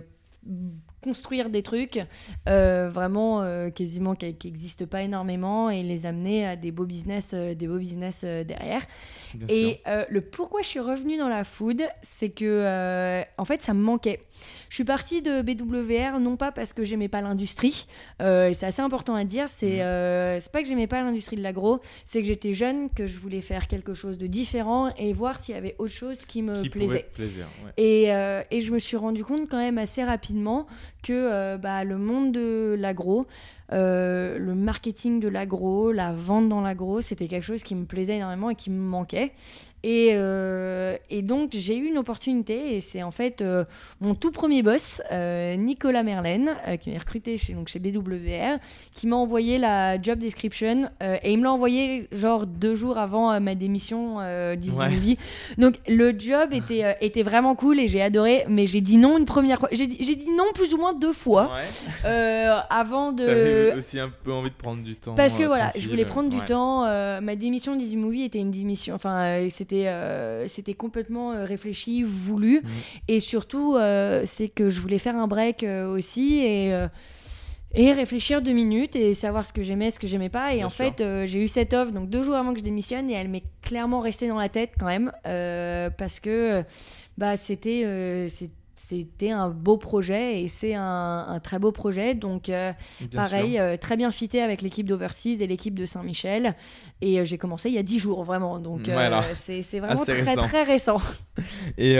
Mm. 0.48 0.87
Construire 1.02 1.50
des 1.50 1.62
trucs 1.62 2.00
euh, 2.48 2.88
vraiment 2.92 3.42
euh, 3.42 3.70
quasiment 3.70 4.14
qui 4.14 4.26
n'existent 4.26 4.86
pas 4.86 5.02
énormément 5.02 5.70
et 5.70 5.82
les 5.82 6.06
amener 6.06 6.46
à 6.46 6.56
des 6.56 6.72
beaux 6.72 6.86
business, 6.86 7.32
euh, 7.34 7.54
des 7.54 7.66
beaux 7.66 7.78
business 7.78 8.24
derrière. 8.24 8.82
Bien. 9.34 9.46
Et 9.48 9.80
le 10.08 10.20
pourquoi 10.20 10.62
je 10.62 10.68
suis 10.68 10.80
revenue 10.80 11.16
dans 11.18 11.28
la 11.28 11.44
food, 11.44 11.82
c'est 12.02 12.30
que 12.30 13.22
en 13.38 13.44
fait 13.44 13.62
ça 13.62 13.74
me 13.74 13.80
manquait. 13.82 14.20
Je 14.68 14.74
suis 14.76 14.84
partie 14.84 15.22
de 15.22 15.42
BWR 15.42 16.20
non 16.20 16.36
pas 16.36 16.52
parce 16.52 16.72
que 16.72 16.84
j'aimais 16.84 17.08
pas 17.08 17.20
l'industrie, 17.20 17.86
et 18.20 18.52
c'est 18.54 18.66
assez 18.66 18.82
important 18.82 19.14
à 19.14 19.24
dire. 19.24 19.48
C'est 19.48 19.82
euh, 19.82 20.40
c'est 20.40 20.50
pas 20.52 20.62
que 20.62 20.68
j'aimais 20.68 20.86
pas 20.86 21.02
l'industrie 21.02 21.36
de 21.36 21.42
l'agro, 21.42 21.80
c'est 22.04 22.20
que 22.20 22.26
j'étais 22.26 22.54
jeune, 22.54 22.90
que 22.90 23.06
je 23.06 23.18
voulais 23.18 23.40
faire 23.40 23.66
quelque 23.68 23.94
chose 23.94 24.18
de 24.18 24.26
différent 24.26 24.88
et 24.96 25.12
voir 25.12 25.38
s'il 25.38 25.54
y 25.54 25.58
avait 25.58 25.74
autre 25.78 25.92
chose 25.92 26.24
qui 26.24 26.42
me 26.42 26.62
Qui 26.62 26.70
plaisait. 26.70 27.08
plaisir. 27.14 27.46
ouais. 27.64 27.72
Et, 27.76 28.04
et 28.56 28.60
je 28.62 28.72
me 28.72 28.78
suis 28.78 28.96
rendu 28.96 29.24
compte 29.24 29.48
quand 29.48 29.58
même 29.58 29.78
assez 29.78 30.02
rapidement 30.04 30.66
que 31.02 31.12
euh, 31.12 31.58
bah, 31.58 31.84
le 31.84 31.96
monde 31.98 32.32
de 32.32 32.76
l'agro, 32.78 33.26
euh, 33.72 34.38
le 34.38 34.54
marketing 34.54 35.20
de 35.20 35.28
l'agro, 35.28 35.92
la 35.92 36.12
vente 36.12 36.48
dans 36.48 36.60
l'agro, 36.60 37.00
c'était 37.00 37.28
quelque 37.28 37.44
chose 37.44 37.62
qui 37.62 37.74
me 37.74 37.84
plaisait 37.84 38.16
énormément 38.16 38.50
et 38.50 38.54
qui 38.54 38.70
me 38.70 38.80
manquait. 38.80 39.32
Et, 39.84 40.08
euh, 40.14 40.96
et 41.08 41.22
donc 41.22 41.50
j'ai 41.52 41.76
eu 41.76 41.84
une 41.86 41.98
opportunité 41.98 42.74
et 42.74 42.80
c'est 42.80 43.04
en 43.04 43.12
fait 43.12 43.42
euh, 43.42 43.64
mon 44.00 44.16
tout 44.16 44.32
premier 44.32 44.62
boss, 44.64 45.00
Nicolas 45.56 46.02
Merlène, 46.02 46.56
euh, 46.66 46.76
qui 46.76 46.90
m'a 46.90 46.98
recruté 46.98 47.36
chez, 47.38 47.52
donc 47.52 47.68
chez 47.68 47.78
BWR, 47.78 48.58
qui 48.92 49.06
m'a 49.06 49.14
envoyé 49.14 49.56
la 49.56 50.00
job 50.02 50.18
description 50.18 50.90
et 51.00 51.30
il 51.32 51.38
me 51.38 51.44
l'a 51.44 51.52
envoyé 51.52 52.08
genre 52.10 52.44
deux 52.46 52.74
jours 52.74 52.98
avant 52.98 53.38
ma 53.40 53.54
démission 53.54 54.16
d'Easy 54.56 54.76
Ouais. 54.76 54.88
Movie. 54.88 55.16
Donc 55.58 55.74
le 55.86 56.12
job 56.18 56.52
était, 56.52 56.96
était 57.00 57.22
vraiment 57.22 57.54
cool 57.54 57.78
et 57.78 57.86
j'ai 57.86 58.02
adoré, 58.02 58.44
mais 58.48 58.66
j'ai 58.66 58.80
dit 58.80 58.96
non 58.96 59.16
une 59.16 59.26
première 59.26 59.60
fois. 59.60 59.68
J'ai 59.70 59.86
dit, 59.86 60.26
non 60.36 60.52
plus 60.54 60.74
ou 60.74 60.78
moins 60.78 60.92
deux 60.94 61.12
fois 61.12 61.52
Ouais. 61.54 62.48
avant 62.68 63.12
de. 63.12 63.24
Aussi 63.76 63.98
un 64.00 64.10
peu 64.24 64.32
envie 64.32 64.50
de 64.50 64.54
prendre 64.54 64.82
du 64.82 64.96
temps. 64.96 65.14
Parce 65.14 65.36
que 65.36 65.42
euh, 65.44 65.46
voilà, 65.46 65.70
je 65.78 65.88
voulais 65.88 66.04
prendre 66.04 66.30
du 66.30 66.38
ouais. 66.38 66.44
temps. 66.44 66.84
euh, 66.84 67.20
ma 67.20 67.36
démission 67.36 67.76
d'Easy 67.76 67.96
Movie 67.96 68.22
était 68.22 68.38
une 68.38 68.50
démission. 68.50 68.94
Enfin, 68.94 69.20
euh, 69.22 69.48
c'était 69.50 69.92
c'était 70.48 70.74
complètement 70.74 71.44
réfléchi, 71.44 72.02
voulu. 72.02 72.60
Mhm. 72.62 72.70
Et 73.08 73.20
surtout, 73.20 73.76
c'est 74.24 74.48
que 74.48 74.70
je 74.70 74.80
voulais 74.80 74.98
faire 74.98 75.16
un 75.16 75.26
break 75.26 75.64
aussi 75.92 76.38
et. 76.38 76.72
et 77.74 77.92
réfléchir 77.92 78.40
deux 78.40 78.52
minutes 78.52 78.96
et 78.96 79.12
savoir 79.12 79.44
ce 79.44 79.52
que 79.52 79.62
j'aimais, 79.62 79.90
ce 79.90 79.98
que 79.98 80.06
j'aimais 80.06 80.30
pas. 80.30 80.52
Et 80.54 80.56
Bien 80.58 80.66
en 80.66 80.70
sûr. 80.70 80.86
fait, 80.86 81.26
j'ai 81.26 81.42
eu 81.44 81.48
cette 81.48 81.74
offre 81.74 81.92
donc 81.92 82.08
deux 82.08 82.22
jours 82.22 82.34
avant 82.36 82.52
que 82.54 82.58
je 82.60 82.64
démissionne 82.64 83.10
et 83.10 83.12
elle 83.14 83.28
m'est 83.28 83.44
clairement 83.62 84.00
restée 84.00 84.26
dans 84.28 84.38
la 84.38 84.48
tête 84.48 84.70
quand 84.80 84.86
même 84.86 85.12
parce 85.98 86.18
que 86.20 86.62
bah 87.18 87.36
c'était 87.36 87.82
euh, 87.84 88.28
c'est- 88.28 88.50
c'était 88.80 89.30
un 89.30 89.48
beau 89.48 89.76
projet 89.76 90.40
et 90.40 90.48
c'est 90.48 90.74
un, 90.74 91.26
un 91.28 91.40
très 91.40 91.58
beau 91.58 91.72
projet. 91.72 92.14
Donc 92.14 92.48
euh, 92.48 92.72
pareil, 93.12 93.58
euh, 93.58 93.76
très 93.76 93.96
bien 93.96 94.10
fité 94.12 94.40
avec 94.40 94.62
l'équipe 94.62 94.86
d'Overseas 94.88 95.40
et 95.40 95.46
l'équipe 95.48 95.76
de 95.76 95.84
Saint-Michel. 95.84 96.54
Et 97.00 97.18
euh, 97.18 97.24
j'ai 97.24 97.38
commencé 97.38 97.68
il 97.70 97.74
y 97.74 97.78
a 97.78 97.82
10 97.82 97.98
jours, 97.98 98.22
vraiment. 98.22 98.60
Donc 98.60 98.88
Voilà. 98.88 99.22
c'est 99.34 99.62
vraiment 99.80 100.02
Assez 100.02 100.12
très 100.22 100.22
récent. 100.34 100.46
très 100.46 100.62
récent. 100.62 101.00
Et, 101.78 101.94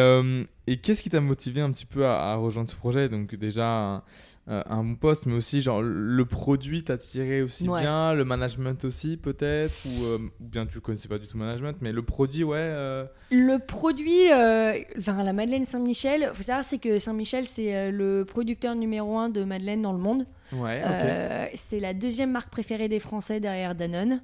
et 0.67 0.77
qu'est-ce 0.79 1.03
qui 1.03 1.11
t'a 1.11 1.21
motivé 1.21 1.61
un 1.61 1.71
petit 1.71 1.87
peu 1.87 2.07
à, 2.07 2.33
à 2.33 2.35
rejoindre 2.37 2.69
ce 2.69 2.75
projet? 2.75 3.09
Donc 3.09 3.35
déjà, 3.37 4.03
euh, 4.49 4.63
un 4.69 4.83
bon 4.83 4.95
poste, 4.95 5.27
mais 5.27 5.35
aussi 5.35 5.61
genre 5.61 5.83
le 5.83 6.25
produit 6.25 6.83
t'a 6.83 6.97
tiré 6.97 7.43
aussi 7.43 7.69
Ouais. 7.69 7.81
bien, 7.83 8.15
le 8.15 8.25
management 8.25 8.85
aussi 8.85 9.17
peut-être, 9.17 9.75
ou, 9.87 10.05
euh, 10.07 10.19
bien 10.41 10.65
tu 10.67 10.81
connaissais 10.81 11.09
pas 11.09 11.19
du 11.19 11.27
tout 11.27 11.37
le 11.39 11.45
management, 11.45 11.77
mais 11.81 11.93
le 11.93 12.03
produit, 12.03 12.45
ouais. 12.45 12.57
euh, 12.59 13.05
Le 13.31 13.59
produit, 13.59 14.33
euh, 14.33 14.73
enfin 14.99 15.23
la 15.23 15.33
Madeleine 15.33 15.65
Saint-Michel, 15.65 16.31
faut 16.33 16.43
savoir 16.43 16.65
c'est 16.65 16.79
que 16.79 16.99
Saint-Michel 16.99 17.45
c'est 17.45 17.91
le 17.93 18.25
producteur 18.25 18.75
numéro 18.75 19.19
un 19.19 19.29
de 19.29 19.45
Madeleine 19.45 19.83
dans 19.83 19.93
le 19.93 19.99
monde. 19.99 20.25
Ouais. 20.53 20.83
Euh, 20.85 21.47
c'est 21.55 21.81
la 21.81 21.93
deuxième 21.95 22.31
marque 22.31 22.49
préférée 22.51 22.89
des 22.89 22.99
Français 23.01 23.41
derrière 23.41 23.75
Danone 23.75 24.21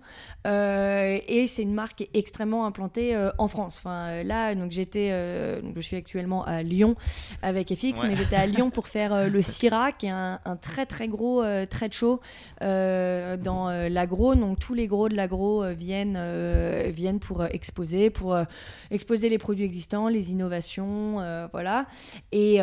Euh, 0.47 1.19
et 1.29 1.47
c'est 1.47 1.63
une 1.63 1.73
marque 1.75 1.97
qui 1.97 2.03
est 2.05 2.11
extrêmement 2.15 2.67
implantée 2.67 3.15
euh, 3.15 3.31
en 3.39 3.49
France. 3.49 3.77
Enfin 3.79 4.23
là 4.23 4.55
donc 4.55 4.71
j'étais, 4.73 5.11
donc 5.63 5.73
je 5.77 5.81
suis 5.81 5.97
actuellement 5.97 6.45
à 6.45 6.63
Lyon 6.63 6.97
avec 7.43 7.69
FX, 7.75 8.01
Ouais. 8.03 8.09
mais 8.09 8.17
j'étais 8.17 8.37
à 8.37 8.47
Lyon 8.47 8.71
pour 8.71 8.89
faire 8.89 9.29
le 9.29 9.43
Syrah 9.55 9.93
qui 9.93 10.07
est 10.07 10.11
un, 10.11 10.41
un 10.45 10.57
très 10.57 10.87
très 10.87 11.09
gros 11.09 11.43
show 11.91 12.21
euh, 12.63 13.37
dans 13.37 13.71
l'agro. 13.89 14.35
Donc 14.35 14.59
tous 14.59 14.75
les 14.75 14.87
gros 14.87 15.09
de 15.09 15.15
l'agro 15.17 15.65
viennent 15.75 16.19
viennent 16.89 17.21
pour 17.21 17.45
exposer, 17.45 18.11
pour 18.11 18.37
exposer 18.91 19.29
les 19.29 19.39
produits 19.39 19.65
existants, 19.65 20.09
les 20.09 20.31
innovations, 20.31 21.23
voilà. 21.53 21.87
Et 22.33 22.59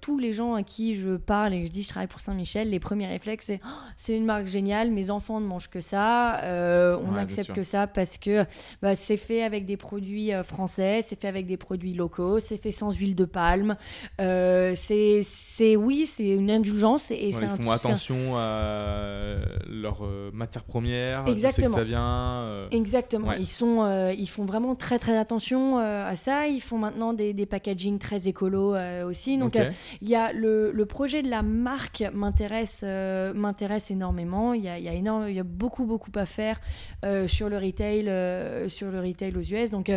tous 0.00 0.18
les 0.18 0.32
gens 0.32 0.54
à 0.54 0.62
qui 0.62 0.94
je 0.94 1.16
parle 1.16 1.54
et 1.54 1.60
que 1.60 1.66
je 1.66 1.70
dis 1.72 1.82
je 1.82 1.88
travaille 1.88 2.08
pour 2.08 2.20
Saint-Michel, 2.20 2.70
les 2.70 2.80
premiers 2.90 3.06
réflexes 3.06 3.46
c'est 3.46 3.60
Oh, 3.64 3.68
c'est 3.96 4.16
une 4.16 4.24
marque 4.24 4.46
géniale, 4.46 4.90
mes 4.90 5.10
enfants 5.10 5.38
ne 5.40 5.46
mangent 5.46 5.68
que 5.70 5.80
ça, 5.80 6.40
euh, 6.42 6.96
on 7.06 7.14
Ouais, 7.14 7.26
que 7.54 7.62
ça 7.62 7.86
parce 7.86 8.18
que 8.18 8.44
bah, 8.82 8.96
c'est 8.96 9.16
fait 9.16 9.42
avec 9.42 9.64
des 9.64 9.76
produits 9.76 10.32
euh, 10.32 10.42
français, 10.42 11.00
c'est 11.02 11.18
fait 11.20 11.28
avec 11.28 11.46
des 11.46 11.56
produits 11.56 11.92
locaux, 11.94 12.40
c'est 12.40 12.56
fait 12.56 12.72
sans 12.72 12.92
huile 12.92 13.14
de 13.14 13.24
palme. 13.24 13.76
Euh, 14.20 14.72
c'est 14.76 15.20
c'est- 15.24 15.76
oui, 15.76 16.06
c'est 16.06 16.28
une 16.28 16.50
indulgence 16.50 17.10
et 17.10 17.14
Ouais, 17.26 17.32
c'est 17.32 17.44
ils 17.46 17.50
un 17.50 17.56
font 17.56 17.70
attention 17.70 18.36
à 18.36 19.36
leurs 19.68 20.02
matières 20.32 20.64
premières, 20.64 21.20
c'est 21.26 21.32
que 21.32 21.36
Exactement. 21.36 21.76
ça 21.76 21.84
vient. 21.84 22.42
euh, 22.42 22.68
Exactement. 22.70 23.28
Ouais. 23.28 23.36
Ils, 23.38 23.46
sont, 23.48 24.10
ils 24.16 24.28
font 24.28 24.44
vraiment 24.44 24.74
très 24.74 24.98
très 24.98 25.16
attention 25.16 25.78
à 25.78 26.16
ça. 26.16 26.46
Ils 26.48 26.60
font 26.60 26.78
maintenant 26.78 27.12
des, 27.12 27.32
des 27.34 27.46
packaging 27.46 27.98
très 27.98 28.26
écolo 28.28 28.74
aussi. 29.06 29.38
Donc 29.38 29.56
il 30.02 30.08
y 30.08 30.14
a 30.16 30.32
le, 30.32 30.70
le 30.72 30.86
projet 30.86 31.22
de 31.22 31.28
la 31.30 31.42
marque 31.42 32.02
m'intéresse 32.12 32.79
euh, 32.82 33.32
m'intéresse 33.34 33.90
énormément. 33.90 34.54
Il 34.54 34.62
y 34.62 34.68
a, 34.68 34.78
il 34.78 34.84
y 34.84 34.88
a 34.88 34.94
énorme, 34.94 35.28
il 35.28 35.34
y 35.34 35.40
a 35.40 35.44
beaucoup 35.44 35.84
beaucoup 35.84 36.10
à 36.14 36.26
faire 36.26 36.60
euh, 37.04 37.26
sur 37.26 37.48
le 37.48 37.58
retail 37.58 38.08
euh, 38.08 38.68
sur 38.68 38.90
le 38.90 39.00
retail 39.00 39.36
aux 39.36 39.42
US. 39.42 39.70
Donc 39.70 39.90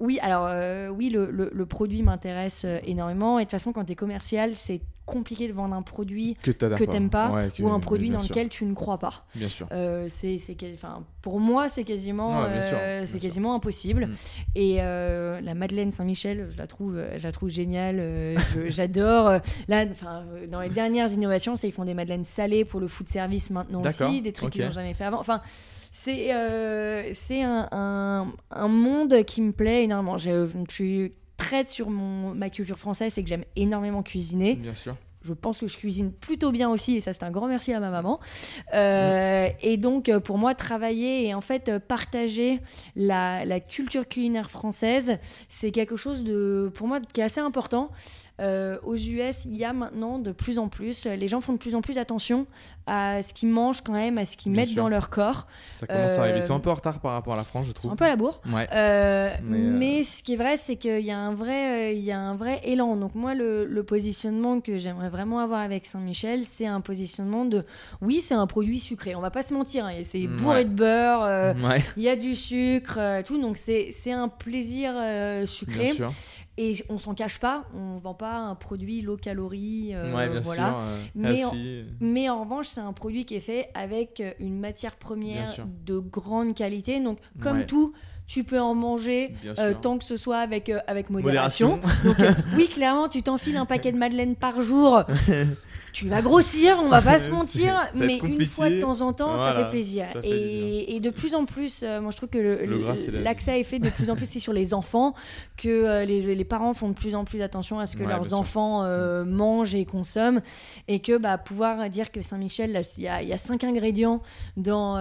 oui, 0.00 0.18
alors 0.22 0.46
euh, 0.48 0.88
oui, 0.88 1.10
le, 1.10 1.30
le- 1.30 1.50
le 1.52 1.66
produit 1.66 2.02
m'intéresse 2.02 2.64
euh, 2.64 2.78
énormément. 2.84 3.38
Et 3.38 3.42
de 3.42 3.44
toute 3.46 3.52
façon, 3.52 3.72
quand 3.72 3.84
tu 3.84 3.92
es 3.92 3.96
commercial, 3.96 4.54
c'est 4.56 4.80
compliqué 5.06 5.48
de 5.48 5.52
vendre 5.52 5.74
un 5.74 5.82
produit 5.82 6.36
que 6.40 6.52
que 6.52 6.84
t'aimes 6.84 7.10
pas 7.10 7.30
Ouais, 7.32 7.48
que- 7.52 7.62
ou 7.64 7.68
un 7.68 7.80
produit 7.80 8.10
dans 8.10 8.20
sûr, 8.20 8.28
lequel 8.28 8.48
tu 8.48 8.64
ne 8.64 8.74
crois 8.74 8.98
pas. 8.98 9.24
Bien 9.34 9.48
sûr. 9.48 9.66
Euh, 9.72 10.06
c'est 10.08 10.38
pour 11.20 11.40
moi 11.40 11.68
c'est 11.68 11.82
quasiment 11.84 12.42
Ouais, 12.42 12.48
euh, 12.48 13.00
c'est 13.06 13.12
sûr. 13.12 13.20
quasiment 13.20 13.54
impossible 13.56 14.06
Mm. 14.06 14.14
et 14.54 14.76
euh, 14.80 15.40
la 15.40 15.54
Madeleine 15.54 15.90
Saint-Michel 15.90 16.48
je 16.52 16.56
la 16.58 16.66
trouve 16.68 17.02
je 17.16 17.22
la 17.24 17.32
trouve 17.32 17.48
géniale 17.48 18.36
j'adore 18.68 19.40
là 19.68 19.84
dans 20.48 20.60
les 20.60 20.68
dernières 20.70 21.10
innovations 21.12 21.56
c'est 21.56 21.68
ils 21.68 21.72
font 21.72 21.84
des 21.84 21.94
madeleines 21.94 22.24
salées 22.24 22.64
pour 22.64 22.78
le 22.80 22.86
food 22.88 23.08
service 23.08 23.50
maintenant 23.50 23.82
aussi 23.84 24.22
des 24.22 24.32
trucs 24.32 24.50
qu'ils 24.50 24.64
n'ont 24.64 24.70
jamais 24.70 24.94
fait 24.94 25.04
avant 25.04 25.18
enfin 25.18 25.40
c'est 25.90 26.34
euh, 26.34 27.10
c'est 27.12 27.42
un, 27.42 27.68
un, 27.72 28.32
un 28.50 28.68
monde 28.68 29.24
qui 29.24 29.42
me 29.42 29.52
plaît 29.52 29.84
énormément. 29.84 30.18
Je, 30.18 30.46
je 30.68 30.74
suis 30.74 31.12
très 31.36 31.64
sur 31.64 31.90
mon, 31.90 32.34
ma 32.34 32.50
culture 32.50 32.78
française 32.78 33.12
c'est 33.14 33.22
que 33.22 33.28
j'aime 33.28 33.44
énormément 33.56 34.02
cuisiner. 34.02 34.54
Bien 34.54 34.74
sûr. 34.74 34.94
je 35.22 35.34
pense 35.34 35.60
que 35.60 35.66
je 35.66 35.76
cuisine 35.76 36.12
plutôt 36.12 36.50
bien 36.50 36.70
aussi 36.70 36.96
et 36.96 37.00
ça 37.00 37.12
c'est 37.12 37.24
un 37.24 37.30
grand 37.30 37.46
merci 37.48 37.72
à 37.72 37.80
ma 37.80 37.90
maman. 37.90 38.20
Euh, 38.74 39.48
et 39.62 39.76
donc 39.76 40.08
euh, 40.08 40.20
pour 40.20 40.38
moi 40.38 40.54
travailler 40.54 41.26
et 41.26 41.34
en 41.34 41.40
fait 41.40 41.68
euh, 41.68 41.78
partager 41.78 42.60
la, 42.94 43.44
la 43.44 43.60
culture 43.60 44.06
culinaire 44.08 44.50
française 44.50 45.18
c'est 45.48 45.72
quelque 45.72 45.96
chose 45.96 46.24
de 46.24 46.70
pour 46.74 46.86
moi 46.88 47.00
qui 47.00 47.20
est 47.20 47.24
assez 47.24 47.40
important 47.40 47.90
Euh, 48.40 48.78
aux 48.84 48.96
US 48.96 49.44
il 49.44 49.56
y 49.56 49.64
a 49.64 49.72
maintenant 49.74 50.18
de 50.18 50.32
plus 50.32 50.58
en 50.58 50.68
plus 50.68 51.04
les 51.04 51.28
gens 51.28 51.40
font 51.42 51.52
de 51.52 51.58
plus 51.58 51.74
en 51.74 51.82
plus 51.82 51.98
attention 51.98 52.46
à 52.86 53.22
ce 53.22 53.34
qu'ils 53.34 53.50
mangent 53.50 53.82
quand 53.82 53.92
même 53.92 54.16
à 54.16 54.24
ce 54.24 54.36
qu'ils 54.36 54.50
Bien 54.52 54.62
mettent 54.62 54.70
sûr. 54.70 54.82
dans 54.82 54.88
leur 54.88 55.10
corps 55.10 55.46
Ça 55.74 55.86
commence 55.86 56.12
à 56.12 56.22
arriver. 56.22 56.38
Ils 56.38 56.42
sont 56.42 56.54
Euh, 56.54 56.56
un 56.56 56.60
peu 56.60 56.70
en 56.70 56.74
retard 56.74 57.00
par 57.00 57.12
rapport 57.12 57.34
à 57.34 57.36
la 57.36 57.44
France, 57.44 57.66
je 57.66 57.72
trouve. 57.72 57.92
un 57.92 57.96
peu 57.96 58.04
à 58.04 58.08
la 58.08 58.16
bourre 58.16 58.40
Ouais. 58.52 58.66
euh, 58.72 59.30
Mais, 59.44 59.58
mais, 59.58 60.00
euh, 60.00 60.04
ce 60.04 60.22
qui 60.22 60.32
est 60.32 60.36
vrai, 60.36 60.56
c'est 60.56 60.76
qu'il 60.76 61.00
y 61.04 61.10
a 61.10 61.18
un 61.18 61.34
vrai, 61.34 61.90
euh, 61.90 61.92
il 61.92 62.02
y 62.02 62.10
a 62.12 62.18
un 62.18 62.34
vrai 62.34 62.60
élan. 62.64 62.96
Donc 62.96 63.14
moi, 63.14 63.34
le, 63.34 63.64
le 63.66 63.82
positionnement 63.84 64.60
que 64.60 64.78
j'aimerais 64.78 65.10
vraiment 65.10 65.38
avoir 65.40 65.60
avec 65.60 65.84
Saint-Michel, 65.86 66.44
c'est 66.44 66.66
un 66.66 66.80
positionnement 66.80 67.44
de, 67.44 67.64
oui, 68.00 68.20
c'est 68.22 68.34
un 68.34 68.46
produit 68.46 68.80
sucré. 68.80 69.14
On 69.14 69.20
va 69.20 69.30
pas 69.30 69.42
se 69.42 69.52
mentir, 69.54 69.84
hein, 69.84 69.92
c'est 70.02 70.26
Mm, 70.26 70.36
bourré 70.38 70.56
ouais. 70.60 70.64
de 70.64 70.70
beurre, 70.70 71.22
euh, 71.24 71.52
Ouais, 71.54 71.84
il 71.98 72.02
y 72.02 72.08
a 72.08 72.16
du 72.16 72.34
sucre, 72.34 72.96
euh, 72.98 73.22
tout. 73.22 73.38
Donc 73.40 73.56
c'est 73.58 73.90
c'est 73.92 74.12
un 74.12 74.28
plaisir 74.28 74.92
euh, 74.96 75.44
sucré. 75.46 75.84
bien 75.84 75.94
sûr. 75.94 76.12
Et 76.58 76.76
on 76.90 76.98
s'en 76.98 77.14
cache 77.14 77.38
pas. 77.38 77.64
On 77.74 77.96
vend 77.96 78.12
pas 78.14 78.34
un 78.36 78.54
produit 78.54 79.00
low 79.02 79.16
calorie. 79.16 79.90
euh, 79.94 80.14
ouais, 80.14 80.28
bien 80.28 80.40
voilà. 80.40 80.62
sûr. 80.62 80.76
euh, 80.82 81.02
Mais 81.14 81.44
en-. 81.44 81.52
Mais 82.00 82.28
en 82.28 82.42
revanche, 82.42 82.66
c'est 82.66 82.80
un 82.80 82.92
produit 82.92 83.24
qui 83.24 83.36
est 83.36 83.40
fait 83.40 83.70
avec 83.74 84.20
euh, 84.20 84.32
une 84.40 84.58
matière 84.60 84.96
première 84.96 85.54
de 85.86 85.98
grande 86.00 86.54
qualité. 86.54 87.00
Donc, 87.00 87.18
comme 87.40 87.58
Ouais. 87.58 87.66
tout, 87.66 87.94
tu 88.26 88.44
peux 88.44 88.60
en 88.60 88.74
manger 88.74 89.34
euh, 89.58 89.74
tant 89.80 89.96
que 89.98 90.04
ce 90.04 90.16
soit 90.16 90.38
avec, 90.38 90.68
euh, 90.68 90.80
avec 90.86 91.08
modération. 91.10 91.76
Modération. 91.76 92.04
Donc, 92.10 92.20
euh, 92.20 92.32
oui, 92.56 92.68
clairement, 92.68 93.08
tu 93.08 93.22
t'enfiles 93.22 93.56
un 93.56 93.66
paquet 93.66 93.90
de 93.92 93.96
madeleine 93.98 94.36
par 94.36 94.60
jour. 94.60 95.02
Tu 95.92 96.08
vas 96.08 96.22
grossir, 96.22 96.78
on 96.82 96.88
va 96.88 97.02
pas 97.02 97.18
se 97.18 97.28
mentir, 97.30 97.78
mais 97.94 98.18
une 98.18 98.44
fois 98.46 98.70
de 98.70 98.80
temps 98.80 99.00
en 99.00 99.12
temps, 99.12 99.36
ça 99.36 99.52
fait 99.54 99.70
plaisir. 99.70 100.06
ça 100.12 100.20
fait 100.22 100.28
du 100.28 100.34
et, 100.34 100.96
et 100.96 101.00
de 101.00 101.10
plus 101.10 101.34
en 101.34 101.44
plus, 101.44 101.82
euh, 101.82 102.00
moi 102.00 102.10
je 102.10 102.16
trouve 102.16 102.28
que 102.28 102.38
l'accès 103.22 103.60
est 103.60 103.64
fait 103.64 103.78
de 103.78 103.90
plus 103.90 104.08
en 104.10 104.16
plus 104.16 104.26
c'est 104.26 104.38
sur 104.40 104.52
les 104.52 104.72
enfants, 104.74 105.14
que 105.56 105.68
euh, 105.68 106.04
les, 106.04 106.34
les 106.34 106.44
parents 106.44 106.74
font 106.74 106.88
de 106.88 106.94
plus 106.94 107.14
en 107.14 107.24
plus 107.24 107.42
attention 107.42 107.78
à 107.78 107.86
ce 107.86 107.96
que 107.96 108.02
Ouais, 108.04 108.08
leurs. 108.08 108.30
Mm. 108.30 108.34
enfants 108.34 108.84
euh, 108.84 109.24
mangent 109.24 109.74
et 109.74 109.84
consomment, 109.84 110.40
et 110.88 111.00
que 111.00 111.16
bah, 111.18 111.36
pouvoir 111.38 111.88
dire 111.90 112.10
que 112.12 112.22
Saint-Michel, 112.22 112.80
il 112.96 113.02
y 113.02 113.08
a, 113.08 113.22
il 113.22 113.28
y 113.28 113.32
a 113.32 113.38
cinq 113.38 113.64
ingrédients 113.64 114.22
dans, 114.56 114.94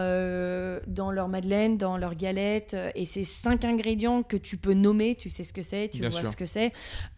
dans 0.88 1.12
leur 1.12 1.28
madeleine, 1.28 1.78
dans 1.78 1.98
leur 1.98 2.16
galette, 2.16 2.76
et 2.96 3.06
ces 3.06 3.24
cinq 3.24 3.64
ingrédients 3.64 4.24
que 4.24 4.38
tu 4.38 4.58
peux 4.58 4.74
nommer, 4.74 5.16
tu 5.16 5.30
sais 5.30 5.44
ce 5.44 5.54
que 5.54 5.62
c'est, 5.62 5.90
tu 5.90 6.00
Bien 6.00 6.10
vois 6.10 6.22
sûr. 6.22 6.32
ce 6.32 6.36
que 6.36 6.46
c'est, 6.46 6.74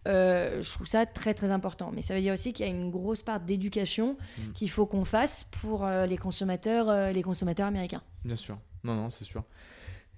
je 0.06 0.72
trouve 0.74 0.86
ça 0.86 1.06
très 1.06 1.34
très 1.34 1.50
important. 1.50 1.90
Mais 1.94 2.02
ça 2.02 2.14
veut 2.14 2.20
dire 2.20 2.34
aussi 2.34 2.52
qu'il 2.52 2.66
y 2.66 2.68
a 2.68 2.72
une 2.72 2.90
grosse 2.90 3.22
part 3.22 3.40
d'éducation 3.40 3.61
Mm. 3.70 4.52
qu'il 4.54 4.70
faut 4.70 4.86
qu'on 4.86 5.04
fasse 5.04 5.44
pour 5.44 5.84
euh, 5.84 6.06
les 6.06 6.16
consommateurs, 6.16 6.88
euh, 6.88 7.12
les 7.12 7.22
consommateurs 7.22 7.66
américains. 7.66 8.02
Bien 8.24 8.36
sûr. 8.36 8.58
Non, 8.84 8.94
non, 8.94 9.10
c'est 9.10 9.24
sûr. 9.24 9.44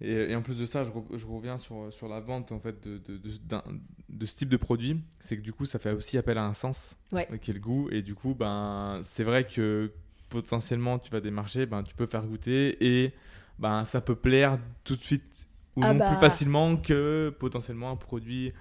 Et, 0.01 0.13
et 0.13 0.35
en 0.35 0.43
plus 0.43 0.59
de 0.59 0.67
ça, 0.67 0.83
je, 0.85 0.91
re- 0.91 1.17
je 1.17 1.25
reviens 1.27 1.57
sur, 1.57 1.93
sur 1.93 2.09
la 2.09 2.19
vente 2.21 2.51
en 2.53 2.59
fait 2.59 2.83
de, 2.83 2.99
de, 2.99 3.17
de- 3.19 4.27
ce 4.27 4.35
type 4.35 4.49
de 4.49 4.57
produit. 4.57 5.01
C'est 5.21 5.37
que 5.37 5.43
du 5.43 5.53
coup, 5.53 5.65
ça 5.67 5.79
fait 5.79 5.93
aussi 5.93 6.19
appel 6.19 6.37
à 6.39 6.45
un 6.45 6.53
sens, 6.55 6.97
Ouais. 7.13 7.29
euh, 7.33 7.37
qui 7.37 7.51
est 7.51 7.55
le 7.55 7.61
goût. 7.61 7.89
Et 7.91 8.03
du 8.03 8.15
coup, 8.15 8.35
ben, 8.35 8.99
c'est 9.03 9.25
vrai 9.25 9.47
que 9.47 9.93
potentiellement, 10.31 10.99
tu 10.99 11.11
vas 11.11 11.21
démarcher, 11.21 11.67
ben, 11.67 11.83
tu 11.83 11.95
peux 11.95 12.07
faire 12.07 12.25
goûter 12.27 12.77
et 13.05 13.13
ben, 13.59 13.85
ça 13.85 14.01
peut 14.01 14.17
plaire 14.17 14.59
tout 14.83 14.97
de 14.97 15.03
suite 15.03 15.47
ou 15.77 15.81
Ah 15.85 15.93
non 15.93 15.99
bah. 16.01 16.09
plus 16.11 16.17
facilement 16.21 16.77
que 16.77 17.35
potentiellement 17.39 17.91
un 17.91 17.97
produit, 17.97 18.53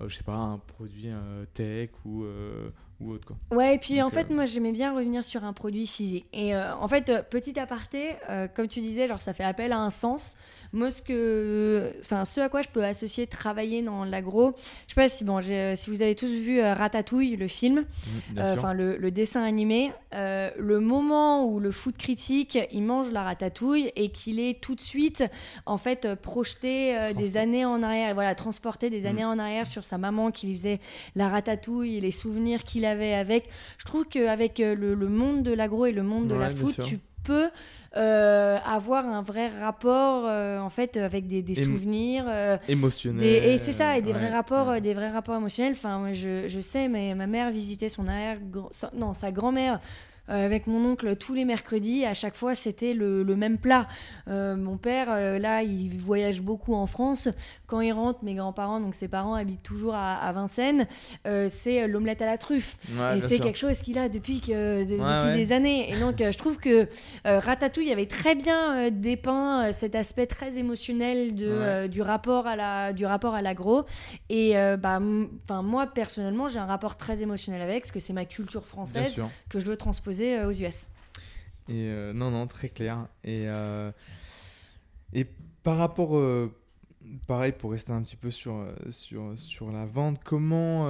euh, 0.00 0.08
je 0.08 0.16
sais 0.16 0.24
pas, 0.24 0.34
un 0.34 0.58
produit 0.58 1.04
euh, 1.08 1.44
tech 1.54 1.90
ou, 2.04 2.24
euh, 2.24 2.70
ou 3.02 3.12
autre. 3.12 3.26
Quoi. 3.26 3.36
Ouais, 3.56 3.74
et 3.74 3.78
puis 3.78 3.96
Donc, 3.98 4.06
en 4.06 4.10
fait, 4.10 4.30
euh, 4.30 4.34
moi 4.34 4.46
j'aimais 4.46 4.72
bien 4.72 4.94
revenir 4.94 5.24
sur 5.24 5.44
un 5.44 5.52
produit 5.52 5.86
physique. 5.86 6.26
Et 6.32 6.54
euh, 6.54 6.74
en 6.76 6.88
fait, 6.88 7.08
euh, 7.08 7.22
petit 7.22 7.58
aparté, 7.58 8.16
comme 8.54 8.68
tu 8.68 8.80
disais, 8.80 9.08
genre 9.08 9.20
ça 9.20 9.32
fait 9.32 9.44
appel 9.44 9.72
à 9.72 9.78
un 9.78 9.90
sens. 9.90 10.36
Moi, 10.74 10.90
ce 10.90 11.02
que, 11.02 11.92
enfin, 12.00 12.24
ce 12.24 12.40
à 12.40 12.48
quoi 12.48 12.62
je 12.62 12.68
peux 12.68 12.82
associer 12.82 13.26
travailler 13.26 13.82
dans 13.82 14.04
l'agro, 14.04 14.54
je 14.88 14.94
sais 14.94 15.00
pas 15.00 15.08
si 15.08 15.22
bon, 15.24 15.40
j'ai- 15.42 15.76
si 15.76 15.90
vous 15.90 16.00
avez 16.02 16.14
tous 16.14 16.30
vu 16.30 16.60
euh, 16.60 16.72
Ratatouille, 16.74 17.36
le 17.36 17.46
film, 17.48 17.80
Mm, 18.34 18.38
Euh, 18.38 18.54
enfin 18.54 18.72
le, 18.72 18.96
le 18.96 19.10
dessin 19.10 19.42
animé, 19.42 19.92
euh, 20.14 20.50
le 20.58 20.80
moment 20.80 21.44
où 21.46 21.60
le 21.60 21.70
foot 21.70 21.96
critique 21.98 22.58
il 22.72 22.82
mange 22.82 23.10
la 23.12 23.22
ratatouille 23.22 23.92
et 23.96 24.08
qu'il 24.10 24.40
est 24.40 24.60
tout 24.62 24.74
de 24.74 24.80
suite 24.80 25.24
en 25.66 25.76
fait 25.76 26.04
euh, 26.06 26.16
projeté 26.16 26.96
euh, 26.96 27.12
des 27.12 27.36
années 27.36 27.64
en 27.64 27.82
arrière, 27.82 28.10
et 28.10 28.14
voilà 28.14 28.34
transporté 28.34 28.88
des 28.88 29.02
Mm. 29.02 29.06
années 29.06 29.24
en 29.24 29.38
arrière 29.38 29.66
sur 29.66 29.84
sa 29.84 29.98
maman 29.98 30.30
qui 30.30 30.46
lui 30.46 30.54
faisait 30.56 30.80
la 31.16 31.28
ratatouille 31.28 31.96
et 31.96 32.00
les 32.00 32.12
souvenirs 32.12 32.64
qu'il 32.64 32.84
avait 32.86 33.12
avec. 33.14 33.44
Je 33.78 33.84
trouve 33.84 34.06
qu'avec 34.06 34.58
euh, 34.60 34.74
le, 34.74 34.94
le 34.94 35.08
monde 35.08 35.42
de 35.42 35.52
l'agro 35.52 35.84
et 35.86 35.92
le 35.92 36.02
monde 36.02 36.28
de 36.28 36.34
la 36.34 36.48
foot, 36.50 36.74
sûr. 36.76 36.84
tu 36.84 36.98
peux 37.24 37.50
euh, 37.96 38.58
avoir 38.66 39.06
un 39.06 39.22
vrai 39.22 39.48
rapport 39.60 40.24
euh, 40.26 40.58
en 40.60 40.70
fait 40.70 40.96
avec 40.96 41.26
des, 41.26 41.42
des 41.42 41.54
souvenirs. 41.54 42.24
euh, 42.28 42.56
Émotionnel. 42.68 43.20
des- 43.20 43.48
et 43.50 43.58
c'est 43.58 43.72
ça, 43.72 43.96
et 43.98 44.02
des 44.02 44.12
ouais, 44.12 44.18
vrais 44.18 44.30
rapports, 44.30 44.68
ouais. 44.68 44.78
euh, 44.78 44.80
des 44.80 44.94
vrais 44.94 45.10
rapports 45.10 45.36
émotionnels. 45.36 45.72
Enfin, 45.72 45.98
moi, 45.98 46.12
je, 46.12 46.48
je 46.48 46.60
sais, 46.60 46.88
mais 46.88 47.14
ma 47.14 47.26
mère 47.26 47.50
visitait 47.50 47.88
son 47.88 48.06
arrière, 48.08 48.38
non, 48.94 49.12
sa 49.14 49.30
grand-mère 49.30 49.74
euh, 49.74 49.78
avec 50.28 50.66
mon 50.66 50.84
oncle 50.92 51.16
tous 51.16 51.34
les 51.34 51.44
mercredis. 51.44 52.04
À 52.04 52.14
chaque 52.14 52.36
fois, 52.36 52.54
c'était 52.54 52.94
le, 52.94 53.22
le 53.22 53.36
même 53.36 53.58
plat. 53.58 53.86
Euh, 54.28 54.56
mon 54.56 54.76
père, 54.76 55.08
euh, 55.10 55.38
là, 55.38 55.62
il 55.62 55.98
voyage 55.98 56.40
beaucoup 56.40 56.74
en 56.74 56.86
France. 56.86 57.28
Quand 57.66 57.80
il 57.80 57.92
rentre, 57.92 58.20
mes 58.22 58.34
grands-parents, 58.34 58.80
donc 58.80 58.94
ses 58.94 59.08
parents 59.08 59.34
habitent 59.34 59.62
toujours 59.62 59.94
à, 59.94 60.14
à 60.14 60.32
Vincennes, 60.32 60.86
euh, 61.26 61.48
c'est 61.50 61.88
l'omelette 61.88 62.22
à 62.22 62.26
la 62.26 62.38
truffe. 62.38 62.76
Ouais, 62.98 63.18
et 63.18 63.20
c'est 63.20 63.38
quelque 63.40 63.58
chose 63.58 63.78
qu'il 63.80 63.98
a 63.98 64.08
depuis, 64.08 64.40
que, 64.40 64.84
de- 64.84 64.90
depuis 64.90 65.02
ouais. 65.02 65.34
des 65.34 65.52
années. 65.52 65.90
Et 65.92 65.98
donc, 65.98 66.20
euh, 66.20 66.30
je 66.30 66.38
trouve 66.38 66.58
que 66.58 66.86
euh, 67.26 67.38
Ratatouille 67.40 67.90
avait 67.90 68.06
très 68.06 68.34
bien 68.34 68.76
euh, 68.86 68.90
dépeint 68.92 69.66
euh, 69.68 69.72
cet 69.72 69.94
aspect 69.94 70.26
très 70.26 70.58
émotionnel 70.58 71.34
de, 71.34 71.46
euh, 71.48 71.88
du 71.88 72.00
rapport 72.02 72.46
à 72.46 72.56
la 72.56 72.92
du 72.92 73.06
rapport 73.06 73.34
à 73.34 73.42
l'agro. 73.42 73.84
Et 74.28 74.56
euh, 74.56 74.76
bah, 74.76 75.00
enfin 75.44 75.62
moi 75.62 75.86
personnellement, 75.86 76.46
j'ai 76.48 76.58
un 76.58 76.66
rapport 76.66 76.96
très 76.96 77.22
émotionnel 77.22 77.60
avec, 77.62 77.82
parce 77.82 77.92
que 77.92 78.00
c'est 78.00 78.12
ma 78.12 78.24
culture 78.24 78.66
française 78.66 79.20
que 79.48 79.58
je 79.58 79.64
veux 79.64 79.76
transposer 79.76 80.11
euh, 80.20 80.48
aux 80.48 80.52
US. 80.52 80.88
Et 81.68 81.88
euh, 81.88 82.12
non, 82.12 82.30
non, 82.30 82.46
très 82.46 82.68
clair. 82.68 83.08
Et, 83.24 83.44
euh, 83.46 83.90
et 85.12 85.26
par 85.62 85.76
rapport, 85.78 86.20
pareil, 87.26 87.52
pour 87.52 87.70
rester 87.70 87.92
un 87.92 88.02
petit 88.02 88.16
peu 88.16 88.30
sur, 88.30 88.66
sur, 88.88 89.32
sur 89.36 89.70
la 89.70 89.86
vente, 89.86 90.20
comment 90.24 90.88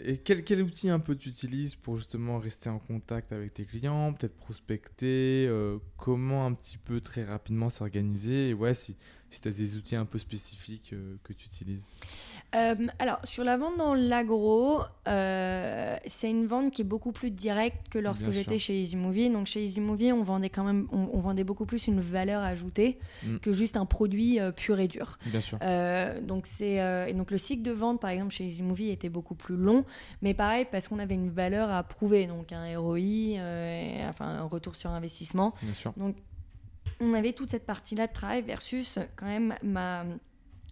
et 0.00 0.16
quel, 0.18 0.44
quel 0.44 0.62
outil 0.62 0.88
un 0.88 0.98
peu 0.98 1.14
tu 1.14 1.28
utilises 1.28 1.74
pour 1.74 1.96
justement 1.98 2.38
rester 2.38 2.70
en 2.70 2.78
contact 2.78 3.32
avec 3.32 3.52
tes 3.52 3.64
clients, 3.64 4.14
peut-être 4.14 4.36
prospecter, 4.36 5.50
comment 5.98 6.46
un 6.46 6.54
petit 6.54 6.78
peu 6.78 7.02
très 7.02 7.24
rapidement 7.24 7.68
s'organiser, 7.68 8.50
et 8.50 8.54
ouais, 8.54 8.72
si, 8.72 8.96
si 9.34 9.40
tu 9.40 9.48
as 9.48 9.52
des 9.52 9.76
outils 9.76 9.96
un 9.96 10.04
peu 10.04 10.18
spécifiques 10.18 10.92
euh, 10.92 11.16
que 11.24 11.32
tu 11.32 11.46
utilises. 11.46 11.92
Euh, 12.54 12.74
alors, 12.98 13.18
sur 13.24 13.44
la 13.44 13.56
vente 13.56 13.76
dans 13.76 13.94
l'agro, 13.94 14.80
euh, 15.08 15.96
c'est 16.06 16.30
une 16.30 16.46
vente 16.46 16.72
qui 16.72 16.82
est 16.82 16.84
beaucoup 16.84 17.12
plus 17.12 17.30
directe 17.30 17.88
que 17.90 17.98
lorsque 17.98 18.30
j'étais 18.30 18.58
chez 18.58 18.80
Easy 18.80 18.96
Movie. 18.96 19.30
Donc, 19.30 19.46
chez 19.46 19.62
Easy 19.62 19.80
Movie, 19.80 20.12
on 20.12 20.22
vendait 20.22 20.50
quand 20.50 20.64
même, 20.64 20.86
on, 20.92 21.08
on 21.12 21.20
vendait 21.20 21.44
beaucoup 21.44 21.66
plus 21.66 21.86
une 21.86 22.00
valeur 22.00 22.42
ajoutée 22.42 22.98
Mm. 23.24 23.38
que 23.38 23.52
juste 23.52 23.76
un 23.76 23.86
produit 23.86 24.38
pur 24.56 24.78
et 24.78 24.88
dur. 24.88 25.18
Bien 25.26 25.40
sûr. 25.40 25.58
Donc 26.22 26.46
c'est 26.46 26.74
et 27.08 27.14
donc 27.14 27.30
le 27.30 27.38
cycle 27.38 27.62
de 27.62 27.70
vente 27.70 28.00
par 28.00 28.10
exemple 28.10 28.32
chez 28.32 28.44
Easy 28.44 28.62
Movie 28.62 28.90
était 28.90 29.08
beaucoup 29.08 29.34
plus 29.34 29.56
long, 29.56 29.84
mais 30.22 30.34
pareil 30.34 30.66
parce 30.70 30.88
qu'on 30.88 30.98
avait 30.98 31.14
une 31.14 31.30
valeur 31.30 31.70
à 31.70 31.82
prouver, 31.82 32.26
donc 32.26 32.52
un 32.52 32.78
ROI, 32.78 33.38
enfin 34.08 34.26
un 34.26 34.44
retour 34.44 34.76
sur 34.76 34.90
investissement. 34.90 35.54
Bien 35.62 35.74
sûr. 35.74 35.92
Donc 35.96 36.16
on 37.00 37.14
avait 37.14 37.32
toute 37.32 37.50
cette 37.50 37.66
partie-là 37.66 38.06
de 38.06 38.12
travail 38.12 38.42
versus 38.42 38.98
quand 39.16 39.26
même 39.26 39.54
ma 39.62 40.04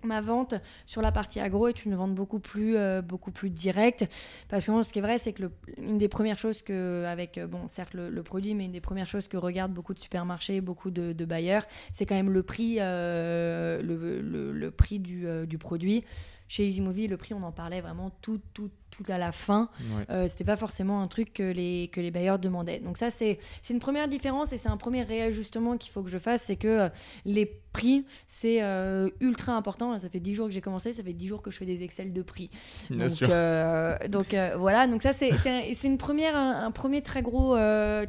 Ma 0.05 0.20
vente 0.20 0.55
sur 0.85 1.01
la 1.01 1.12
partie 1.12 1.39
agro 1.39 1.68
est 1.68 1.85
une 1.85 1.95
vente 1.95 2.12
beaucoup 2.16 2.41
plus, 2.41 2.77
euh, 2.77 3.03
beaucoup 3.03 3.31
plus 3.31 3.51
directe. 3.51 4.05
Parce 4.49 4.66
que 4.66 4.83
ce 4.83 4.93
qui 4.93 4.99
est 4.99 5.03
vrai, 5.03 5.16
c'est 5.18 5.33
que 5.33 5.43
le- 5.43 5.53
une 5.79 5.97
des 5.97 6.09
premières 6.09 6.39
choses 6.39 6.61
que, 6.62 7.05
avec, 7.05 7.39
euh, 7.39 7.47
bon, 7.47 7.68
certes 7.68 7.95
le, 7.95 8.23
produit, 8.25 8.55
mais 8.55 8.64
une 8.64 8.73
des 8.73 8.81
premières 8.81 9.07
choses 9.07 9.29
que 9.29 9.37
regardent 9.37 9.73
beaucoup 9.73 9.95
de 9.95 10.01
supermarchés, 10.01 10.61
beaucoup 10.61 10.91
de, 10.91 11.12
bailleurs, 11.25 11.64
c'est 11.93 12.05
quand 12.05 12.16
même 12.16 12.31
le 12.31 12.43
prix, 12.43 12.79
euh, 12.81 13.81
le, 13.81 14.20
le- 14.53 14.70
prix 14.73 14.99
du, 14.99 15.25
du 15.47 15.59
produit. 15.59 16.05
Chez 16.49 16.66
Easy 16.66 16.81
Movie, 16.81 17.07
le 17.07 17.16
prix, 17.16 17.35
on 17.35 17.43
en 17.43 17.53
parlait 17.53 17.81
vraiment 17.81 18.11
tout, 18.20 18.41
tout, 18.53 18.70
tout 18.93 19.03
à 19.09 19.18
la 19.18 19.32
fin. 19.32 19.68
Ouais. 19.97 20.05
Euh, 20.11 20.28
c'était 20.28 20.45
pas 20.45 20.55
forcément 20.57 21.01
un 21.03 21.09
truc 21.09 21.32
que 21.32 21.43
les, 21.43 21.88
que 21.93 22.01
les 22.01 22.11
bailleurs 22.12 22.38
demandaient. 22.38 22.78
Donc 22.78 22.97
ça, 22.99 23.11
c'est 23.11 23.38
c'est 23.62 23.74
une 23.74 23.80
première 23.80 24.07
différence 24.07 24.53
et 24.53 24.57
c'est 24.59 24.68
un 24.68 24.76
premier 24.76 25.03
réajustement 25.03 25.76
qu'il 25.76 25.90
faut 25.90 26.03
que 26.05 26.11
je 26.11 26.18
fasse, 26.18 26.43
c'est 26.43 26.57
que 26.57 26.68
euh, 26.68 26.88
les 27.24 27.47
prix, 27.72 28.05
c'est 28.26 28.62
euh, 28.62 29.09
ultra 29.20 29.55
important. 29.55 29.99
Ça 29.99 30.09
fait 30.11 30.20
10 30.20 30.34
jours 30.34 30.47
que 30.49 30.53
j'ai 30.53 30.61
commencé, 30.61 30.93
ça 30.93 31.03
fait 31.03 31.14
10 31.14 31.26
jours 31.26 31.40
que 31.43 31.51
je 31.51 31.57
fais 31.57 31.64
des 31.64 31.82
Excel 31.82 32.12
de 32.12 32.20
prix. 32.22 32.51
Bien 32.90 33.07
donc, 33.07 33.16
sûr. 33.16 33.28
euh, 33.30 33.97
donc 34.09 34.36
voilà, 34.59 34.86
donc 34.86 35.01
ça 35.03 35.14
c'est 35.14 35.32
c'est 35.38 35.51
un- 35.51 35.62
c'est 35.72 35.86
une 35.88 35.97
première 35.97 36.36
un, 36.36 36.66
un 36.66 36.70
premier 36.70 37.01
très 37.01 37.22
gros 37.22 37.57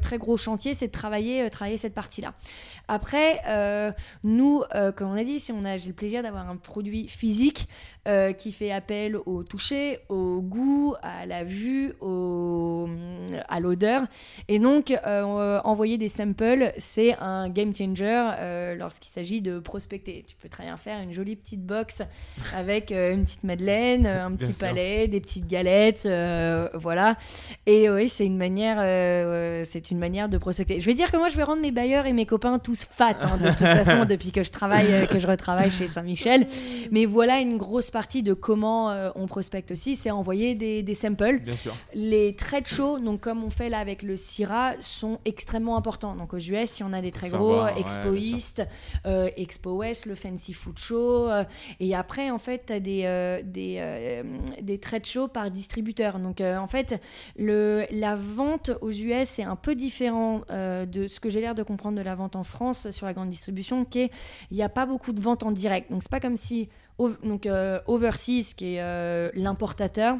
très 0.02 0.18
gros 0.18 0.36
chantier, 0.36 0.74
c'est 0.74 0.88
de 0.88 0.92
travailler 0.92 1.48
travailler 1.48 1.78
cette 1.78 1.94
partie-là. 1.94 2.34
Après, 2.88 3.40
nous, 4.22 4.62
comme 4.96 5.08
on 5.10 5.16
a 5.16 5.24
dit, 5.24 5.40
si 5.40 5.50
on 5.52 5.64
a 5.64 5.78
j'ai 5.78 5.88
le 5.88 5.94
plaisir 5.94 6.22
d'avoir 6.22 6.48
un 6.48 6.56
produit 6.56 7.08
physique 7.08 7.66
qui 8.38 8.52
fait 8.52 8.70
appel 8.70 9.16
au 9.16 9.42
toucher, 9.44 9.98
au 10.10 10.42
goût, 10.42 10.73
à 11.02 11.26
la 11.26 11.44
vue, 11.44 11.92
au, 12.00 12.88
à 13.48 13.60
l'odeur, 13.60 14.02
et 14.48 14.58
donc 14.58 14.90
euh, 15.06 15.60
envoyer 15.64 15.98
des 15.98 16.08
samples, 16.08 16.72
c'est 16.78 17.16
un 17.20 17.48
game 17.48 17.74
changer 17.74 18.30
euh, 18.38 18.74
lorsqu'il 18.74 19.10
s'agit 19.10 19.40
de 19.40 19.58
prospecter. 19.58 20.24
Tu 20.26 20.36
peux 20.36 20.48
très 20.48 20.64
bien 20.64 20.76
faire 20.76 21.00
une 21.00 21.12
jolie 21.12 21.36
petite 21.36 21.64
box 21.64 22.02
avec 22.56 22.92
euh, 22.92 23.12
une 23.14 23.24
petite 23.24 23.44
madeleine, 23.44 24.06
euh, 24.06 24.26
un 24.26 24.30
Bien 24.30 24.36
petit 24.46 24.52
sûr. 24.52 24.66
palais, 24.68 25.08
des 25.08 25.20
petites 25.20 25.46
galettes, 25.46 26.06
euh, 26.06 26.68
voilà. 26.74 27.16
Et 27.66 27.88
oui, 27.90 28.08
c'est 28.08 28.26
une 28.26 28.36
manière, 28.36 28.78
euh, 28.80 28.82
euh, 28.84 29.62
c'est 29.64 29.90
une 29.90 29.98
manière 29.98 30.28
de 30.28 30.38
prospecter. 30.38 30.80
Je 30.80 30.86
vais 30.86 30.94
dire 30.94 31.10
que 31.10 31.16
moi, 31.16 31.28
je 31.28 31.36
vais 31.36 31.42
rendre 31.42 31.62
mes 31.62 31.70
bailleurs 31.70 32.06
et 32.06 32.12
mes 32.12 32.26
copains 32.26 32.58
tous 32.58 32.84
fat, 32.88 33.16
hein, 33.22 33.36
de 33.40 33.48
toute 33.48 33.58
façon, 33.58 34.04
depuis 34.08 34.32
que 34.32 34.42
je 34.42 34.50
travaille, 34.50 34.92
euh, 34.92 35.06
que 35.06 35.18
je 35.18 35.26
retravaille 35.26 35.70
chez 35.70 35.88
Saint-Michel. 35.88 36.46
Mais 36.90 37.06
voilà 37.06 37.38
une 37.40 37.56
grosse 37.56 37.90
partie 37.90 38.22
de 38.22 38.34
comment 38.34 38.90
euh, 38.90 39.10
on 39.14 39.26
prospecte 39.26 39.70
aussi, 39.70 39.96
c'est 39.96 40.10
envoyer 40.10 40.54
des, 40.54 40.63
des 40.82 40.94
samples. 40.94 41.40
Bien 41.40 41.56
sûr. 41.56 41.74
Les 41.94 42.34
trade 42.36 42.66
shows, 42.66 42.98
donc 42.98 43.20
comme 43.20 43.44
on 43.44 43.50
fait 43.50 43.68
là 43.68 43.78
avec 43.78 44.02
le 44.02 44.16
Syrah, 44.16 44.72
sont 44.80 45.18
extrêmement 45.24 45.76
importants. 45.76 46.14
Donc 46.14 46.34
aux 46.34 46.38
US, 46.38 46.78
il 46.78 46.80
y 46.80 46.82
en 46.82 46.92
a 46.92 47.00
des 47.00 47.12
très 47.12 47.28
gros, 47.28 47.54
savoir, 47.54 47.78
Expo. 47.78 48.14
East, 48.14 48.66
euh, 49.06 49.28
Expo 49.36 49.76
West, 49.76 50.06
le 50.06 50.14
Fancy 50.14 50.52
Food 50.52 50.78
Show. 50.78 51.28
euh, 51.28 51.44
et 51.80 51.94
après, 51.94 52.30
en 52.30 52.38
fait, 52.38 52.64
tu 52.66 52.72
as 52.72 52.80
des, 52.80 53.02
euh, 53.04 53.40
des, 53.44 53.76
euh, 53.78 54.22
des 54.60 54.78
trade 54.78 55.06
shows 55.06 55.28
par 55.28 55.50
distributeur. 55.50 56.18
Donc 56.18 56.40
en 56.40 56.66
fait, 56.66 57.00
le, 57.36 57.86
la 57.90 58.14
vente 58.16 58.70
aux 58.80 58.90
US 58.90 59.38
est 59.38 59.44
un 59.44 59.56
peu 59.56 59.74
différent 59.74 60.42
de 60.50 61.08
ce 61.08 61.20
que 61.20 61.28
j'ai 61.30 61.40
l'air 61.40 61.54
de 61.54 61.62
comprendre 61.62 61.96
de 61.98 62.02
la 62.02 62.14
vente 62.14 62.36
en 62.36 62.44
France 62.44 62.90
sur 62.90 63.06
la 63.06 63.12
grande 63.12 63.28
distribution, 63.28 63.84
qui 63.84 64.00
est 64.00 64.10
il 64.50 64.56
n'y 64.56 64.62
a 64.62 64.68
pas 64.68 64.86
beaucoup 64.86 65.12
de 65.12 65.20
ventes 65.20 65.42
en 65.42 65.52
direct. 65.52 65.90
Donc 65.90 66.02
c'est 66.02 66.10
pas 66.10 66.20
comme 66.20 66.36
si 66.36 66.68
donc 66.98 67.46
euh, 67.46 67.80
Overseas, 67.86 68.54
qui 68.56 68.74
est 68.74 68.80
euh, 68.80 69.30
l'importateur, 69.34 70.16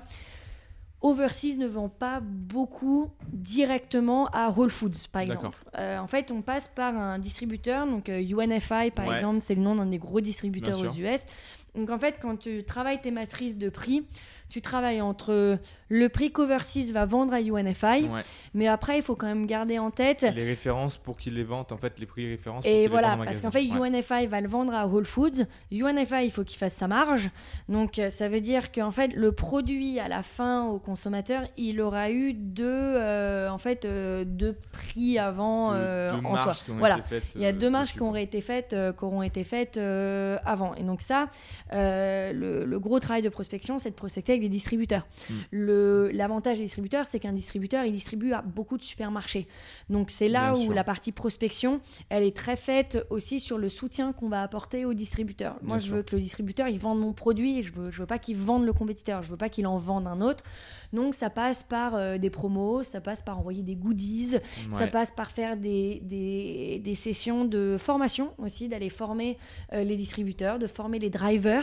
Overseas 1.04 1.58
ne 1.58 1.66
vend 1.66 1.90
pas 1.90 2.20
beaucoup 2.20 3.10
directement 3.30 4.26
à 4.32 4.50
Whole 4.50 4.70
Foods, 4.70 5.06
par 5.12 5.20
exemple. 5.20 5.58
Euh, 5.76 5.98
en 5.98 6.06
fait, 6.06 6.30
on 6.30 6.40
passe 6.40 6.66
par 6.66 6.96
un 6.96 7.18
distributeur, 7.18 7.86
donc 7.86 8.08
euh, 8.08 8.20
UNFI, 8.22 8.90
par 8.90 9.06
Ouais. 9.08 9.14
exemple, 9.16 9.40
c'est 9.42 9.54
le 9.54 9.60
nom 9.60 9.74
d'un 9.74 9.84
des 9.84 9.98
gros 9.98 10.22
distributeurs 10.22 10.78
aux. 10.78 10.86
US. 10.94 11.26
Donc 11.74 11.90
en 11.90 11.98
fait, 11.98 12.16
quand 12.20 12.36
tu 12.36 12.64
travailles 12.64 13.00
tes 13.00 13.10
matrices 13.10 13.58
de 13.58 13.68
prix, 13.68 14.06
tu 14.50 14.60
travailles 14.60 15.00
entre 15.00 15.58
le 15.88 16.08
prix 16.08 16.30
qu'Overseas 16.30 16.92
va 16.92 17.04
vendre 17.06 17.32
à 17.34 17.40
UNFI, 17.40 18.08
Ouais. 18.08 18.20
mais 18.52 18.68
après, 18.68 18.98
il 18.98 19.02
faut 19.02 19.16
quand 19.16 19.26
même 19.26 19.46
garder 19.46 19.78
en 19.78 19.90
tête 19.90 20.22
Les 20.34 20.44
références 20.44 20.96
pour 20.96 21.16
qu'ils 21.16 21.34
les 21.34 21.42
vendent, 21.44 21.72
en 21.72 21.76
fait, 21.76 21.98
les 21.98 22.06
prix 22.06 22.28
références. 22.30 22.62
pour 22.62 22.70
et 22.70 22.82
les 22.82 22.86
voilà, 22.86 23.14
en 23.14 23.24
parce 23.24 23.40
qu'en 23.40 23.50
fait, 23.50 23.64
Ouais. 23.66 23.88
UNFI 23.90 24.26
va 24.26 24.40
le 24.40 24.48
vendre 24.48 24.74
à 24.74 24.86
Whole 24.86 25.06
Foods. 25.06 25.44
UNFI, 25.72 26.24
il 26.26 26.30
faut 26.30 26.44
qu'il 26.44 26.58
fasse 26.58 26.74
sa 26.74 26.86
marge. 26.88 27.30
Donc, 27.68 27.98
euh, 27.98 28.10
ça 28.10 28.28
veut 28.28 28.40
dire 28.40 28.70
qu'en 28.70 28.90
fait, 28.92 29.12
le 29.14 29.32
produit 29.32 29.98
à 29.98 30.08
la 30.08 30.22
fin 30.22 30.64
au 30.66 30.78
consommateur, 30.78 31.42
il 31.56 31.80
aura 31.80 32.10
eu 32.10 32.34
deux, 32.34 32.64
euh, 32.68 33.48
en 33.48 33.58
fait, 33.58 33.84
euh, 33.84 34.24
deux 34.24 34.56
prix 34.72 35.18
avant 35.18 35.72
euh, 35.72 36.10
deux 36.12 36.18
en 36.18 36.36
soi. 36.36 36.44
marges 36.46 36.64
qui 36.64 36.70
ont 36.70 36.76
Voilà. 36.76 36.98
été 36.98 37.08
faites, 37.08 37.24
Il 37.34 37.40
y 37.40 37.46
a 37.46 37.48
euh, 37.48 37.52
deux 37.52 37.70
marges 37.70 37.92
qui 37.92 38.00
auraient 38.00 38.22
été 38.24 38.40
faites, 38.40 38.72
euh, 38.72 38.92
qui 38.92 39.04
auront 39.04 39.22
été 39.22 39.42
faites 39.42 39.78
euh, 39.78 40.38
avant. 40.44 40.74
Et 40.74 40.82
donc 40.82 41.00
ça, 41.00 41.28
euh, 41.72 42.32
le, 42.32 42.64
le 42.64 42.78
gros 42.80 43.00
travail 43.00 43.22
de 43.22 43.28
prospection, 43.28 43.78
c'est 43.78 43.90
de 43.90 43.94
prospecter 43.94 44.32
avec 44.32 44.42
des 44.42 44.48
distributeurs. 44.48 45.06
Mm. 45.30 45.34
Le- 45.50 46.10
L'avantage 46.12 46.58
des 46.58 46.64
distributeurs, 46.64 47.04
c'est 47.06 47.18
qu'un 47.20 47.32
distributeur, 47.32 47.84
il 47.84 47.92
distribue 47.92 48.32
à 48.32 48.42
beaucoup 48.42 48.76
de 48.78 48.82
supermarchés. 48.82 49.46
Donc 49.88 50.10
c'est 50.10 50.28
là 50.28 50.52
Bien 50.52 50.60
où 50.60 50.64
sûr. 50.64 50.74
la 50.74 50.84
partie 50.84 51.12
prospection, 51.12 51.80
elle 52.08 52.22
est 52.22 52.36
très 52.36 52.56
faite 52.56 52.98
aussi 53.10 53.40
sur 53.40 53.58
le 53.58 53.68
soutien 53.68 54.12
qu'on 54.12 54.28
va 54.28 54.42
apporter 54.42 54.84
au 54.84 54.94
distributeur. 54.94 55.54
Moi, 55.62 55.76
Bien 55.76 55.78
je 55.78 55.84
sûr. 55.86 55.96
veux 55.96 56.02
que 56.02 56.14
le 56.16 56.20
distributeur, 56.22 56.68
il 56.68 56.78
vende 56.78 57.00
mon 57.00 57.12
produit. 57.12 57.62
Je 57.62 57.72
veux, 57.72 57.90
je 57.90 58.00
veux 58.00 58.06
pas 58.06 58.18
qu'il 58.18 58.36
vende 58.36 58.64
le 58.64 58.72
compétiteur. 58.72 59.22
Je 59.22 59.30
veux 59.30 59.36
pas 59.36 59.48
qu'il 59.48 59.66
en 59.66 59.78
vende 59.78 60.06
un 60.06 60.20
autre. 60.20 60.44
Donc 60.92 61.14
ça 61.14 61.30
passe 61.30 61.62
par 61.62 61.94
euh, 61.94 62.18
des 62.18 62.30
promos, 62.30 62.82
ça 62.82 63.00
passe 63.00 63.22
par 63.22 63.38
envoyer 63.38 63.62
des 63.62 63.74
goodies, 63.76 64.36
ça 64.70 64.86
passe 64.86 65.10
par 65.10 65.30
faire 65.30 65.56
des, 65.56 66.00
des, 66.02 66.80
des 66.84 66.94
sessions 66.94 67.44
de 67.44 67.76
formation 67.78 68.32
aussi, 68.38 68.68
d'aller 68.68 68.90
former 68.90 69.36
euh, 69.72 69.82
les 69.84 69.96
distributeurs, 69.96 70.58
de 70.58 70.66
former 70.66 70.98
les 70.98 71.10
drivers, 71.10 71.53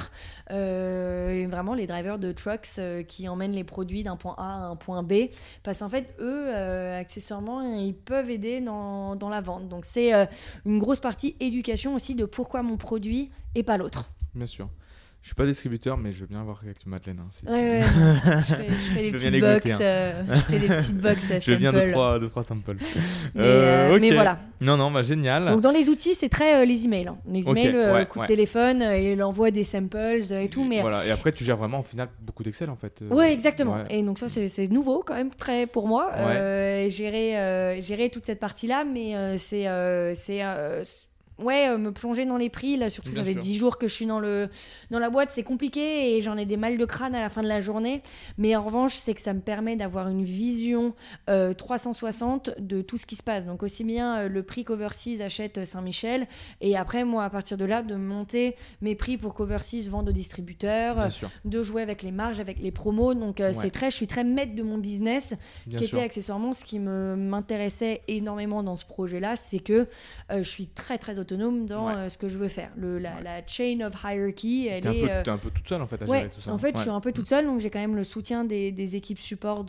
euh, 0.52 1.48
vraiment 1.50 1.74
les 1.74 1.88
drivers 1.88 2.20
de 2.20 2.32
trucks 2.32 2.68
euh, 2.80 3.04
qui 3.04 3.28
emmènent 3.28 3.54
les 3.54 3.64
produits 3.64 4.04
d'un 4.04 4.16
point 4.16 4.36
A 4.38 4.44
à 4.44 4.58
un 4.68 4.76
point 4.76 5.04
B. 5.04 5.14
Parce 5.64 5.80
qu'en 5.80 5.89
fait, 5.89 6.14
eux, 6.20 6.48
euh, 6.48 7.00
accessoirement, 7.00 7.62
ils 7.62 7.96
peuvent 7.96 8.30
aider 8.30 8.62
dans, 8.62 9.16
dans 9.16 9.30
la 9.30 9.42
vente. 9.42 9.68
Donc 9.68 9.86
c'est 9.86 10.12
une 10.66 10.80
grosse 10.80 11.00
partie 11.00 11.36
éducation 11.39 11.96
aussi 11.96 12.16
de 12.16 12.26
pourquoi 12.26 12.64
mon 12.64 12.78
produit 12.78 13.32
et 13.56 13.64
pas 13.64 13.78
l'autre. 13.78 14.10
Bien 14.34 14.46
sûr. 14.46 14.70
Je 15.22 15.28
suis 15.28 15.36
pas 15.36 15.45
distributeur, 15.45 15.97
mais 15.97 16.11
je 16.11 16.22
veux 16.22 16.26
bien 16.26 16.41
voir 16.43 16.59
avec 16.63 16.84
Madeleine. 16.88 17.19
Hein, 17.19 17.28
si- 17.30 17.45
Ouais, 17.45 17.51
ouais, 17.51 17.82
je 17.82 18.55
fais, 18.55 18.67
je 18.69 18.74
fais 18.74 19.01
des 19.03 19.11
petites 19.11 19.30
les 19.32 19.39
box. 19.39 19.53
goûter, 19.61 19.74
hein. 19.74 19.78
euh, 19.82 20.24
je 20.30 20.36
fais 20.41 20.59
des 20.59 20.67
petites 20.67 20.97
box. 20.97 21.34
Je 21.45 21.51
veux 21.51 21.57
bien 21.57 21.72
deux 21.72 21.91
trois, 21.91 22.17
deux, 22.19 22.28
trois 22.28 22.41
samples. 22.41 22.74
Mais, 23.36 23.41
Euh, 23.43 23.91
euh, 23.93 23.97
mais 24.01 24.11
voilà. 24.13 24.39
Non, 24.61 24.78
non, 24.78 24.89
bah 24.89 25.03
génial. 25.03 25.45
Donc 25.45 25.61
dans 25.61 25.69
les 25.69 25.89
outils, 25.89 26.15
c'est 26.15 26.28
très 26.30 26.61
euh, 26.61 26.65
les 26.65 26.86
emails. 26.86 27.07
hein. 27.07 27.17
Les 27.32 27.47
emails, 27.47 27.67
euh, 27.67 27.93
ouais, 27.93 28.05
coup 28.07 28.19
de 28.19 28.26
téléphone 28.26 28.82
et 28.82 29.15
l'envoi 29.15 29.51
des 29.51 29.63
samples 29.63 30.24
et 30.32 30.49
tout. 30.49 30.63
Mais 30.63 30.82
Voilà. 30.82 31.05
Et 31.05 31.11
après, 31.11 31.32
tu 31.32 31.43
gères 31.43 31.57
vraiment 31.57 31.82
au 31.82 31.84
final 31.84 32.09
beaucoup 32.19 32.41
d'Excel 32.41 32.72
en 32.72 32.76
fait. 32.76 33.03
Ouais, 33.11 33.32
exactement. 33.32 33.78
Et 33.91 34.01
donc 34.01 34.17
ça, 34.17 34.28
c'est 34.28 34.67
nouveau 34.69 35.03
quand 35.05 35.13
même 35.15 35.30
très 35.30 35.67
pour 35.67 35.88
moi. 35.88 36.09
Gérer, 36.89 37.80
gérer 37.82 38.09
toute 38.09 38.26
cette 38.26 38.39
partie-là, 38.39 38.86
mais 38.91 39.38
c'est, 39.38 39.67
c'est, 40.15 40.41
ouais, 41.42 41.68
euh, 41.70 41.78
me 41.78 41.92
plonger 41.92 42.26
dans 42.26 42.38
les 42.38 42.50
prix. 42.50 42.78
Là, 42.78 42.89
surtout, 42.89 43.10
Bien 43.12 43.20
ça 43.20 43.26
fait 43.26 43.34
sûr. 43.34 43.42
10 43.42 43.58
jours 43.58 43.78
que 43.78 43.88
je 43.88 43.94
suis 43.94 44.06
dans 44.06 44.20
le, 44.20 44.50
dans 44.89 45.00
la 45.00 45.10
boîte, 45.10 45.30
c'est 45.32 45.44
compliqué 45.44 46.16
et 46.16 46.22
j'en 46.22 46.38
ai 46.38 46.46
des 46.46 46.58
mal 46.58 46.78
de 46.78 46.86
crâne 46.86 47.16
à 47.16 47.22
la 47.22 47.30
fin 47.30 47.44
de 47.44 47.48
la 47.48 47.60
journée. 47.62 48.02
Mais 48.38 48.56
en 48.56 48.62
revanche, 48.62 48.94
c'est 48.96 49.14
que 49.14 49.22
ça 49.22 49.34
me 49.34 49.39
permet 49.42 49.76
d'avoir 49.76 50.08
une 50.10 50.24
vision 50.24 50.94
euh, 51.30 51.54
360 51.54 52.52
de 52.60 52.82
tout 52.82 52.98
ce 52.98 53.06
qui 53.06 53.16
se 53.16 53.24
passe. 53.24 53.46
Donc 53.46 53.64
aussi 53.64 53.84
bien 53.84 54.20
euh, 54.22 54.30
le 54.30 54.44
prix 54.44 54.64
qu'Overseas 54.64 55.22
achète 55.24 55.58
euh, 55.60 55.66
Saint-Michel 55.66 56.28
et 56.62 56.76
après 56.78 57.04
moi 57.04 57.24
à 57.24 57.30
partir 57.30 57.58
de 57.58 57.66
là 57.66 57.82
de 57.84 57.96
monter 57.96 58.56
mes 58.82 58.96
prix 58.96 59.18
pour 59.18 59.34
qu'Overseas 59.34 59.88
vende 59.89 60.10
aux 60.10 60.14
distributeurs, 60.14 61.10
de 61.46 61.64
jouer 61.64 61.82
avec 61.82 62.02
les 62.04 62.12
marges, 62.12 62.39
avec 62.39 62.60
les 62.60 62.72
promos. 62.72 63.14
Donc 63.14 63.39
euh, 63.39 63.48
Ouais. 63.52 63.54
c'est 63.54 63.70
très, 63.72 63.89
je 63.89 63.96
suis 63.96 64.08
très 64.08 64.24
maître 64.24 64.56
de 64.56 64.64
mon 64.64 64.78
business, 64.78 65.34
Bien 65.66 65.80
qui 65.80 65.86
sûr. 65.88 65.98
était 65.98 66.06
accessoirement 66.06 66.54
ce 66.54 66.64
qui 66.64 66.80
m'intéressait 66.80 68.02
énormément 68.08 68.64
dans 68.64 68.76
ce 68.76 68.86
projet-là, 68.86 69.36
c'est 69.36 69.60
que 69.60 69.88
euh, 70.32 70.38
je 70.44 70.50
suis 70.50 70.68
très 70.68 70.98
très 70.98 71.20
autonome 71.20 71.31
dans 71.38 71.88
Ouais. 71.88 71.94
euh, 71.96 72.10
ce 72.10 72.18
que 72.18 72.28
je 72.30 72.38
veux 72.38 72.48
faire. 72.48 72.70
Le, 72.76 73.00
la, 73.00 73.10
Ouais. 73.16 73.24
la 73.24 73.46
chain 73.48 73.80
of 73.86 73.94
hierarchy, 74.04 74.68
elle 74.68 74.88
un, 74.88 74.92
est 74.92 75.10
euh, 75.12 75.24
t'es 75.24 75.30
un 75.32 75.38
peu 75.38 75.50
toute 75.50 75.68
seule 75.68 75.82
en 75.82 75.88
fait 75.88 76.02
à 76.02 76.06
Ouais, 76.06 76.18
gérer 76.20 76.30
tout 76.30 76.42
ça. 76.42 76.52
en 76.54 76.58
fait, 76.58 76.74
je 76.76 76.82
suis 76.82 76.90
un 76.90 77.00
peu 77.00 77.12
toute 77.12 77.28
seule, 77.28 77.46
donc 77.46 77.60
j'ai 77.60 77.70
quand 77.70 77.80
même 77.80 77.96
le 77.96 78.04
soutien 78.04 78.44
des, 78.46 78.72
des 78.72 78.96
équipes 78.96 79.20
support 79.20 79.64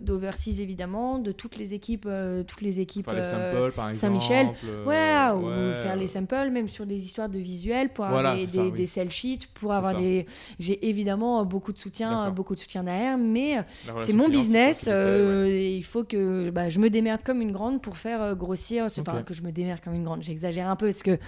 d'Overseas 0.00 0.60
évidemment, 0.60 1.18
de 1.18 1.32
toutes 1.32 1.56
les 1.56 1.74
équipes, 1.74 2.06
euh, 2.08 2.42
toutes 2.42 2.60
les 2.62 2.80
équipes. 2.80 3.04
Faire 3.04 3.14
les 3.14 3.22
samples 3.22 3.72
par 3.74 3.88
exemple. 3.90 4.20
Saint-Michel. 4.20 4.48
voilà, 4.84 5.36
ou 5.36 5.42
faire 5.82 5.96
les 5.96 6.06
samples, 6.08 6.50
même 6.50 6.68
sur 6.68 6.86
des 6.86 7.04
histoires 7.04 7.28
de 7.28 7.38
visuels, 7.38 7.90
pour 7.92 8.04
avoir 8.06 8.22
Voilà, 8.22 8.36
des, 8.36 8.46
ça, 8.46 8.62
des, 8.62 8.70
oui. 8.70 8.72
des 8.78 8.86
sell 8.86 9.10
sheets, 9.10 9.46
pour 9.54 9.72
avoir 9.72 9.94
des. 9.98 10.26
J'ai 10.58 10.88
évidemment 10.88 11.44
beaucoup 11.44 11.72
de 11.72 11.78
soutien, 11.78 12.30
beaucoup 12.30 12.54
de 12.54 12.60
soutien 12.60 12.84
derrière, 12.84 13.18
mais 13.18 13.58
c'est 13.96 14.12
mon 14.12 14.28
business. 14.28 14.88
euh, 14.90 15.48
il 15.48 15.84
faut 15.84 16.04
que 16.04 16.50
bah, 16.50 16.68
je 16.68 16.78
me 16.78 16.90
démerde 16.90 17.22
comme 17.22 17.40
une 17.40 17.52
grande 17.52 17.80
pour 17.82 17.96
faire 17.96 18.36
grossir. 18.36 18.86
Enfin, 18.98 19.22
que 19.22 19.34
je 19.34 19.42
me 19.42 19.50
démerde 19.52 19.80
comme 19.80 19.94
une 19.94 20.04
grande. 20.04 20.22
J'exagère 20.22 20.68
un 20.68 20.76
peu 20.76 20.81
parce 20.86 21.02
que, 21.02 21.12
Oui. 21.12 21.18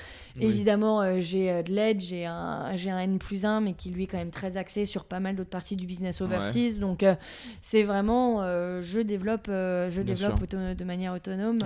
évidemment, 0.41 1.01
euh, 1.03 1.17
j'ai 1.21 1.51
euh, 1.51 1.63
de 1.63 1.73
l'aide, 1.73 2.01
j'ai 2.01 2.27
un, 2.27 2.77
j'ai 2.77 2.91
un 2.91 2.99
N 2.99 3.19
plus 3.19 3.45
1, 3.45 3.61
mais 3.61 3.73
qui 3.75 3.91
lui 3.91 4.05
est 4.05 4.07
quand 4.07 4.19
même 4.19 4.31
très 4.31 4.57
axé 4.57 4.85
sur 4.87 5.05
pas 5.05 5.21
mal 5.21 5.37
d'autres 5.37 5.51
parties 5.51 5.77
du 5.77 5.87
business 5.87 6.21
overseas. 6.21 6.79
Donc, 6.79 7.03
euh, 7.03 7.15
c'est 7.61 7.83
vraiment, 7.83 8.43
je 8.81 9.01
développe, 9.01 9.47
je 9.49 10.01
Bien 10.03 10.15
développe 10.15 10.43
auto- 10.43 10.75
de 10.75 10.85
manière 10.85 11.13
autonome 11.15 11.59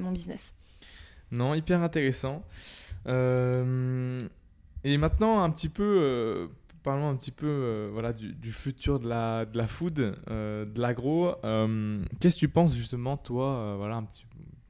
mon 0.00 0.12
business. 0.12 0.54
Non, 1.32 1.54
hyper 1.54 1.82
intéressant. 1.82 2.42
Euh, 3.08 4.18
et 4.84 4.96
maintenant, 4.98 5.42
un 5.42 5.50
petit 5.50 5.68
peu, 5.68 5.82
euh, 6.00 6.46
parlons 6.82 7.08
un 7.08 7.16
petit 7.16 7.30
peu 7.32 7.46
euh, 7.46 7.88
voilà, 7.92 8.12
du, 8.12 8.32
du 8.34 8.52
futur 8.52 9.00
de 9.00 9.08
la, 9.08 9.44
de 9.44 9.56
la 9.58 9.66
food, 9.66 9.94
de 10.28 10.80
l'agro. 10.80 11.32
Qu'est-ce 12.20 12.34
que 12.36 12.40
tu 12.40 12.48
penses 12.48 12.74
justement, 12.76 13.16
toi, 13.16 13.74
voilà, 13.76 13.96
un 13.96 14.04
petit, 14.04 14.24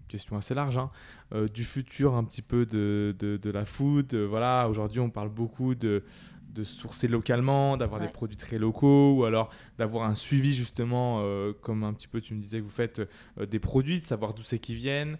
question 0.08 0.36
assez 0.36 0.54
large, 0.54 0.78
hein, 0.78 0.90
euh, 1.34 1.48
du 1.48 1.64
futur 1.64 2.14
un 2.14 2.24
petit 2.24 2.42
peu 2.42 2.66
de, 2.66 3.14
de, 3.18 3.36
de 3.36 3.50
la 3.50 3.64
food. 3.64 4.14
Euh, 4.14 4.26
voilà, 4.26 4.68
aujourd'hui, 4.68 5.00
on 5.00 5.10
parle 5.10 5.28
beaucoup 5.30 5.74
de 5.74 6.02
de 6.48 6.64
sourcer 6.64 7.06
localement, 7.06 7.76
d'avoir 7.76 8.00
Ouais. 8.00 8.06
des 8.06 8.12
produits 8.14 8.38
très 8.38 8.58
locaux, 8.58 9.12
ou 9.12 9.24
alors 9.26 9.50
d'avoir 9.76 10.08
un 10.08 10.14
suivi 10.14 10.54
justement, 10.54 11.18
euh, 11.20 11.52
comme 11.60 11.84
un 11.84 11.92
petit 11.92 12.08
peu 12.08 12.22
tu 12.22 12.32
me 12.34 12.40
disais 12.40 12.60
que 12.60 12.64
vous 12.64 12.70
faites 12.70 13.02
des 13.38 13.58
produits, 13.58 13.98
de 13.98 14.04
savoir 14.04 14.32
d'où 14.32 14.42
c'est 14.42 14.58
qu'ils 14.58 14.76
viennent, 14.76 15.18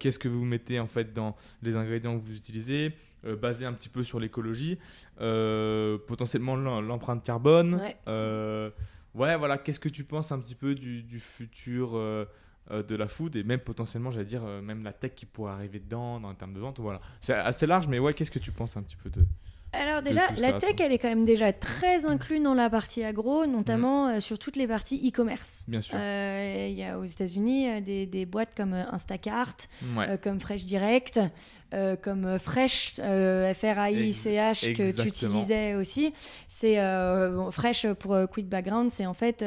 qu'est-ce 0.00 0.18
que 0.18 0.26
vous 0.26 0.44
mettez 0.44 0.80
en 0.80 0.88
fait 0.88 1.12
dans 1.12 1.36
les 1.62 1.76
ingrédients 1.76 2.16
que 2.16 2.22
vous 2.22 2.34
utilisez, 2.34 2.92
basé 3.40 3.66
un 3.66 3.72
petit 3.72 3.88
peu 3.88 4.02
sur 4.02 4.18
l'écologie, 4.18 4.78
potentiellement 6.08 6.56
l'em- 6.56 6.86
l'empreinte 6.86 7.22
carbone. 7.24 7.74
Ouais. 7.76 8.72
Ouais, 9.14 9.36
voilà, 9.36 9.58
qu'est-ce 9.58 9.78
que 9.78 9.88
tu 9.88 10.02
penses 10.02 10.32
un 10.32 10.40
petit 10.40 10.56
peu 10.56 10.74
du, 10.74 11.04
du 11.04 11.20
futur 11.20 11.90
de 12.70 12.96
la 12.96 13.08
food 13.08 13.36
et 13.36 13.42
même 13.44 13.60
potentiellement, 13.60 14.10
j'allais 14.10 14.24
dire, 14.24 14.42
euh, 14.44 14.62
même 14.62 14.82
la 14.84 14.92
tech 14.92 15.12
qui 15.14 15.26
pourrait 15.26 15.52
arriver 15.52 15.78
dedans 15.80 16.20
dans 16.20 16.30
en 16.30 16.34
termes 16.34 16.52
de 16.54 16.60
vente. 16.60 16.80
Voilà, 16.80 17.00
c'est 17.20 17.34
assez 17.34 17.66
large, 17.66 17.86
mais 17.88 17.98
ouais, 17.98 18.14
qu'est-ce 18.14 18.30
que 18.30 18.38
tu 18.38 18.52
penses 18.52 18.76
un 18.76 18.82
petit 18.82 18.96
peu 18.96 19.10
de 19.10 19.24
Alors 19.72 20.02
déjà, 20.02 20.22
la 20.38 20.52
ça, 20.52 20.52
tech, 20.58 20.76
toi 20.76 20.86
elle 20.86 20.92
est 20.92 20.98
quand 20.98 21.08
même 21.08 21.24
déjà 21.24 21.52
très 21.52 22.06
inclue 22.06 22.40
dans 22.40 22.54
la 22.54 22.70
partie 22.70 23.02
agro, 23.04 23.46
notamment 23.46 24.08
euh, 24.08 24.20
sur 24.20 24.38
toutes 24.38 24.56
les 24.56 24.66
parties 24.66 25.06
e-commerce. 25.08 25.64
Bien 25.68 25.80
sûr. 25.80 25.96
Euh, 25.98 26.68
Il 26.70 26.76
y 26.76 26.84
a 26.84 26.98
aux 26.98 27.04
États-Unis 27.04 27.68
euh, 27.68 27.80
des, 27.80 28.06
des 28.06 28.24
boîtes 28.24 28.54
comme 28.56 28.72
euh, 28.72 28.84
Instacart, 28.92 29.56
ouais. 29.96 30.08
euh, 30.10 30.16
comme 30.16 30.40
Fresh 30.40 30.64
Direct, 30.64 31.20
euh, 31.74 31.96
comme 31.96 32.38
Fresh, 32.38 32.94
euh, 33.00 33.52
F-R-A-I-C-H, 33.52 34.74
que 34.74 35.02
tu 35.02 35.08
utilisais 35.08 35.74
aussi. 35.74 36.12
C'est 36.48 36.78
euh, 36.78 37.30
bon, 37.32 37.50
Fresh 37.50 37.86
pour 37.98 38.14
euh, 38.14 38.26
Quick 38.26 38.48
Background, 38.48 38.90
c'est 38.92 39.06
en 39.06 39.14
fait, 39.14 39.44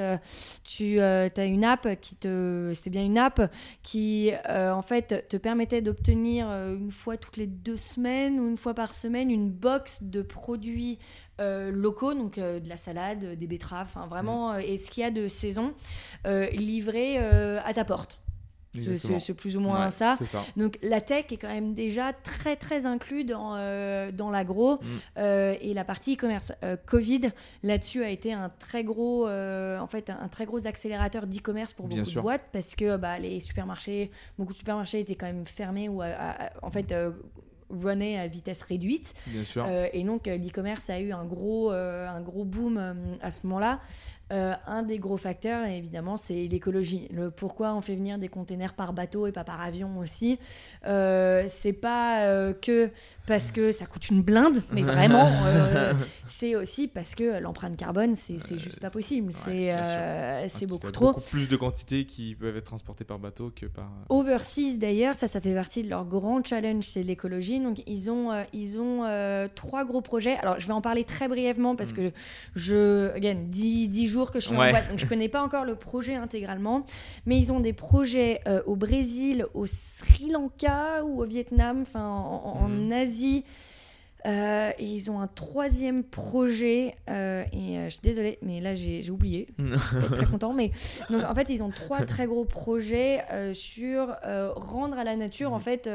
tu 0.63 0.99
as 0.99 1.45
une 1.45 1.63
app 1.63 1.87
qui 2.01 2.15
te. 2.15 2.71
C'était 2.75 2.89
bien 2.89 3.03
une 3.05 3.17
app 3.17 3.51
qui, 3.83 4.31
en 4.49 4.81
fait, 4.81 5.27
te 5.29 5.37
permettait 5.37 5.81
d'obtenir 5.81 6.47
une 6.47 6.91
fois 6.91 7.17
toutes 7.17 7.37
les 7.37 7.47
deux 7.47 7.77
semaines 7.77 8.39
ou 8.39 8.47
une 8.49 8.57
fois 8.57 8.73
par 8.73 8.93
semaine 8.93 9.31
une 9.31 9.49
box 9.49 10.03
de 10.03 10.21
produits. 10.21 10.99
euh, 11.39 11.71
locaux, 11.71 12.13
donc 12.15 12.37
euh, 12.37 12.59
de 12.59 12.67
la 12.67 12.77
salade, 12.77 13.23
euh, 13.23 13.35
des 13.35 13.45
betteraves, 13.47 13.95
vraiment, 14.09 14.53
euh, 14.53 14.57
et 14.57 14.77
ce 14.79 14.89
qu'il 14.89 15.03
y 15.03 15.05
a 15.05 15.11
de 15.11 15.27
saison, 15.27 15.73
livré 16.51 17.17
à 17.19 17.73
ta 17.73 17.85
porte. 17.85 18.19
C'est- 19.19 19.33
plus 19.33 19.57
ou 19.57 19.59
moins 19.59 19.85
Ouais, 19.85 19.91
ça. 19.91 20.15
Donc 20.55 20.77
la 20.81 21.01
tech 21.01 21.25
est 21.31 21.37
quand 21.37 21.47
même 21.47 21.73
déjà 21.73 22.13
très 22.13 22.55
très 22.55 22.85
inclus 22.85 23.23
dans, 23.23 23.55
euh, 23.55 24.11
dans 24.11 24.29
l'agro 24.29 24.75
Mm. 24.75 24.79
euh, 25.17 25.55
et 25.61 25.73
la 25.73 25.83
partie 25.83 26.15
e-commerce. 26.15 26.51
Euh, 26.63 26.75
Covid 26.85 27.29
là-dessus 27.63 28.03
a 28.03 28.09
été 28.09 28.33
un 28.33 28.49
très 28.59 28.83
gros 28.83 29.27
en 29.27 29.87
fait 29.87 30.09
un, 30.09 30.17
un 30.21 30.27
très 30.27 30.45
gros 30.45 30.65
accélérateur 30.67 31.27
d'e-commerce 31.27 31.73
pour 31.73 31.87
Bien 31.87 31.99
beaucoup 31.99 32.09
sûr. 32.09 32.21
de 32.21 32.23
boîtes 32.23 32.45
parce 32.51 32.75
que 32.75 32.97
bah, 32.97 33.19
les 33.19 33.39
supermarchés, 33.39 34.11
beaucoup 34.37 34.53
de 34.53 34.57
supermarchés 34.57 34.99
étaient 34.99 35.15
quand 35.15 35.27
même 35.27 35.45
fermés 35.45 35.89
ou 35.89 36.01
à- 36.01 36.07
à- 36.07 36.49
en 36.61 36.69
fait 36.69 36.93
runnaient 37.69 38.17
à 38.17 38.27
vitesse 38.27 38.61
réduite. 38.63 39.13
Bien 39.27 39.43
sûr. 39.43 39.65
Euh, 39.67 39.87
et 39.91 40.01
donc 40.03 40.27
l'e-commerce 40.27 40.89
a 40.89 41.01
eu 41.01 41.11
un 41.11 41.25
gros, 41.25 41.71
euh, 41.71 42.07
un 42.07 42.21
gros 42.21 42.45
boom 42.45 42.77
euh, 42.77 42.93
à 43.21 43.29
ce 43.29 43.45
moment-là. 43.45 43.81
Euh, 44.31 44.53
un 44.65 44.83
des 44.83 44.99
gros 44.99 45.17
facteurs, 45.17 45.65
évidemment, 45.65 46.17
c'est 46.17 46.47
l'écologie. 46.47 47.07
Le 47.11 47.31
pourquoi 47.31 47.73
on 47.73 47.81
fait 47.81 47.95
venir 47.95 48.17
des 48.17 48.27
containers 48.27 48.73
par 48.73 48.93
bateau 48.93 49.27
et 49.27 49.31
pas 49.31 49.43
par 49.43 49.61
avion 49.61 49.97
aussi. 49.99 50.37
Euh, 50.85 51.45
c'est 51.49 51.73
pas 51.73 52.23
euh, 52.25 52.53
que 52.53 52.89
parce 53.25 53.51
que 53.51 53.71
ça 53.71 53.85
coûte 53.85 54.09
une 54.09 54.21
blinde, 54.21 54.63
mais 54.71 54.83
vraiment, 54.83 55.27
c'est 56.25 56.55
aussi 56.55 56.87
parce 56.87 57.15
que 57.15 57.39
l'empreinte 57.39 57.75
carbone, 57.77 58.15
c'est 58.15 58.39
juste 58.57 58.79
pas 58.79 58.89
possible. 58.89 59.33
c'est 59.33 59.73
Ouais, 59.73 60.45
c'est 60.49 60.65
beaucoup 60.65 60.81
qu'il 60.81 60.87
y 60.87 60.89
a 60.89 60.93
trop. 60.93 61.05
Beaucoup 61.07 61.21
plus 61.21 61.47
de 61.47 61.55
quantités 61.55 62.05
qui 62.05 62.35
peuvent 62.35 62.55
être 62.55 62.65
transportées 62.65 63.03
par 63.05 63.19
bateau 63.19 63.51
que 63.55 63.65
par. 63.65 63.89
Overseas 64.09 64.77
d'ailleurs, 64.77 65.15
ça, 65.15 65.27
ça 65.27 65.41
fait 65.41 65.53
partie 65.53 65.83
de 65.83 65.89
leur 65.89 66.05
grand 66.05 66.45
challenge, 66.45 66.83
c'est 66.83 67.03
l'écologie. 67.03 67.59
Donc 67.59 67.81
ils 67.85 68.09
ont, 68.09 68.31
ils 68.53 68.79
ont 68.79 69.03
trois 69.55 69.85
gros 69.85 70.01
projets. 70.01 70.37
Alors 70.37 70.59
je 70.59 70.67
vais 70.67 70.73
en 70.73 70.81
parler 70.81 71.03
très 71.03 71.27
brièvement 71.27 71.75
parce 71.75 71.91
Mm. 71.91 71.95
que 71.95 72.11
je, 72.55 73.11
again, 73.15 73.35
10, 73.47 73.87
10 73.89 74.07
jours 74.07 74.16
que 74.25 74.39
je 74.39 74.47
suis 74.47 74.55
Ouais. 74.55 74.67
en 74.67 74.71
boîte, 74.71 74.89
donc 74.89 74.99
je 74.99 75.05
connais 75.05 75.29
pas 75.29 75.41
encore 75.41 75.63
le 75.63 75.75
projet 75.75 76.15
intégralement. 76.15 76.85
Mais 77.25 77.37
ils 77.39 77.51
ont 77.51 77.59
des 77.59 77.73
projets 77.73 78.41
euh, 78.47 78.61
au 78.65 78.75
Brésil, 78.75 79.45
au 79.53 79.65
Sri 79.65 80.29
Lanka 80.29 81.03
ou 81.05 81.21
au 81.21 81.25
Vietnam, 81.25 81.81
enfin 81.83 82.05
en, 82.05 82.51
en- 82.55 82.63
en 82.65 82.69
Mm. 82.69 82.91
Asie. 82.91 83.43
Euh, 84.27 84.71
et 84.77 84.85
ils 84.85 85.09
ont 85.09 85.21
un 85.21 85.27
troisième 85.27 86.03
projet, 86.03 86.95
euh, 87.09 87.43
et 87.53 87.77
euh, 87.77 87.85
je 87.85 87.91
suis 87.91 88.01
désolée, 88.01 88.37
mais 88.41 88.59
là 88.59 88.75
j'ai 88.75 89.09
oublié, 89.09 89.47
très 90.13 90.25
content. 90.25 90.53
Mais 90.53 90.71
donc 91.09 91.23
en 91.23 91.33
fait, 91.33 91.47
ils 91.49 91.63
ont 91.63 91.69
trois 91.69 92.01
très 92.01 92.27
gros 92.27 92.43
projets 92.45 93.23
sur 93.53 94.15
rendre 94.55 94.97
à 94.97 95.03
la 95.03 95.15
nature 95.15 95.53
en 95.53 95.59
fait 95.59 95.87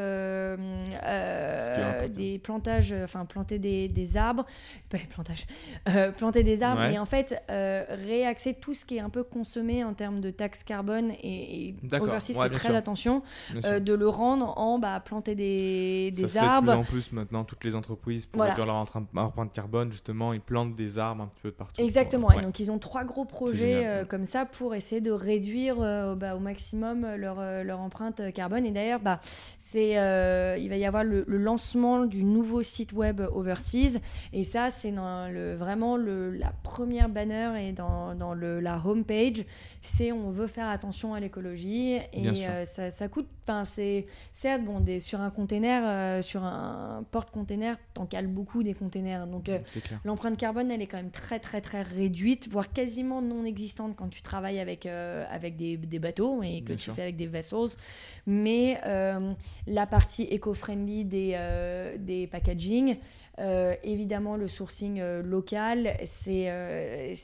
des 2.09 2.38
plantages, 2.38 2.94
enfin 3.04 3.24
planter 3.24 3.59
des, 3.59 3.88
des 3.88 4.16
arbres, 4.16 4.46
pas 4.88 4.98
des 4.98 5.04
plantages, 5.04 5.46
planter 6.16 6.42
des 6.42 6.62
arbres 6.62 6.72
Ouais. 6.82 6.94
et 6.94 6.98
en 6.98 7.04
fait 7.04 7.42
réaxer 7.48 8.54
tout 8.54 8.72
ce 8.74 8.84
qui 8.84 8.96
est 8.96 9.00
un 9.00 9.10
peu 9.10 9.22
consommé 9.24 9.84
en 9.84 9.92
termes 9.94 10.20
de 10.20 10.30
taxes 10.30 10.64
carbone 10.64 11.12
et, 11.22 11.68
et. 11.68 11.74
Overseas 11.92 12.38
Ouais, 12.38 12.48
fait 12.48 12.54
très 12.54 12.68
sûr. 12.68 12.76
attention 12.76 13.22
de 13.54 13.92
le 13.92 14.09
rendre 14.09 14.56
en 14.59 14.78
bah, 14.78 15.00
planter 15.04 15.34
des, 15.34 16.10
Ça 16.14 16.20
des 16.22 16.28
se 16.28 16.32
fait 16.34 16.40
de 16.40 16.44
arbres. 16.44 16.72
plus 16.72 16.78
en 16.80 16.84
plus 16.84 17.12
maintenant, 17.12 17.44
toutes 17.44 17.64
les 17.64 17.74
entreprises 17.76 18.21
utilisent 18.22 18.26
pour 18.26 18.38
Voilà. 18.38 18.52
réduire 18.54 18.66
leur 18.66 18.76
empreinte 18.76 19.52
carbone, 19.52 19.90
justement, 19.90 20.32
ils 20.32 20.40
plantent 20.40 20.74
des 20.74 20.98
arbres 20.98 21.24
un 21.24 21.26
petit 21.26 21.42
peu 21.42 21.50
de 21.50 21.54
partout. 21.54 21.74
pour- 21.76 21.84
Exactement. 21.84 22.28
ouais. 22.28 22.38
Et 22.38 22.42
donc, 22.42 22.58
ils 22.60 22.70
ont 22.70 22.78
trois 22.78 23.04
gros 23.04 23.24
projets 23.24 23.86
euh, 23.86 24.04
comme 24.04 24.26
ça 24.26 24.44
pour 24.46 24.74
essayer 24.74 25.00
de 25.00 25.10
réduire 25.10 25.76
euh, 25.80 26.14
bah, 26.14 26.34
au 26.36 26.38
maximum 26.38 27.06
leur, 27.16 27.36
euh, 27.40 27.62
leur 27.62 27.80
empreinte 27.80 28.20
carbone. 28.34 28.64
Et 28.66 28.70
d'ailleurs, 28.70 29.00
bah, 29.00 29.20
c'est, 29.58 29.98
euh, 29.98 30.56
il 30.58 30.68
va 30.68 30.76
y 30.76 30.84
avoir 30.84 31.04
le, 31.04 31.24
le 31.26 31.36
lancement 31.38 32.04
du 32.06 32.24
nouveau 32.24 32.62
site 32.62 32.92
web 32.92 33.20
Overseas. 33.32 33.98
Et 34.32 34.44
ça, 34.44 34.70
c'est 34.70 34.92
dans 34.92 35.30
le, 35.32 35.54
vraiment 35.54 35.96
le, 35.96 36.30
la 36.32 36.52
première 36.62 37.08
banner 37.08 37.68
et 37.68 37.72
dans, 37.72 38.14
dans 38.14 38.34
le, 38.34 38.60
la 38.60 38.80
homepage. 38.84 39.44
C'est 39.84 40.12
on 40.12 40.30
veut 40.30 40.46
faire 40.46 40.68
attention 40.68 41.12
à 41.12 41.18
l'écologie. 41.20 41.98
Et 42.12 42.46
euh, 42.48 42.64
ça, 42.64 42.90
ça 42.92 43.09
coûte. 43.09 43.26
Enfin, 43.42 43.64
c'est 43.64 44.06
certes, 44.32 44.64
bon, 44.64 44.78
des, 44.78 45.00
sur 45.00 45.20
un 45.20 45.30
container, 45.30 45.82
euh, 45.84 46.22
sur 46.22 46.44
un 46.44 47.04
porte-container, 47.10 47.76
t'en 47.92 48.06
cales 48.06 48.28
beaucoup 48.28 48.62
des 48.62 48.74
containers. 48.74 49.26
Donc, 49.26 49.48
euh. 49.48 49.59
L'empreinte 50.04 50.36
carbone, 50.36 50.70
elle 50.70 50.80
est 50.80 50.86
quand 50.86 50.98
même 50.98 51.10
très 51.10 51.40
très 51.40 51.60
très 51.60 51.82
réduite, 51.82 52.48
voire 52.48 52.72
quasiment 52.72 53.20
non 53.20 53.44
existante 53.44 53.96
quand 53.96 54.09
tu 54.09 54.22
travailles 54.22 54.60
avec, 54.60 54.86
avec 54.86 55.56
des, 55.56 55.76
des 55.76 55.98
bateaux 55.98 56.42
et 56.44 56.60
que 56.60 56.66
Bien 56.66 56.76
tu 56.76 56.82
sûr. 56.82 56.94
fais 56.94 57.02
avec 57.02 57.16
des 57.16 57.26
vessels. 57.26 57.76
Mais 58.26 58.80
la 59.66 59.86
partie 59.86 60.22
éco-friendly 60.22 61.04
des, 61.04 61.96
des 61.98 62.28
packaging, 62.28 62.96
euh, 63.38 63.74
évidemment 63.82 64.36
le 64.36 64.46
sourcing 64.46 65.00
euh, 65.00 65.22
local, 65.22 65.96
c'est 66.04 66.50
euh, 66.50 67.14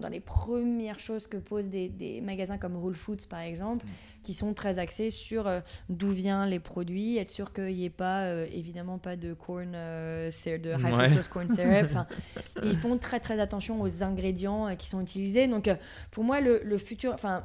dans 0.00 0.08
les 0.08 0.18
premières 0.20 0.98
choses 0.98 1.28
que 1.28 1.36
posent 1.36 1.68
des, 1.70 1.88
des 1.88 2.20
magasins 2.20 2.58
comme 2.58 2.76
Whole 2.76 2.96
Foods 2.96 3.26
par 3.28 3.40
exemple, 3.40 3.86
Mm. 3.86 4.22
qui 4.24 4.34
sont 4.34 4.54
très 4.54 4.78
axés 4.80 5.10
sur 5.10 5.46
euh, 5.46 5.60
d'où 5.88 6.10
viennent 6.10 6.46
les 6.48 6.58
produits, 6.58 7.16
être 7.18 7.30
sûr 7.30 7.52
qu'il 7.52 7.74
n'y 7.76 7.84
ait 7.84 7.90
pas, 7.90 8.26
évidemment 8.52 8.98
pas 8.98 9.14
de 9.16 9.34
corn, 9.34 9.70
de 9.72 10.28
high 10.28 10.84
Ouais. 10.84 11.04
fructose 11.04 11.28
corn 11.28 11.48
syrup. 11.48 11.84
Enfin, 11.84 12.06
ils 12.64 12.76
font 12.76 12.98
très 12.98 13.20
très 13.20 13.38
attention 13.40 13.80
aux 13.80 14.02
ingrédients 14.02 14.74
qui 14.76 14.88
sont 14.88 15.00
utilisés. 15.00 15.46
Donc 15.46 15.70
pour 16.10 16.24
moi, 16.24 16.40
le, 16.40 16.60
le 16.64 16.78
futur, 16.78 17.12
enfin, 17.14 17.44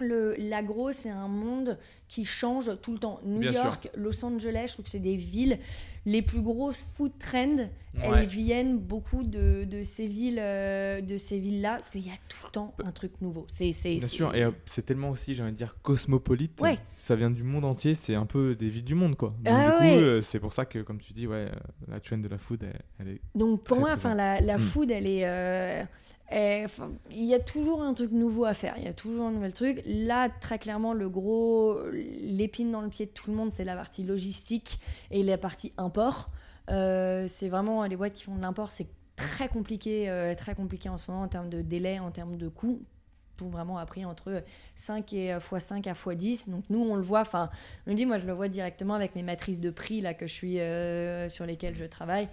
l'agro, 0.00 0.92
c'est 0.92 1.10
un 1.10 1.28
monde 1.28 1.78
qui 2.08 2.24
change 2.24 2.70
tout 2.82 2.92
le 2.92 2.98
temps. 2.98 3.20
New 3.24 3.40
Bien 3.40 3.52
sûr. 3.52 3.64
York, 3.64 3.88
Los 3.96 4.24
Angeles, 4.24 4.66
je 4.68 4.72
trouve 4.74 4.84
que 4.84 4.90
c'est 4.90 4.98
des 4.98 5.16
villes. 5.16 5.58
Les 6.06 6.22
plus 6.22 6.40
grosses 6.40 6.86
food 6.96 7.12
trends, 7.18 7.56
Ouais. 7.96 8.20
elles 8.20 8.26
viennent 8.26 8.78
beaucoup 8.78 9.22
de, 9.22 9.64
de 9.64 9.82
ces 9.82 10.06
villes, 10.06 10.38
euh, 10.38 11.00
de 11.00 11.16
ces 11.16 11.38
villes-là, 11.38 11.76
parce 11.76 11.88
qu'il 11.88 12.06
y 12.06 12.10
a 12.10 12.16
tout 12.28 12.36
le 12.44 12.50
temps 12.50 12.74
un 12.84 12.92
truc 12.92 13.12
nouveau. 13.22 13.46
C'est, 13.48 13.72
Bien 13.82 14.06
sûr, 14.06 14.34
et 14.34 14.42
euh, 14.44 14.50
c'est 14.66 14.84
tellement 14.84 15.08
aussi, 15.10 15.34
j'ai 15.34 15.42
envie 15.42 15.52
de 15.52 15.56
dire, 15.56 15.76
cosmopolite. 15.82 16.60
Ouais. 16.60 16.78
Ça 16.94 17.16
vient 17.16 17.30
du 17.30 17.42
monde 17.42 17.64
entier, 17.64 17.94
c'est 17.94 18.14
un 18.14 18.26
peu 18.26 18.54
des 18.54 18.68
villes 18.68 18.84
du 18.84 18.94
monde, 18.94 19.16
quoi. 19.16 19.34
Donc, 19.40 19.54
Ah 19.56 19.64
du 19.64 19.70
coup, 19.78 19.94
ouais. 19.96 20.02
euh, 20.02 20.20
c'est 20.20 20.38
pour 20.40 20.52
ça 20.52 20.66
que, 20.66 20.80
comme 20.80 21.00
tu 21.00 21.14
dis, 21.14 21.26
ouais, 21.26 21.50
la 21.88 21.98
trend 22.00 22.18
de 22.18 22.28
la 22.28 22.36
food, 22.36 22.62
elle, 22.64 22.82
elle 23.00 23.08
est. 23.14 23.20
Donc 23.34 23.64
pour 23.64 23.80
moi, 23.80 23.92
enfin 23.94 24.14
la, 24.14 24.42
la 24.42 24.58
Mm. 24.58 24.60
food, 24.60 24.90
elle 24.90 25.06
est, 25.06 25.22
euh, 25.24 25.82
il 26.32 27.24
y 27.24 27.34
a 27.34 27.40
toujours 27.40 27.82
un 27.82 27.94
truc 27.94 28.10
nouveau 28.10 28.44
à 28.44 28.54
faire. 28.54 28.74
Il 28.78 28.84
y 28.84 28.88
a 28.88 28.92
toujours 28.92 29.26
un 29.26 29.30
nouvel 29.30 29.52
truc. 29.52 29.82
Là, 29.86 30.28
très 30.28 30.58
clairement, 30.58 30.92
le 30.92 31.08
gros, 31.08 31.80
l'épine 31.92 32.72
dans 32.72 32.80
le 32.80 32.88
pied 32.88 33.06
de 33.06 33.10
tout 33.10 33.30
le 33.30 33.36
monde, 33.36 33.52
c'est 33.52 33.64
la 33.64 33.76
partie 33.76 34.02
logistique 34.02 34.80
et 35.10 35.22
la 35.22 35.38
partie 35.38 35.72
import. 35.76 36.30
Euh, 36.70 37.26
c'est 37.28 37.48
vraiment 37.48 37.84
les 37.84 37.96
boîtes 37.96 38.14
qui 38.14 38.24
font 38.24 38.34
de 38.34 38.42
l'import, 38.42 38.72
c'est 38.72 38.88
très 39.16 39.48
compliqué, 39.48 40.08
euh, 40.08 40.34
très 40.34 40.54
compliqué 40.54 40.88
en 40.88 40.98
ce 40.98 41.10
moment 41.10 41.24
en 41.24 41.28
termes 41.28 41.48
de 41.48 41.62
délai, 41.62 41.98
en 41.98 42.10
termes 42.10 42.36
de 42.36 42.48
coûts. 42.48 42.82
Tout 43.36 43.50
vraiment 43.50 43.76
appris 43.76 44.04
entre 44.04 44.42
5 44.76 45.12
et 45.12 45.32
euh, 45.32 45.38
x5 45.38 45.88
à 45.88 45.92
x10. 45.92 46.50
Donc 46.50 46.64
nous, 46.70 46.80
on 46.80 46.96
le 46.96 47.02
voit, 47.02 47.20
enfin, 47.20 47.50
me 47.86 47.94
dis, 47.94 48.06
moi, 48.06 48.18
je 48.18 48.26
le 48.26 48.32
vois 48.32 48.48
directement 48.48 48.94
avec 48.94 49.14
mes 49.14 49.22
matrices 49.22 49.60
de 49.60 49.70
prix 49.70 50.00
là 50.00 50.14
que 50.14 50.26
je 50.26 50.32
suis 50.32 50.60
euh, 50.60 51.28
sur 51.28 51.44
lesquelles 51.44 51.74
je 51.74 51.84
travaille. 51.84 52.28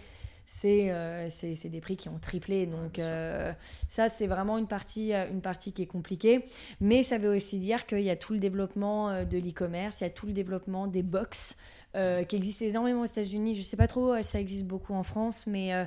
C'est 0.46 0.92
euh, 0.92 1.30
c'est 1.30 1.70
des 1.70 1.82
prix 1.82 1.96
qui 1.96 2.10
ont 2.10 2.20
triplé. 2.20 2.66
Donc 2.66 3.00
euh, 3.00 3.52
ça, 3.88 4.10
c'est 4.10 4.28
vraiment 4.28 4.58
une 4.58 4.68
partie, 4.68 5.14
euh, 5.14 5.30
une 5.30 5.42
partie 5.42 5.72
qui 5.72 5.84
est 5.84 5.88
compliquée. 5.88 6.46
Mais 6.82 7.04
ça 7.04 7.18
veut 7.18 7.36
aussi 7.36 7.60
dire 7.60 7.86
qu'il 7.86 8.02
y 8.02 8.10
a 8.10 8.16
tout 8.16 8.34
le 8.34 8.40
développement 8.40 9.24
de 9.24 9.38
l'e-commerce, 9.38 10.02
il 10.02 10.04
y 10.04 10.08
a 10.08 10.10
tout 10.10 10.28
le 10.28 10.34
développement 10.34 10.88
des 10.88 11.04
box 11.04 11.58
euh, 11.96 12.24
qui 12.24 12.36
existent 12.36 12.66
énormément 12.66 13.02
aux 13.02 13.06
États-Unis. 13.06 13.56
Je 13.56 13.62
sais 13.62 13.78
pas 13.78 13.88
trop, 13.88 14.14
euh, 14.14 14.22
ça 14.24 14.40
existe 14.40 14.66
beaucoup 14.66 14.94
en 14.94 15.04
France, 15.04 15.46
mais 15.46 15.74
euh, 15.74 15.86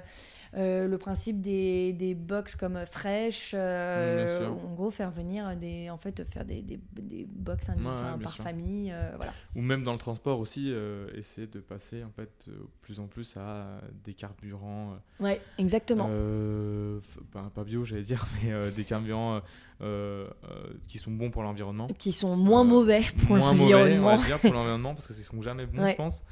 euh, 0.56 0.86
le 0.86 0.98
principe 0.98 1.40
des, 1.40 1.92
des 1.92 2.14
box 2.14 2.54
comme 2.54 2.86
Fresh, 2.86 3.54
en 3.54 4.74
gros, 4.74 4.90
faire 4.90 5.10
venir 5.10 5.56
des, 5.56 5.90
en 5.90 5.96
fait, 5.96 6.22
faire 6.28 6.44
des, 6.44 6.62
des, 6.62 6.78
des 6.92 7.26
box 7.28 7.68
Ouais, 7.68 8.22
par 8.22 8.32
sûr. 8.32 8.44
famille, 8.44 8.94
voilà. 9.16 9.32
Ou 9.56 9.62
même 9.62 9.82
dans 9.82 9.92
le 9.92 9.98
transport 9.98 10.38
aussi, 10.38 10.72
essayer 11.14 11.46
de 11.48 11.58
passer, 11.60 12.04
en 12.04 12.10
fait, 12.10 12.48
plus 12.82 13.00
en 13.00 13.06
plus 13.06 13.36
à 13.36 13.80
des 14.04 14.14
carburants. 14.14 14.96
Ouais, 15.18 15.40
exactement. 15.58 16.08
Ben, 16.08 17.50
pas 17.54 17.64
bio, 17.64 17.84
j'allais 17.84 18.02
dire, 18.02 18.24
mais 18.44 18.70
des 18.70 18.84
carburants 18.84 19.40
euh, 19.82 20.28
euh, 20.44 20.72
qui 20.88 20.98
sont 20.98 21.10
bons 21.10 21.30
pour 21.30 21.42
l'environnement. 21.42 21.86
qui 21.98 22.12
sont 22.12 22.36
moins 22.36 22.62
euh, 22.62 22.68
mauvais 22.68 23.02
pour 23.26 23.36
Moins 23.36 23.52
mauvais, 23.52 23.74
on 23.74 23.78
l'environnement. 23.78 24.16
va 24.16 24.24
dire, 24.24 24.38
pour 24.40 24.52
l'environnement, 24.52 24.94
parce 24.94 25.06
qu'ils 25.06 25.16
sont 25.24 25.42
jamais 25.42 25.66
bons, 25.66 25.82
Ouais. 25.82 25.90
je 25.92 25.96
pense. 25.96 26.22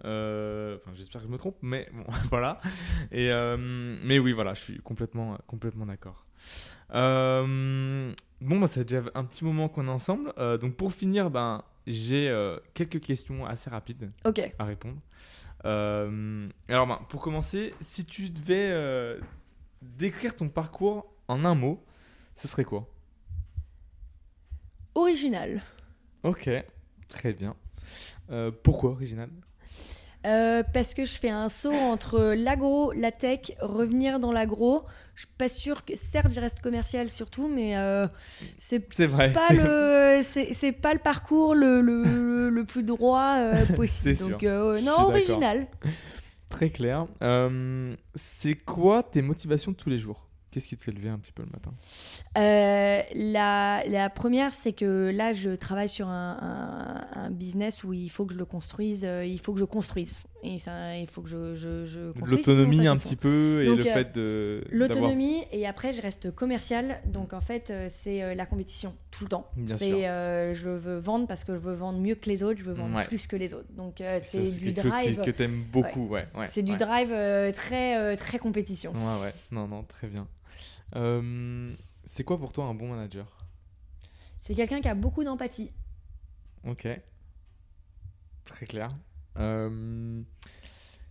Enfin, 0.00 0.90
j'espère 0.94 1.20
que 1.22 1.26
je 1.26 1.32
me 1.32 1.38
trompe, 1.38 1.56
mais 1.62 1.88
bon, 1.92 2.04
voilà. 2.30 2.60
Et, 3.10 3.30
mais 4.04 4.18
oui, 4.18 4.32
voilà, 4.32 4.54
je 4.54 4.60
suis 4.60 4.78
complètement, 4.80 5.36
complètement 5.46 5.86
d'accord. 5.86 6.26
Bon, 6.90 8.58
bah, 8.60 8.66
ça 8.66 8.80
fait 8.80 8.84
déjà 8.84 9.02
un 9.14 9.24
petit 9.24 9.44
moment 9.44 9.68
qu'on 9.68 9.86
est 9.86 9.90
ensemble. 9.90 10.32
Donc, 10.60 10.76
pour 10.76 10.92
finir, 10.92 11.30
ben, 11.30 11.62
j'ai 11.86 12.28
euh, 12.28 12.58
quelques 12.74 13.00
questions 13.00 13.44
assez 13.46 13.70
rapides 13.70 14.10
à 14.58 14.64
répondre. 14.64 14.98
Euh, 15.64 16.48
alors, 16.68 16.86
ben, 16.86 16.98
pour 17.08 17.20
commencer, 17.22 17.74
si 17.80 18.04
tu 18.04 18.30
devais 18.30 18.68
euh, 18.70 19.18
décrire 19.80 20.34
ton 20.36 20.48
parcours 20.48 21.12
en 21.28 21.44
un 21.44 21.54
mot, 21.54 21.82
ce 22.34 22.48
serait 22.48 22.64
quoi? 22.64 22.88
Original. 24.94 25.62
Ok, 26.22 26.48
très 27.08 27.32
bien. 27.32 27.56
Euh, 28.30 28.50
pourquoi 28.62 28.90
original? 28.90 29.30
Euh, 30.24 30.62
parce 30.72 30.94
que 30.94 31.04
je 31.04 31.12
fais 31.12 31.30
un 31.30 31.48
saut 31.48 31.72
entre 31.72 32.34
l'agro, 32.34 32.92
la 32.92 33.10
tech, 33.10 33.52
revenir 33.60 34.20
dans 34.20 34.30
l'agro. 34.30 34.84
Je 35.14 35.22
suis 35.22 35.34
pas 35.36 35.48
sûre 35.48 35.84
que, 35.84 35.96
certes, 35.96 36.32
je 36.32 36.40
reste 36.40 36.60
commercial 36.60 37.10
surtout, 37.10 37.48
mais 37.48 37.76
euh, 37.76 38.06
c'est 38.56 38.78
pas 38.78 39.52
le, 39.52 40.20
c'est 40.22 40.54
c'est 40.54 40.72
pas 40.72 40.94
le 40.94 41.00
parcours 41.00 41.54
le, 41.54 41.80
le, 41.80 42.50
le 42.50 42.64
plus 42.64 42.84
droit 42.84 43.34
euh, 43.38 43.66
possible. 43.76 44.14
C'est 44.14 44.24
sûr. 44.24 44.30
Donc 44.30 44.40
suis 44.40 44.86
non, 44.86 45.00
original. 45.00 45.66
Très 46.48 46.70
clair. 46.70 47.06
C'est 48.14 48.54
quoi 48.54 49.02
tes 49.02 49.22
motivations 49.22 49.72
de 49.72 49.76
tous 49.76 49.90
les 49.90 49.98
jours? 49.98 50.28
Qu'est-ce 50.52 50.68
qui 50.68 50.76
te 50.76 50.82
fait 50.84 50.92
lever 50.92 51.08
un 51.08 51.18
petit 51.18 51.32
peu 51.32 51.42
le 51.42 51.48
matin? 51.50 51.72
Euh, 52.38 53.00
la, 53.14 53.82
la 53.86 54.10
première, 54.10 54.52
c'est 54.54 54.72
que 54.74 55.10
là, 55.12 55.32
je 55.32 55.50
travaille 55.56 55.88
sur 55.88 56.08
un, 56.08 57.06
un- 57.14 57.20
un 57.24 57.30
business 57.30 57.82
où 57.84 57.92
il 57.92 58.10
faut 58.10 58.26
que 58.26 58.34
je 58.34 58.38
le 58.38 58.44
construise, 58.44 59.04
euh, 59.04 59.24
il 59.24 59.40
faut 59.40 59.54
que 59.54 59.60
je 59.60 59.64
construise. 59.64 60.24
Et 60.44 60.58
ça, 60.58 60.96
il 60.98 61.06
faut 61.06 61.22
que 61.22 61.28
je, 61.28 61.54
je, 61.54 61.86
je 61.86 62.10
construise. 62.12 62.30
L'autonomie 62.46 62.86
un 62.86 62.96
petit 62.96 63.16
peu 63.16 63.62
et 63.62 63.66
Donc, 63.66 63.78
le 63.78 63.86
euh, 63.86 63.92
fait 63.94 64.12
de. 64.14 64.64
L'autonomie 64.70 65.44
et 65.52 65.66
après 65.66 65.92
je 65.92 66.02
reste 66.02 66.32
commercial 66.34 67.00
donc 67.06 67.32
en 67.32 67.40
fait 67.40 67.72
c'est 67.88 68.34
la 68.34 68.44
compétition 68.44 68.92
tout 69.12 69.22
le 69.24 69.28
temps. 69.30 69.46
Bien 69.56 69.78
sûr. 69.78 69.86
C'est 69.86 70.54
je 70.56 70.68
veux 70.68 70.98
vendre 70.98 71.28
parce 71.28 71.44
que 71.44 71.54
je 71.54 71.58
veux 71.60 71.74
vendre 71.74 72.00
mieux 72.00 72.16
que 72.16 72.28
les 72.28 72.42
autres, 72.42 72.58
je 72.58 72.64
veux 72.64 72.72
vendre 72.72 72.96
Ouais. 72.96 73.04
plus 73.04 73.28
que 73.28 73.36
les 73.36 73.54
autres. 73.54 73.72
Donc 73.76 74.02
c'est 74.22 74.42
du 74.58 74.74
quelque 74.74 74.82
chose 74.82 74.98
qui- 74.98 75.12
drive. 75.12 75.22
que 75.22 75.30
t'aimes 75.30 75.62
beaucoup, 75.72 76.08
ouais. 76.08 76.26
ouais, 76.36 76.46
c'est 76.48 76.62
du 76.64 76.76
drive 76.76 77.10
très 77.54 78.16
très 78.16 78.38
compétition. 78.40 78.90
Ouais, 78.92 79.22
ouais. 79.22 79.34
Non, 79.52 79.68
non, 79.68 79.84
très 79.84 80.08
bien. 80.08 80.26
Euh, 80.96 81.74
c'est 82.04 82.24
quoi 82.24 82.38
pour 82.38 82.52
toi 82.52 82.64
un 82.64 82.74
bon 82.74 82.88
manager? 82.88 83.26
C'est 84.40 84.54
quelqu'un 84.54 84.80
qui 84.80 84.88
a 84.88 84.94
beaucoup 84.94 85.24
d'empathie. 85.24 85.70
Ok. 86.66 86.88
Très 88.44 88.66
clair. 88.66 88.90
Euh, 89.38 90.22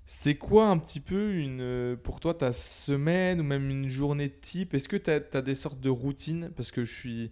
c'est 0.06 0.36
quoi 0.36 0.68
un 0.68 0.78
petit 0.78 1.00
peu 1.00 1.34
une, 1.36 1.98
pour 2.04 2.20
toi 2.20 2.34
ta 2.34 2.52
semaine 2.52 3.40
ou 3.40 3.44
même 3.44 3.70
une 3.70 3.88
journée 3.88 4.30
type? 4.30 4.74
Est-ce 4.74 4.90
que 4.90 4.98
tu 4.98 5.10
as, 5.10 5.42
des 5.42 5.56
sortes 5.56 5.80
de 5.80 5.90
routines? 5.90 6.52
Parce 6.56 6.72
que 6.72 6.84
je 6.84 6.94
suis, 6.94 7.32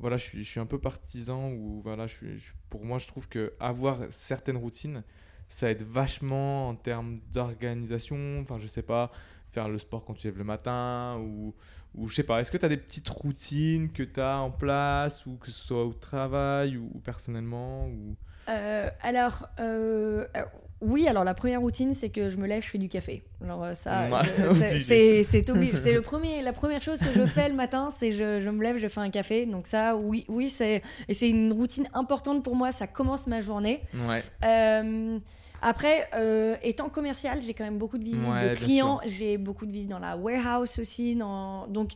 voilà, 0.00 0.16
je 0.16 0.24
suis, 0.24 0.44
je 0.44 0.50
suis 0.50 0.60
un 0.60 0.66
peu 0.66 0.78
partisan 0.80 1.52
ou 1.52 1.80
voilà, 1.80 2.06
je 2.06 2.14
suis, 2.14 2.38
je- 2.38 2.52
pour 2.70 2.84
moi, 2.84 2.98
je 2.98 3.06
trouve 3.06 3.28
que 3.28 3.54
avoir 3.60 4.00
certaines 4.10 4.56
routines, 4.56 5.04
ça 5.48 5.70
aide 5.70 5.82
vachement 5.82 6.68
en 6.68 6.74
termes 6.74 7.20
d'organisation. 7.32 8.40
Enfin, 8.40 8.58
je 8.58 8.66
sais 8.66 8.82
pas, 8.82 9.12
faire 9.50 9.68
le 9.68 9.78
sport 9.78 10.04
quand 10.04 10.14
tu 10.14 10.26
lèves 10.26 10.38
le 10.38 10.44
matin 10.44 11.18
ou, 11.20 11.54
ou 11.94 12.08
je 12.08 12.14
sais 12.14 12.22
pas. 12.22 12.40
Est-ce 12.40 12.50
que 12.50 12.56
tu 12.58 12.64
as 12.64 12.68
des 12.68 12.76
petites 12.76 13.08
routines 13.08 13.90
que 13.92 14.02
tu 14.02 14.20
as 14.20 14.38
en 14.38 14.50
place 14.50 15.26
ou 15.26 15.36
que 15.36 15.50
ce 15.50 15.66
soit 15.66 15.84
au 15.84 15.92
travail 15.92 16.76
ou, 16.76 17.00
personnellement 17.04 17.86
ou... 17.88 18.16
Euh, 18.48 18.88
alors, 19.02 19.48
euh, 19.60 20.26
alors, 20.32 20.50
oui, 20.80 21.08
alors 21.08 21.24
la 21.24 21.34
première 21.34 21.60
routine, 21.60 21.92
c'est 21.94 22.08
que 22.08 22.28
je 22.28 22.36
me 22.36 22.46
lève, 22.46 22.62
je 22.62 22.68
fais 22.68 22.78
du 22.78 22.88
café. 22.88 23.22
Alors 23.42 23.64
euh, 23.64 23.74
ça, 23.74 24.08
Ouais, 24.10 24.18
c'est- 24.80 25.50
obligé. 25.50 25.76
c'est 25.82 25.92
le 25.92 26.02
premier, 26.02 26.40
la 26.42 26.52
première 26.52 26.80
chose 26.82 27.00
que 27.00 27.12
je 27.12 27.26
fais 27.26 27.48
le 27.48 27.54
matin, 27.54 27.88
c'est 27.90 28.12
je, 28.12 28.40
je 28.40 28.48
me 28.48 28.62
lève, 28.62 28.78
je 28.78 28.86
fais 28.88 29.00
un 29.00 29.10
café. 29.10 29.44
Donc 29.46 29.66
ça, 29.66 29.96
oui, 29.96 30.24
oui, 30.28 30.48
c'est 30.48 30.82
et 31.08 31.14
c'est 31.14 31.28
une 31.30 31.52
routine 31.52 31.88
importante 31.94 32.42
pour 32.44 32.54
moi. 32.56 32.70
Ça 32.72 32.86
commence 32.86 33.26
ma 33.26 33.40
journée. 33.40 33.80
Ouais. 34.08 34.22
Euh, 34.44 35.18
après, 35.60 36.08
euh, 36.14 36.54
étant 36.62 36.88
commercial, 36.88 37.40
j'ai 37.44 37.52
quand 37.54 37.64
même 37.64 37.78
beaucoup 37.78 37.98
de 37.98 38.04
visites 38.04 38.28
Ouais, 38.28 38.50
de 38.50 38.54
clients. 38.54 39.00
J'ai 39.06 39.36
beaucoup 39.38 39.66
de 39.66 39.72
visites 39.72 39.88
dans 39.90 39.98
la 39.98 40.16
warehouse 40.16 40.78
aussi. 40.78 41.16
Dans... 41.16 41.66
Donc, 41.66 41.90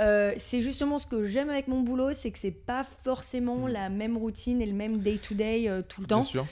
euh, 0.00 0.34
c'est 0.36 0.60
justement 0.60 0.98
ce 0.98 1.06
que 1.06 1.24
j'aime 1.24 1.48
avec 1.48 1.66
mon 1.68 1.80
boulot, 1.80 2.12
c'est 2.12 2.30
que 2.30 2.38
c'est 2.38 2.50
pas 2.50 2.82
forcément 2.84 3.56
Mm. 3.66 3.68
la 3.68 3.88
même 3.88 4.16
routine 4.18 4.60
et 4.60 4.66
le 4.66 4.74
même 4.76 4.98
day-to-day 4.98 5.68
euh, 5.68 5.80
tout 5.80 6.02
le 6.02 6.06
Bien 6.06 6.18
temps. 6.18 6.22
sûr. 6.22 6.44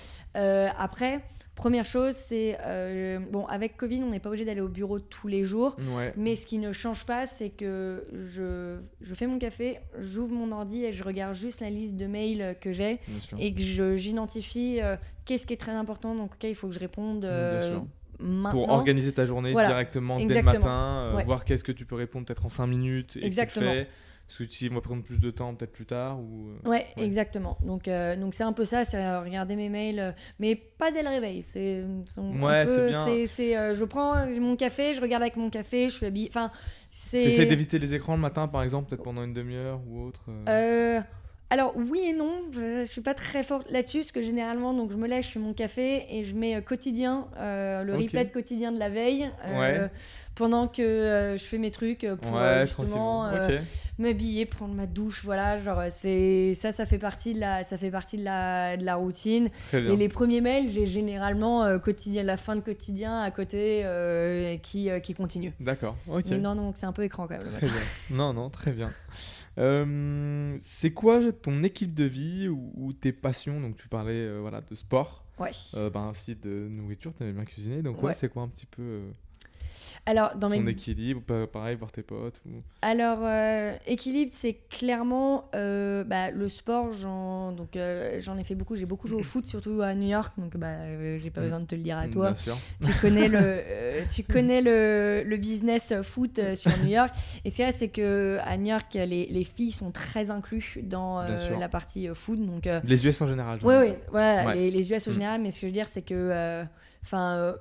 Après, 0.78 1.20
première 1.54 1.86
chose, 1.86 2.14
c'est 2.14 2.56
euh, 2.64 3.18
bon, 3.18 3.46
avec 3.46 3.76
Covid, 3.76 4.02
on 4.02 4.10
n'est 4.10 4.18
pas 4.20 4.28
obligé 4.28 4.44
d'aller 4.44 4.60
au 4.60 4.68
bureau 4.68 4.98
tous 4.98 5.28
les 5.28 5.44
jours. 5.44 5.76
Ouais. 5.96 6.12
Mais 6.16 6.36
ce 6.36 6.46
qui 6.46 6.58
ne 6.58 6.72
change 6.72 7.04
pas, 7.04 7.26
c'est 7.26 7.50
que 7.50 8.04
je, 8.12 8.76
je 9.00 9.14
fais 9.14 9.26
mon 9.26 9.38
café, 9.38 9.78
j'ouvre 10.00 10.32
mon 10.34 10.52
ordi 10.52 10.84
et 10.84 10.92
je 10.92 11.02
regarde 11.04 11.34
juste 11.34 11.60
la 11.60 11.70
liste 11.70 11.96
de 11.96 12.06
mails 12.06 12.56
que 12.60 12.72
j'ai 12.72 12.98
et 13.38 13.54
que 13.54 13.62
je- 13.62 13.96
j'identifie 13.96 14.80
euh, 14.82 14.96
qu'est-ce 15.24 15.46
qui 15.46 15.54
est 15.54 15.58
très 15.60 15.72
important, 15.72 16.14
donc 16.14 16.34
auquel 16.34 16.50
il 16.50 16.54
faut 16.56 16.68
que 16.68 16.74
je 16.74 16.80
réponde 16.80 17.24
euh, 17.24 17.78
maintenant. 18.18 18.50
Pour 18.50 18.68
organiser 18.70 19.12
ta 19.12 19.24
journée 19.26 19.52
Voilà. 19.52 19.68
directement 19.68 20.18
dès 20.18 20.34
le 20.34 20.42
matin, 20.42 20.68
euh, 21.12 21.16
Ouais. 21.16 21.24
voir 21.24 21.44
qu'est-ce 21.44 21.64
que 21.64 21.72
tu 21.72 21.84
peux 21.86 21.94
répondre 21.96 22.26
peut-être 22.26 22.44
en 22.46 22.48
5 22.48 22.66
minutes 22.66 23.16
et 23.16 23.24
Exactement. 23.26 23.66
que 23.66 23.70
tu 23.72 23.78
le 23.78 23.84
fais. 23.84 23.90
Si 24.26 24.68
on 24.70 24.74
va 24.74 24.80
prendre 24.80 25.02
plus 25.04 25.20
de 25.20 25.30
temps 25.30 25.54
peut-être 25.54 25.72
plus 25.72 25.84
tard 25.86 26.18
ou 26.18 26.48
euh, 26.48 26.68
Ouais, 26.68 26.86
Ouais. 26.96 27.04
exactement. 27.04 27.58
Donc, 27.62 27.88
euh, 27.88 28.16
donc 28.16 28.34
c'est 28.34 28.42
un 28.42 28.52
peu 28.54 28.64
ça, 28.64 28.84
c'est 28.84 28.96
euh, 28.96 29.20
regarder 29.20 29.54
mes 29.54 29.68
mails, 29.68 30.14
mais 30.38 30.54
pas 30.56 30.90
dès 30.90 31.02
le 31.02 31.08
réveil. 31.10 31.42
C'est, 31.42 31.84
Ouais, 32.18 32.64
c'est 32.66 32.86
bien. 32.88 33.06
c'est- 33.26 33.56
euh, 33.56 33.74
je 33.74 33.84
prends 33.84 34.26
mon 34.40 34.56
café, 34.56 34.94
je 34.94 35.00
regarde 35.00 35.22
avec 35.22 35.36
mon 35.36 35.50
café, 35.50 35.88
je 35.90 35.94
suis 35.96 36.06
habillée. 36.06 36.28
Enfin, 36.30 36.50
c'est. 36.88 37.44
D'éviter 37.46 37.78
les 37.78 37.94
écrans 37.94 38.16
le 38.16 38.22
matin 38.22 38.48
par 38.48 38.62
exemple, 38.62 38.88
peut-être 38.88 39.02
pendant 39.04 39.24
une 39.24 39.34
demi-heure 39.34 39.80
ou 39.86 40.02
autre. 40.06 40.22
euh. 40.48 41.00
Alors 41.50 41.74
oui 41.76 42.00
et 42.08 42.12
non, 42.12 42.32
je, 42.52 42.84
je 42.84 42.90
suis 42.90 43.02
pas 43.02 43.14
très 43.14 43.42
forte 43.42 43.70
là-dessus 43.70 43.98
parce 43.98 44.12
que 44.12 44.22
généralement 44.22 44.72
donc 44.72 44.90
je 44.90 44.96
me 44.96 45.06
lève, 45.06 45.22
je 45.22 45.28
fais 45.28 45.38
mon 45.38 45.52
café 45.52 46.04
et 46.10 46.24
je 46.24 46.34
mets 46.34 46.56
euh, 46.56 46.60
quotidien 46.60 47.28
euh, 47.38 47.84
le 47.84 47.94
Ok. 47.94 48.00
replay 48.02 48.24
de 48.24 48.30
quotidien 48.30 48.72
de 48.72 48.78
la 48.78 48.88
veille 48.88 49.30
euh, 49.46 49.82
Ouais. 49.84 49.90
pendant 50.34 50.66
que 50.66 51.36
je 51.38 51.44
fais 51.44 51.58
mes 51.58 51.70
trucs 51.70 52.06
pour 52.22 52.32
ouais, 52.32 52.62
justement 52.62 53.28
m'habiller, 53.98 54.46
prendre 54.46 54.74
ma 54.74 54.86
douche, 54.86 55.20
voilà, 55.22 55.60
genre 55.62 55.82
c'est 55.90 56.54
ça 56.54 56.72
ça 56.72 56.86
fait 56.86 56.98
partie 56.98 57.34
de 57.34 57.40
la 57.40 57.62
ça 57.62 57.78
fait 57.78 57.90
partie 57.90 58.16
de 58.16 58.24
la, 58.24 58.76
de 58.76 58.84
la 58.84 58.96
routine. 58.96 59.48
Et 59.72 59.94
les 59.96 60.08
premiers 60.08 60.40
mails, 60.40 60.70
j'ai 60.72 60.86
généralement 60.86 61.78
quotidien 61.78 62.24
la 62.24 62.36
fin 62.36 62.56
de 62.56 62.62
quotidien 62.62 63.20
à 63.20 63.30
côté 63.30 63.84
qui 64.62 64.88
qui 65.02 65.14
continue. 65.14 65.52
D'accord. 65.60 65.94
Ok. 66.08 66.24
Mais 66.30 66.38
non 66.38 66.56
donc 66.56 66.76
c'est 66.78 66.86
un 66.86 66.92
peu 66.92 67.04
écran 67.04 67.28
quand 67.28 67.38
même. 67.38 67.52
Très 67.52 67.66
bien. 67.68 67.74
Non, 68.10 68.32
non, 68.32 68.50
très 68.50 68.72
bien. 68.72 68.90
Euh, 69.58 70.56
c'est 70.64 70.92
quoi 70.92 71.32
ton 71.32 71.62
équipe 71.62 71.94
de 71.94 72.04
vie 72.04 72.48
ou, 72.48 72.72
ou 72.76 72.92
tes 72.92 73.12
passions? 73.12 73.60
Donc 73.60 73.76
tu 73.76 73.88
parlais 73.88 74.12
euh, 74.14 74.38
voilà 74.40 74.60
de 74.60 74.74
sport, 74.74 75.24
Ouais. 75.38 75.50
euh, 75.74 75.90
ben 75.90 76.10
aussi 76.10 76.34
de 76.36 76.68
nourriture, 76.68 77.12
tu 77.16 77.24
bien 77.32 77.44
cuisiné. 77.44 77.82
Donc 77.82 77.98
ouais, 77.98 78.06
Ouais. 78.06 78.14
c'est 78.14 78.28
quoi 78.28 78.42
un 78.42 78.48
petit 78.48 78.66
peu 78.66 78.82
euh, 78.82 79.10
Alors 80.06 80.36
dans 80.36 80.48
mes 80.48 80.58
ton 80.58 80.66
équilibre 80.66 81.20
Pa- 81.22 81.46
Pareil, 81.46 81.76
voir 81.76 81.90
tes 81.92 82.02
potes 82.02 82.40
ou... 82.46 82.62
Alors, 82.82 83.20
euh, 83.22 83.72
équilibre, 83.86 84.30
c'est 84.34 84.58
clairement 84.68 85.48
euh, 85.54 86.04
bah, 86.04 86.30
le 86.30 86.48
sport. 86.48 86.92
J'en, 86.92 87.52
donc, 87.52 87.76
euh, 87.76 88.20
j'en 88.20 88.36
ai 88.36 88.44
fait 88.44 88.54
beaucoup. 88.54 88.76
J'ai 88.76 88.84
beaucoup 88.84 89.08
joué 89.08 89.20
au 89.20 89.22
foot, 89.22 89.46
surtout 89.46 89.80
à 89.80 89.94
New 89.94 90.08
York. 90.08 90.34
Donc, 90.36 90.56
bah, 90.58 90.76
j'ai 91.18 91.30
pas 91.30 91.40
Mm. 91.40 91.44
besoin 91.44 91.60
de 91.60 91.64
te 91.66 91.74
le 91.74 91.80
dire 91.80 91.96
à 91.96 92.08
toi. 92.08 92.32
Bien 92.32 92.34
sûr. 92.34 92.58
Tu 92.84 92.92
connais 93.00 93.28
le, 93.28 93.62
tu 94.14 94.22
connais 94.22 94.60
le, 94.60 95.22
le 95.26 95.36
business 95.38 95.94
foot 96.02 96.38
sur 96.56 96.76
New 96.78 96.90
York. 96.90 97.10
Et 97.46 97.50
c'est 97.50 97.62
vrai, 97.62 97.72
c'est 97.72 97.88
que 97.88 98.38
à 98.42 98.56
New 98.58 98.68
York, 98.70 98.92
les, 98.92 99.26
les 99.26 99.44
filles 99.44 99.72
sont 99.72 99.90
très 99.90 100.30
inclus 100.30 100.78
dans 100.82 101.22
la 101.22 101.68
partie 101.70 102.08
foot. 102.12 102.38
Donc, 102.44 102.68
Les 102.84 103.06
US 103.06 103.20
en 103.22 103.26
général. 103.26 103.60
oui, 103.62 103.74
oui, 103.80 103.88
voilà, 104.10 104.44
Ouais. 104.46 104.54
les, 104.56 104.70
les 104.70 104.92
US 104.92 105.08
au 105.08 105.10
Mm. 105.10 105.14
général, 105.14 105.40
mais 105.40 105.50
ce 105.50 105.56
que 105.56 105.60
je 105.62 105.66
veux 105.66 105.72
dire, 105.72 105.88
c'est 105.88 106.02
que 106.02 106.64
enfin, 107.02 107.54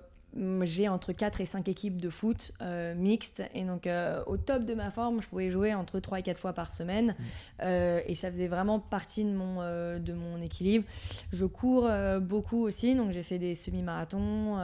j'ai 0.64 0.88
entre 0.90 1.14
4 1.14 1.42
et 1.42 1.46
5 1.46 1.68
équipes 1.68 2.02
de 2.02 2.10
foot 2.10 2.52
euh, 2.62 2.96
mixtes, 2.96 3.44
et 3.54 3.64
donc 3.64 3.86
euh, 3.88 4.22
au 4.26 4.38
top 4.38 4.66
de 4.66 4.74
ma 4.74 4.90
forme, 4.90 5.22
je 5.22 5.28
pouvais 5.28 5.52
jouer 5.52 5.74
entre 5.74 6.00
3 6.00 6.20
et 6.20 6.24
4 6.24 6.40
fois 6.40 6.54
par 6.54 6.72
semaine, 6.72 7.14
Mm. 7.20 7.24
euh, 7.64 8.00
et 8.08 8.16
ça 8.16 8.30
faisait 8.32 8.48
vraiment 8.48 8.80
partie 8.80 9.24
de 9.26 9.32
mon, 9.34 9.58
euh, 9.62 10.00
de 10.00 10.14
mon 10.14 10.42
équilibre. 10.42 10.86
Je 11.32 11.46
cours 11.46 11.90
beaucoup 12.22 12.64
aussi, 12.64 12.96
donc 12.96 13.12
j'ai 13.12 13.24
fait 13.24 13.38
des 13.38 13.56
semi-marathons, 13.56 14.58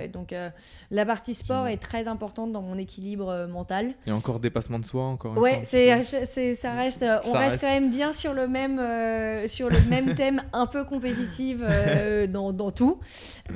et 0.00 0.08
donc 0.08 0.34
la 0.90 1.06
partie 1.06 1.34
sport 1.34 1.66
est 1.66 1.76
très 1.78 2.06
importante 2.08 2.52
dans 2.52 2.62
mon 2.62 2.78
équilibre 2.78 3.46
mental. 3.48 3.94
A 4.06 4.12
encore 4.12 4.38
dépassement 4.40 4.78
de 4.78 4.84
soi, 4.84 5.02
encore 5.04 5.32
une 5.34 5.38
Ouais, 5.40 5.60
c'est, 5.64 6.54
ça 6.54 6.74
reste, 6.74 7.04
on 7.24 7.32
Ça 7.32 7.38
reste, 7.38 7.50
reste. 7.52 7.60
quand 7.60 7.68
même 7.68 7.90
bien 7.90 8.12
sur 8.12 8.34
le 8.34 8.46
même, 8.48 8.76
sur 9.48 9.68
le 9.68 9.80
même 9.88 10.14
thème, 10.14 10.42
un 10.52 10.66
peu 10.66 10.84
compétitif 10.84 11.58
dans, 12.28 12.52
dans 12.52 12.70
tout. 12.70 13.00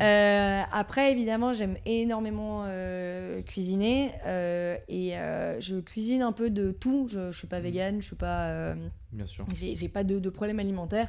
Après, 0.01 1.12
évidemment, 1.12 1.51
j'aime 1.52 1.76
énormément 1.86 2.62
euh, 2.66 3.42
cuisiner 3.42 4.12
euh, 4.26 4.76
et 4.88 5.16
euh, 5.16 5.60
je 5.60 5.76
cuisine 5.80 6.22
un 6.22 6.32
peu 6.32 6.50
de 6.50 6.72
tout. 6.72 7.06
Je, 7.08 7.30
je 7.30 7.38
suis 7.38 7.48
pas 7.48 7.60
végane, 7.60 8.00
je 8.00 8.06
suis 8.06 8.16
pas, 8.16 8.74
Bien 9.12 9.26
sûr. 9.26 9.46
j'ai, 9.54 9.88
pas 9.88 10.04
de, 10.04 10.18
de 10.18 10.30
problème 10.30 10.58
alimentaire. 10.58 11.08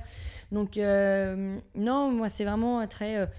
Donc 0.52 0.78
non, 0.78 2.12
moi 2.12 2.30
c'est 2.30 2.46
vraiment 2.46 2.86
très 2.88 3.30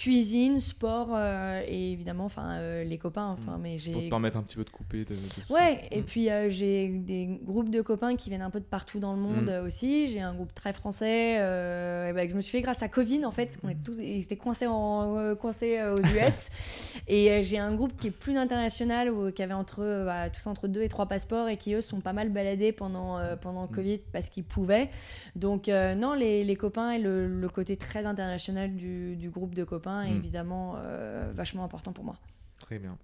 cuisine, 0.00 0.60
sport 0.60 1.08
euh, 1.12 1.60
et 1.66 1.90
évidemment, 1.90 2.24
enfin 2.26 2.52
euh, 2.52 2.84
les 2.84 2.98
copains. 2.98 3.26
Enfin, 3.36 3.58
mais 3.60 3.78
j'ai 3.78 3.90
Pour 3.90 4.02
te 4.04 4.08
permettre 4.08 4.36
un 4.36 4.42
petit 4.42 4.54
peu 4.54 4.62
de 4.62 4.70
couper. 4.70 4.98
De, 4.98 5.02
de 5.06 5.08
tout 5.08 5.14
ça. 5.48 5.52
Ouais, 5.52 5.80
et 5.90 6.02
Mm. 6.02 6.04
puis 6.04 6.30
euh, 6.30 6.48
j'ai 6.50 6.88
des 6.88 7.40
groupes 7.42 7.68
de 7.68 7.82
copains 7.82 8.14
qui 8.14 8.28
viennent 8.28 8.42
un 8.42 8.50
peu 8.50 8.60
de 8.60 8.64
partout 8.64 9.00
dans 9.00 9.12
le 9.12 9.18
monde 9.18 9.50
Mm. 9.50 9.66
aussi. 9.66 10.06
J'ai 10.06 10.20
un 10.20 10.32
groupe 10.34 10.54
très 10.54 10.72
français 10.72 11.32
et 11.32 12.26
que 12.26 12.30
je 12.30 12.36
me 12.36 12.40
suis 12.40 12.52
fait 12.52 12.62
grâce 12.62 12.84
à 12.84 12.88
Covid 12.88 13.24
en 13.24 13.32
fait, 13.32 13.46
parce 13.46 13.56
qu'on 13.56 13.68
est 13.70 13.82
tous 13.82 13.98
ils 13.98 14.22
étaient 14.22 14.36
coincés, 14.36 14.68
en, 14.68 15.34
coincés 15.34 15.82
aux 15.82 15.98
US. 16.00 16.50
et 17.08 17.42
j'ai 17.42 17.58
un 17.58 17.74
groupe 17.74 17.98
qui 17.98 18.06
est 18.06 18.12
plus 18.12 18.36
international, 18.36 19.10
ou, 19.10 19.32
qui 19.32 19.42
avait 19.42 19.52
entre, 19.54 20.04
bah, 20.06 20.30
tous 20.30 20.46
entre 20.46 20.68
deux 20.68 20.82
et 20.82 20.88
trois 20.88 21.06
passeports 21.06 21.48
et 21.48 21.56
qui 21.56 21.74
eux 21.74 21.80
sont 21.80 22.00
pas 22.00 22.12
mal 22.12 22.28
baladés 22.28 22.70
pendant, 22.70 23.18
euh, 23.18 23.34
pendant 23.34 23.64
Mm. 23.64 23.70
Covid 23.74 23.98
parce 24.12 24.28
qu'ils 24.28 24.44
pouvaient. 24.44 24.90
Donc 25.34 25.66
non, 25.68 26.14
les, 26.14 26.44
les 26.44 26.56
copains 26.56 26.92
et 26.92 26.98
le, 27.00 27.26
le 27.26 27.48
côté 27.48 27.76
très 27.76 28.06
international 28.06 28.76
du, 28.76 29.16
du 29.16 29.28
groupe 29.30 29.54
de 29.56 29.64
copains 29.64 29.87
est 30.02 30.12
Mm. 30.12 30.16
évidemment 30.16 30.74
euh, 30.76 31.30
vachement 31.34 31.64
important 31.64 31.92
pour 31.92 32.04
moi. 32.04 32.16
Très 32.60 32.78
bien. 32.78 32.96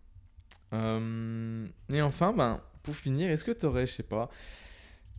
Euh, 0.72 1.66
et 1.90 2.02
enfin, 2.02 2.32
ben, 2.32 2.60
pour 2.82 2.96
finir, 2.96 3.30
est-ce 3.30 3.44
que 3.44 3.52
tu 3.52 3.66
aurais, 3.66 3.86
je 3.86 3.92
sais 3.92 4.02
pas, 4.02 4.28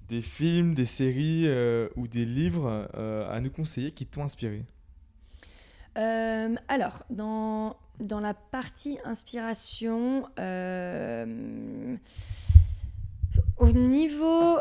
des 0.07 0.21
films, 0.21 0.73
des 0.73 0.85
séries 0.85 1.43
euh, 1.45 1.89
ou 1.95 2.07
des 2.07 2.25
livres 2.25 2.89
à 2.95 3.39
nous 3.39 3.49
conseiller 3.49 3.91
qui 3.91 4.05
t'ont 4.05 4.23
inspiré? 4.23 4.63
Alors, 5.95 7.03
dans, 7.09 7.77
dans 7.99 8.19
la 8.19 8.33
partie 8.33 8.99
inspiration, 9.05 10.27
au, 13.57 13.71
niveau, 13.71 14.57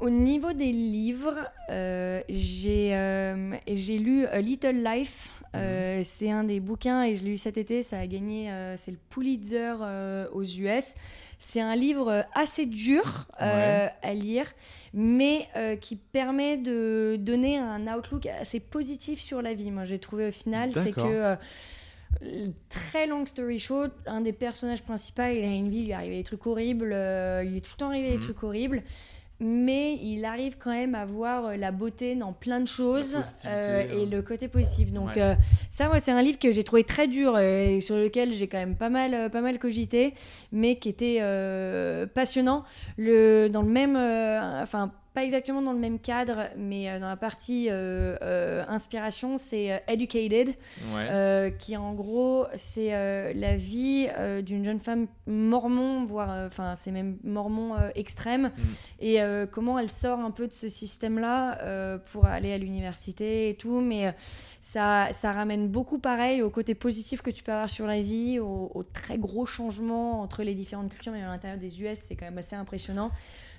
au 0.00 0.10
niveau 0.10 0.52
des 0.52 0.72
livres, 0.72 1.36
euh, 1.70 2.20
j'ai 2.28 2.94
euh, 2.94 3.56
lu 3.66 4.26
A 4.26 4.40
Little 4.40 4.82
Life. 4.82 5.30
Euh, 5.54 6.02
c'est 6.04 6.30
un 6.30 6.44
des 6.44 6.60
bouquins 6.60 7.02
et 7.02 7.16
je 7.16 7.24
l'ai 7.24 7.30
lu 7.30 7.36
cet 7.38 7.56
été. 7.56 7.82
Ça 7.82 7.98
a 7.98 8.06
gagné, 8.06 8.50
euh, 8.50 8.76
c'est 8.76 8.90
le 8.90 8.98
Pulitzer 9.10 9.74
aux 10.32 10.44
US. 10.44 10.94
C'est 11.38 11.60
un 11.60 11.74
livre 11.74 12.26
assez 12.34 12.66
dur 12.66 13.26
à 13.38 14.14
lire, 14.14 14.46
mais 14.92 15.48
qui 15.80 15.96
permet 15.96 16.58
de 16.58 17.16
donner 17.18 17.58
un 17.58 17.86
outlook 17.92 18.26
assez 18.26 18.60
positif 18.60 19.18
sur 19.20 19.40
la 19.42 19.54
vie. 19.54 19.70
Moi, 19.70 19.84
j'ai 19.84 19.98
trouvé 19.98 20.28
au 20.28 20.32
final, 20.32 20.72
c'est 20.74 20.92
que 20.92 21.36
très 22.68 23.06
long 23.06 23.26
story 23.26 23.58
short, 23.58 23.92
un 24.06 24.20
des 24.20 24.32
personnages 24.32 24.82
principaux, 24.82 25.22
il 25.22 25.44
a 25.44 25.46
une 25.54 25.70
vie, 25.70 25.80
il 25.80 25.84
lui 25.86 25.92
arrive 25.92 26.12
des 26.12 26.24
trucs 26.24 26.46
horribles, 26.46 26.90
euh, 26.92 27.44
il 27.46 27.56
est 27.56 27.60
tout 27.60 27.72
le 27.74 27.78
temps 27.78 27.88
arrivé 27.90 28.08
des 28.10 28.14
Mhm. 28.16 28.20
trucs 28.22 28.42
horribles. 28.42 28.82
Mais 29.40 29.94
il 30.02 30.24
arrive 30.24 30.56
quand 30.58 30.72
même 30.72 30.96
à 30.96 31.04
voir 31.04 31.46
euh, 31.46 31.56
la 31.56 31.70
beauté 31.70 32.16
dans 32.16 32.32
plein 32.32 32.58
de 32.60 32.66
choses 32.66 33.18
euh, 33.46 33.82
et 33.88 34.02
hein. 34.02 34.08
le 34.10 34.20
côté 34.20 34.48
positif. 34.48 34.92
Donc 34.92 35.14
Ouais. 35.14 35.22
euh, 35.22 35.34
ça, 35.70 35.86
moi, 35.86 36.00
c'est 36.00 36.10
un 36.10 36.22
livre 36.22 36.40
que 36.40 36.50
j'ai 36.50 36.64
trouvé 36.64 36.82
très 36.82 37.06
dur 37.06 37.38
et 37.38 37.80
sur 37.80 37.96
lequel 37.96 38.32
j'ai 38.32 38.48
quand 38.48 38.58
même 38.58 38.74
pas 38.74 38.88
mal, 38.88 39.30
pas 39.30 39.40
mal 39.40 39.58
cogité, 39.60 40.14
mais 40.50 40.76
qui 40.76 40.88
était 40.88 41.18
euh, 41.20 42.06
passionnant. 42.06 42.64
Le, 42.96 43.46
dans 43.48 43.62
le 43.62 43.68
même, 43.70 43.96
enfin, 43.96 44.90
pas 45.18 45.24
exactement 45.24 45.62
dans 45.62 45.72
le 45.72 45.80
même 45.80 45.98
cadre, 45.98 46.44
mais 46.56 46.88
euh, 46.88 47.00
dans 47.00 47.08
la 47.08 47.16
partie 47.16 47.66
euh, 47.70 48.16
euh, 48.22 48.64
inspiration, 48.68 49.36
c'est 49.36 49.82
Educated, 49.88 50.54
Ouais. 50.94 51.52
qui 51.58 51.76
en 51.76 51.92
gros, 51.92 52.46
c'est 52.54 52.90
la 53.34 53.56
vie 53.56 54.06
d'une 54.44 54.64
jeune 54.64 54.78
femme 54.78 55.08
mormon, 55.26 56.04
voire, 56.04 56.46
enfin, 56.46 56.74
c'est 56.76 56.92
même 56.92 57.18
mormon 57.24 57.74
extrême, 57.96 58.52
Mm. 58.56 58.62
et 59.00 59.18
comment 59.50 59.76
elle 59.80 59.88
sort 59.88 60.20
un 60.20 60.30
peu 60.30 60.46
de 60.46 60.52
ce 60.52 60.68
système-là 60.68 61.98
pour 62.12 62.26
aller 62.26 62.52
à 62.52 62.58
l'université 62.58 63.48
et 63.50 63.54
tout, 63.56 63.80
mais 63.80 64.14
ça, 64.60 65.08
ça 65.14 65.32
ramène 65.32 65.66
beaucoup 65.68 65.98
pareil 65.98 66.42
au 66.42 66.50
côté 66.50 66.74
positif 66.76 67.22
que 67.22 67.30
tu 67.30 67.42
peux 67.42 67.52
avoir 67.52 67.68
sur 67.68 67.86
la 67.88 68.00
vie, 68.02 68.38
au, 68.38 68.70
au 68.72 68.84
très 68.84 69.18
gros 69.18 69.46
changement 69.46 70.20
entre 70.20 70.44
les 70.44 70.54
différentes 70.54 70.90
cultures, 70.90 71.12
mais 71.12 71.22
à 71.22 71.26
l'intérieur 71.26 71.58
des 71.58 71.82
US, 71.82 71.98
c'est 72.06 72.14
quand 72.14 72.26
même 72.26 72.38
assez 72.38 72.54
impressionnant. 72.54 73.10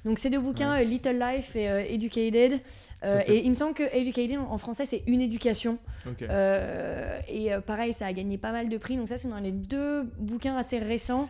Donc 0.05 0.17
ces 0.17 0.29
deux 0.29 0.39
bouquins, 0.39 0.79
Little 0.81 1.19
Life 1.19 1.48
et 1.55 1.69
euh, 1.69 1.83
Educated, 1.87 2.59
euh, 3.03 3.19
fait- 3.21 3.31
et 3.35 3.43
il 3.43 3.49
me 3.49 3.55
semble 3.55 3.73
que 3.73 3.83
Educated 3.95 4.37
en 4.39 4.57
français 4.57 4.85
c'est 4.85 5.03
une 5.07 5.21
éducation. 5.21 5.77
Euh, 6.21 7.19
et 7.27 7.53
euh, 7.53 7.61
pareil, 7.61 7.93
ça 7.93 8.05
a 8.05 8.13
gagné 8.13 8.37
pas 8.37 8.51
mal 8.51 8.69
de 8.69 8.77
prix. 8.77 8.97
Donc 8.97 9.07
ça, 9.09 9.17
c'est 9.17 9.27
dans 9.29 9.39
les 9.39 9.51
deux 9.51 10.03
bouquins 10.17 10.55
assez 10.57 10.79
récents 10.79 11.29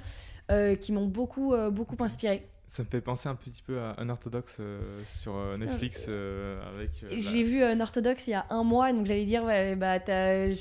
qui 0.81 0.91
m'ont 0.93 1.05
beaucoup, 1.05 1.53
beaucoup 1.71 1.95
inspiré. 2.03 2.47
Ça 2.67 2.83
me 2.83 2.87
fait 2.87 3.01
penser 3.01 3.27
un 3.29 3.33
petit 3.33 3.63
peu 3.63 3.79
à 3.79 3.95
Unorthodox 3.99 4.57
euh, 4.59 4.79
sur 5.03 5.35
euh, 5.35 5.57
Netflix 5.57 6.05
euh, 6.07 6.59
avec. 6.75 6.89
la- 7.01 7.17
J'ai 7.19 7.41
vu 7.41 7.63
un 7.63 7.79
orthodoxe 7.81 8.27
il 8.27 8.31
y 8.31 8.33
a 8.35 8.45
un 8.51 8.63
mois, 8.63 8.93
donc 8.93 9.07
j'allais 9.07 9.25
dire, 9.25 9.43
ouais, 9.43 9.75
bah, 9.75 9.97
Qui, 9.97 10.05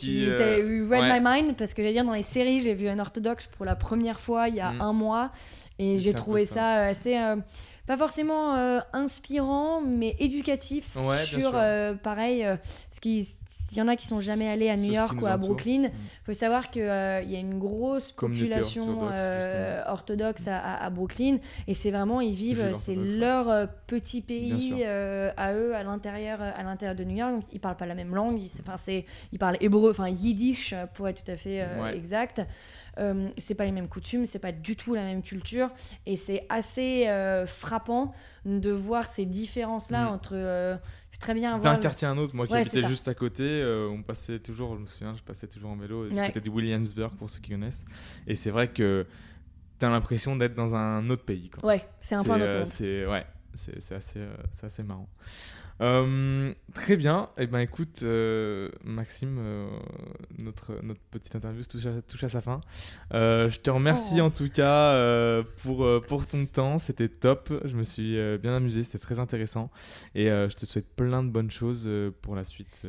tu- 0.00 0.08
eu 0.24 0.88
read 0.88 1.02
ouais. 1.02 1.20
my 1.20 1.42
mind, 1.42 1.56
parce 1.56 1.74
que 1.74 1.82
j'allais 1.82 1.92
dire, 1.92 2.04
dans 2.06 2.14
les 2.14 2.22
séries, 2.22 2.60
j'ai 2.60 2.72
vu 2.72 2.88
un 2.88 2.98
orthodoxe 2.98 3.46
pour 3.46 3.66
la 3.66 3.76
première 3.76 4.20
fois 4.20 4.48
il 4.48 4.54
y 4.54 4.60
a 4.60 4.72
Mm. 4.72 4.80
un 4.80 4.92
mois, 4.94 5.32
et 5.78 5.98
j'ai 5.98 6.14
trouvé 6.14 6.46
ça. 6.46 6.54
ça, 6.54 6.74
assez, 6.86 7.14
pas 7.88 7.96
forcément 7.96 8.54
euh, 8.54 8.80
inspirant, 8.92 9.80
mais 9.80 10.14
éducatif 10.18 10.94
Ouais, 10.94 11.16
sur, 11.16 11.52
euh, 11.54 11.94
pareil, 11.94 12.44
euh, 12.44 12.56
ce 12.90 13.00
qui, 13.00 13.26
il 13.72 13.78
y 13.78 13.82
en 13.82 13.88
a 13.88 13.96
qui 13.96 14.06
sont 14.06 14.20
jamais 14.20 14.48
allés 14.48 14.68
à 14.68 14.76
New 14.76 14.90
ce 14.90 14.96
York 14.96 15.22
ou 15.22 15.26
à. 15.26 15.36
Brooklyn. 15.38 15.88
Mm. 15.88 15.90
faut 16.26 16.32
savoir 16.34 16.70
qu'il 16.70 16.82
y 16.82 16.86
a 16.86 17.38
une 17.38 17.58
grosse 17.58 18.12
population 18.12 18.82
orthodoxe, 19.00 19.14
euh, 19.18 19.82
orthodoxe 19.86 20.48
à, 20.48 20.90
Brooklyn 20.90 21.38
et 21.66 21.74
c'est 21.74 21.90
vraiment 21.90 22.20
ils 22.20 22.34
vivent 22.34 22.72
c'est 22.74 22.94
leur 22.94 23.48
euh, 23.48 23.66
petit 23.86 24.20
pays 24.20 24.82
euh, 24.84 25.30
à 25.36 25.54
eux 25.54 25.74
à 25.74 25.82
l'intérieur 25.82 26.40
à 26.40 26.62
l'intérieur 26.62 26.96
de 26.96 27.04
New 27.04 27.16
York 27.16 27.32
donc 27.32 27.44
ils 27.52 27.60
parlent 27.60 27.76
pas 27.76 27.86
la 27.86 27.94
même 27.94 28.14
langue 28.14 28.40
ils, 28.40 28.50
ils 29.32 29.38
parlent 29.38 29.56
hébreu 29.60 29.90
enfin 29.90 30.08
yiddish 30.08 30.72
euh, 30.72 30.86
pour 30.92 31.08
être 31.08 31.24
tout 31.24 31.30
à 31.30 31.36
fait 31.36 31.62
euh, 31.62 31.82
Ouais. 31.82 31.96
exact 31.96 32.42
euh, 32.98 33.28
c'est 33.38 33.54
pas 33.54 33.64
les 33.64 33.72
mêmes 33.72 33.88
coutumes, 33.88 34.26
c'est 34.26 34.38
pas 34.38 34.52
du 34.52 34.76
tout 34.76 34.94
la 34.94 35.04
même 35.04 35.22
culture, 35.22 35.70
et 36.06 36.16
c'est 36.16 36.44
assez 36.48 37.08
euh, 37.08 37.46
frappant 37.46 38.12
de 38.44 38.70
voir 38.70 39.06
ces 39.06 39.24
différences-là 39.26 40.04
Mm. 40.06 40.08
entre 40.14 40.32
euh, 40.34 40.76
très 41.20 41.34
bien 41.34 41.58
D'un 41.58 41.76
quartier 41.78 42.06
à 42.06 42.10
un 42.12 42.18
autre, 42.18 42.34
moi 42.36 42.46
qui 42.46 42.52
Ouais, 42.54 42.60
habitais 42.60 42.84
juste 42.84 43.08
à 43.08 43.14
côté, 43.14 43.42
euh, 43.44 43.88
on 43.88 44.02
passait 44.02 44.38
toujours, 44.38 44.76
je 44.76 44.80
me 44.82 44.86
souviens, 44.86 45.14
je 45.14 45.22
passais 45.22 45.48
toujours 45.48 45.70
en 45.70 45.76
vélo 45.76 46.08
du 46.08 46.14
Ouais. 46.16 46.26
côté 46.28 46.40
de 46.40 46.48
Williamsburg 46.50 47.12
pour 47.16 47.28
ceux 47.28 47.40
qui 47.40 47.50
connaissent. 47.50 47.84
Et 48.26 48.34
c'est 48.34 48.50
vrai 48.50 48.68
que 48.68 49.04
t'as 49.78 49.90
l'impression 49.90 50.36
d'être 50.36 50.54
dans 50.54 50.74
un 50.74 51.08
autre 51.10 51.24
pays. 51.24 51.50
Quoi. 51.50 51.68
ouais, 51.70 51.88
c'est 52.00 52.14
un 52.14 52.22
peu 52.24 52.30
un 52.32 52.40
autre 52.40 52.44
euh, 52.82 53.04
monde. 53.04 53.12
ouais, 53.12 53.26
c'est 53.54 53.94
assez, 53.94 54.18
euh, 54.20 54.36
c'est 54.52 54.66
assez 54.66 54.82
marrant. 54.84 55.08
Euh, 55.80 56.52
très 56.74 56.96
bien. 56.96 57.30
Et 57.38 57.46
ben 57.46 57.60
écoute, 57.60 58.00
euh, 58.02 58.68
Maxime, 58.84 59.38
euh, 59.40 59.68
notre 60.38 60.82
notre 60.82 61.00
petite 61.10 61.36
interview 61.36 61.62
touche 61.64 61.86
à, 61.86 62.02
touche 62.02 62.24
à 62.24 62.28
sa 62.28 62.40
fin. 62.40 62.60
Je 63.12 63.58
te 63.58 63.70
remercie 63.70 64.20
Oh. 64.20 64.24
en 64.24 64.30
tout 64.30 64.48
cas 64.48 65.42
pour 65.62 65.86
pour 66.06 66.26
ton 66.26 66.46
temps. 66.46 66.78
C'était 66.78 67.08
top. 67.08 67.52
Je 67.64 67.76
me 67.76 67.84
suis 67.84 68.16
bien 68.38 68.56
amusé. 68.56 68.82
C'était 68.82 68.98
très 68.98 69.20
intéressant. 69.20 69.70
Et 70.14 70.26
je 70.26 70.54
te 70.54 70.66
souhaite 70.66 70.94
plein 70.96 71.22
de 71.22 71.30
bonnes 71.30 71.50
choses 71.50 71.88
pour 72.22 72.34
la 72.34 72.44
suite 72.44 72.86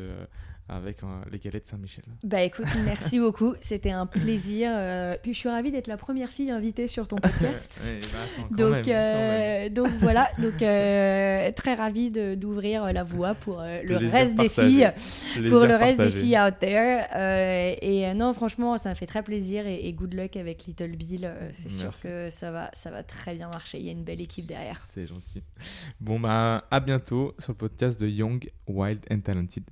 avec 0.70 1.04
euh, 1.04 1.08
les 1.32 1.40
galettes 1.40 1.66
Saint-Michel. 1.68 2.04
Bah 2.24 2.42
écoute, 2.44 2.66
merci 2.86 3.20
beaucoup, 3.26 3.56
c'était 3.62 3.92
un 3.92 4.06
plaisir. 4.06 4.72
euh, 4.74 5.16
puis 5.22 5.34
je 5.34 5.40
suis 5.40 5.50
ravie 5.50 5.72
d'être 5.72 5.88
la 5.88 5.98
première 5.98 6.30
fille 6.30 6.52
invitée 6.52 6.88
sur 6.88 7.08
ton 7.08 7.18
podcast. 7.18 7.82
Ouais, 7.90 8.00
bah, 8.02 8.20
attends, 8.24 8.48
quand 8.50 8.56
Donc, 8.56 8.86
même, 8.86 8.86
euh, 8.90 9.70
donc 9.70 9.88
voilà, 10.00 10.30
donc 10.38 10.62
euh, 10.62 11.52
très 11.54 11.74
ravie 11.74 12.10
de- 12.10 12.36
d'ouvrir 12.36 12.92
la 12.94 13.04
voie 13.04 13.34
pour 13.36 13.62
euh, 13.62 13.82
le 13.84 13.98
Plaisir 13.98 14.12
reste 14.12 14.36
des 14.38 14.50
filles, 14.50 14.92
Plaisir 15.34 15.52
pour 15.52 15.66
le 15.66 15.76
reste 15.76 16.00
des 16.02 16.12
filles 16.12 16.38
out 16.40 16.56
there. 16.60 17.06
Euh, 17.16 17.76
et 17.82 18.08
euh, 18.08 18.14
non, 18.14 18.34
franchement, 18.34 18.78
ça 18.78 18.90
me 18.90 18.96
fait 18.96 19.06
très 19.08 19.24
plaisir 19.24 19.66
et, 19.66 19.88
et 19.88 19.94
good 19.94 20.14
luck 20.14 20.36
avec 20.38 20.66
Little 20.66 20.96
Bill. 20.96 21.26
euh, 21.26 21.50
C'est 21.54 21.72
sûr 21.72 21.92
que 22.02 22.30
ça 22.30 22.52
va, 22.52 22.70
ça 22.74 22.92
va 22.92 23.04
très 23.04 23.34
bien 23.36 23.50
marcher. 23.52 23.80
Il 23.80 23.86
y 23.86 23.90
a 23.90 23.92
une 23.94 24.04
belle 24.04 24.22
équipe 24.22 24.46
derrière. 24.46 24.80
C'est 24.88 25.06
gentil. 25.08 25.42
Bon, 26.00 26.20
bah, 26.20 26.66
à 26.70 26.80
bientôt 26.80 27.34
sur 27.40 27.54
le 27.54 27.58
podcast 27.58 28.00
de 28.00 28.08
Young, 28.08 28.50
Wild 28.68 29.06
and 29.12 29.20
Talented. 29.22 29.64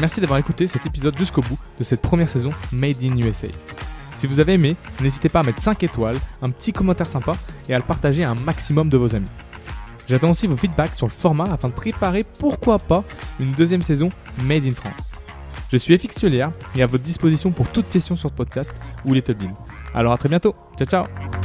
Merci 0.00 0.20
d'avoir 0.20 0.38
écouté 0.38 0.66
cet 0.66 0.86
épisode 0.86 1.16
jusqu'au 1.16 1.40
bout 1.42 1.58
de 1.78 1.84
cette 1.84 2.00
première 2.00 2.28
saison 2.28 2.52
Made 2.72 3.02
in 3.02 3.16
USA. 3.16 3.48
Si 4.12 4.26
vous 4.26 4.40
avez 4.40 4.54
aimé, 4.54 4.76
n'hésitez 5.00 5.28
pas 5.28 5.40
à 5.40 5.42
mettre 5.42 5.60
5 5.60 5.82
étoiles, 5.82 6.16
un 6.42 6.50
petit 6.50 6.72
commentaire 6.72 7.08
sympa 7.08 7.32
et 7.68 7.74
à 7.74 7.78
le 7.78 7.84
partager 7.84 8.24
à 8.24 8.30
un 8.30 8.34
maximum 8.34 8.88
de 8.88 8.96
vos 8.96 9.14
amis. 9.14 9.28
J'attends 10.08 10.30
aussi 10.30 10.46
vos 10.46 10.56
feedbacks 10.56 10.94
sur 10.94 11.06
le 11.06 11.12
format 11.12 11.52
afin 11.52 11.68
de 11.68 11.74
préparer, 11.74 12.24
pourquoi 12.38 12.78
pas, 12.78 13.04
une 13.40 13.52
deuxième 13.52 13.82
saison 13.82 14.10
Made 14.44 14.66
in 14.66 14.72
France. 14.72 15.20
Je 15.72 15.76
suis 15.76 15.96
FX 15.98 16.16
Tulière 16.16 16.52
et 16.76 16.82
à 16.82 16.86
votre 16.86 17.02
disposition 17.02 17.50
pour 17.50 17.68
toute 17.70 17.88
question 17.88 18.16
sur 18.16 18.28
ce 18.28 18.34
podcast 18.34 18.74
ou 19.04 19.14
Little 19.14 19.34
Bean. 19.34 19.56
Alors 19.94 20.12
à 20.12 20.18
très 20.18 20.28
bientôt. 20.28 20.54
Ciao 20.76 20.86
ciao 20.86 21.43